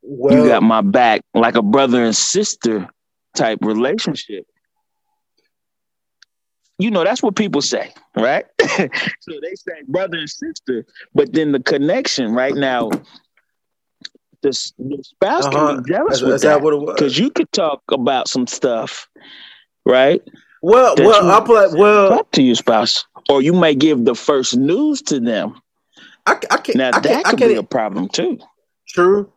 Well, 0.01 0.35
you 0.35 0.49
got 0.49 0.61
my 0.61 0.81
back, 0.81 1.21
like 1.33 1.55
a 1.55 1.61
brother 1.61 2.03
and 2.03 2.13
sister 2.13 2.89
type 3.33 3.59
relationship. 3.61 4.45
You 6.79 6.91
know, 6.91 7.03
that's 7.03 7.23
what 7.23 7.35
people 7.35 7.61
say, 7.61 7.91
right? 8.15 8.45
so 8.61 9.33
they 9.41 9.55
say 9.55 9.81
brother 9.87 10.17
and 10.17 10.29
sister, 10.29 10.85
but 11.15 11.33
then 11.33 11.51
the 11.51 11.59
connection 11.59 12.33
right 12.33 12.53
now, 12.53 12.91
the, 14.41 14.71
the 14.77 15.03
spouse 15.03 15.45
uh-huh. 15.45 15.75
can 15.75 15.83
be 15.83 15.91
jealous 15.91 16.17
Is, 16.17 16.21
with 16.21 16.35
is 16.35 16.41
that 16.43 16.49
that 16.49 16.61
what 16.61 16.73
it 16.73 16.85
because 16.85 17.17
you 17.17 17.31
could 17.31 17.51
talk 17.51 17.81
about 17.91 18.27
some 18.27 18.45
stuff, 18.45 19.09
right? 19.85 20.21
Well, 20.61 20.95
well, 20.97 21.31
I 21.31 21.45
play. 21.45 21.67
Well, 21.71 22.09
Talk 22.09 22.31
to 22.31 22.43
your 22.43 22.55
spouse, 22.55 23.05
or 23.29 23.41
you 23.41 23.53
may 23.53 23.75
give 23.75 24.05
the 24.05 24.15
first 24.15 24.55
news 24.55 25.01
to 25.03 25.19
them. 25.19 25.59
I, 26.25 26.33
I 26.51 26.57
can't. 26.57 26.77
Now 26.77 26.89
I 26.89 26.99
that 26.99 27.03
can't. 27.03 27.25
Could 27.25 27.39
can't. 27.39 27.51
be 27.51 27.57
a 27.57 27.63
problem 27.63 28.09
too. 28.09 28.39
True. 28.87 29.31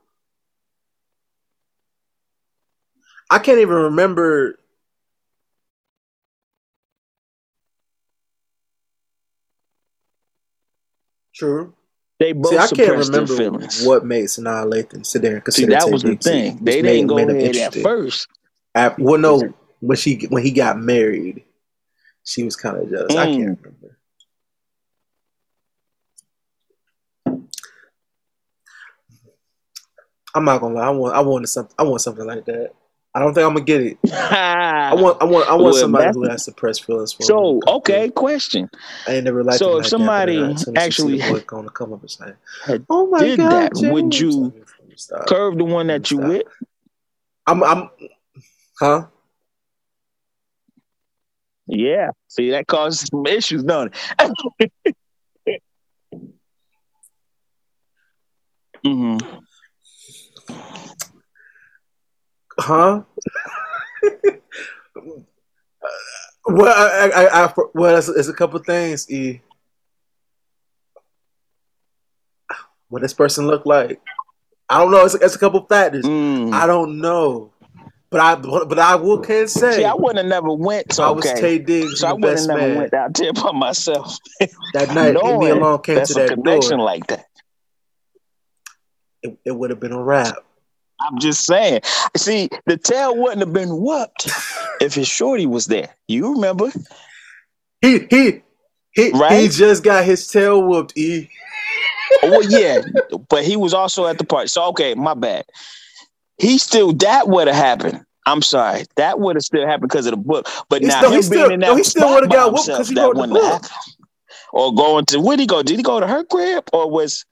I 3.31 3.39
can't 3.39 3.59
even 3.59 3.77
remember. 3.77 4.59
True. 11.41 11.73
They 12.19 12.33
both 12.33 12.51
See, 12.53 12.59
I 12.59 12.67
can't 12.67 12.99
remember 13.07 13.35
feelings. 13.35 13.83
what 13.83 14.05
made 14.05 14.27
Sanaa 14.27 14.71
Lathan 14.71 15.07
sit 15.07 15.23
there 15.23 15.37
and 15.43 15.55
See, 15.55 15.65
that 15.65 15.91
was 15.91 16.03
the 16.03 16.17
thing. 16.17 16.59
They 16.63 16.83
made- 16.83 16.97
didn't 16.97 17.07
go 17.07 17.15
made 17.17 17.31
ahead 17.31 17.57
at 17.57 17.75
first. 17.83 18.29
At- 18.75 18.99
well, 18.99 19.19
no, 19.19 19.55
when 19.81 19.97
she 19.97 20.27
when 20.29 20.43
he 20.43 20.51
got 20.51 20.79
married, 20.79 21.45
she 22.23 22.43
was 22.43 22.57
kind 22.57 22.77
of 22.77 22.91
jealous. 22.91 23.17
I 23.17 23.27
Mm. 23.27 23.37
can't 23.39 23.59
remember. 23.63 23.99
I'm 30.35 30.45
not 30.45 30.61
gonna 30.61 30.75
lie. 30.75 30.87
I 30.87 30.91
want. 30.91 31.15
I 31.15 31.21
wanted 31.21 31.49
something. 31.49 31.75
I 31.79 31.83
want 31.83 32.01
something 32.03 32.27
like 32.27 32.45
that. 32.45 32.73
I 33.15 33.19
don't 33.21 33.35
think 33.35 33.45
I'm 33.45 33.55
gonna 33.55 33.65
get 33.65 33.81
it. 33.83 33.99
I 34.13 34.95
want. 34.95 35.21
I 35.21 35.25
want. 35.25 35.49
I 35.49 35.55
want 35.55 35.63
Well, 35.65 35.75
somebody 35.75 36.13
who 36.13 36.25
has 36.25 36.45
suppressed 36.45 36.85
feelings 36.85 37.13
for. 37.13 37.25
so 37.25 37.55
me. 37.55 37.61
okay, 37.67 38.09
question. 38.11 38.71
I 39.09 39.15
ain't 39.15 39.25
never 39.25 39.43
liked. 39.43 39.59
So 39.59 39.77
if 39.77 39.79
like 39.85 39.87
somebody 39.87 40.37
that, 40.37 40.45
uh, 40.45 40.51
as 40.53 40.63
soon 40.63 40.77
as 40.77 40.87
you 40.87 40.93
see 40.93 41.23
actually 41.23 41.41
gonna 41.47 41.71
come 41.71 41.93
up 41.93 42.01
and 42.03 42.11
say, 42.11 42.33
"Oh 42.89 43.09
my 43.09 43.19
did 43.21 43.39
God, 43.39 43.51
that, 43.51 43.91
would 43.93 44.19
you 44.19 44.53
Stop. 44.97 45.27
Curve 45.27 45.57
the 45.59 45.65
one 45.65 45.89
that 45.89 46.11
you 46.11 46.19
Stop. 46.19 46.29
with? 46.29 46.43
I'm. 47.47 47.65
I'm. 47.65 47.91
Huh? 48.79 49.07
Yeah. 51.67 52.11
See, 52.29 52.51
that 52.51 52.67
causes 52.67 53.09
some 53.11 53.27
issues, 53.27 53.65
don't 53.65 53.93
it? 54.19 54.73
hmm 58.85 59.19
Huh? 62.61 63.03
well, 66.47 66.75
I, 66.77 67.11
I, 67.15 67.25
I, 67.25 67.45
I 67.47 67.53
well, 67.75 67.97
it's, 67.97 68.09
it's 68.09 68.29
a 68.29 68.35
couple 68.35 68.59
things. 68.61 69.11
E. 69.11 69.41
What 72.89 73.03
this 73.03 73.15
person 73.15 73.47
look 73.47 73.65
like? 73.65 74.01
I 74.69 74.79
don't 74.79 74.91
know. 74.91 75.05
It's, 75.05 75.15
it's 75.15 75.35
a 75.35 75.39
couple 75.39 75.65
factors. 75.67 76.05
Mm. 76.05 76.53
I 76.53 76.67
don't 76.67 77.01
know, 77.01 77.53
but 78.11 78.21
I 78.21 78.35
but, 78.35 78.69
but 78.69 78.79
I 78.79 78.97
will 78.97 79.21
can 79.21 79.49
say 79.49 79.73
See, 79.77 79.85
I 79.85 79.95
wouldn't 79.95 80.19
have 80.19 80.27
never 80.27 80.53
went. 80.53 80.93
So 80.93 81.05
I 81.05 81.11
was 81.11 81.27
okay. 81.27 81.59
Taye 81.59 81.65
Diggs, 81.67 82.01
so 82.01 82.09
I 82.09 82.13
wouldn't 82.13 82.35
best 82.35 82.49
have 82.49 82.59
never 82.59 82.69
man. 82.69 82.79
went 82.79 82.95
out 82.95 83.15
there 83.15 83.33
by 83.33 83.53
myself. 83.53 84.19
That 84.75 84.95
night, 84.95 85.15
knowing 85.15 85.41
Nia 85.41 85.55
Long 85.55 85.81
came 85.83 85.97
That's 85.97 86.15
to 86.15 86.21
a 86.25 86.29
that 86.29 86.35
connection 86.35 86.79
door. 86.79 86.87
like 86.87 87.07
that. 87.09 87.27
It, 89.23 89.39
it 89.45 89.53
would 89.53 89.71
have 89.71 89.81
been 89.81 89.93
a 89.93 90.03
wrap. 90.03 90.37
I'm 91.01 91.19
just 91.19 91.47
saying. 91.47 91.81
See, 92.17 92.49
the 92.67 92.77
tail 92.77 93.17
wouldn't 93.17 93.41
have 93.41 93.53
been 93.53 93.71
whooped 93.81 94.29
if 94.81 94.95
his 94.95 95.09
shorty 95.09 95.47
was 95.47 95.67
there. 95.67 95.89
You 96.09 96.35
remember? 96.35 96.71
He 97.81 98.07
he 98.11 98.43
he 98.93 99.11
right? 99.13 99.41
he 99.41 99.49
just 99.49 99.83
got 99.83 100.05
his 100.05 100.27
tail 100.29 100.63
whooped. 100.63 100.97
E. 100.97 101.31
well, 102.23 102.43
yeah, 102.43 102.81
but 103.29 103.45
he 103.45 103.57
was 103.57 103.73
also 103.73 104.07
at 104.07 104.19
the 104.19 104.25
party. 104.25 104.49
So 104.49 104.65
okay, 104.69 104.95
my 104.95 105.15
bad. 105.15 105.45
He 106.39 106.59
still 106.59 106.93
that 106.95 107.29
would 107.29 107.47
have 107.49 107.57
happened. 107.57 108.05
I'm 108.27 108.43
sorry, 108.43 108.85
that 108.97 109.19
would 109.19 109.37
have 109.37 109.43
still 109.43 109.67
happened 109.67 109.89
because 109.89 110.07
of 110.07 110.11
the 110.13 110.17
book. 110.19 110.47
But 110.69 110.83
now 110.83 110.99
still- 110.99 111.13
him 111.13 111.23
still- 111.23 111.49
being 111.49 111.53
in 111.55 111.61
that 111.61 111.67
no, 111.69 111.77
he 111.77 111.85
still 111.85 112.13
would've 112.15 112.29
by 112.29 112.37
got 112.37 112.53
whooped 112.53 112.67
'cause 112.67 112.89
himself, 112.89 112.89
he 112.89 113.01
wrote 113.01 113.17
the 113.17 113.35
have 113.51 113.63
book. 113.63 113.71
Or 114.53 114.75
going 114.75 115.07
to 115.07 115.19
where 115.21 115.29
would 115.29 115.41
he 115.41 115.47
go? 115.47 115.63
Did 115.63 115.77
he 115.77 115.83
go 115.83 116.01
to 116.01 116.07
her 116.07 116.25
crib 116.25 116.65
or 116.73 116.91
was? 116.91 117.25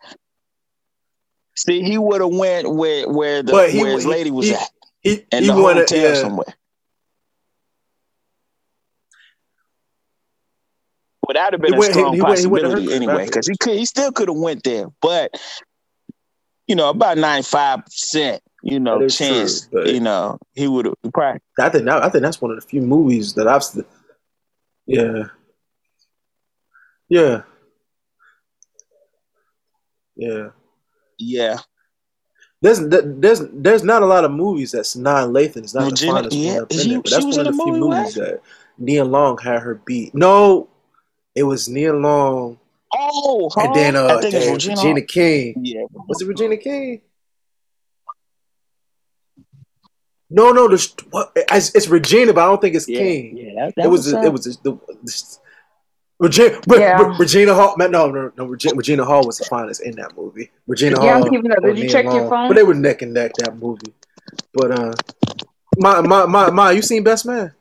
See, 1.58 1.82
he 1.82 1.98
would 1.98 2.20
have 2.20 2.30
went 2.32 2.70
where 2.72 3.08
where 3.08 3.42
the 3.42 3.50
But 3.50 3.70
he 3.70 3.80
where 3.82 3.92
his 3.92 4.04
he- 4.04 4.10
lady 4.10 4.30
was 4.30 4.46
he- 4.46 4.54
at 4.54 4.70
He 5.00 5.12
in 5.32 5.42
he 5.42 5.46
the 5.48 5.54
wanted 5.56 5.80
hotel 5.90 5.98
yeah. 6.14 6.14
somewhere. 6.14 6.54
Well, 11.22 11.34
that'd 11.34 11.54
have 11.54 11.60
been 11.60 11.74
He 11.74 11.78
a 11.88 11.92
strong 11.92 12.14
he 12.14 12.22
went- 12.22 12.38
he 12.38 12.46
possibility 12.46 12.92
anyway, 12.94 13.26
because 13.26 13.48
he 13.48 13.56
could 13.56 13.74
he 13.76 13.84
still 13.84 14.12
could 14.12 14.28
have 14.28 14.36
went 14.38 14.62
there, 14.62 14.86
but 15.02 15.36
you 16.68 16.76
know, 16.76 16.90
about 16.90 17.18
ninety 17.18 17.42
five 17.42 17.84
percent, 17.84 18.40
you 18.62 18.78
know, 18.78 19.08
chance, 19.08 19.66
true, 19.66 19.84
you 19.86 20.00
know, 20.00 20.38
he 20.54 20.68
would 20.68 20.86
have 20.86 20.94
probably. 21.12 21.40
I 21.58 21.68
think 21.70 21.86
that, 21.86 22.02
I 22.04 22.08
think 22.08 22.22
that's 22.22 22.40
one 22.40 22.52
of 22.52 22.60
the 22.60 22.66
few 22.66 22.82
movies 22.82 23.34
that 23.34 23.48
I've. 23.48 23.62
Yeah. 24.86 25.24
Yeah. 27.08 27.42
Yeah. 30.16 30.48
Yeah, 31.18 31.58
There's 32.62 32.80
there's 32.80 33.42
there's 33.52 33.82
not 33.84 34.02
a 34.02 34.06
lot 34.06 34.24
of 34.24 34.30
movies 34.30 34.72
that 34.72 34.82
Sanaa 34.82 35.26
Lathan 35.30 35.64
is 35.64 35.74
not 35.74 35.90
Regina- 35.90 36.12
the 36.22 36.30
finest 36.30 36.36
yeah, 36.36 36.52
one 36.54 36.62
up 36.62 36.70
in 36.72 36.78
she- 36.78 36.88
there, 36.90 37.00
but 37.02 37.10
that's 37.10 37.26
was 37.26 37.36
one 37.36 37.46
of 37.46 37.52
the 37.52 37.58
the 37.58 37.64
few 37.64 37.72
movie, 37.72 37.96
movies 37.96 38.14
that 38.14 38.40
Nia 38.78 39.04
Long 39.04 39.38
had 39.38 39.60
her 39.62 39.74
beat. 39.86 40.14
No, 40.14 40.68
it 41.34 41.42
was 41.42 41.68
Nia 41.68 41.92
Long 41.92 42.58
Oh, 42.92 43.50
and 43.58 43.74
then 43.74 43.96
uh, 43.96 44.06
I 44.06 44.20
think 44.22 44.34
it's 44.34 44.46
Regina. 44.50 44.76
Regina 44.76 45.02
King. 45.02 45.54
Yeah, 45.62 45.82
Was 46.08 46.22
it 46.22 46.26
Regina 46.28 46.56
King? 46.56 47.02
No, 50.30 50.52
no, 50.52 50.68
the, 50.68 51.04
what, 51.10 51.32
it's, 51.36 51.74
it's 51.74 51.88
Regina, 51.88 52.32
but 52.32 52.42
I 52.42 52.46
don't 52.46 52.60
think 52.60 52.74
it's 52.76 52.88
yeah, 52.88 52.98
King. 52.98 53.36
yeah. 53.36 53.52
That, 53.66 53.74
that 53.76 53.84
it 53.86 53.88
was, 53.88 54.12
uh, 54.12 54.20
it 54.20 54.32
was 54.32 54.44
the, 54.44 54.78
the 55.02 55.12
Regina, 56.20 56.60
Yeah. 56.66 57.00
Re- 57.00 57.16
Regina 57.18 57.54
Hall. 57.54 57.74
No, 57.78 57.86
no, 57.86 58.32
no. 58.36 58.44
Regina, 58.46 58.74
Regina 58.74 59.04
Hall 59.04 59.24
was 59.24 59.38
the 59.38 59.44
finest 59.44 59.82
in 59.82 59.94
that 59.96 60.16
movie. 60.16 60.50
Regina 60.66 61.04
Yeah, 61.04 61.16
I'm 61.16 61.30
keeping 61.30 61.52
up. 61.52 61.62
Did 61.62 61.78
you 61.78 61.84
Nia 61.84 61.92
check 61.92 62.04
your 62.06 62.28
phone? 62.28 62.48
But 62.48 62.54
they 62.54 62.64
were 62.64 62.74
neck 62.74 63.02
and 63.02 63.14
neck 63.14 63.34
that 63.38 63.56
movie. 63.56 63.92
But 64.52 64.72
uh, 64.72 64.94
my 65.76 66.00
my 66.00 66.26
my 66.26 66.50
my, 66.50 66.72
you 66.72 66.82
seen 66.82 67.04
Best 67.04 67.24
Man? 67.24 67.52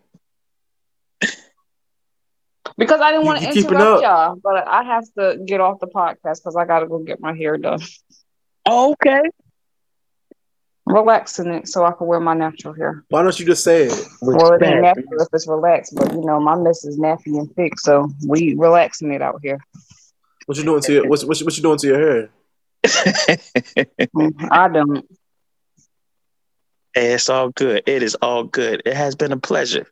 Because 2.77 3.01
I 3.01 3.11
didn't 3.11 3.25
want 3.25 3.41
to 3.41 3.51
keeping 3.51 3.71
interrupt 3.71 4.03
y'all, 4.03 4.35
but 4.43 4.67
I 4.67 4.83
have 4.83 5.03
to 5.17 5.39
get 5.45 5.59
off 5.61 5.79
the 5.79 5.87
podcast 5.87 6.43
because 6.43 6.55
I 6.55 6.65
got 6.65 6.81
to 6.81 6.87
go 6.87 6.99
get 6.99 7.19
my 7.19 7.35
hair 7.35 7.57
done. 7.57 7.79
okay. 8.67 9.21
Relaxing 10.87 11.47
it 11.53 11.67
so 11.67 11.83
I 11.85 11.91
can 11.91 12.07
wear 12.07 12.19
my 12.19 12.33
natural 12.33 12.73
hair. 12.73 13.03
Why 13.09 13.21
don't 13.21 13.37
you 13.39 13.45
just 13.45 13.63
say 13.63 13.83
it? 13.87 14.07
Well, 14.21 14.53
it 14.53 14.63
ain't 14.63 14.81
natural 14.81 15.05
if 15.21 15.27
it's 15.33 15.47
relaxed, 15.47 15.93
but 15.95 16.11
you 16.13 16.21
know, 16.25 16.39
my 16.39 16.55
miss 16.55 16.85
is 16.85 16.97
nappy 16.97 17.37
and 17.37 17.53
thick, 17.55 17.77
so 17.79 18.09
we 18.25 18.55
relaxing 18.55 19.11
it 19.11 19.21
out 19.21 19.39
here. 19.43 19.59
What 20.45 20.57
you 20.57 20.63
doing 20.63 20.81
to 20.81 20.93
your 20.93 21.07
what's, 21.07 21.25
what, 21.25 21.39
you- 21.39 21.45
what 21.45 21.57
you 21.57 21.63
doing 21.63 21.77
to 21.79 21.87
your 21.87 21.99
hair? 21.99 22.29
Mm, 24.15 24.47
I 24.49 24.67
don't. 24.69 25.05
Hey, 26.93 27.13
it's 27.13 27.29
all 27.29 27.49
good. 27.49 27.83
It 27.85 28.01
is 28.01 28.15
all 28.21 28.45
good. 28.45 28.81
It 28.85 28.95
has 28.95 29.15
been 29.15 29.31
a 29.33 29.37
pleasure. 29.37 29.87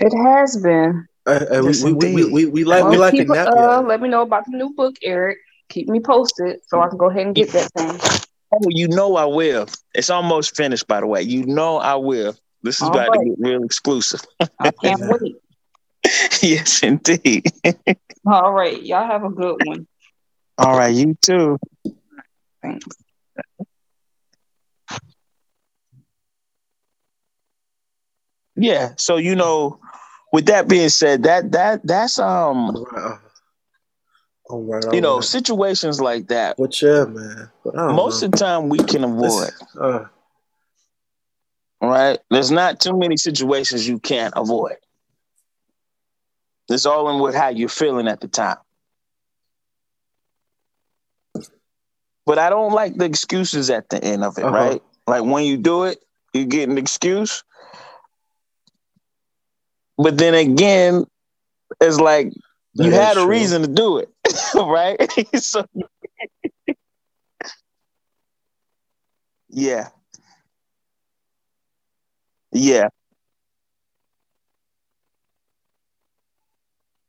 It 0.00 0.12
has 0.16 0.56
been. 0.56 1.06
Uh, 1.26 1.44
uh, 1.50 1.62
Yes, 1.62 1.84
we, 1.84 1.92
we, 1.92 2.14
we, 2.14 2.32
we, 2.32 2.46
we 2.46 2.64
like 2.64 2.86
we 2.86 2.96
like 2.96 3.12
a 3.14 3.18
keep, 3.18 3.28
nappy. 3.28 3.46
uh, 3.48 3.82
let 3.82 4.00
me 4.00 4.08
know 4.08 4.22
about 4.22 4.46
the 4.46 4.56
new 4.56 4.72
book, 4.74 4.96
Eric. 5.02 5.38
Keep 5.68 5.88
me 5.88 6.00
posted 6.00 6.60
so 6.66 6.80
I 6.80 6.88
can 6.88 6.96
go 6.96 7.10
ahead 7.10 7.26
and 7.26 7.34
get 7.34 7.52
that 7.52 7.70
thing. 7.72 8.00
Oh, 8.52 8.66
you 8.70 8.88
know 8.88 9.16
I 9.16 9.26
will. 9.26 9.66
It's 9.94 10.10
almost 10.10 10.56
finished, 10.56 10.86
by 10.86 11.00
the 11.00 11.06
way. 11.06 11.22
You 11.22 11.44
know 11.44 11.76
I 11.76 11.96
will. 11.96 12.34
This 12.62 12.80
is 12.80 12.88
All 12.88 12.94
about 12.94 13.12
to 13.12 13.24
get 13.24 13.34
real 13.38 13.62
exclusive. 13.62 14.20
I 14.58 14.70
can't 14.82 15.00
wait. 15.20 15.36
yes, 16.42 16.82
indeed. 16.82 17.44
All 18.26 18.52
right, 18.52 18.82
y'all 18.82 19.06
have 19.06 19.24
a 19.24 19.30
good 19.30 19.56
one. 19.66 19.86
All 20.56 20.76
right, 20.76 20.94
you 20.94 21.16
too. 21.20 21.58
Thanks. 22.62 22.86
Yeah. 28.56 28.94
So 28.96 29.16
you 29.16 29.36
know, 29.36 29.78
with 30.32 30.46
that 30.46 30.68
being 30.68 30.88
said, 30.88 31.22
that 31.24 31.52
that 31.52 31.86
that's 31.86 32.18
um 32.18 32.84
Right. 32.92 33.18
All 34.48 34.62
right, 34.62 34.84
you 34.94 35.00
know 35.00 35.16
right. 35.16 35.24
situations 35.24 36.00
like 36.00 36.28
that. 36.28 36.56
But 36.56 36.80
yeah, 36.80 37.04
man. 37.04 37.50
But 37.64 37.74
Most 37.74 38.22
know. 38.22 38.26
of 38.26 38.32
the 38.32 38.38
time 38.38 38.68
we 38.68 38.78
can 38.78 39.04
avoid. 39.04 39.50
Uh, 39.78 40.04
Right? 41.80 42.18
There's 42.30 42.50
not 42.50 42.80
too 42.80 42.98
many 42.98 43.16
situations 43.16 43.86
you 43.86 44.00
can't 44.00 44.34
avoid. 44.36 44.76
It's 46.68 46.86
all 46.86 47.08
in 47.10 47.20
with 47.22 47.36
how 47.36 47.48
you're 47.50 47.68
feeling 47.68 48.08
at 48.08 48.20
the 48.20 48.26
time. 48.26 48.56
But 52.26 52.38
I 52.38 52.50
don't 52.50 52.72
like 52.72 52.96
the 52.96 53.04
excuses 53.04 53.70
at 53.70 53.88
the 53.88 54.02
end 54.02 54.24
of 54.24 54.38
it, 54.38 54.44
Uh-huh. 54.44 54.54
right? 54.54 54.82
Like 55.06 55.22
when 55.24 55.44
you 55.44 55.56
do 55.56 55.84
it, 55.84 55.98
you 56.34 56.44
get 56.44 56.68
an 56.68 56.78
excuse. 56.78 57.42
But 59.96 60.18
then 60.18 60.34
again, 60.34 61.04
it's 61.80 61.98
like 62.00 62.32
you 62.74 62.90
had 62.90 63.12
a 63.16 63.20
true. 63.20 63.26
reason 63.30 63.62
to 63.62 63.68
do 63.68 63.98
it, 63.98 64.12
right? 64.54 64.96
so 65.36 65.64
yeah. 69.48 69.88
Yeah. 72.52 72.88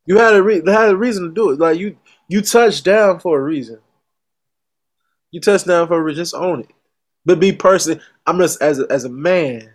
You 0.06 0.18
had 0.18 0.36
a 0.36 0.42
re- 0.42 0.64
had 0.66 0.90
a 0.90 0.98
reason 0.98 1.26
to 1.26 1.34
do 1.34 1.52
it. 1.52 1.60
Like 1.60 1.78
you, 1.78 1.98
you 2.28 2.42
touched 2.42 2.84
down 2.84 3.20
for 3.20 3.40
a 3.40 3.44
reason. 3.44 3.80
You 5.32 5.40
touched 5.40 5.68
down 5.68 5.88
for 5.88 6.00
a 6.00 6.02
reason. 6.02 6.22
Just 6.22 6.34
own 6.34 6.62
it. 6.62 6.72
But 7.26 7.40
be 7.40 7.52
person. 7.52 8.02
I'm 8.26 8.40
just 8.40 8.62
as 8.62 8.80
a, 8.80 8.88
as 8.90 9.04
a 9.04 9.10
man, 9.10 9.70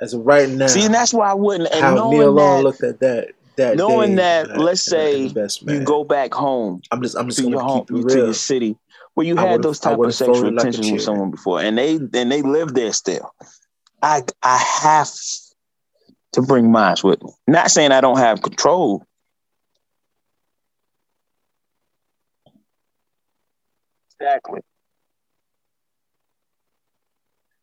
as 0.00 0.14
of 0.14 0.26
right 0.26 0.48
now. 0.48 0.66
See, 0.66 0.84
and 0.84 0.94
that's 0.94 1.14
why 1.14 1.30
I 1.30 1.34
wouldn't. 1.34 1.72
And 1.72 1.84
how 1.84 2.10
Nia 2.10 2.28
Long 2.28 2.62
looked 2.62 2.82
at 2.82 2.98
that. 3.00 3.28
That 3.56 3.76
knowing 3.76 4.16
that, 4.16 4.50
and 4.50 4.62
let's 4.62 4.82
say 4.82 5.32
you 5.62 5.84
go 5.84 6.04
back 6.04 6.34
home 6.34 6.82
I'm 6.90 7.02
just 7.02 7.16
I'm 7.16 7.28
just 7.28 7.38
to 7.40 7.48
your 7.48 7.60
home 7.60 7.86
to 7.86 8.02
your 8.02 8.34
city 8.34 8.76
where 9.14 9.26
you 9.26 9.38
I 9.38 9.46
had 9.46 9.62
those 9.62 9.80
type 9.80 9.98
of 9.98 10.14
sexual 10.14 10.34
folded 10.34 10.54
like 10.56 10.92
with 10.92 11.02
someone 11.02 11.30
before, 11.30 11.60
and 11.62 11.78
they 11.78 11.94
and 11.96 12.30
they 12.30 12.42
live 12.42 12.74
there 12.74 12.92
still. 12.92 13.34
I 14.02 14.22
I 14.42 14.58
have 14.58 15.10
to 16.32 16.42
bring 16.42 16.70
mine 16.70 16.96
with 17.02 17.22
me. 17.22 17.30
Not 17.46 17.70
saying 17.70 17.92
I 17.92 18.02
don't 18.02 18.18
have 18.18 18.42
control. 18.42 19.02
Exactly. 24.20 24.60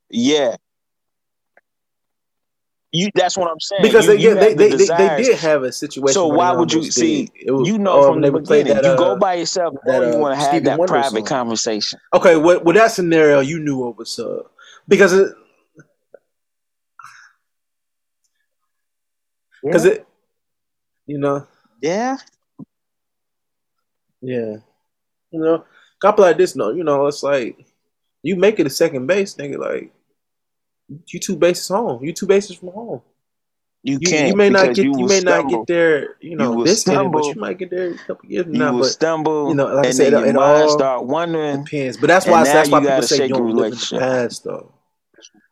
Yeah. 0.09 0.57
You. 2.93 3.09
That's 3.15 3.35
what 3.35 3.49
I'm 3.49 3.59
saying. 3.59 3.81
Because 3.81 4.05
You- 4.05 4.13
they, 4.15 4.21
you 4.21 4.29
yeah, 4.29 4.39
they, 4.39 4.53
the 4.53 4.55
they, 4.55 4.85
they, 4.85 4.85
they 4.85 5.23
did 5.23 5.37
have 5.39 5.63
a 5.63 5.71
situation. 5.71 6.13
So 6.13 6.27
why 6.27 6.51
would 6.51 6.71
you 6.71 6.83
see? 6.83 7.29
was- 7.47 7.67
You 7.67 7.79
know 7.79 7.93
oh, 7.93 8.07
from 8.07 8.21
the 8.21 8.31
they 8.31 8.39
beginning, 8.39 8.75
that, 8.75 8.83
you 8.85 8.95
go 8.97 9.13
uh, 9.13 9.15
by 9.15 9.33
yourself. 9.33 9.73
that, 9.85 9.99
or 9.99 10.05
you 10.05 10.13
uh, 10.13 10.19
want 10.19 10.39
to 10.39 10.45
have 10.45 10.63
that 10.63 10.77
Wonder 10.77 10.91
private 10.93 11.17
song. 11.17 11.25
conversation. 11.25 11.99
Okay, 12.13 12.35
with, 12.37 12.61
with 12.63 12.75
that 12.75 12.91
scenario, 12.91 13.39
you 13.39 13.59
knew 13.59 13.77
what 13.77 13.97
was 13.97 14.17
up 14.19 14.51
because 14.87 15.11
it 15.13 15.33
because 19.63 19.85
it 19.85 20.05
you 21.07 21.17
know 21.17 21.47
Yeah, 21.81 22.17
yeah 24.21 24.57
you 25.31 25.39
know 25.39 25.63
couple 26.01 26.25
like 26.25 26.37
this 26.37 26.55
no 26.55 26.71
you 26.71 26.83
know 26.83 27.07
it's 27.07 27.23
like 27.23 27.65
you 28.23 28.35
make 28.35 28.59
it 28.59 28.67
a 28.67 28.69
second 28.69 29.07
base 29.07 29.35
nigga 29.35 29.57
like 29.57 29.93
you 31.07 31.19
two 31.19 31.35
bases 31.35 31.67
home 31.67 32.03
you 32.03 32.13
two 32.13 32.27
bases 32.27 32.55
from 32.57 32.69
home 32.69 33.01
you, 33.85 33.97
you, 33.99 34.07
can't. 34.07 34.27
you 34.29 34.35
may 34.35 34.49
not 34.49 34.73
get 34.73 34.85
you, 34.85 34.91
will 34.91 35.07
may 35.07 35.19
not 35.19 35.49
get 35.49 35.67
there 35.67 36.15
you 36.21 36.35
know 36.37 36.51
will 36.53 36.63
this 36.63 36.87
minute, 36.87 37.11
but 37.11 37.25
you 37.25 37.35
might 37.35 37.57
get 37.57 37.69
there 37.69 37.91
a 37.91 37.97
couple 37.97 38.29
years 38.29 38.45
from 38.45 38.53
You 38.53 38.59
now 38.59 38.71
will 38.71 38.79
but 38.79 38.89
stumble, 38.89 39.49
you 39.49 39.55
know, 39.55 39.65
like 39.67 39.85
I 39.85 39.87
and 39.87 39.95
said, 39.95 40.13
then 40.13 40.23
it 40.23 40.35
mind 40.35 40.37
all 40.37 40.69
start 40.69 41.05
wondering. 41.05 41.63
depends 41.65 41.97
but 41.97 42.07
that's 42.07 42.25
why 42.25 42.43
that's 42.43 42.69
why 42.69 42.79
you 42.79 42.85
people 42.85 42.95
gotta 42.95 43.07
say 43.07 43.27
you 43.27 43.33
don't 43.33 43.41
live 43.41 43.49
in 43.49 43.55
the 43.55 43.61
relationship. 43.63 43.99
past 43.99 44.43
though 44.45 44.71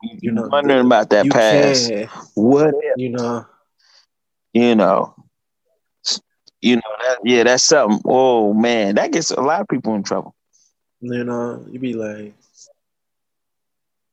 You, 0.04 0.20
you 0.22 0.32
know, 0.32 0.48
wondering 0.50 0.86
about 0.86 1.10
that 1.10 1.26
you 1.26 1.32
past. 1.32 1.90
can 1.90 2.08
What 2.36 2.74
if? 2.78 2.98
you 2.98 3.10
know 3.10 3.46
You 4.54 4.76
know. 4.76 5.16
You 6.62 6.76
know 6.76 6.82
that. 7.02 7.18
Yeah, 7.24 7.44
that's 7.44 7.64
something. 7.64 8.02
Oh 8.06 8.54
man, 8.54 8.96
that 8.96 9.12
gets 9.12 9.32
a 9.32 9.42
lot 9.42 9.62
of 9.62 9.68
people 9.68 9.96
in 9.96 10.04
trouble. 10.04 10.36
You 11.00 11.24
know, 11.24 11.66
you 11.72 11.80
be 11.80 11.94
like, 11.96 12.36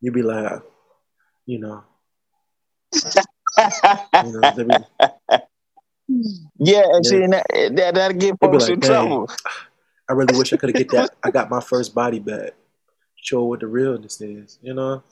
you 0.01 0.11
be 0.11 0.23
like, 0.23 0.63
you 1.49 1.59
know, 1.59 1.83
you 2.93 4.33
know, 4.33 4.53
be, 4.53 4.85
yeah, 6.59 6.83
and 6.93 7.05
Yeah. 7.05 7.11
see, 7.11 7.27
that, 7.27 7.47
that 7.77 7.95
that'll 7.95 8.19
get 8.19 8.39
folks 8.39 8.65
like, 8.65 8.75
in 8.75 8.81
trouble. 8.83 9.31
I 10.11 10.13
really 10.13 10.37
wish 10.39 10.53
I 10.53 10.59
could 10.59 10.69
have 10.69 10.77
get 10.77 10.91
that. 10.91 11.11
I 11.25 11.31
got 11.31 11.49
my 11.49 11.61
first 11.61 11.95
body 11.95 12.19
back. 12.19 12.53
Show 13.17 13.45
what 13.45 13.61
the 13.61 13.67
realness 13.67 14.21
is, 14.21 14.59
you 14.63 14.75
know. 14.75 15.03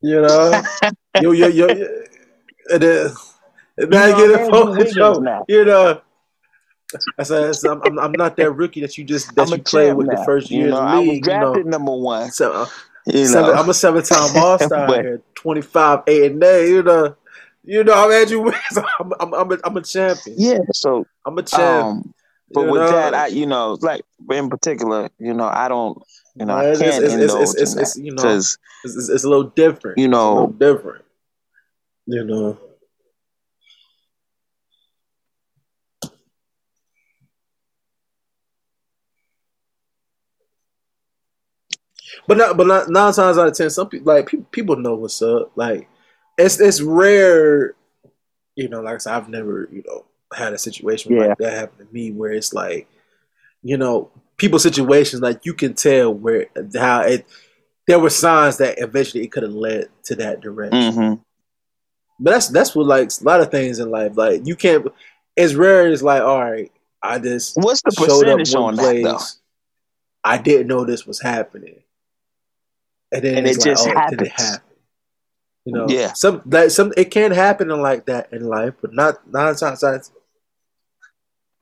You 0.00 0.20
know, 0.20 0.62
yo, 1.20 1.30
yo, 1.30 1.46
yo, 1.46 1.68
yo. 1.68 1.88
and 2.70 2.82
then 2.82 3.10
and 3.78 3.90
now 3.90 4.06
You 4.06 4.28
know, 4.28 4.36
get 4.36 4.50
for 4.50 4.70
Wiggins 4.70 4.94
Joe. 4.96 5.18
now. 5.20 5.44
You 5.48 5.64
know, 5.64 6.00
I 7.18 7.22
said 7.22 7.54
I'm, 7.70 7.82
I'm, 7.82 7.98
I'm 8.00 8.12
not 8.12 8.36
that 8.36 8.50
rookie 8.50 8.80
that 8.80 8.98
you 8.98 9.04
just 9.04 9.34
that 9.36 9.46
I'm 9.46 9.54
you 9.56 9.60
a 9.60 9.64
played 9.64 9.94
with 9.94 10.08
now. 10.08 10.16
the 10.16 10.24
first 10.24 10.50
year. 10.50 10.66
you 10.66 10.70
know, 10.72 10.78
in 10.78 10.84
the 10.84 10.90
I 10.90 10.98
was 10.98 11.08
league. 11.08 11.24
You 11.24 11.32
drafted 11.32 11.66
know, 11.66 11.70
number 11.78 11.92
one. 11.92 12.30
so 12.32 12.52
uh, 12.52 12.66
You 13.06 13.26
seven, 13.26 13.54
know, 13.54 13.60
I'm 13.60 13.68
a 13.68 13.74
seven 13.74 14.02
time 14.02 14.36
All 14.36 14.58
Star 14.58 14.86
here, 15.02 15.22
25, 15.34 16.00
8 16.06 16.32
and 16.32 16.42
8. 16.42 16.68
You 16.68 16.82
know, 16.82 17.16
you 17.64 17.84
know, 17.84 17.92
I'm 17.94 18.10
Andrew 18.12 18.40
Wiggins. 18.40 18.78
I'm, 19.00 19.12
I'm, 19.20 19.34
I'm, 19.34 19.52
a, 19.52 19.58
I'm 19.64 19.76
a 19.76 19.82
champion. 19.82 20.36
yeah. 20.38 20.58
So, 20.72 21.06
I'm 21.26 21.36
a 21.38 21.42
champ. 21.42 21.84
um, 21.86 22.14
but 22.52 22.62
you 22.62 22.70
with 22.72 22.80
know? 22.82 22.92
that, 22.92 23.14
I, 23.14 23.26
you 23.28 23.46
know, 23.46 23.76
like 23.82 24.02
in 24.30 24.48
particular, 24.48 25.08
you 25.18 25.34
know, 25.34 25.48
I 25.52 25.68
don't, 25.68 25.98
you 26.36 26.46
know, 26.46 26.54
I 26.56 26.70
It's- 26.70 26.78
can't 26.78 27.04
it's- 27.04 27.12
it's- 27.14 27.32
indulge 27.32 27.42
it's- 27.42 27.54
it's- 27.54 27.74
in 27.74 27.80
it's, 27.82 27.96
you 27.98 28.12
know, 28.14 28.36
It's, 28.36 28.58
it's, 28.84 29.08
it's 29.10 29.24
a 29.24 29.28
little 29.28 29.50
different. 29.50 29.98
You 29.98 30.08
know- 30.08 30.34
little 30.34 30.74
different. 30.74 31.04
You 32.06 32.24
know. 32.24 32.58
But 42.26 42.38
not, 42.38 42.56
but 42.56 42.66
not, 42.66 42.88
nine 42.88 43.12
times 43.12 43.36
out 43.38 43.48
of 43.48 43.54
ten, 43.54 43.70
some 43.70 43.88
people 43.88 44.12
like 44.12 44.26
people, 44.26 44.46
people 44.50 44.76
know 44.76 44.94
what's 44.94 45.20
up. 45.22 45.52
Like 45.56 45.88
it's 46.38 46.60
it's 46.60 46.80
rare, 46.80 47.74
you 48.56 48.68
know. 48.68 48.80
Like 48.80 48.94
I 48.94 48.98
said, 48.98 49.14
I've 49.14 49.28
never 49.28 49.68
you 49.70 49.82
know 49.86 50.04
had 50.34 50.52
a 50.52 50.58
situation 50.58 51.12
Yeah. 51.12 51.26
like 51.28 51.38
that 51.38 51.52
happen 51.52 51.86
to 51.86 51.92
me 51.92 52.10
where 52.12 52.32
it's 52.32 52.52
like, 52.54 52.88
you 53.62 53.76
know, 53.76 54.10
people 54.36 54.58
situations 54.58 55.22
like 55.22 55.44
you 55.44 55.54
can 55.54 55.74
tell 55.74 56.12
where 56.14 56.46
how 56.74 57.02
it. 57.02 57.26
There 57.86 57.98
were 57.98 58.08
signs 58.08 58.56
that 58.56 58.78
eventually 58.78 59.24
it 59.24 59.30
could 59.30 59.42
have 59.42 59.52
led 59.52 59.88
to 60.04 60.14
that 60.16 60.40
direction. 60.40 60.92
Mhm. 60.94 61.20
But 62.18 62.30
that's 62.30 62.48
that's 62.48 62.74
what 62.74 62.86
like 62.86 63.10
a 63.20 63.24
lot 63.24 63.40
of 63.40 63.50
things 63.50 63.78
in 63.78 63.90
life. 63.90 64.16
Like 64.16 64.46
you 64.46 64.56
can't. 64.56 64.86
It's 65.36 65.52
rare. 65.52 65.88
It's 65.92 66.00
like 66.02 66.22
all 66.22 66.40
right. 66.42 66.72
I 67.02 67.18
just 67.18 67.56
what's 67.58 67.82
the 67.82 67.90
showed 67.90 68.26
up 68.28 68.38
percentage 68.38 68.54
one 68.54 68.64
on 68.64 68.76
that 68.76 68.82
place. 68.82 69.04
though? 69.04 69.18
I 70.24 70.38
didn't 70.38 70.68
know 70.68 70.86
this 70.86 71.06
was 71.06 71.20
happening, 71.20 71.82
and 73.14 73.22
then 73.22 73.38
And 73.38 73.46
it 73.46 73.56
like, 73.56 73.64
just 73.64 73.86
oh, 73.86 73.90
it 73.90 73.92
it 73.92 73.98
happens. 73.98 74.28
happen. 74.32 74.60
You 75.64 75.72
know, 75.72 75.86
Yeah. 75.88 76.12
Some 76.12 76.42
like 76.44 76.70
some 76.70 76.92
it 76.96 77.10
can 77.10 77.30
happen 77.32 77.68
like 77.70 78.04
that 78.06 78.30
in 78.32 78.46
life, 78.46 78.74
but 78.82 78.92
not 78.92 79.26
nine 79.32 79.54
times 79.54 79.82
out. 79.82 79.94
of- 79.94 80.10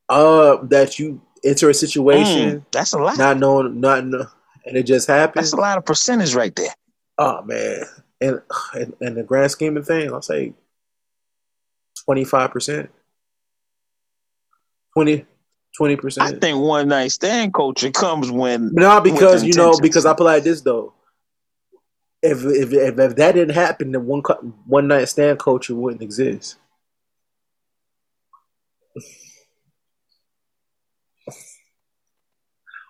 Uh, 0.08 0.56
that 0.64 0.98
you 0.98 1.20
enter 1.44 1.70
a 1.70 1.74
situation 1.74 2.60
Mm, 2.60 2.64
that's 2.72 2.92
a 2.92 2.98
lot. 2.98 3.16
not 3.16 3.38
knowing, 3.38 3.80
not 3.80 4.04
know, 4.04 4.26
and 4.66 4.76
it 4.76 4.82
just 4.84 5.06
happens. 5.08 5.50
That's 5.50 5.52
a 5.52 5.60
lot 5.60 5.78
of 5.78 5.84
percentage 5.84 6.34
right 6.34 6.54
there. 6.56 6.74
Oh 7.18 7.42
man, 7.42 7.84
and 8.20 8.42
and, 8.74 8.94
in 9.00 9.14
the 9.14 9.22
grand 9.22 9.50
scheme 9.52 9.76
of 9.76 9.86
things, 9.86 10.12
I'll 10.12 10.20
say 10.22 10.52
twenty 12.04 12.24
five 12.24 12.50
percent, 12.50 12.90
20 14.94 15.24
percent. 15.96 16.34
I 16.34 16.38
think 16.38 16.58
one 16.58 16.88
night 16.88 17.12
stand 17.12 17.54
culture 17.54 17.90
comes 17.90 18.30
when 18.30 18.70
Not 18.74 19.04
because 19.04 19.44
you 19.44 19.54
know, 19.54 19.78
because 19.80 20.04
I 20.06 20.12
put 20.14 20.24
like 20.24 20.42
this 20.44 20.60
though. 20.60 20.92
If 22.22 22.44
if 22.44 22.72
if, 22.72 22.98
if 22.98 23.16
that 23.16 23.32
didn't 23.32 23.54
happen, 23.54 23.92
then 23.92 24.06
one 24.06 24.22
one 24.66 24.88
night 24.88 25.08
stand 25.08 25.38
culture 25.38 25.74
wouldn't 25.74 26.02
exist. 26.02 26.56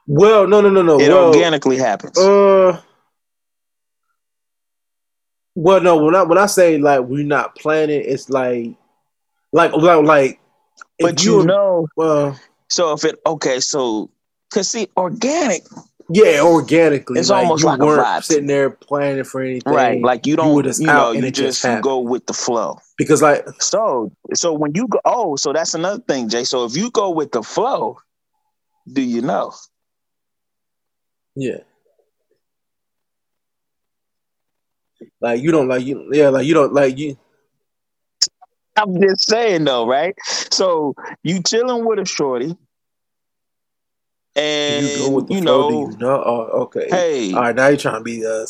Well, 0.07 0.47
no, 0.47 0.61
no, 0.61 0.69
no, 0.69 0.83
no. 0.83 1.01
it 1.01 1.09
well, 1.09 1.29
organically 1.29 1.79
happens. 1.79 2.19
Uh, 2.19 2.81
well, 5.55 5.81
no. 5.81 5.97
When 6.05 6.15
I 6.15 6.23
when 6.25 6.39
I 6.39 6.47
say 6.47 6.77
like 6.77 7.01
we're 7.01 7.25
not 7.25 7.57
planning, 7.57 8.03
it's 8.05 8.29
like, 8.29 8.75
like, 9.53 9.73
like, 9.73 10.05
like. 10.05 10.41
but 10.99 11.25
you 11.25 11.45
know, 11.45 11.87
well, 11.97 12.39
so 12.69 12.93
if 12.93 13.05
it 13.05 13.21
okay, 13.25 13.61
so 13.61 14.11
cause 14.53 14.69
see, 14.69 14.89
organic 14.97 15.63
Yeah, 16.13 16.43
organically. 16.43 17.21
It's 17.21 17.31
almost 17.31 17.63
you 17.63 17.69
like 17.69 17.81
a 17.81 17.85
weren't 17.85 18.05
vibe. 18.05 18.25
sitting 18.25 18.47
there 18.47 18.71
planning 18.71 19.25
for 19.25 19.41
anything. 19.41 19.73
right. 19.73 20.03
Like 20.03 20.27
you 20.27 20.37
don't, 20.37 20.63
just 20.63 20.81
you, 20.81 20.87
know, 20.87 21.13
you 21.13 21.31
just 21.31 21.63
just 21.63 21.83
go 21.83 21.99
with 22.01 22.27
the 22.27 22.35
flow. 22.35 22.79
because 22.99 23.23
like 23.23 23.47
So, 23.61 24.13
so 24.35 24.53
when 24.53 24.73
you 24.75 24.89
go, 24.89 25.01
oh, 25.05 25.37
so 25.37 25.53
that's 25.53 25.75
another 25.75 26.03
thing, 26.03 26.29
Jay. 26.29 26.45
So 26.45 26.65
if 26.65 26.77
you 26.77 26.91
go 26.91 27.11
with 27.11 27.33
the 27.33 27.43
flow, 27.43 27.99
do 28.93 29.01
you 29.01 29.23
know? 29.23 29.53
yeah. 31.35 31.59
Like 35.21 35.41
you 35.41 35.51
don't 35.51 35.69
like 35.69 35.85
you 35.85 36.09
yeah, 36.13 36.29
like 36.29 36.47
you 36.47 36.55
don't 36.55 36.73
like 36.73 36.99
you 36.99 37.17
I'm 38.77 39.01
just 39.01 39.29
saying 39.29 39.65
though, 39.65 39.87
right? 39.87 40.15
So 40.51 40.95
you 41.23 41.43
chilling 41.43 41.85
with 41.85 41.99
a 41.99 42.05
shorty, 42.05 42.57
and 44.35 44.87
you 44.87 44.99
go 44.99 45.11
with 45.11 45.29
the 45.29 45.35
you 45.35 45.41
know, 45.41 45.69
you? 45.71 45.97
Oh, 46.07 46.63
okay. 46.63 46.87
hey, 46.89 47.33
All 47.35 47.43
right, 47.43 47.55
now 47.55 47.69
you're 47.69 47.77
trying 47.77 48.01
to 48.01 48.05
be 48.05 48.25
uh 48.25 48.47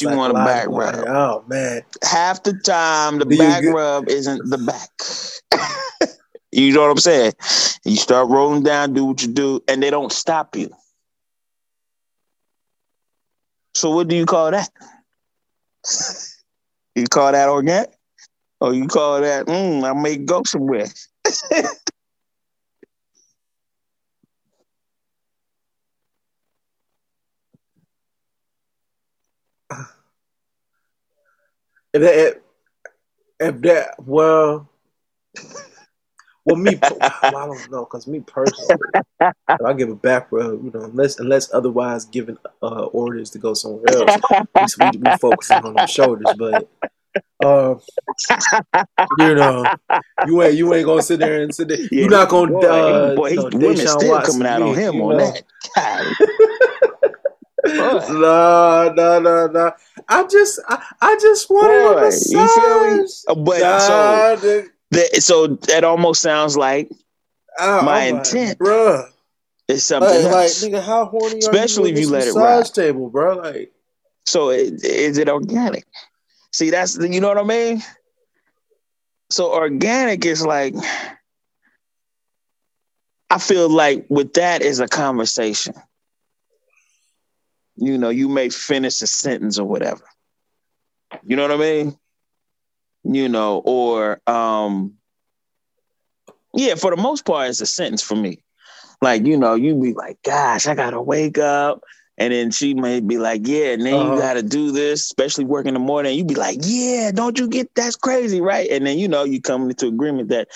You 0.00 0.16
want 0.16 0.32
a 0.32 0.34
back 0.34 0.66
rub. 0.68 1.04
Oh 1.06 1.44
man. 1.46 1.82
half 2.02 2.42
the 2.42 2.54
time 2.54 3.18
the 3.18 3.24
Do 3.24 3.38
back 3.38 3.62
rub 3.64 4.08
isn't 4.08 4.48
the 4.50 4.58
back. 4.58 4.90
you 6.52 6.72
know 6.72 6.82
what 6.82 6.90
I'm 6.90 6.98
saying? 6.98 7.32
You 7.84 7.96
start 7.96 8.28
rolling 8.28 8.62
down, 8.62 8.92
do 8.92 9.04
what 9.04 9.22
you 9.22 9.28
do, 9.28 9.62
and 9.68 9.82
they 9.82 9.90
don't 9.90 10.12
stop 10.12 10.56
you. 10.56 10.70
So 13.74 13.90
what 13.90 14.08
do 14.08 14.16
you 14.16 14.26
call 14.26 14.50
that? 14.50 14.70
You 16.96 17.06
call 17.06 17.30
that 17.30 17.48
organic? 17.48 17.88
Or 18.60 18.74
you 18.74 18.88
call 18.88 19.20
that, 19.20 19.46
mm, 19.46 19.88
I 19.88 19.98
may 19.98 20.16
go 20.16 20.42
somewhere. 20.44 20.88
If 31.92 32.02
that 32.02 32.42
if, 33.40 33.60
that 33.62 33.94
well 33.98 34.68
well 36.44 36.56
me 36.56 36.78
well, 36.80 36.98
I 37.00 37.30
don't 37.30 37.70
know 37.70 37.84
because 37.84 38.06
me 38.06 38.20
personally 38.20 38.76
if 39.24 39.62
I 39.64 39.72
give 39.72 39.88
a 39.88 39.96
back 39.96 40.30
rub 40.30 40.64
you 40.64 40.70
know 40.72 40.84
unless 40.84 41.18
unless 41.18 41.52
otherwise 41.52 42.04
given 42.04 42.38
uh, 42.62 42.84
orders 42.86 43.30
to 43.30 43.38
go 43.38 43.54
somewhere 43.54 43.92
else 43.94 44.16
we, 44.78 44.98
we, 44.98 45.16
focusing 45.18 45.64
on 45.64 45.78
our 45.78 45.88
shoulders 45.88 46.32
but 46.38 46.68
uh, 47.44 47.74
you 49.18 49.34
know 49.34 49.66
you 50.26 50.42
ain't 50.42 50.54
you 50.54 50.72
ain't 50.74 50.86
gonna 50.86 51.02
sit 51.02 51.18
there 51.18 51.42
and 51.42 51.54
sit 51.54 51.68
there 51.68 51.80
Yeah, 51.80 51.88
you're 51.90 52.10
not 52.10 52.28
gonna 52.28 52.52
boy, 52.52 52.66
uh, 52.68 53.14
boy, 53.16 53.28
you 53.30 53.36
know, 53.36 53.44
women 53.44 53.76
Deshaun 53.76 53.98
still 53.98 54.10
Watson 54.10 54.32
coming 54.32 54.46
out 54.46 54.62
on 54.62 54.74
him 54.76 55.00
on 55.00 55.16
know. 55.16 55.32
that. 55.32 55.42
No, 57.64 58.92
no, 58.94 59.20
no, 59.20 59.46
no. 59.46 59.72
I 60.10 60.26
just, 60.26 60.60
I, 60.68 60.84
I 61.00 61.18
just 61.20 61.48
wanted 61.48 61.86
a 61.86 61.94
Boy, 61.94 62.10
me? 62.28 62.36
massage. 62.36 63.24
Uh, 63.28 63.34
But 63.36 63.80
so 63.80 63.94
Nah, 64.02 64.36
nigga. 64.36 64.68
that, 64.90 65.22
so 65.22 65.46
that 65.46 65.84
almost 65.84 66.20
sounds 66.20 66.56
like 66.56 66.90
Oh, 67.58 67.84
my 67.84 68.02
I'm 68.02 68.16
intent 68.16 68.58
bruh. 68.58 69.08
it's 69.68 69.84
something 69.84 70.22
Like, 70.22 70.32
like, 70.32 70.50
nigga, 70.52 70.82
how 70.82 71.04
horny 71.06 71.36
are 71.36 71.38
Especially 71.38 71.90
you? 71.90 71.96
if 71.96 72.00
you 72.00 72.08
let 72.10 72.26
it 72.28 72.32
ride. 72.32 72.64
table, 72.66 73.08
bro. 73.10 73.36
Like, 73.36 73.72
So 74.26 74.50
it, 74.50 74.84
is 74.84 75.18
it 75.18 75.28
organic? 75.28 75.84
See, 76.52 76.70
that's 76.70 76.98
you 76.98 77.20
know 77.20 77.28
what 77.28 77.38
I 77.38 77.44
mean. 77.44 77.82
So 79.30 79.52
organic 79.54 80.24
is 80.26 80.44
like, 80.44 80.74
I 83.30 83.38
feel 83.38 83.68
like 83.68 84.06
with 84.08 84.34
that 84.34 84.62
is 84.62 84.80
a 84.80 84.88
conversation. 84.88 85.74
You 87.80 87.98
know, 87.98 88.10
you 88.10 88.28
may 88.28 88.50
finish 88.50 89.02
a 89.02 89.08
sentence 89.08 89.58
or 89.58 89.66
whatever. 89.66 90.04
You 91.26 91.36
know 91.36 91.42
what 91.42 91.52
I 91.52 91.56
mean? 91.56 91.98
You 93.04 93.28
know, 93.28 93.58
or 93.64 94.20
um, 94.26 94.98
yeah, 96.54 96.74
for 96.74 96.90
the 96.94 97.00
most 97.00 97.24
part, 97.24 97.48
it's 97.50 97.60
a 97.60 97.66
sentence 97.66 98.02
for 98.02 98.16
me. 98.16 98.42
Like, 99.02 99.26
you 99.26 99.36
know, 99.38 99.54
you 99.54 99.74
be 99.76 99.94
like, 99.94 100.18
gosh, 100.24 100.66
I 100.66 100.74
gotta 100.74 101.00
wake 101.00 101.38
up. 101.38 101.82
And 102.18 102.32
then 102.32 102.50
she 102.50 102.74
may 102.74 103.00
be 103.00 103.18
like, 103.18 103.46
yeah, 103.46 103.72
and 103.72 103.84
then 103.86 103.96
Uh-huh. 103.96 104.12
you 104.12 104.12
gotta 104.12 104.42
do 104.42 104.72
this, 104.72 105.02
especially 105.02 105.44
work 105.44 105.66
in 105.66 105.74
the 105.74 105.80
morning. 105.80 106.18
You 106.18 106.24
be 106.24 106.34
like, 106.34 106.58
yeah, 106.62 107.10
don't 107.12 107.38
you 107.38 107.48
get 107.48 107.74
that's 107.74 107.96
crazy, 107.96 108.40
right? 108.40 108.70
And 108.70 108.86
then 108.86 108.98
you 108.98 109.08
know 109.08 109.24
you 109.24 109.40
come 109.40 109.68
into 109.70 109.86
agreement 109.88 110.28
that 110.30 110.48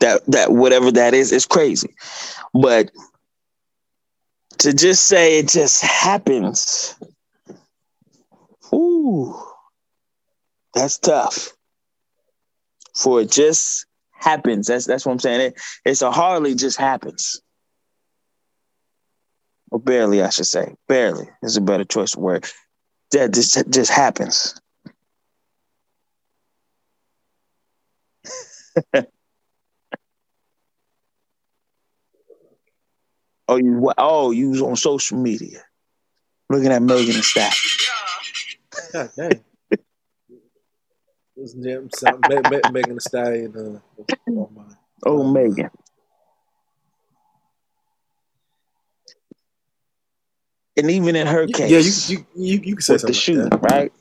that 0.00 0.22
that 0.28 0.52
whatever 0.52 0.92
that 0.92 1.14
is 1.14 1.32
is 1.32 1.46
crazy. 1.46 1.94
But 2.54 2.90
to 4.58 4.72
just 4.72 5.06
say 5.06 5.38
it 5.38 5.48
just 5.48 5.82
happens, 5.82 6.96
ooh, 8.74 9.34
that's 10.74 10.98
tough. 10.98 11.50
For 12.96 13.20
it 13.22 13.30
just 13.30 13.86
happens. 14.12 14.66
That's 14.66 14.86
that's 14.86 15.06
what 15.06 15.12
I'm 15.12 15.18
saying. 15.20 15.40
It, 15.40 15.60
it's 15.84 16.02
a 16.02 16.10
hardly 16.10 16.54
just 16.54 16.78
happens. 16.78 17.40
Or 19.70 19.78
barely, 19.78 20.22
I 20.22 20.30
should 20.30 20.46
say. 20.46 20.74
Barely 20.88 21.28
is 21.42 21.56
a 21.56 21.60
better 21.60 21.84
choice 21.84 22.14
of 22.14 22.22
word. 22.22 22.46
That 23.12 23.32
just 23.34 23.70
just 23.70 23.90
happens. 23.90 24.60
oh, 33.48 33.56
you 33.56 33.92
oh, 33.98 34.30
you 34.30 34.50
was 34.50 34.62
on 34.62 34.76
social 34.76 35.18
media 35.18 35.62
looking 36.50 36.72
at 36.72 36.82
Megan 36.82 37.14
and 37.16 37.24
Stack. 37.24 37.54
God 38.92 39.10
dang. 39.16 39.44
This 41.36 41.52
damn 41.52 41.90
sound, 41.90 42.26
Ma- 42.28 42.42
Ma- 42.42 42.68
Megan 42.68 42.94
Thee 42.94 43.00
Stallion. 43.00 43.82
Uh, 43.98 44.02
oh 44.30 44.50
my. 44.54 44.62
Oh, 45.06 45.22
Megan. 45.32 45.70
And 50.76 50.90
even 50.90 51.16
in 51.16 51.26
her 51.26 51.46
case, 51.48 52.08
Yeah, 52.08 52.16
you, 52.16 52.24
you, 52.36 52.44
you, 52.54 52.60
you 52.64 52.72
can 52.74 52.82
say 52.82 52.94
with 52.94 53.02
the 53.02 53.12
something 53.12 53.14
shooting, 53.14 53.42
like 53.44 53.60
that. 53.62 53.70
right? 53.70 53.92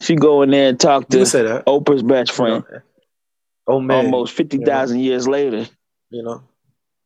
She 0.00 0.16
go 0.16 0.42
in 0.42 0.50
there 0.50 0.68
and 0.70 0.80
talk 0.80 1.08
to 1.10 1.24
say 1.26 1.42
that. 1.42 1.66
Oprah's 1.66 2.02
best 2.02 2.32
friend 2.32 2.64
You 2.68 2.74
know, 2.74 2.80
oh 3.66 3.80
man, 3.80 4.06
almost 4.06 4.34
50,000 4.34 5.00
years 5.00 5.26
later 5.28 5.66
you 6.10 6.22
know. 6.22 6.42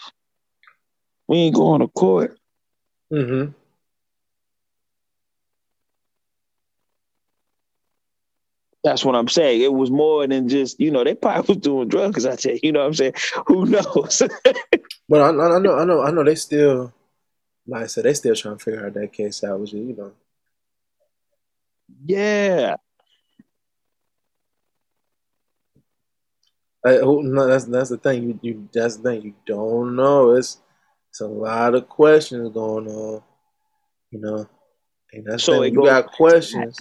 We 1.28 1.39
ain't 1.39 1.55
going 1.57 1.81
to 1.81 1.89
court. 1.89 2.39
Mm-hmm. 3.12 3.53
that's 8.82 9.05
what 9.05 9.15
i'm 9.15 9.28
saying. 9.28 9.62
It 9.62 9.73
was 9.73 9.91
more 9.91 10.27
than 10.27 10.49
just 10.49 10.78
you 10.78 10.91
know 10.91 11.05
they 11.05 11.15
probably 11.15 11.55
was 11.55 11.62
doing 11.62 11.89
drugs 11.89 12.27
i 12.27 12.36
tell 12.36 12.53
you 12.53 12.61
you 12.65 12.73
know 12.73 12.81
what 12.81 12.86
i'm 12.86 12.95
saying? 12.95 13.15
Who 13.47 13.66
knows 13.66 14.23
But 15.09 15.21
I, 15.21 15.29
I 15.29 15.59
know, 15.59 15.79
I 15.79 15.85
know, 15.85 16.03
I 16.03 16.11
know. 16.11 16.25
They 16.25 16.35
still, 16.35 16.93
like 17.67 17.85
I 17.85 17.87
said, 17.87 18.05
they 18.05 18.15
still 18.15 18.35
trying 18.35 18.59
to 18.59 18.65
figure 18.65 18.87
out 18.87 18.95
that 18.95 19.13
case 19.13 19.45
out. 19.45 19.61
Which 19.61 19.75
is, 19.75 19.81
you 19.87 19.97
know, 19.97 20.13
Yeah. 22.05 22.77
I, 26.87 26.99
no, 26.99 27.47
that's 27.47 27.65
that's 27.65 27.91
the 27.91 27.97
thing. 27.97 28.23
You, 28.23 28.41
you 28.43 28.69
that's 28.73 28.97
the 28.97 29.11
thing. 29.11 29.23
You 29.23 29.35
don't 29.47 29.97
know. 29.97 30.33
It's 30.33 30.59
it's 31.11 31.21
a 31.21 31.27
lot 31.27 31.75
of 31.75 31.89
questions 31.89 32.53
going 32.53 32.89
on. 32.89 33.23
You 34.11 34.21
know, 34.21 34.49
and 35.13 35.27
that's 35.27 35.45
So 35.45 35.63
you 35.63 35.73
goes 35.73 35.87
got 35.87 36.13
questions. 36.13 36.79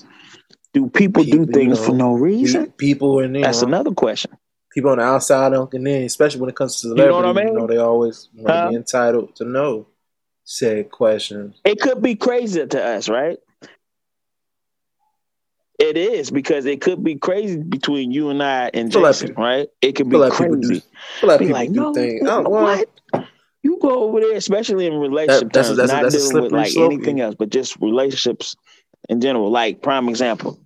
Do 0.73 0.89
people 0.89 1.23
do 1.23 1.31
People, 1.31 1.45
you 1.47 1.53
things 1.53 1.85
for 1.85 1.93
no 1.93 2.13
reason? 2.13 2.71
People 2.71 3.19
in 3.19 3.33
there, 3.33 3.43
That's 3.43 3.61
another 3.61 3.91
question. 3.91 4.31
People 4.73 4.91
on 4.91 4.97
the 4.97 5.03
outside 5.03 5.49
don't 5.49 5.61
looking 5.61 5.85
in, 5.87 6.03
especially 6.03 6.41
when 6.41 6.49
it 6.49 6.55
comes 6.55 6.75
to 6.75 6.79
celebrities, 6.81 7.05
You 7.05 7.11
know 7.11 7.15
what 7.17 7.25
I 7.25 7.29
celebrities. 7.29 7.53
You 7.53 7.59
know, 7.59 7.67
they 7.67 7.77
always 7.77 8.29
want 8.35 8.47
to 8.47 8.53
Huh? 8.53 8.69
be 8.69 8.75
entitled 8.75 9.35
to 9.35 9.45
know 9.45 9.87
said 10.45 10.91
questions. 10.91 11.55
It 11.63 11.79
could 11.79 12.01
be 12.01 12.15
crazy 12.15 12.65
to 12.65 12.83
us, 12.83 13.07
right? 13.07 13.37
It 15.79 15.97
is 15.97 16.31
because 16.31 16.65
it 16.65 16.81
could 16.81 17.03
be 17.03 17.15
crazy 17.15 17.57
between 17.57 18.11
you 18.11 18.29
and 18.29 18.41
I 18.43 18.69
and 18.73 18.91
Jason, 18.91 19.29
people, 19.29 19.43
right? 19.43 19.67
It 19.81 19.93
could 19.93 20.07
be 20.07 20.11
feel 20.11 20.19
like 20.19 20.33
people 20.37 20.55
do. 20.55 20.67
crazy. 20.67 20.83
Like 21.23 21.39
Be 21.39 21.47
like, 21.47 21.69
do 21.73 21.81
no, 21.81 21.93
things. 21.93 22.21
Well, 22.21 22.43
oh, 22.45 22.49
what? 22.49 22.89
You 23.63 23.79
go 23.81 24.03
over 24.03 24.19
there, 24.19 24.35
especially 24.35 24.85
in 24.85 24.93
relationship 24.93 25.51
that, 25.51 25.53
that's 25.53 25.67
terms, 25.69 25.77
that's 25.77 25.91
not 25.91 26.03
that's 26.03 26.15
dealing 26.15 26.43
with 26.43 26.51
like 26.51 26.71
slope. 26.71 26.91
anything 26.91 27.21
else, 27.21 27.35
but 27.35 27.49
just 27.49 27.77
relationships 27.79 28.55
in 29.09 29.19
general. 29.21 29.49
Like 29.49 29.81
prime 29.81 30.09
example, 30.09 30.59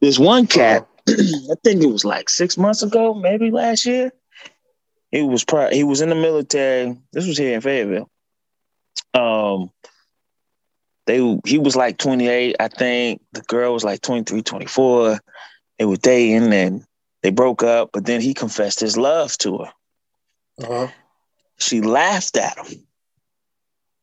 this 0.00 0.18
one 0.18 0.46
cat, 0.46 0.86
I 1.50 1.54
think 1.64 1.82
it 1.82 1.90
was 1.90 2.04
like 2.04 2.28
six 2.28 2.56
months 2.56 2.82
ago, 2.82 3.14
maybe 3.14 3.50
last 3.50 3.86
year. 3.86 4.12
He 5.10 5.22
was 5.22 5.44
pri- 5.44 5.74
he 5.74 5.84
was 5.84 6.00
in 6.00 6.08
the 6.08 6.14
military. 6.14 6.98
This 7.12 7.26
was 7.26 7.36
here 7.36 7.54
in 7.54 7.60
Fayetteville. 7.60 8.10
Um, 9.14 9.70
they 11.06 11.38
he 11.44 11.58
was 11.58 11.76
like 11.76 11.98
28, 11.98 12.56
I 12.58 12.68
think. 12.68 13.22
The 13.32 13.42
girl 13.42 13.74
was 13.74 13.84
like 13.84 14.00
23, 14.00 14.42
24. 14.42 15.18
They 15.78 15.84
were 15.84 15.96
dating 15.96 16.52
and 16.52 16.84
they 17.22 17.30
broke 17.30 17.62
up, 17.62 17.90
but 17.92 18.06
then 18.06 18.20
he 18.20 18.34
confessed 18.34 18.80
his 18.80 18.96
love 18.96 19.36
to 19.38 19.58
her. 19.58 19.72
uh-huh. 20.62 20.88
She 21.58 21.80
laughed 21.80 22.36
at 22.36 22.56
him. 22.58 22.86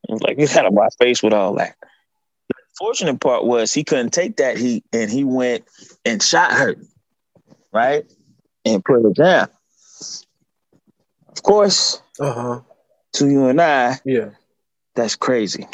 I 0.08 0.12
was 0.12 0.22
like, 0.22 0.38
you 0.38 0.46
out 0.56 0.66
of 0.66 0.72
my 0.72 0.88
face 0.98 1.22
with 1.22 1.32
all 1.32 1.54
that. 1.56 1.76
The 2.48 2.54
fortunate 2.78 3.20
part 3.20 3.44
was 3.44 3.72
he 3.72 3.84
couldn't 3.84 4.10
take 4.10 4.36
that 4.36 4.56
heat 4.56 4.84
and 4.92 5.10
he 5.10 5.24
went 5.24 5.64
and 6.04 6.22
shot 6.22 6.52
her, 6.52 6.76
right? 7.72 8.04
And 8.64 8.84
put 8.84 9.04
it 9.04 9.14
down. 9.16 9.48
Of 11.28 11.42
course, 11.42 12.02
Uh-huh. 12.18 12.60
to 13.14 13.28
you 13.28 13.46
and 13.46 13.60
I, 13.60 13.98
Yeah. 14.04 14.30
that's 14.94 15.16
crazy. 15.16 15.66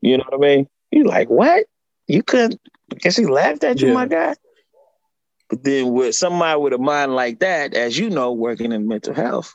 You 0.00 0.18
know 0.18 0.24
what 0.28 0.34
I 0.44 0.56
mean? 0.56 0.68
You 0.90 1.04
like, 1.04 1.28
what? 1.28 1.66
You 2.06 2.22
couldn't 2.22 2.60
guess 2.98 3.16
he 3.16 3.26
laughed 3.26 3.64
at 3.64 3.80
you, 3.80 3.88
Yeah. 3.88 3.94
my 3.94 4.06
guy? 4.06 4.34
But 5.48 5.64
then 5.64 5.92
with 5.92 6.14
somebody 6.14 6.60
with 6.60 6.72
a 6.72 6.78
mind 6.78 7.14
like 7.14 7.40
that, 7.40 7.74
as 7.74 7.98
you 7.98 8.10
know, 8.10 8.32
working 8.32 8.72
in 8.72 8.86
mental 8.88 9.14
health, 9.14 9.54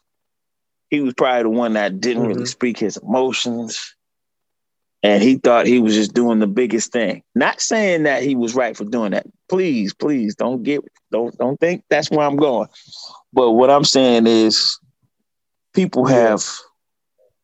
he 0.90 1.02
was 1.02 1.14
probably 1.14 1.44
the 1.44 1.50
one 1.50 1.74
that 1.74 2.00
didn't 2.00 2.28
really 2.28 2.44
Mhm. 2.44 2.48
speak 2.48 2.78
his 2.78 2.98
emotions. 2.98 3.95
And 5.06 5.22
he 5.22 5.36
thought 5.36 5.68
he 5.68 5.78
was 5.78 5.94
just 5.94 6.16
doing 6.16 6.40
the 6.40 6.48
biggest 6.48 6.92
thing. 6.92 7.22
Not 7.36 7.62
saying 7.62 8.04
that 8.04 8.24
he 8.24 8.36
was 8.36 8.56
right 8.56 8.76
for 8.76 8.86
doing 8.86 9.12
that. 9.12 9.28
Please, 9.50 9.94
please 9.94 10.34
don't 10.34 10.64
get 10.64 10.82
don't 11.12 11.38
don't 11.38 11.60
think 11.60 11.84
that's 11.92 12.10
where 12.10 12.26
I'm 12.26 12.38
going. 12.38 12.70
But 13.32 13.52
what 13.52 13.70
I'm 13.70 13.84
saying 13.84 14.26
is 14.26 14.80
people 15.76 16.06
have 16.06 16.44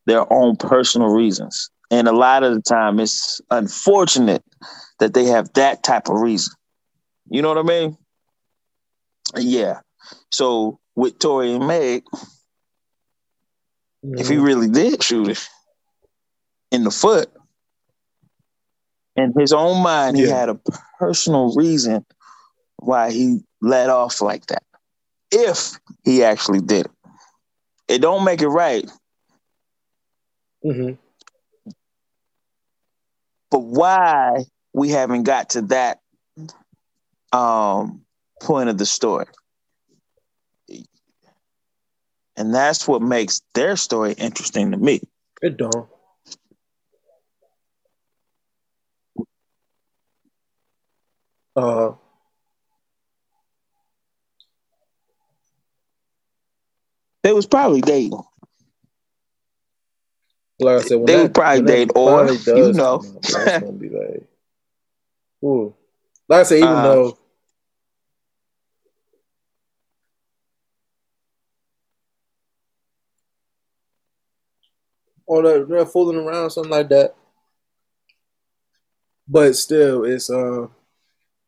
their 0.06 0.30
own 0.32 0.56
personal 0.56 1.10
reasons. 1.10 1.70
And 1.88 2.08
a 2.08 2.12
lot 2.12 2.42
of 2.42 2.52
the 2.52 2.62
time 2.62 2.98
it's 2.98 3.40
unfortunate 3.52 4.42
that 4.98 5.14
they 5.14 5.26
have 5.26 5.52
that 5.52 5.84
type 5.84 6.08
of 6.08 6.20
reason. 6.20 6.52
You 7.30 7.42
know 7.42 7.48
what 7.50 7.58
I 7.58 7.62
mean? 7.62 7.96
Yeah. 9.36 9.82
So 10.32 10.80
with 10.96 11.20
Tory 11.20 11.52
and 11.52 11.68
Meg, 11.68 12.02
if 14.02 14.28
he 14.28 14.34
Mhm. 14.34 14.42
really 14.42 14.68
did 14.68 15.00
shoot 15.00 15.28
it 15.28 15.48
in 16.72 16.82
the 16.82 16.90
foot, 16.90 17.30
in 19.16 19.32
his 19.38 19.52
own 19.52 19.82
mind, 19.82 20.16
he 20.16 20.24
had 20.28 20.48
a 20.48 20.58
personal 20.98 21.54
reason 21.54 22.04
why 22.76 23.10
he 23.10 23.40
let 23.60 23.90
off 23.90 24.20
like 24.20 24.46
that. 24.46 24.62
If 25.30 25.78
he 26.04 26.24
actually 26.24 26.60
did 26.60 26.86
it, 26.86 26.92
it 27.88 27.98
don't 28.00 28.24
make 28.24 28.42
it 28.42 28.48
right. 28.48 28.90
Mhm. 30.64 30.98
But 33.50 33.60
why 33.60 34.44
we 34.72 34.88
haven't 34.90 35.24
got 35.24 35.50
to 35.50 35.62
that 35.62 36.00
um, 37.32 38.02
point 38.40 38.68
of 38.68 38.78
the 38.78 38.86
story, 38.86 39.26
and 42.36 42.54
that's 42.54 42.86
what 42.88 43.02
makes 43.02 43.42
their 43.54 43.76
story 43.76 44.12
interesting 44.12 44.70
to 44.70 44.76
me. 44.76 45.00
It 45.42 45.56
don't. 45.56 45.88
Uh, 51.56 51.92
They 57.22 57.32
was 57.32 57.46
probably 57.46 57.80
dating. 57.82 58.20
like 60.58 60.78
I 60.78 60.80
said, 60.82 60.96
when 60.96 61.06
They 61.06 61.14
that, 61.14 61.22
would 61.22 61.34
probably 61.34 61.84
that 61.84 61.92
or, 61.96 62.26
does 62.26 62.46
you 62.46 62.72
know. 62.72 62.98
that's 62.98 63.60
gonna 63.60 63.72
be 63.72 63.88
like, 63.88 64.28
ooh. 65.44 65.74
Like 66.28 66.40
I 66.40 66.42
said, 66.44 66.58
even 66.58 66.70
Uh, 66.70 66.82
though 66.82 67.18
or 75.26 75.42
that 75.42 75.68
they're 75.68 75.86
fooling 75.86 76.16
around, 76.18 76.50
something 76.50 76.70
like 76.70 76.88
that. 76.90 77.14
But 79.28 79.54
still, 79.56 80.04
it's 80.04 80.28
uh, 80.28 80.66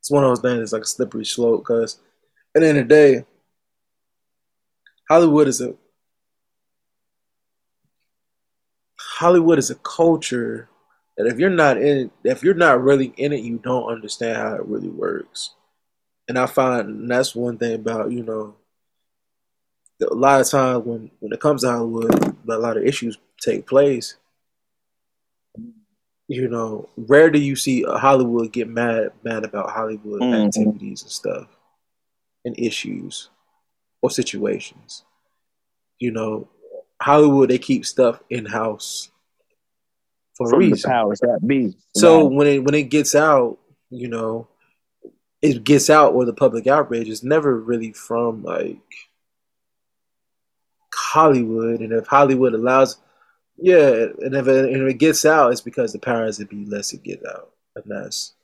it's 0.05 0.11
one 0.11 0.23
of 0.23 0.29
those 0.29 0.41
things. 0.41 0.61
It's 0.61 0.73
like 0.75 0.83
a 0.83 0.87
slippery 0.87 1.25
slope 1.25 1.63
because 1.63 1.99
at 2.55 2.61
the 2.61 2.69
end 2.69 2.77
of 2.77 2.89
the 2.89 2.95
day, 2.95 3.25
Hollywood 5.09 5.49
is 5.49 5.63
a 5.63 5.75
Hollywood 9.01 9.59
is 9.59 9.71
a 9.71 9.77
culture 9.77 10.69
that 11.17 11.27
if 11.27 11.39
you're 11.39 11.49
not 11.49 11.79
in 11.79 12.11
if 12.23 12.43
you're 12.43 12.53
not 12.53 12.83
really 12.85 13.15
in 13.17 13.33
it, 13.33 13.45
you 13.45 13.57
don't 13.57 13.91
understand 13.91 14.37
how 14.37 14.55
it 14.57 14.67
really 14.67 14.91
works. 14.91 15.55
And 16.29 16.39
I 16.39 16.45
find 16.45 17.11
that's 17.11 17.35
one 17.35 17.57
thing 17.57 17.75
about 17.75 18.13
you 18.13 18.25
know 18.25 18.57
a 20.03 20.15
lot 20.15 20.43
of 20.43 20.51
times 20.51 20.85
when 20.85 21.11
when 21.21 21.33
it 21.33 21.41
comes 21.41 21.63
to 21.63 21.71
Hollywood, 21.71 22.37
a 22.47 22.59
lot 22.59 22.77
of 22.77 22.85
issues 22.85 23.17
take 23.41 23.67
place. 23.67 24.17
You 26.27 26.49
know, 26.49 26.89
rare 26.97 27.31
do 27.31 27.39
you 27.39 27.55
see 27.55 27.83
Hollywood 27.83 28.53
get 28.53 28.69
mad 28.69 29.13
mad 29.23 29.45
about 29.45 29.71
Hollywood 29.71 30.23
Mhm. 30.23 30.47
activities 30.47 31.03
and 31.03 31.11
stuff 31.11 31.49
and 32.45 32.59
issues 32.59 33.29
or 34.01 34.11
situations. 34.11 35.05
You 35.99 36.13
know, 36.13 36.49
Hollywood 37.01 37.51
they 37.51 37.59
keep 37.59 37.85
stuff 37.85 38.23
in 38.31 38.47
house 38.47 39.11
for 40.37 40.47
a 40.47 40.51
from 40.51 40.61
the 40.61 40.71
reason. 40.71 40.91
powers 40.91 41.21
that 41.21 41.47
be. 41.47 41.77
So 41.95 42.25
when 42.25 42.47
it 42.47 42.65
when 42.65 42.75
it 42.75 42.85
gets 42.85 43.15
out, 43.15 43.59
you 43.91 44.09
know, 44.09 44.49
it 45.43 45.63
gets 45.63 45.91
out 45.91 46.15
or 46.15 46.25
the 46.25 46.33
public 46.33 46.67
outrage 46.67 47.09
is 47.09 47.23
never 47.23 47.61
really 47.61 47.93
from 47.93 48.43
like 48.43 48.81
Hollywood, 50.93 51.81
and 51.81 51.93
if 51.93 52.07
Hollywood 52.07 52.55
allows, 52.55 52.97
yeah, 53.59 54.07
and 54.21 54.35
if 54.35 54.47
it, 54.49 54.71
if 54.71 54.83
it 54.83 54.99
gets 54.99 55.25
out, 55.25 55.53
it's 55.53 55.61
because 55.61 55.93
the 55.93 55.99
powers 55.99 56.39
that 56.39 56.51
be 56.51 56.65
lets 56.67 56.93
it 56.93 57.03
get 57.03 57.23
out, 57.27 57.51
and 57.77 57.85
that's 57.87 58.35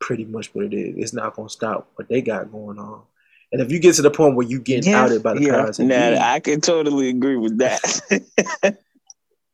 pretty 0.00 0.24
much 0.24 0.54
what 0.54 0.66
it 0.66 0.74
is. 0.74 0.94
It's 0.96 1.12
not 1.12 1.34
gonna 1.34 1.48
stop 1.48 1.90
what 1.96 2.08
they 2.08 2.20
got 2.20 2.52
going 2.52 2.78
on. 2.78 3.02
And 3.52 3.62
if 3.62 3.70
you 3.70 3.78
get 3.78 3.94
to 3.96 4.02
the 4.02 4.10
point 4.10 4.34
where 4.36 4.46
you 4.46 4.60
getting 4.60 4.90
yeah, 4.90 5.02
outed 5.02 5.22
by 5.22 5.34
the 5.34 5.42
yeah. 5.42 5.52
powers 5.52 5.76
that 5.76 5.84
Now, 5.84 6.10
be, 6.10 6.16
I 6.18 6.40
can 6.40 6.60
totally 6.60 7.08
agree 7.08 7.36
with 7.36 7.58
that. 7.58 7.80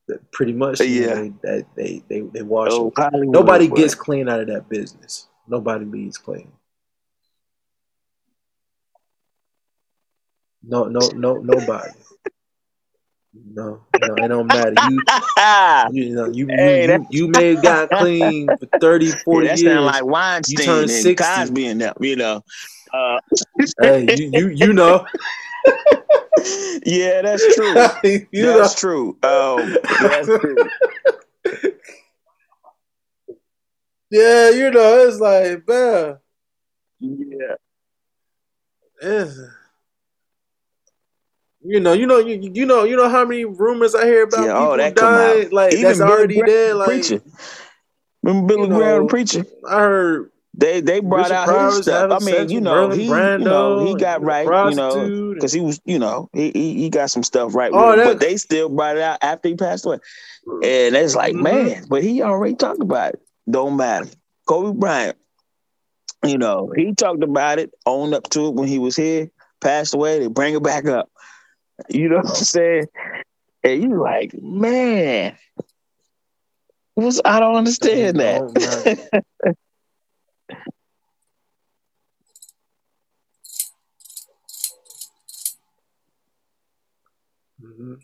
that 0.08 0.32
pretty 0.32 0.52
much, 0.54 0.80
you 0.80 1.06
know, 1.06 1.22
Yeah. 1.22 1.30
they, 1.42 1.64
they 1.76 2.02
they 2.08 2.20
they 2.20 2.42
wash 2.42 2.70
oh, 2.72 2.92
Nobody 3.12 3.68
boy. 3.68 3.76
gets 3.76 3.94
clean 3.94 4.28
out 4.28 4.40
of 4.40 4.46
that 4.48 4.68
business. 4.68 5.28
Nobody 5.46 5.84
leaves 5.84 6.16
clean. 6.18 6.50
No, 10.62 10.84
no, 10.84 11.00
no, 11.14 11.34
nobody. 11.36 11.90
No, 13.32 13.86
no, 14.00 14.14
it 14.16 14.28
don't 14.28 14.46
matter. 14.46 14.74
You, 14.90 15.02
you 15.92 16.14
know, 16.14 16.26
you, 16.26 16.46
Hey, 16.48 16.86
you, 16.86 16.92
you, 16.92 17.06
you 17.10 17.28
may 17.28 17.54
have 17.54 17.62
got 17.62 17.90
clean 17.90 18.48
for 18.48 18.66
30, 18.80 19.10
40 19.24 19.46
yeah, 19.46 19.52
that 19.52 19.60
years. 19.60 19.74
sound 19.74 19.86
like 19.86 20.04
Weinstein 20.04 20.66
turn 20.66 20.82
and 20.82 20.90
60. 20.90 21.14
Cosby 21.14 21.66
and 21.66 21.80
them, 21.80 21.94
you 22.00 22.16
know. 22.16 22.42
Uh, 22.92 23.20
hey, 23.80 24.06
you, 24.16 24.30
you, 24.32 24.48
you 24.48 24.72
know, 24.72 25.06
yeah, 26.84 27.22
that's 27.22 27.54
true. 27.54 27.74
you 28.32 28.42
know. 28.42 28.58
that's 28.58 28.74
true. 28.74 29.10
Um, 29.22 29.76
that's 30.00 30.26
true. 30.26 30.56
Yeah, 34.10 34.50
you 34.50 34.70
know, 34.72 35.06
it's 35.06 35.20
like, 35.20 35.68
man. 35.68 36.18
Yeah. 36.98 37.54
It's, 39.00 39.38
you 41.62 41.80
know, 41.80 41.92
you 41.92 42.06
know, 42.06 42.18
you, 42.18 42.50
you 42.52 42.66
know, 42.66 42.84
you 42.84 42.96
know 42.96 43.08
how 43.08 43.24
many 43.24 43.44
rumors 43.44 43.94
I 43.94 44.04
hear 44.06 44.22
about 44.24 44.44
Yeah, 44.46 44.52
people 44.54 44.72
oh, 44.72 44.76
that 44.76 44.94
dying, 44.94 45.50
like 45.50 45.72
Even 45.72 45.82
that's 45.82 46.00
Billy 46.00 46.10
already 46.10 46.34
Graham, 46.34 46.46
dead. 46.46 46.76
Like 46.76 46.88
preacher. 46.88 47.20
Remember 48.22 48.46
Billy 48.54 48.62
you 48.62 48.68
Graham, 48.68 49.00
know, 49.02 49.06
preacher? 49.06 49.44
I 49.68 49.78
heard 49.80 50.30
They 50.54 50.80
they 50.80 51.00
brought 51.00 51.30
Richard 51.30 51.34
out 51.34 51.48
his 51.48 51.76
stuff. 51.76 52.10
I 52.10 52.18
mean, 52.18 52.48
you 52.50 52.60
know, 52.60 52.90
he 52.90 53.06
you 53.36 53.46
know 53.46 53.76
he 53.76 53.94
got 53.94 54.22
right, 54.22 54.52
you 54.62 54.74
know, 54.74 55.12
because 55.34 55.52
he 55.52 55.60
was, 55.60 55.80
you 55.84 55.98
know, 55.98 56.28
he, 56.32 56.50
he 56.52 56.74
he 56.74 56.90
got 56.90 57.10
some 57.10 57.22
stuff 57.22 57.54
right 57.54 57.74
with 57.74 57.88
him, 57.88 58.02
but 58.02 58.20
they 58.20 58.36
still 58.36 58.68
brought 58.68 58.96
it 58.96 59.02
out 59.02 59.18
after 59.22 59.48
he 59.48 59.54
passed 59.54 59.86
away, 59.86 59.98
and 60.62 60.94
it's 60.96 61.14
like, 61.14 61.34
Mhm. 61.34 61.42
man, 61.42 61.84
but 61.88 62.02
he 62.02 62.22
already 62.22 62.54
talked 62.54 62.82
about 62.82 63.14
it. 63.14 63.20
Don't 63.50 63.76
matter. 63.76 64.08
Kobe 64.46 64.78
Bryant, 64.78 65.16
you 66.24 66.38
know, 66.38 66.72
he 66.76 66.94
talked 66.94 67.22
about 67.22 67.58
it, 67.58 67.70
owned 67.86 68.14
up 68.14 68.28
to 68.30 68.46
it 68.48 68.54
when 68.54 68.68
he 68.68 68.78
was 68.78 68.96
here, 68.96 69.30
passed 69.60 69.94
away. 69.94 70.18
They 70.18 70.26
bring 70.28 70.54
it 70.54 70.62
back 70.62 70.86
up. 70.86 71.10
You 71.88 72.08
know 72.08 72.16
what 72.16 72.28
I'm 72.28 72.34
saying? 72.34 72.86
And 73.62 73.82
you 73.82 74.00
like, 74.02 74.34
man, 74.40 75.36
what's 76.94 77.20
I 77.24 77.40
don't 77.40 77.56
understand 77.56 78.18
Don't 78.18 78.54
that. 78.54 79.24
matter. 79.44 79.54
hmm 87.60 87.94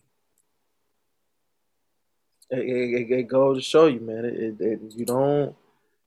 It, 2.50 2.58
it, 2.58 3.00
it, 3.00 3.10
it 3.20 3.22
goes 3.28 3.56
to 3.58 3.62
show 3.62 3.86
you, 3.86 4.00
man. 4.00 4.24
It, 4.24 4.34
it, 4.34 4.60
it 4.60 4.80
you 4.94 5.04
don't 5.04 5.56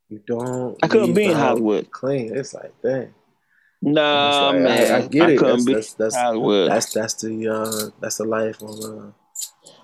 you 0.09 0.21
don't. 0.25 0.77
I 0.81 0.87
couldn't 0.87 1.07
leave 1.07 1.15
be 1.15 1.25
in 1.25 1.37
Hollywood. 1.37 1.91
clean. 1.91 2.35
It's 2.35 2.53
like 2.53 2.73
dang. 2.81 3.13
Nah, 3.81 4.51
like 4.51 4.61
man, 4.61 4.93
I, 4.93 4.97
I 4.97 5.07
get 5.07 5.29
I 5.29 5.31
it. 5.33 5.39
That's 5.39 5.65
that's 5.65 5.93
that's 5.93 6.15
that's 6.67 6.93
that's 6.93 7.13
the 7.15 7.47
uh 7.47 7.89
that's 8.01 8.17
the 8.17 8.25
life 8.25 8.61
on 8.61 8.83
uh, 8.83 9.11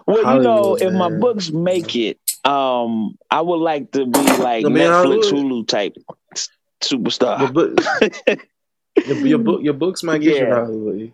Well, 0.06 0.18
you 0.18 0.24
know, 0.24 0.76
Hollywood, 0.76 0.82
if 0.82 0.94
my 0.94 1.10
books 1.10 1.52
make 1.52 1.96
it, 1.96 2.20
um, 2.44 3.18
I 3.32 3.40
would 3.42 3.58
like 3.58 3.92
to 3.92 4.06
be 4.06 4.36
like 4.36 4.66
I 4.66 4.70
mean, 4.70 4.84
Netflix, 4.84 5.32
Hulu 5.32 5.68
type 5.68 5.96
s- 6.34 6.50
Your 6.90 7.00
superstar. 7.00 7.54
book, 7.54 7.80
your, 9.06 9.28
your 9.28 9.40
book, 9.40 9.62
your 9.64 9.74
books 9.74 10.04
might 10.04 10.22
get 10.22 10.40
you 10.40 10.48
yeah, 10.48 10.56
Hollywood. 10.56 11.12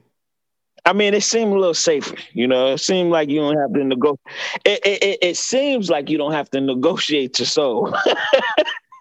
I 0.84 0.94
mean, 0.94 1.14
it 1.14 1.22
seemed 1.22 1.54
a 1.54 1.60
little 1.60 1.76
safer. 1.76 2.16
You 2.34 2.48
know, 2.48 2.74
it 2.74 2.80
seemed 2.80 3.12
like 3.12 3.30
you 3.30 3.40
don't 3.40 3.58
have 3.58 3.74
to 3.74 3.84
negotiate. 3.84 4.20
It, 4.66 4.80
it, 4.84 5.04
it, 5.04 5.20
it 5.22 5.38
seems 5.38 5.92
like 5.92 6.10
you 6.10 6.18
don't 6.18 6.32
have 6.32 6.50
to 6.52 6.62
negotiate 6.62 7.38
your 7.38 7.46
soul. 7.46 7.94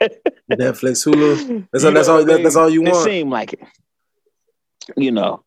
Netflix, 0.51 1.07
Hulu. 1.07 1.67
That's 1.73 1.85
all. 1.85 1.93
That's 1.93 2.09
all. 2.09 2.25
That, 2.25 2.43
that's 2.43 2.57
all 2.57 2.71
you 2.71 2.83
It 2.83 2.93
want. 2.93 3.05
seemed 3.05 3.31
like 3.31 3.53
it. 3.53 3.61
You 4.97 5.13
know, 5.13 5.45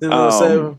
You 0.00 0.08
know 0.08 0.16
what 0.16 0.24
I'm 0.24 0.30
um, 0.30 0.38
saying? 0.38 0.78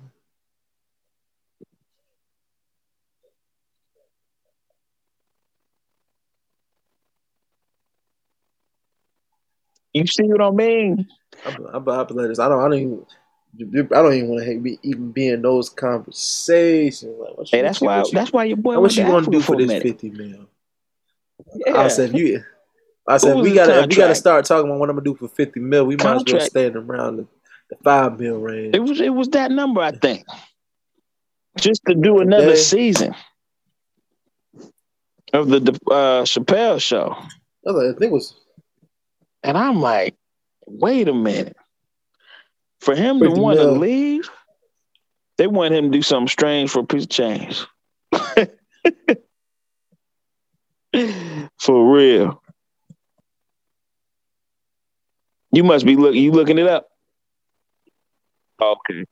you 9.94 10.08
see 10.08 10.24
what 10.24 10.42
I 10.42 10.52
mean? 10.52 11.08
I'm, 11.46 11.66
I'm, 11.74 11.88
I'm 11.90 12.18
this. 12.18 12.40
I 12.40 12.48
don't. 12.48 12.60
I 12.60 12.70
don't 12.70 12.74
even. 12.80 13.06
I 13.94 14.02
don't 14.02 14.14
even 14.14 14.30
want 14.30 14.44
to 14.46 14.60
be, 14.60 14.78
even 14.84 15.12
be 15.12 15.30
in 15.30 15.42
those 15.42 15.70
conversations. 15.70 17.16
Like, 17.18 17.38
what 17.38 17.50
Hey, 17.50 17.58
you, 17.58 17.64
that's 17.64 17.82
what 17.82 17.90
why. 17.90 18.00
you, 18.00 18.12
That's 18.12 18.34
why 18.34 18.44
your 18.46 18.58
boy 18.58 18.80
what 18.80 18.96
you 18.96 19.04
gonna 19.04 19.28
do 19.28 19.42
for 19.42 19.56
this 19.58 19.68
minute. 19.68 19.84
fifty 19.84 20.12
mil? 20.12 20.48
I 21.74 21.88
said, 21.88 22.18
you. 22.18 22.44
I 23.08 23.18
said, 23.18 23.36
we 23.36 23.54
gotta, 23.54 23.82
if 23.82 23.90
we 23.90 23.96
gotta 23.96 24.16
start 24.16 24.46
talking 24.46 24.70
about 24.70 24.80
what 24.80 24.90
I'm 24.90 24.96
gonna 24.96 25.06
do 25.06 25.16
for 25.16 25.28
fifty 25.28 25.60
mil, 25.60 25.86
we 25.86 25.96
might 25.96 26.06
as 26.06 26.06
well 26.06 26.18
Contract. 26.18 26.46
stay 26.46 26.68
around 26.68 27.18
the, 27.18 27.28
the 27.70 27.76
five 27.84 28.20
mil 28.20 28.38
range. 28.40 28.76
It 28.76 28.80
was. 28.80 29.00
It 29.00 29.14
was 29.14 29.30
that 29.30 29.52
number, 29.52 29.82
I 29.82 29.92
think, 29.92 30.26
just 31.58 31.82
to 31.88 31.94
do 31.94 32.20
another 32.20 32.56
season 32.56 33.14
of 35.34 35.50
the 35.50 35.58
uh, 35.92 36.24
Chappelle 36.24 36.82
show. 36.82 37.16
I, 37.68 37.72
like, 37.72 37.96
I 37.96 38.00
think 38.00 38.12
was 38.12 38.36
And 39.44 39.58
I'm 39.58 39.82
like, 39.82 40.16
wait 40.66 41.08
a 41.08 41.14
minute. 41.14 41.56
For 42.80 42.96
him 42.96 43.20
to 43.20 43.30
want 43.30 43.60
to 43.60 43.72
leave, 43.72 44.30
they 45.38 45.48
want 45.48 45.74
him 45.74 45.92
to 45.92 45.98
do 45.98 46.02
something 46.02 46.28
strange 46.28 46.70
for 46.70 46.80
a 46.80 46.86
piece 46.86 47.04
of 47.04 47.10
change. 47.10 47.66
for 51.60 51.94
real. 51.94 52.42
You 55.56 55.64
must 55.64 55.86
be 55.86 55.96
looking. 55.96 56.22
You 56.22 56.32
looking 56.34 56.60
it 56.60 56.68
up? 56.68 56.88
Okay. 58.62 59.06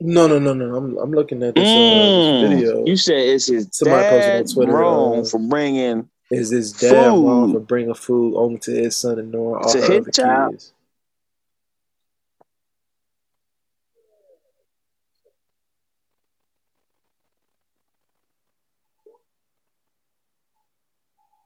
No, 0.00 0.26
no, 0.28 0.38
no, 0.38 0.54
no. 0.54 0.76
I'm 0.76 0.98
I'm 0.98 1.12
looking 1.12 1.42
at 1.42 1.54
this 1.54 1.76
uh 1.76 2.12
this 2.14 2.28
Mm, 2.28 2.40
video. 2.40 2.86
you 2.86 2.96
said 2.96 3.16
it's 3.18 3.46
his 3.48 3.68
Somebody 3.72 4.08
posted 4.08 4.34
on 4.34 4.44
dad 4.44 4.54
Twitter. 4.54 4.72
wrong 4.72 5.20
Uh, 5.20 5.24
for 5.24 5.38
bringing 5.40 6.08
is 6.30 6.50
his 6.50 6.72
dad 6.72 7.08
wrong 7.08 7.52
for 7.52 7.60
bringing 7.60 7.94
food 7.94 8.34
only 8.36 8.58
to 8.60 8.72
his 8.72 8.96
son 8.96 9.18
and 9.18 9.28
ignoring 9.28 9.64
all 9.64 9.72
to 9.72 9.80
her 9.80 9.84
his 9.84 10.00
other 10.02 10.10
child. 10.12 10.52
kids? 10.52 10.72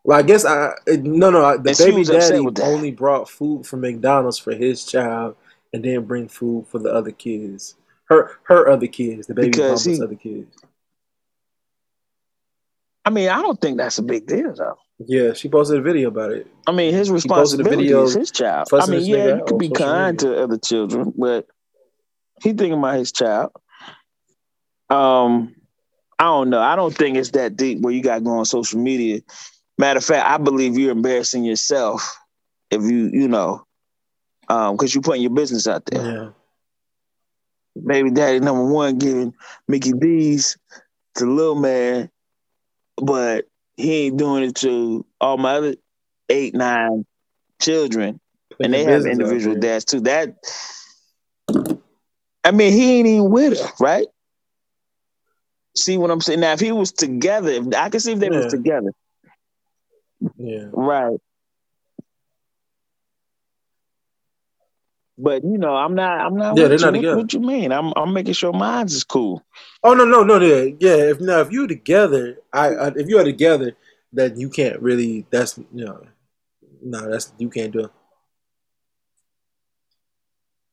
Well, 0.04 0.18
I 0.18 0.22
guess 0.22 0.44
I 0.44 0.72
it- 0.86 1.02
no 1.02 1.30
no. 1.30 1.44
I- 1.44 1.56
The 1.56 1.70
And 1.70 1.78
baby 1.78 2.04
daddy 2.04 2.46
only 2.62 2.90
brought 2.90 3.28
food 3.28 3.66
from 3.66 3.82
McDonald's 3.82 4.38
for 4.38 4.52
his 4.54 4.84
child, 4.84 5.36
and 5.72 5.84
then 5.84 6.04
bring 6.04 6.28
food 6.28 6.66
for 6.68 6.78
the 6.78 6.92
other 6.92 7.10
kids. 7.12 7.76
Her 8.04 8.30
her 8.44 8.68
other 8.68 8.86
kids, 8.86 9.26
the 9.26 9.34
baby 9.34 9.50
Because 9.50 9.86
mama's 9.86 9.98
he, 9.98 10.04
other 10.04 10.14
kids. 10.16 10.56
I 13.04 13.10
mean, 13.10 13.28
I 13.28 13.40
don't 13.40 13.60
think 13.60 13.78
that's 13.78 13.98
a 13.98 14.02
big 14.02 14.26
deal 14.26 14.52
though. 14.54 14.76
Yeah, 15.06 15.32
she 15.32 15.48
posted 15.48 15.78
a 15.78 15.82
video 15.82 16.08
about 16.08 16.32
it. 16.32 16.46
I 16.66 16.72
mean, 16.72 16.92
his 16.92 17.06
She 17.06 17.12
posted 17.28 17.60
a 17.60 17.64
responsibility 17.64 17.84
video 17.84 18.02
is 18.02 18.14
his 18.14 18.30
child. 18.30 18.68
I 18.72 18.86
mean, 18.86 19.00
yeah, 19.06 19.36
you 19.36 19.44
could 19.46 19.58
be 19.58 19.70
kind 19.70 20.16
media. 20.16 20.34
to 20.36 20.42
other 20.42 20.58
children, 20.58 21.12
but 21.16 21.46
he 22.42 22.50
thinking 22.50 22.74
about 22.78 22.98
his 22.98 23.12
child. 23.12 23.52
Um, 24.90 25.54
I 26.18 26.24
don't 26.24 26.50
know. 26.50 26.60
I 26.60 26.76
don't 26.76 26.94
think 26.94 27.16
it's 27.16 27.30
that 27.30 27.56
deep 27.56 27.80
where 27.80 27.94
you 27.94 28.02
got 28.02 28.16
to 28.16 28.20
go 28.20 28.32
on 28.38 28.44
social 28.44 28.78
media. 28.80 29.20
Matter 29.80 29.96
of 29.96 30.04
fact, 30.04 30.28
I 30.28 30.36
believe 30.36 30.76
you're 30.76 30.90
embarrassing 30.90 31.42
yourself 31.42 32.18
if 32.70 32.82
you, 32.82 33.08
you 33.14 33.28
know, 33.28 33.64
um, 34.50 34.76
because 34.76 34.94
you're 34.94 35.00
putting 35.00 35.22
your 35.22 35.30
business 35.30 35.66
out 35.66 35.86
there. 35.86 36.04
Yeah. 36.04 37.82
Baby 37.82 38.10
daddy 38.10 38.40
number 38.40 38.66
one 38.66 38.98
giving 38.98 39.32
Mickey 39.68 39.92
D's 39.92 40.58
to 41.14 41.24
little 41.24 41.54
Man, 41.54 42.10
but 42.98 43.46
he 43.78 44.08
ain't 44.08 44.18
doing 44.18 44.44
it 44.44 44.56
to 44.56 45.06
all 45.18 45.38
my 45.38 45.54
other 45.54 45.74
eight, 46.28 46.54
nine 46.54 47.06
children, 47.58 48.20
and 48.62 48.74
they 48.74 48.84
have 48.84 49.06
individual 49.06 49.56
dads 49.56 49.86
too. 49.86 50.00
That 50.00 50.36
I 52.44 52.50
mean, 52.50 52.74
he 52.74 52.98
ain't 52.98 53.08
even 53.08 53.30
with 53.30 53.58
her, 53.58 53.70
right? 53.80 54.08
See 55.74 55.96
what 55.96 56.10
I'm 56.10 56.20
saying? 56.20 56.40
Now, 56.40 56.52
if 56.52 56.60
he 56.60 56.70
was 56.70 56.92
together, 56.92 57.48
if 57.48 57.74
I 57.74 57.88
can 57.88 58.00
see 58.00 58.12
if 58.12 58.18
they 58.18 58.28
was 58.28 58.44
together, 58.44 58.92
Yeah. 60.36 60.66
right? 60.72 61.18
But 65.22 65.44
you 65.44 65.58
know, 65.58 65.74
I'm 65.76 65.94
not. 65.94 66.20
I'm 66.20 66.36
not 66.36 66.56
Yeah, 66.56 66.68
they're 66.68 66.78
you. 66.78 66.84
not 66.84 66.92
What, 66.92 66.98
together. 66.98 67.16
what 67.16 67.32
you 67.34 67.40
mean? 67.40 67.72
I'm. 67.72 67.92
I'm 67.94 68.12
making 68.14 68.32
sure 68.32 68.52
mine's 68.52 68.94
is 68.94 69.04
cool. 69.04 69.42
Oh 69.82 69.92
no, 69.92 70.04
no, 70.04 70.22
no, 70.22 70.40
yeah, 70.40 70.72
yeah. 70.80 71.10
If 71.10 71.20
now 71.20 71.40
if 71.40 71.50
you're 71.52 71.66
together, 71.66 72.38
I, 72.52 72.68
I 72.68 72.88
if 72.96 73.08
you 73.08 73.18
are 73.18 73.24
together, 73.24 73.72
then 74.12 74.40
you 74.40 74.48
can't 74.48 74.80
really. 74.80 75.26
That's 75.30 75.58
you 75.58 75.84
know, 75.84 76.02
no, 76.82 77.10
that's 77.10 77.32
you 77.38 77.50
can't 77.50 77.70
do 77.72 77.80
it. 77.80 77.90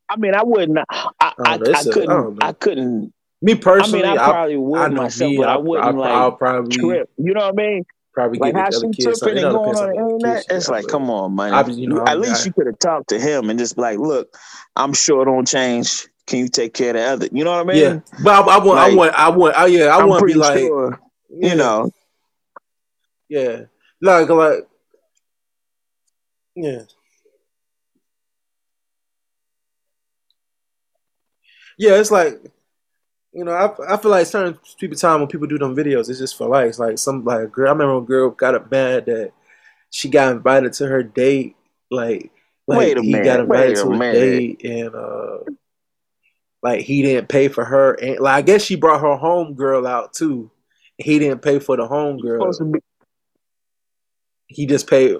I 0.10 0.16
mean, 0.16 0.34
I 0.34 0.44
wouldn't. 0.44 0.78
I. 0.90 1.10
I 1.20 1.34
oh, 1.40 1.44
I. 1.44 1.54
I 1.56 1.56
I 1.74 1.84
couldn't. 1.84 2.44
I 2.44 2.54
couldn't. 2.54 3.14
Me 3.42 3.52
I 3.52 3.56
mean, 3.56 3.62
personally, 3.62 4.08
I 4.08 4.16
probably 4.16 4.58
would 4.58 4.94
myself, 4.94 5.30
me. 5.30 5.38
but 5.38 5.50
I 5.50 5.58
wouldn't 5.58 5.98
like 5.98 6.12
I'll 6.12 6.32
probably 6.32 6.76
trip. 6.78 7.10
You 7.18 7.34
know 7.34 7.42
what 7.42 7.60
I 7.60 7.64
mean? 7.64 7.86
Probably 8.18 8.40
Like 8.40 8.56
get 8.56 8.62
how 8.62 8.68
other 8.68 8.80
she 8.80 8.88
kids. 8.88 9.20
Something. 9.20 9.38
tripping 9.38 9.38
It 9.38 9.44
and 9.46 9.54
going 9.54 9.76
on 9.78 9.84
on 9.84 9.90
the 9.90 9.96
the 9.96 10.02
internet. 10.16 10.46
kids 10.50 10.66
she 10.66 10.72
like, 10.72 10.88
come 10.88 11.10
on, 11.10 11.40
I, 11.40 11.62
man. 11.62 11.78
you 11.78 11.88
know, 11.88 12.06
At 12.06 12.20
least 12.20 12.44
I, 12.44 12.48
you 12.48 12.54
could 12.54 12.66
have 12.68 12.80
talked 12.80 13.10
to 13.10 13.20
him 13.20 13.50
and 13.50 13.60
just 13.60 13.76
be 13.76 13.82
like, 13.82 14.00
look, 14.00 14.36
I'm 14.76 14.94
sure 14.94 15.22
it 15.22 15.26
don't 15.26 15.48
change. 15.48 16.08
Can 16.26 16.40
you 16.40 16.48
take 16.50 16.74
care 16.74 16.90
of 16.90 16.96
the 16.96 17.04
other? 17.04 17.30
You 17.32 17.44
know 17.44 17.52
what 17.52 17.62
I 17.62 17.64
mean? 17.64 17.78
yeah. 17.78 17.90
mean? 17.90 18.04
But 18.24 18.48
I, 18.50 18.56
I 18.56 18.64
want, 18.64 18.80
I 18.80 18.88
Like, 18.88 18.98
want, 18.98 19.14
I 19.16 19.30
want, 19.30 19.56
I, 19.56 19.66
yeah, 19.68 19.86
I 19.86 20.00
I'm 20.02 20.10
want 20.10 20.22
to 20.22 20.26
be 20.26 20.34
like, 20.34 20.58
sure, 20.58 21.00
you 21.30 21.50
yeah, 21.50 21.54
know, 21.56 21.92
yeah, 23.30 23.62
like, 24.02 24.30
like, 24.30 24.68
yeah. 26.56 26.82
yeah, 31.78 31.92
it's 32.00 32.12
like 32.12 32.42
you 33.38 33.44
know, 33.44 33.52
I, 33.52 33.94
I 33.94 33.98
feel 33.98 34.10
like 34.10 34.26
certain 34.26 34.58
people 34.80 34.98
time 34.98 35.20
when 35.20 35.28
people 35.30 35.46
do 35.46 35.60
them 35.60 35.76
videos, 35.76 36.10
it's 36.10 36.18
just 36.18 36.36
for 36.36 36.48
likes. 36.48 36.80
Like 36.80 36.98
some 36.98 37.24
like 37.24 37.42
a 37.42 37.48
girl, 37.48 37.68
I 37.68 37.72
remember 37.74 37.98
a 37.98 38.02
girl 38.02 38.32
got 38.32 38.56
up 38.56 38.72
mad 38.72 39.06
that 39.06 39.32
she 39.92 40.10
got 40.10 40.32
invited 40.32 40.74
to 40.74 40.88
her 40.88 41.04
date. 41.04 41.56
Like, 41.92 42.32
like 42.66 42.80
Wait 42.80 42.98
a 42.98 43.02
he 43.04 43.12
minute, 43.12 43.26
got 43.26 43.40
invited 43.42 43.68
wait 43.68 43.78
a 43.78 43.82
to 43.84 43.90
a 43.90 43.98
minute. 43.98 44.14
date, 44.14 44.66
and 44.66 44.96
uh, 44.96 45.38
like 46.64 46.82
he 46.82 47.04
didn't 47.04 47.30
pay 47.30 47.48
for 47.48 47.64
her. 47.64 47.94
And 47.94 48.20
like 48.20 48.34
I 48.34 48.42
guess 48.42 48.64
she 48.64 48.76
brought 48.76 49.02
her 49.02 49.16
home 49.16 49.54
girl 49.54 49.86
out 49.86 50.14
too. 50.14 50.50
He 50.98 51.20
didn't 51.20 51.44
pay 51.44 51.60
for 51.60 51.78
the 51.78 51.86
home 51.86 52.18
girl. 52.18 52.52
Be 52.72 52.80
He 54.48 54.66
just 54.66 54.90
paid. 54.90 55.16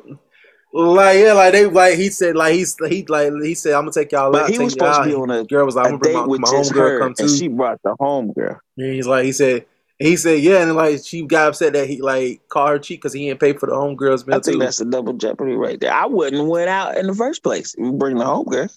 Like 0.80 1.18
yeah, 1.20 1.34
like 1.34 1.54
they 1.54 1.66
like 1.66 1.96
he 1.98 2.10
said 2.10 2.36
like 2.36 2.54
he's 2.54 2.76
he 2.88 3.04
like 3.08 3.34
he 3.42 3.56
said 3.56 3.74
I'm 3.74 3.82
gonna 3.84 3.92
take 3.94 4.12
y'all 4.12 4.32
But 4.32 4.44
out. 4.44 4.50
he 4.52 4.60
was 4.60 4.74
supposed 4.74 5.00
to 5.02 5.06
be 5.08 5.16
on 5.16 5.32
a- 5.32 5.44
girl 5.44 5.66
was 5.66 5.76
like 5.76 5.86
I'm 5.88 5.94
gonna 5.98 6.00
bring 6.00 6.14
my, 6.14 6.26
my 6.38 6.52
just 6.52 6.72
home 6.72 6.78
girl 6.80 7.00
come 7.00 7.14
too. 7.16 7.24
and 7.24 7.32
she 7.32 7.48
brought 7.48 7.82
the 7.84 7.96
home 8.00 8.32
girl. 8.34 8.60
And 8.78 8.94
he's 8.94 9.08
like, 9.08 9.26
he 9.26 9.32
said, 9.32 9.66
he 9.98 10.16
said, 10.16 10.40
yeah, 10.42 10.62
and 10.62 10.76
like 10.76 11.00
she 11.04 11.26
got 11.26 11.48
upset 11.48 11.74
that 11.74 11.90
he 11.90 12.00
like 12.00 12.48
called 12.50 12.70
her 12.70 12.78
cheat 12.80 13.00
because 13.02 13.14
he 13.14 13.26
didn't 13.28 13.40
pay 13.40 13.54
for 13.54 13.66
the 13.66 13.72
homegirl's 13.74 14.28
meal 14.28 14.36
I 14.38 14.40
think 14.40 14.58
too. 14.58 14.60
that's 14.60 14.80
a 14.80 14.86
double 14.86 15.14
jeopardy 15.14 15.54
right 15.56 15.80
there. 15.80 15.92
I 15.92 16.06
wouldn't 16.06 16.38
have 16.42 16.48
went 16.48 16.70
out 16.70 16.96
in 16.96 17.08
the 17.08 17.16
first 17.16 17.42
place. 17.42 17.74
You 17.76 17.94
bring 17.94 18.18
the 18.18 18.26
home 18.26 18.46
girl. 18.46 18.68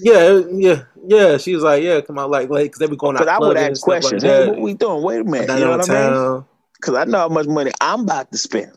Yeah, 0.00 0.40
yeah, 0.52 0.82
yeah. 1.08 1.36
She 1.36 1.54
was 1.54 1.62
like, 1.62 1.82
yeah, 1.82 2.00
come 2.00 2.18
on, 2.18 2.30
like, 2.30 2.48
like, 2.48 2.66
because 2.66 2.78
they 2.78 2.86
be 2.86 2.96
going 2.96 3.16
out 3.16 3.20
Because 3.20 3.34
I 3.34 3.38
would 3.38 3.56
ask 3.58 3.76
stuff 3.82 3.88
like 3.88 4.00
questions. 4.02 4.22
hey, 4.22 4.46
what 4.48 4.60
we 4.60 4.72
doing? 4.72 5.02
Wait 5.02 5.20
a 5.20 5.24
minute. 5.24 5.50
You 5.50 5.64
know 5.64 5.76
what 5.76 5.90
I 5.90 6.10
mean? 6.38 6.44
Because 6.80 6.94
I 6.94 7.04
know 7.04 7.18
how 7.18 7.28
much 7.28 7.46
money 7.48 7.72
I'm 7.82 8.00
about 8.00 8.32
to 8.32 8.38
spend. 8.38 8.72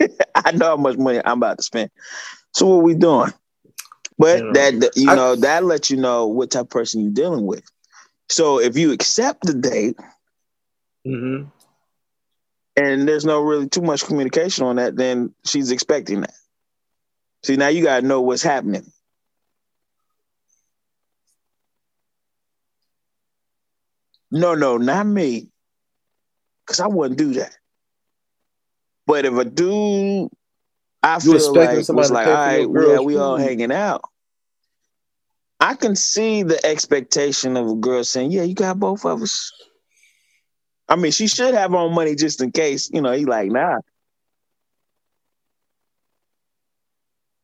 I 0.34 0.52
know 0.52 0.66
how 0.66 0.76
much 0.76 0.96
money 0.98 1.20
I'm 1.24 1.38
about 1.38 1.58
to 1.58 1.64
spend. 1.64 1.90
So 2.52 2.66
what 2.66 2.84
we 2.84 2.94
doing? 2.94 3.32
But 4.18 4.38
You 4.38 4.44
know, 4.44 4.52
that 4.52 4.80
that- 4.80 4.96
you 4.96 5.10
I- 5.10 5.14
know 5.14 5.36
that 5.36 5.64
lets 5.64 5.90
you 5.90 5.96
know 5.96 6.26
what 6.26 6.50
type 6.50 6.62
of 6.62 6.70
person 6.70 7.02
you're 7.02 7.12
dealing 7.12 7.46
with. 7.46 7.64
So 8.28 8.60
if 8.60 8.76
you 8.76 8.92
accept 8.92 9.42
the 9.44 9.54
date 9.54 9.96
hmm 11.04 11.44
and 12.76 13.08
there's 13.08 13.24
no 13.24 13.40
really 13.40 13.68
too 13.68 13.80
much 13.82 14.04
communication 14.04 14.64
on 14.66 14.76
that, 14.76 14.96
then 14.96 15.34
she's 15.44 15.70
expecting 15.70 16.20
that. 16.22 16.34
See, 17.44 17.56
now 17.56 17.68
you 17.68 17.82
gotta 17.82 18.06
know 18.06 18.20
what's 18.22 18.42
happening. 18.42 18.90
No, 24.30 24.54
no, 24.54 24.76
not 24.76 25.06
me. 25.06 25.48
Cause 26.66 26.80
I 26.80 26.86
wouldn't 26.88 27.18
do 27.18 27.34
that. 27.34 27.56
But 29.06 29.24
if 29.24 29.34
a 29.34 29.44
dude 29.44 30.30
I 31.02 31.18
You 31.22 31.38
feel 31.38 31.54
like 31.54 31.88
was 31.88 32.10
like, 32.10 32.26
all 32.26 32.32
right, 32.32 32.68
yeah, 32.88 32.98
we 33.00 33.16
all 33.16 33.36
food." 33.36 33.42
hanging 33.44 33.72
out. 33.72 34.02
I 35.60 35.74
can 35.74 35.96
see 35.96 36.42
the 36.42 36.64
expectation 36.66 37.56
of 37.56 37.68
a 37.68 37.74
girl 37.74 38.04
saying, 38.04 38.32
Yeah, 38.32 38.42
you 38.42 38.54
got 38.54 38.78
both 38.78 39.04
of 39.04 39.22
us. 39.22 39.52
I 40.88 40.96
mean, 40.96 41.12
she 41.12 41.26
should 41.28 41.54
have 41.54 41.70
her 41.72 41.76
own 41.76 41.94
money 41.94 42.14
just 42.14 42.40
in 42.42 42.52
case, 42.52 42.90
you 42.92 43.00
know, 43.00 43.12
he 43.12 43.24
like, 43.24 43.50
nah. 43.50 43.78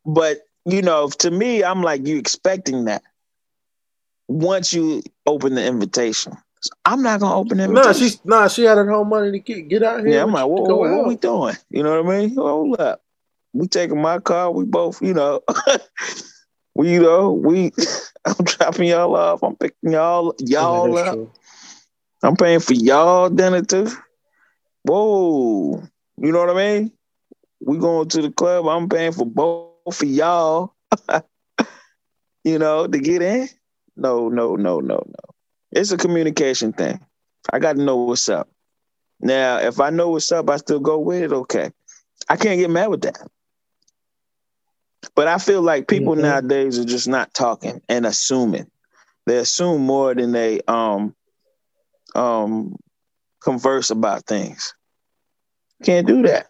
But, 0.05 0.39
you 0.65 0.83
know, 0.83 1.09
to 1.09 1.31
me, 1.31 1.65
I'm 1.65 1.83
like, 1.83 2.07
you 2.07 2.19
expecting 2.19 2.85
that 2.87 3.03
once 4.29 4.73
you 4.73 5.03
open 5.27 5.55
the 5.55 5.65
invitation. 5.65 6.35
So 6.63 6.71
I'm 6.85 7.03
not 7.03 7.19
gonna 7.19 7.35
open 7.35 7.59
the 7.59 7.65
invitation. 7.65 8.03
Nah, 8.03 8.09
she 8.09 8.21
nah, 8.25 8.49
she 8.49 8.63
had 8.63 8.79
her 8.79 8.89
home 8.89 9.09
money 9.09 9.33
to 9.33 9.39
get 9.41 9.69
get 9.69 9.83
out 9.83 10.01
here. 10.01 10.15
Yeah, 10.15 10.23
I'm 10.23 10.33
like, 10.33 10.45
to 10.45 10.49
whoa, 10.49 10.63
whoa, 10.63 10.77
what 10.77 11.01
out. 11.01 11.09
we 11.09 11.17
doing? 11.17 11.57
You 11.71 11.83
know 11.83 12.01
what 12.03 12.15
I 12.15 12.19
mean? 12.21 12.35
Hold 12.37 12.81
up. 12.81 13.03
We 13.53 13.67
taking 13.67 14.01
my 14.01 14.21
car, 14.21 14.51
we 14.51 14.65
both, 14.65 15.03
you 15.03 15.13
know. 15.13 15.43
we, 16.75 16.93
you 16.93 17.03
know, 17.03 17.33
we 17.33 17.73
I'm 18.25 18.45
dropping 18.45 18.89
y'all 18.89 19.15
off. 19.17 19.43
I'm 19.43 19.57
picking 19.57 19.93
y'all 19.93 20.35
Yeah, 20.39 20.47
y'all 20.61 20.95
that's 20.95 21.03
up. 21.03 21.09
true. 21.09 21.33
I'm 22.23 22.37
paying 22.37 22.61
for 22.61 22.75
y'all 22.75 23.29
dinner 23.29 23.63
too. 23.63 23.89
Whoa. 24.85 25.83
You 26.19 26.33
know 26.33 26.39
what 26.39 26.51
I 26.51 26.55
mean? 26.55 26.93
We 27.61 27.79
going 27.79 28.09
to 28.09 28.23
the 28.23 28.31
club. 28.31 28.69
I'm 28.69 28.89
paying 28.89 29.13
for 29.13 29.27
both 29.27 30.01
of 30.01 30.09
y'all. 30.09 30.75
you 32.45 32.59
know, 32.59 32.87
to 32.87 32.99
get 33.01 33.23
in. 33.23 33.49
No, 33.97 34.29
no, 34.29 34.55
no, 34.55 34.81
no, 34.81 35.03
no. 35.05 35.32
It's 35.73 35.93
a 35.93 35.97
communication 35.99 36.73
thing. 36.73 37.01
I 37.53 37.59
got 37.59 37.77
to 37.77 37.83
know 37.83 37.97
what's 37.97 38.29
up. 38.29 38.49
Now, 39.21 39.59
if 39.59 39.81
I 39.81 39.91
know 39.91 40.11
what's 40.11 40.33
up, 40.33 40.51
I 40.51 40.57
still 40.59 40.81
go 40.81 40.99
with 40.99 41.23
it. 41.23 41.33
Okay, 41.33 41.71
I 42.29 42.37
can't 42.37 42.59
get 42.61 42.71
mad 42.71 42.89
with 42.89 43.03
that. 43.03 43.19
But 45.15 45.29
I 45.29 45.39
feel 45.39 45.63
like 45.63 45.89
people 45.89 46.15
Mhm. 46.15 46.23
nowadays 46.23 46.79
are 46.79 46.85
just 46.85 47.09
not 47.09 47.35
talking 47.35 47.83
and 47.89 48.07
assuming. 48.07 48.71
They 49.27 49.39
assume 49.39 49.83
more 49.83 50.15
than 50.15 50.33
they 50.33 50.61
um 50.69 51.15
um 52.15 52.77
converse 53.43 53.91
about 53.91 54.27
things. 54.27 54.75
Can't 55.85 56.07
do 56.07 56.23
that. 56.23 56.49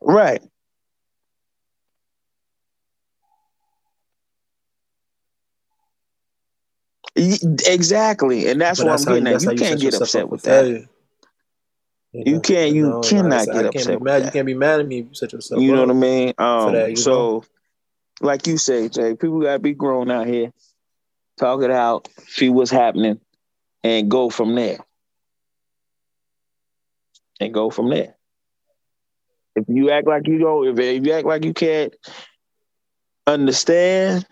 Right. 0.00 0.42
Exactly, 7.14 8.48
and 8.48 8.60
that's 8.60 8.78
But 8.78 8.86
what 8.86 9.00
I'm 9.00 9.04
how 9.06 9.12
getting 9.14 9.26
at. 9.26 9.32
that's 9.32 9.44
You 9.44 9.54
can't 9.56 9.80
get 9.80 9.94
upset 9.94 10.28
with 10.28 10.42
that. 10.42 10.64
failure. 10.64 10.88
You 12.14 12.40
can't- 12.40 12.74
you 12.74 12.98
I 12.98 13.00
cannot 13.08 13.46
get 13.46 13.66
upset 13.66 13.72
Can't 13.72 13.88
be 13.88 13.94
with 13.94 14.02
mad. 14.02 14.22
that. 14.22 14.26
You 14.26 14.30
can't 14.32 14.46
be 14.46 14.54
mad 14.54 14.80
at 14.80 14.86
me 14.86 14.96
you 14.98 15.08
set 15.12 15.32
yourself 15.32 15.60
You 15.60 15.72
know 15.72 15.80
what 15.80 15.90
I 15.90 15.94
mean? 15.94 16.34
Um, 16.38 16.72
that, 16.72 16.90
you 16.90 16.96
so, 16.96 17.44
like 18.20 18.46
you 18.46 18.58
say, 18.58 18.88
Jay, 18.88 19.14
people 19.14 19.40
gotta 19.40 19.58
be 19.58 19.72
grown 19.74 20.10
out 20.10 20.26
here, 20.26 20.52
talk 21.38 21.62
it 21.62 21.70
out, 21.70 22.08
see 22.28 22.48
what's 22.50 22.70
happening, 22.70 23.18
and 23.82 24.10
go 24.10 24.30
from 24.30 24.54
there. 24.54 24.78
And 27.40 27.52
go 27.52 27.70
from 27.70 27.88
there. 27.90 28.14
If 29.56 29.64
you 29.68 29.90
act 29.90 30.06
like 30.06 30.26
you 30.28 30.38
don't, 30.38 30.66
if, 30.68 30.78
if 30.78 31.06
you 31.06 31.12
act 31.12 31.26
like 31.26 31.44
you 31.44 31.52
can't 31.54 31.94
understand, 33.26 34.26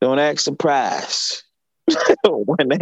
don't 0.00 0.18
act 0.18 0.40
surprised 0.40 1.42
when 2.24 2.68
they. 2.68 2.78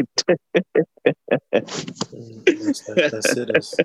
That's, 1.52 2.80
that, 2.82 3.10
that's. 3.12 3.36
It's, 3.36 3.76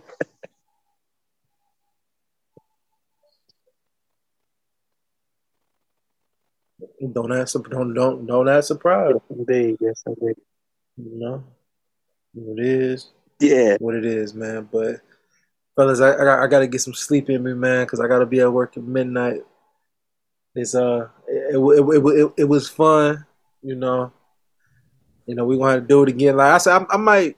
don't 7.13 7.31
ask. 7.31 7.53
sur- 7.53 7.69
Don't 7.69 7.93
don't 7.93 8.25
don't 8.25 8.49
ask 8.49 8.67
surprise. 8.67 9.15
Indeed, 9.29 9.77
yes, 9.79 10.03
indeed. 10.05 10.35
You 10.97 11.19
know 11.19 11.43
what 12.33 12.59
it 12.59 12.65
is. 12.65 13.09
Yeah, 13.39 13.77
What 13.79 13.95
it 13.95 14.05
is, 14.05 14.33
man. 14.33 14.69
But 14.71 15.01
fellas, 15.75 15.99
I 15.99 16.13
I, 16.13 16.17
got, 16.17 16.43
I 16.43 16.47
got 16.47 16.59
to 16.59 16.67
get 16.67 16.81
some 16.81 16.93
sleep 16.93 17.29
in 17.29 17.43
me, 17.43 17.53
man, 17.53 17.85
because 17.85 17.99
I 17.99 18.07
got 18.07 18.19
to 18.19 18.25
be 18.25 18.39
at 18.39 18.53
work 18.53 18.77
at 18.77 18.83
midnight. 18.83 19.41
It's 20.55 20.75
uh, 20.75 21.09
it 21.27 21.55
it, 21.55 21.57
it, 21.57 21.81
it, 21.81 22.05
it, 22.05 22.33
it 22.37 22.43
was 22.45 22.69
fun, 22.69 23.25
you 23.61 23.75
know. 23.75 24.13
You 25.25 25.35
know, 25.35 25.45
we're 25.45 25.57
gonna 25.57 25.73
have 25.73 25.81
to 25.83 25.87
do 25.87 26.03
it 26.03 26.09
again. 26.09 26.37
Like 26.37 26.53
I 26.53 26.57
said, 26.57 26.81
I, 26.81 26.85
I 26.93 26.97
might 26.97 27.37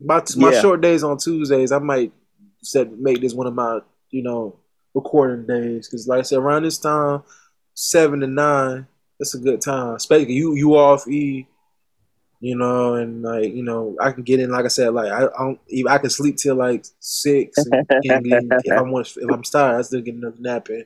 my 0.00 0.22
my 0.36 0.50
Yeah. 0.52 0.60
short 0.60 0.80
days 0.80 1.02
on 1.04 1.18
Tuesdays. 1.18 1.72
I 1.72 1.78
might 1.78 2.12
set 2.62 2.92
make 2.98 3.20
this 3.20 3.34
one 3.34 3.46
of 3.46 3.54
my 3.54 3.80
you 4.10 4.22
know 4.22 4.56
recording 4.94 5.46
days 5.46 5.88
because, 5.88 6.08
like 6.08 6.20
I 6.20 6.22
said, 6.22 6.38
around 6.38 6.64
this 6.64 6.78
time, 6.78 7.22
seven 7.74 8.20
to 8.20 8.26
nine, 8.26 8.86
that's 9.18 9.34
a 9.34 9.38
good 9.38 9.60
time. 9.60 9.94
Especially 9.94 10.34
you 10.34 10.54
you 10.54 10.76
off 10.76 11.08
E, 11.08 11.46
you 12.40 12.56
know, 12.56 12.94
and 12.94 13.22
like 13.22 13.54
you 13.54 13.62
know, 13.62 13.96
I 14.00 14.12
can 14.12 14.22
get 14.22 14.40
in. 14.40 14.50
Like 14.50 14.64
I 14.64 14.68
said, 14.68 14.92
like 14.94 15.10
I, 15.10 15.26
I 15.26 15.38
don't 15.38 15.60
even 15.68 15.90
I 15.92 15.98
can 15.98 16.10
sleep 16.10 16.36
till 16.36 16.56
like 16.56 16.84
six. 17.00 17.64
And 17.64 17.86
in, 18.02 18.58
if 18.62 18.76
I 18.76 18.82
want 18.82 19.08
if 19.16 19.30
I'm 19.30 19.42
tired, 19.42 19.78
I 19.78 19.82
still 19.82 20.00
get 20.02 20.14
another 20.14 20.36
nap 20.38 20.68
in. 20.70 20.84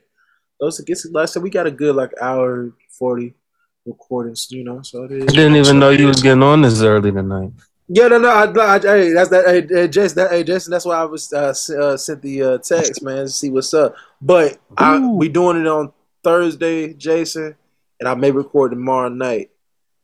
Those 0.60 0.80
gets 0.80 1.06
like 1.06 1.24
I 1.24 1.26
said, 1.26 1.42
we 1.42 1.50
got 1.50 1.66
a 1.66 1.70
good 1.72 1.96
like 1.96 2.12
hour 2.20 2.72
forty 2.98 3.34
recordings, 3.86 4.48
you 4.50 4.64
know. 4.64 4.82
So 4.82 5.04
it 5.04 5.12
is. 5.12 5.22
I 5.24 5.32
didn't 5.32 5.56
even 5.56 5.78
know 5.78 5.90
you 5.90 6.06
was 6.06 6.22
getting 6.22 6.42
on 6.42 6.62
this 6.62 6.82
early 6.82 7.12
tonight. 7.12 7.50
Yeah, 7.92 8.06
no, 8.06 8.18
no, 8.18 8.28
I, 8.28 8.44
I, 8.44 8.78
hey, 8.78 9.12
that's 9.12 9.30
that. 9.30 9.46
Hey, 9.46 9.66
hey, 9.68 9.88
Jason, 9.88 10.16
that, 10.16 10.30
hey, 10.30 10.44
Jason, 10.44 10.70
that's 10.70 10.84
why 10.84 10.96
I 10.96 11.04
was 11.04 11.32
uh, 11.32 11.48
s- 11.48 11.70
uh, 11.70 11.96
sent 11.96 12.22
the 12.22 12.42
uh, 12.42 12.58
text, 12.58 13.02
man, 13.02 13.24
to 13.24 13.28
see 13.28 13.50
what's 13.50 13.74
up. 13.74 13.96
But 14.22 14.58
I, 14.76 14.98
we 15.04 15.28
doing 15.28 15.60
it 15.60 15.66
on 15.66 15.92
Thursday, 16.22 16.94
Jason, 16.94 17.56
and 17.98 18.08
I 18.08 18.14
may 18.14 18.30
record 18.30 18.70
tomorrow 18.70 19.08
night. 19.08 19.50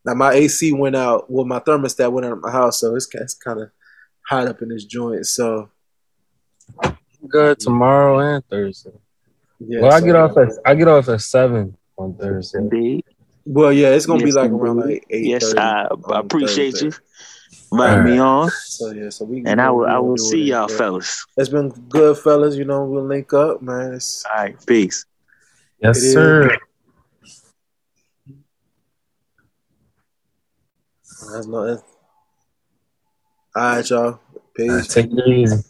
Now 0.04 0.14
my 0.14 0.32
AC 0.32 0.72
went 0.72 0.96
out. 0.96 1.30
Well, 1.30 1.44
my 1.44 1.60
thermostat 1.60 2.10
went 2.10 2.26
out 2.26 2.32
of 2.32 2.40
my 2.42 2.50
house, 2.50 2.80
so 2.80 2.96
it's, 2.96 3.08
it's 3.14 3.34
kind 3.34 3.60
of 3.60 3.70
hot 4.28 4.48
up 4.48 4.62
in 4.62 4.68
this 4.70 4.84
joint. 4.84 5.26
So 5.26 5.70
Good 7.28 7.58
tomorrow 7.60 8.18
and 8.18 8.44
Thursday. 8.48 8.90
yeah. 9.60 9.80
well, 9.82 9.92
I 9.92 10.00
get 10.00 10.14
off 10.16 10.36
at 10.36 10.50
I 10.64 10.74
get 10.74 10.86
off 10.88 11.08
at 11.08 11.20
seven 11.20 11.76
on 11.96 12.14
Thursday. 12.14 12.58
indeed. 12.58 13.04
Well, 13.46 13.72
yeah, 13.72 13.90
it's 13.90 14.06
gonna 14.06 14.20
yes, 14.20 14.34
be 14.34 14.40
like 14.40 14.50
around 14.50 14.78
like 14.78 15.06
eight. 15.08 15.26
Yes, 15.26 15.54
I, 15.56 15.86
I 16.10 16.18
appreciate 16.18 16.72
Thursday. 16.72 16.86
you 16.86 16.92
inviting 17.72 17.98
right. 17.98 18.10
me 18.12 18.18
on. 18.18 18.50
So 18.50 18.90
yeah, 18.90 19.08
so 19.10 19.24
we 19.24 19.44
and 19.46 19.60
I 19.60 19.70
will 19.70 19.86
I 19.86 19.98
will 19.98 20.16
see 20.16 20.42
y'all, 20.42 20.68
fellas. 20.68 21.24
It's 21.36 21.48
been 21.48 21.68
good, 21.88 22.18
fellas. 22.18 22.56
You 22.56 22.64
know 22.64 22.84
we'll 22.84 23.06
link 23.06 23.32
up, 23.32 23.62
man. 23.62 23.94
It's, 23.94 24.24
All 24.26 24.42
right, 24.42 24.66
peace. 24.66 25.04
Yes, 25.80 26.00
sir. 26.00 26.50
Is. 26.50 26.58
That's 31.32 31.46
not 31.46 31.64
it. 31.64 31.80
All 33.54 33.62
right, 33.62 33.88
y'all. 33.90 34.20
Peace. 34.56 34.70
All 34.70 34.76
right, 34.76 34.88
take 34.88 35.06
it 35.06 35.28
easy. 35.28 35.62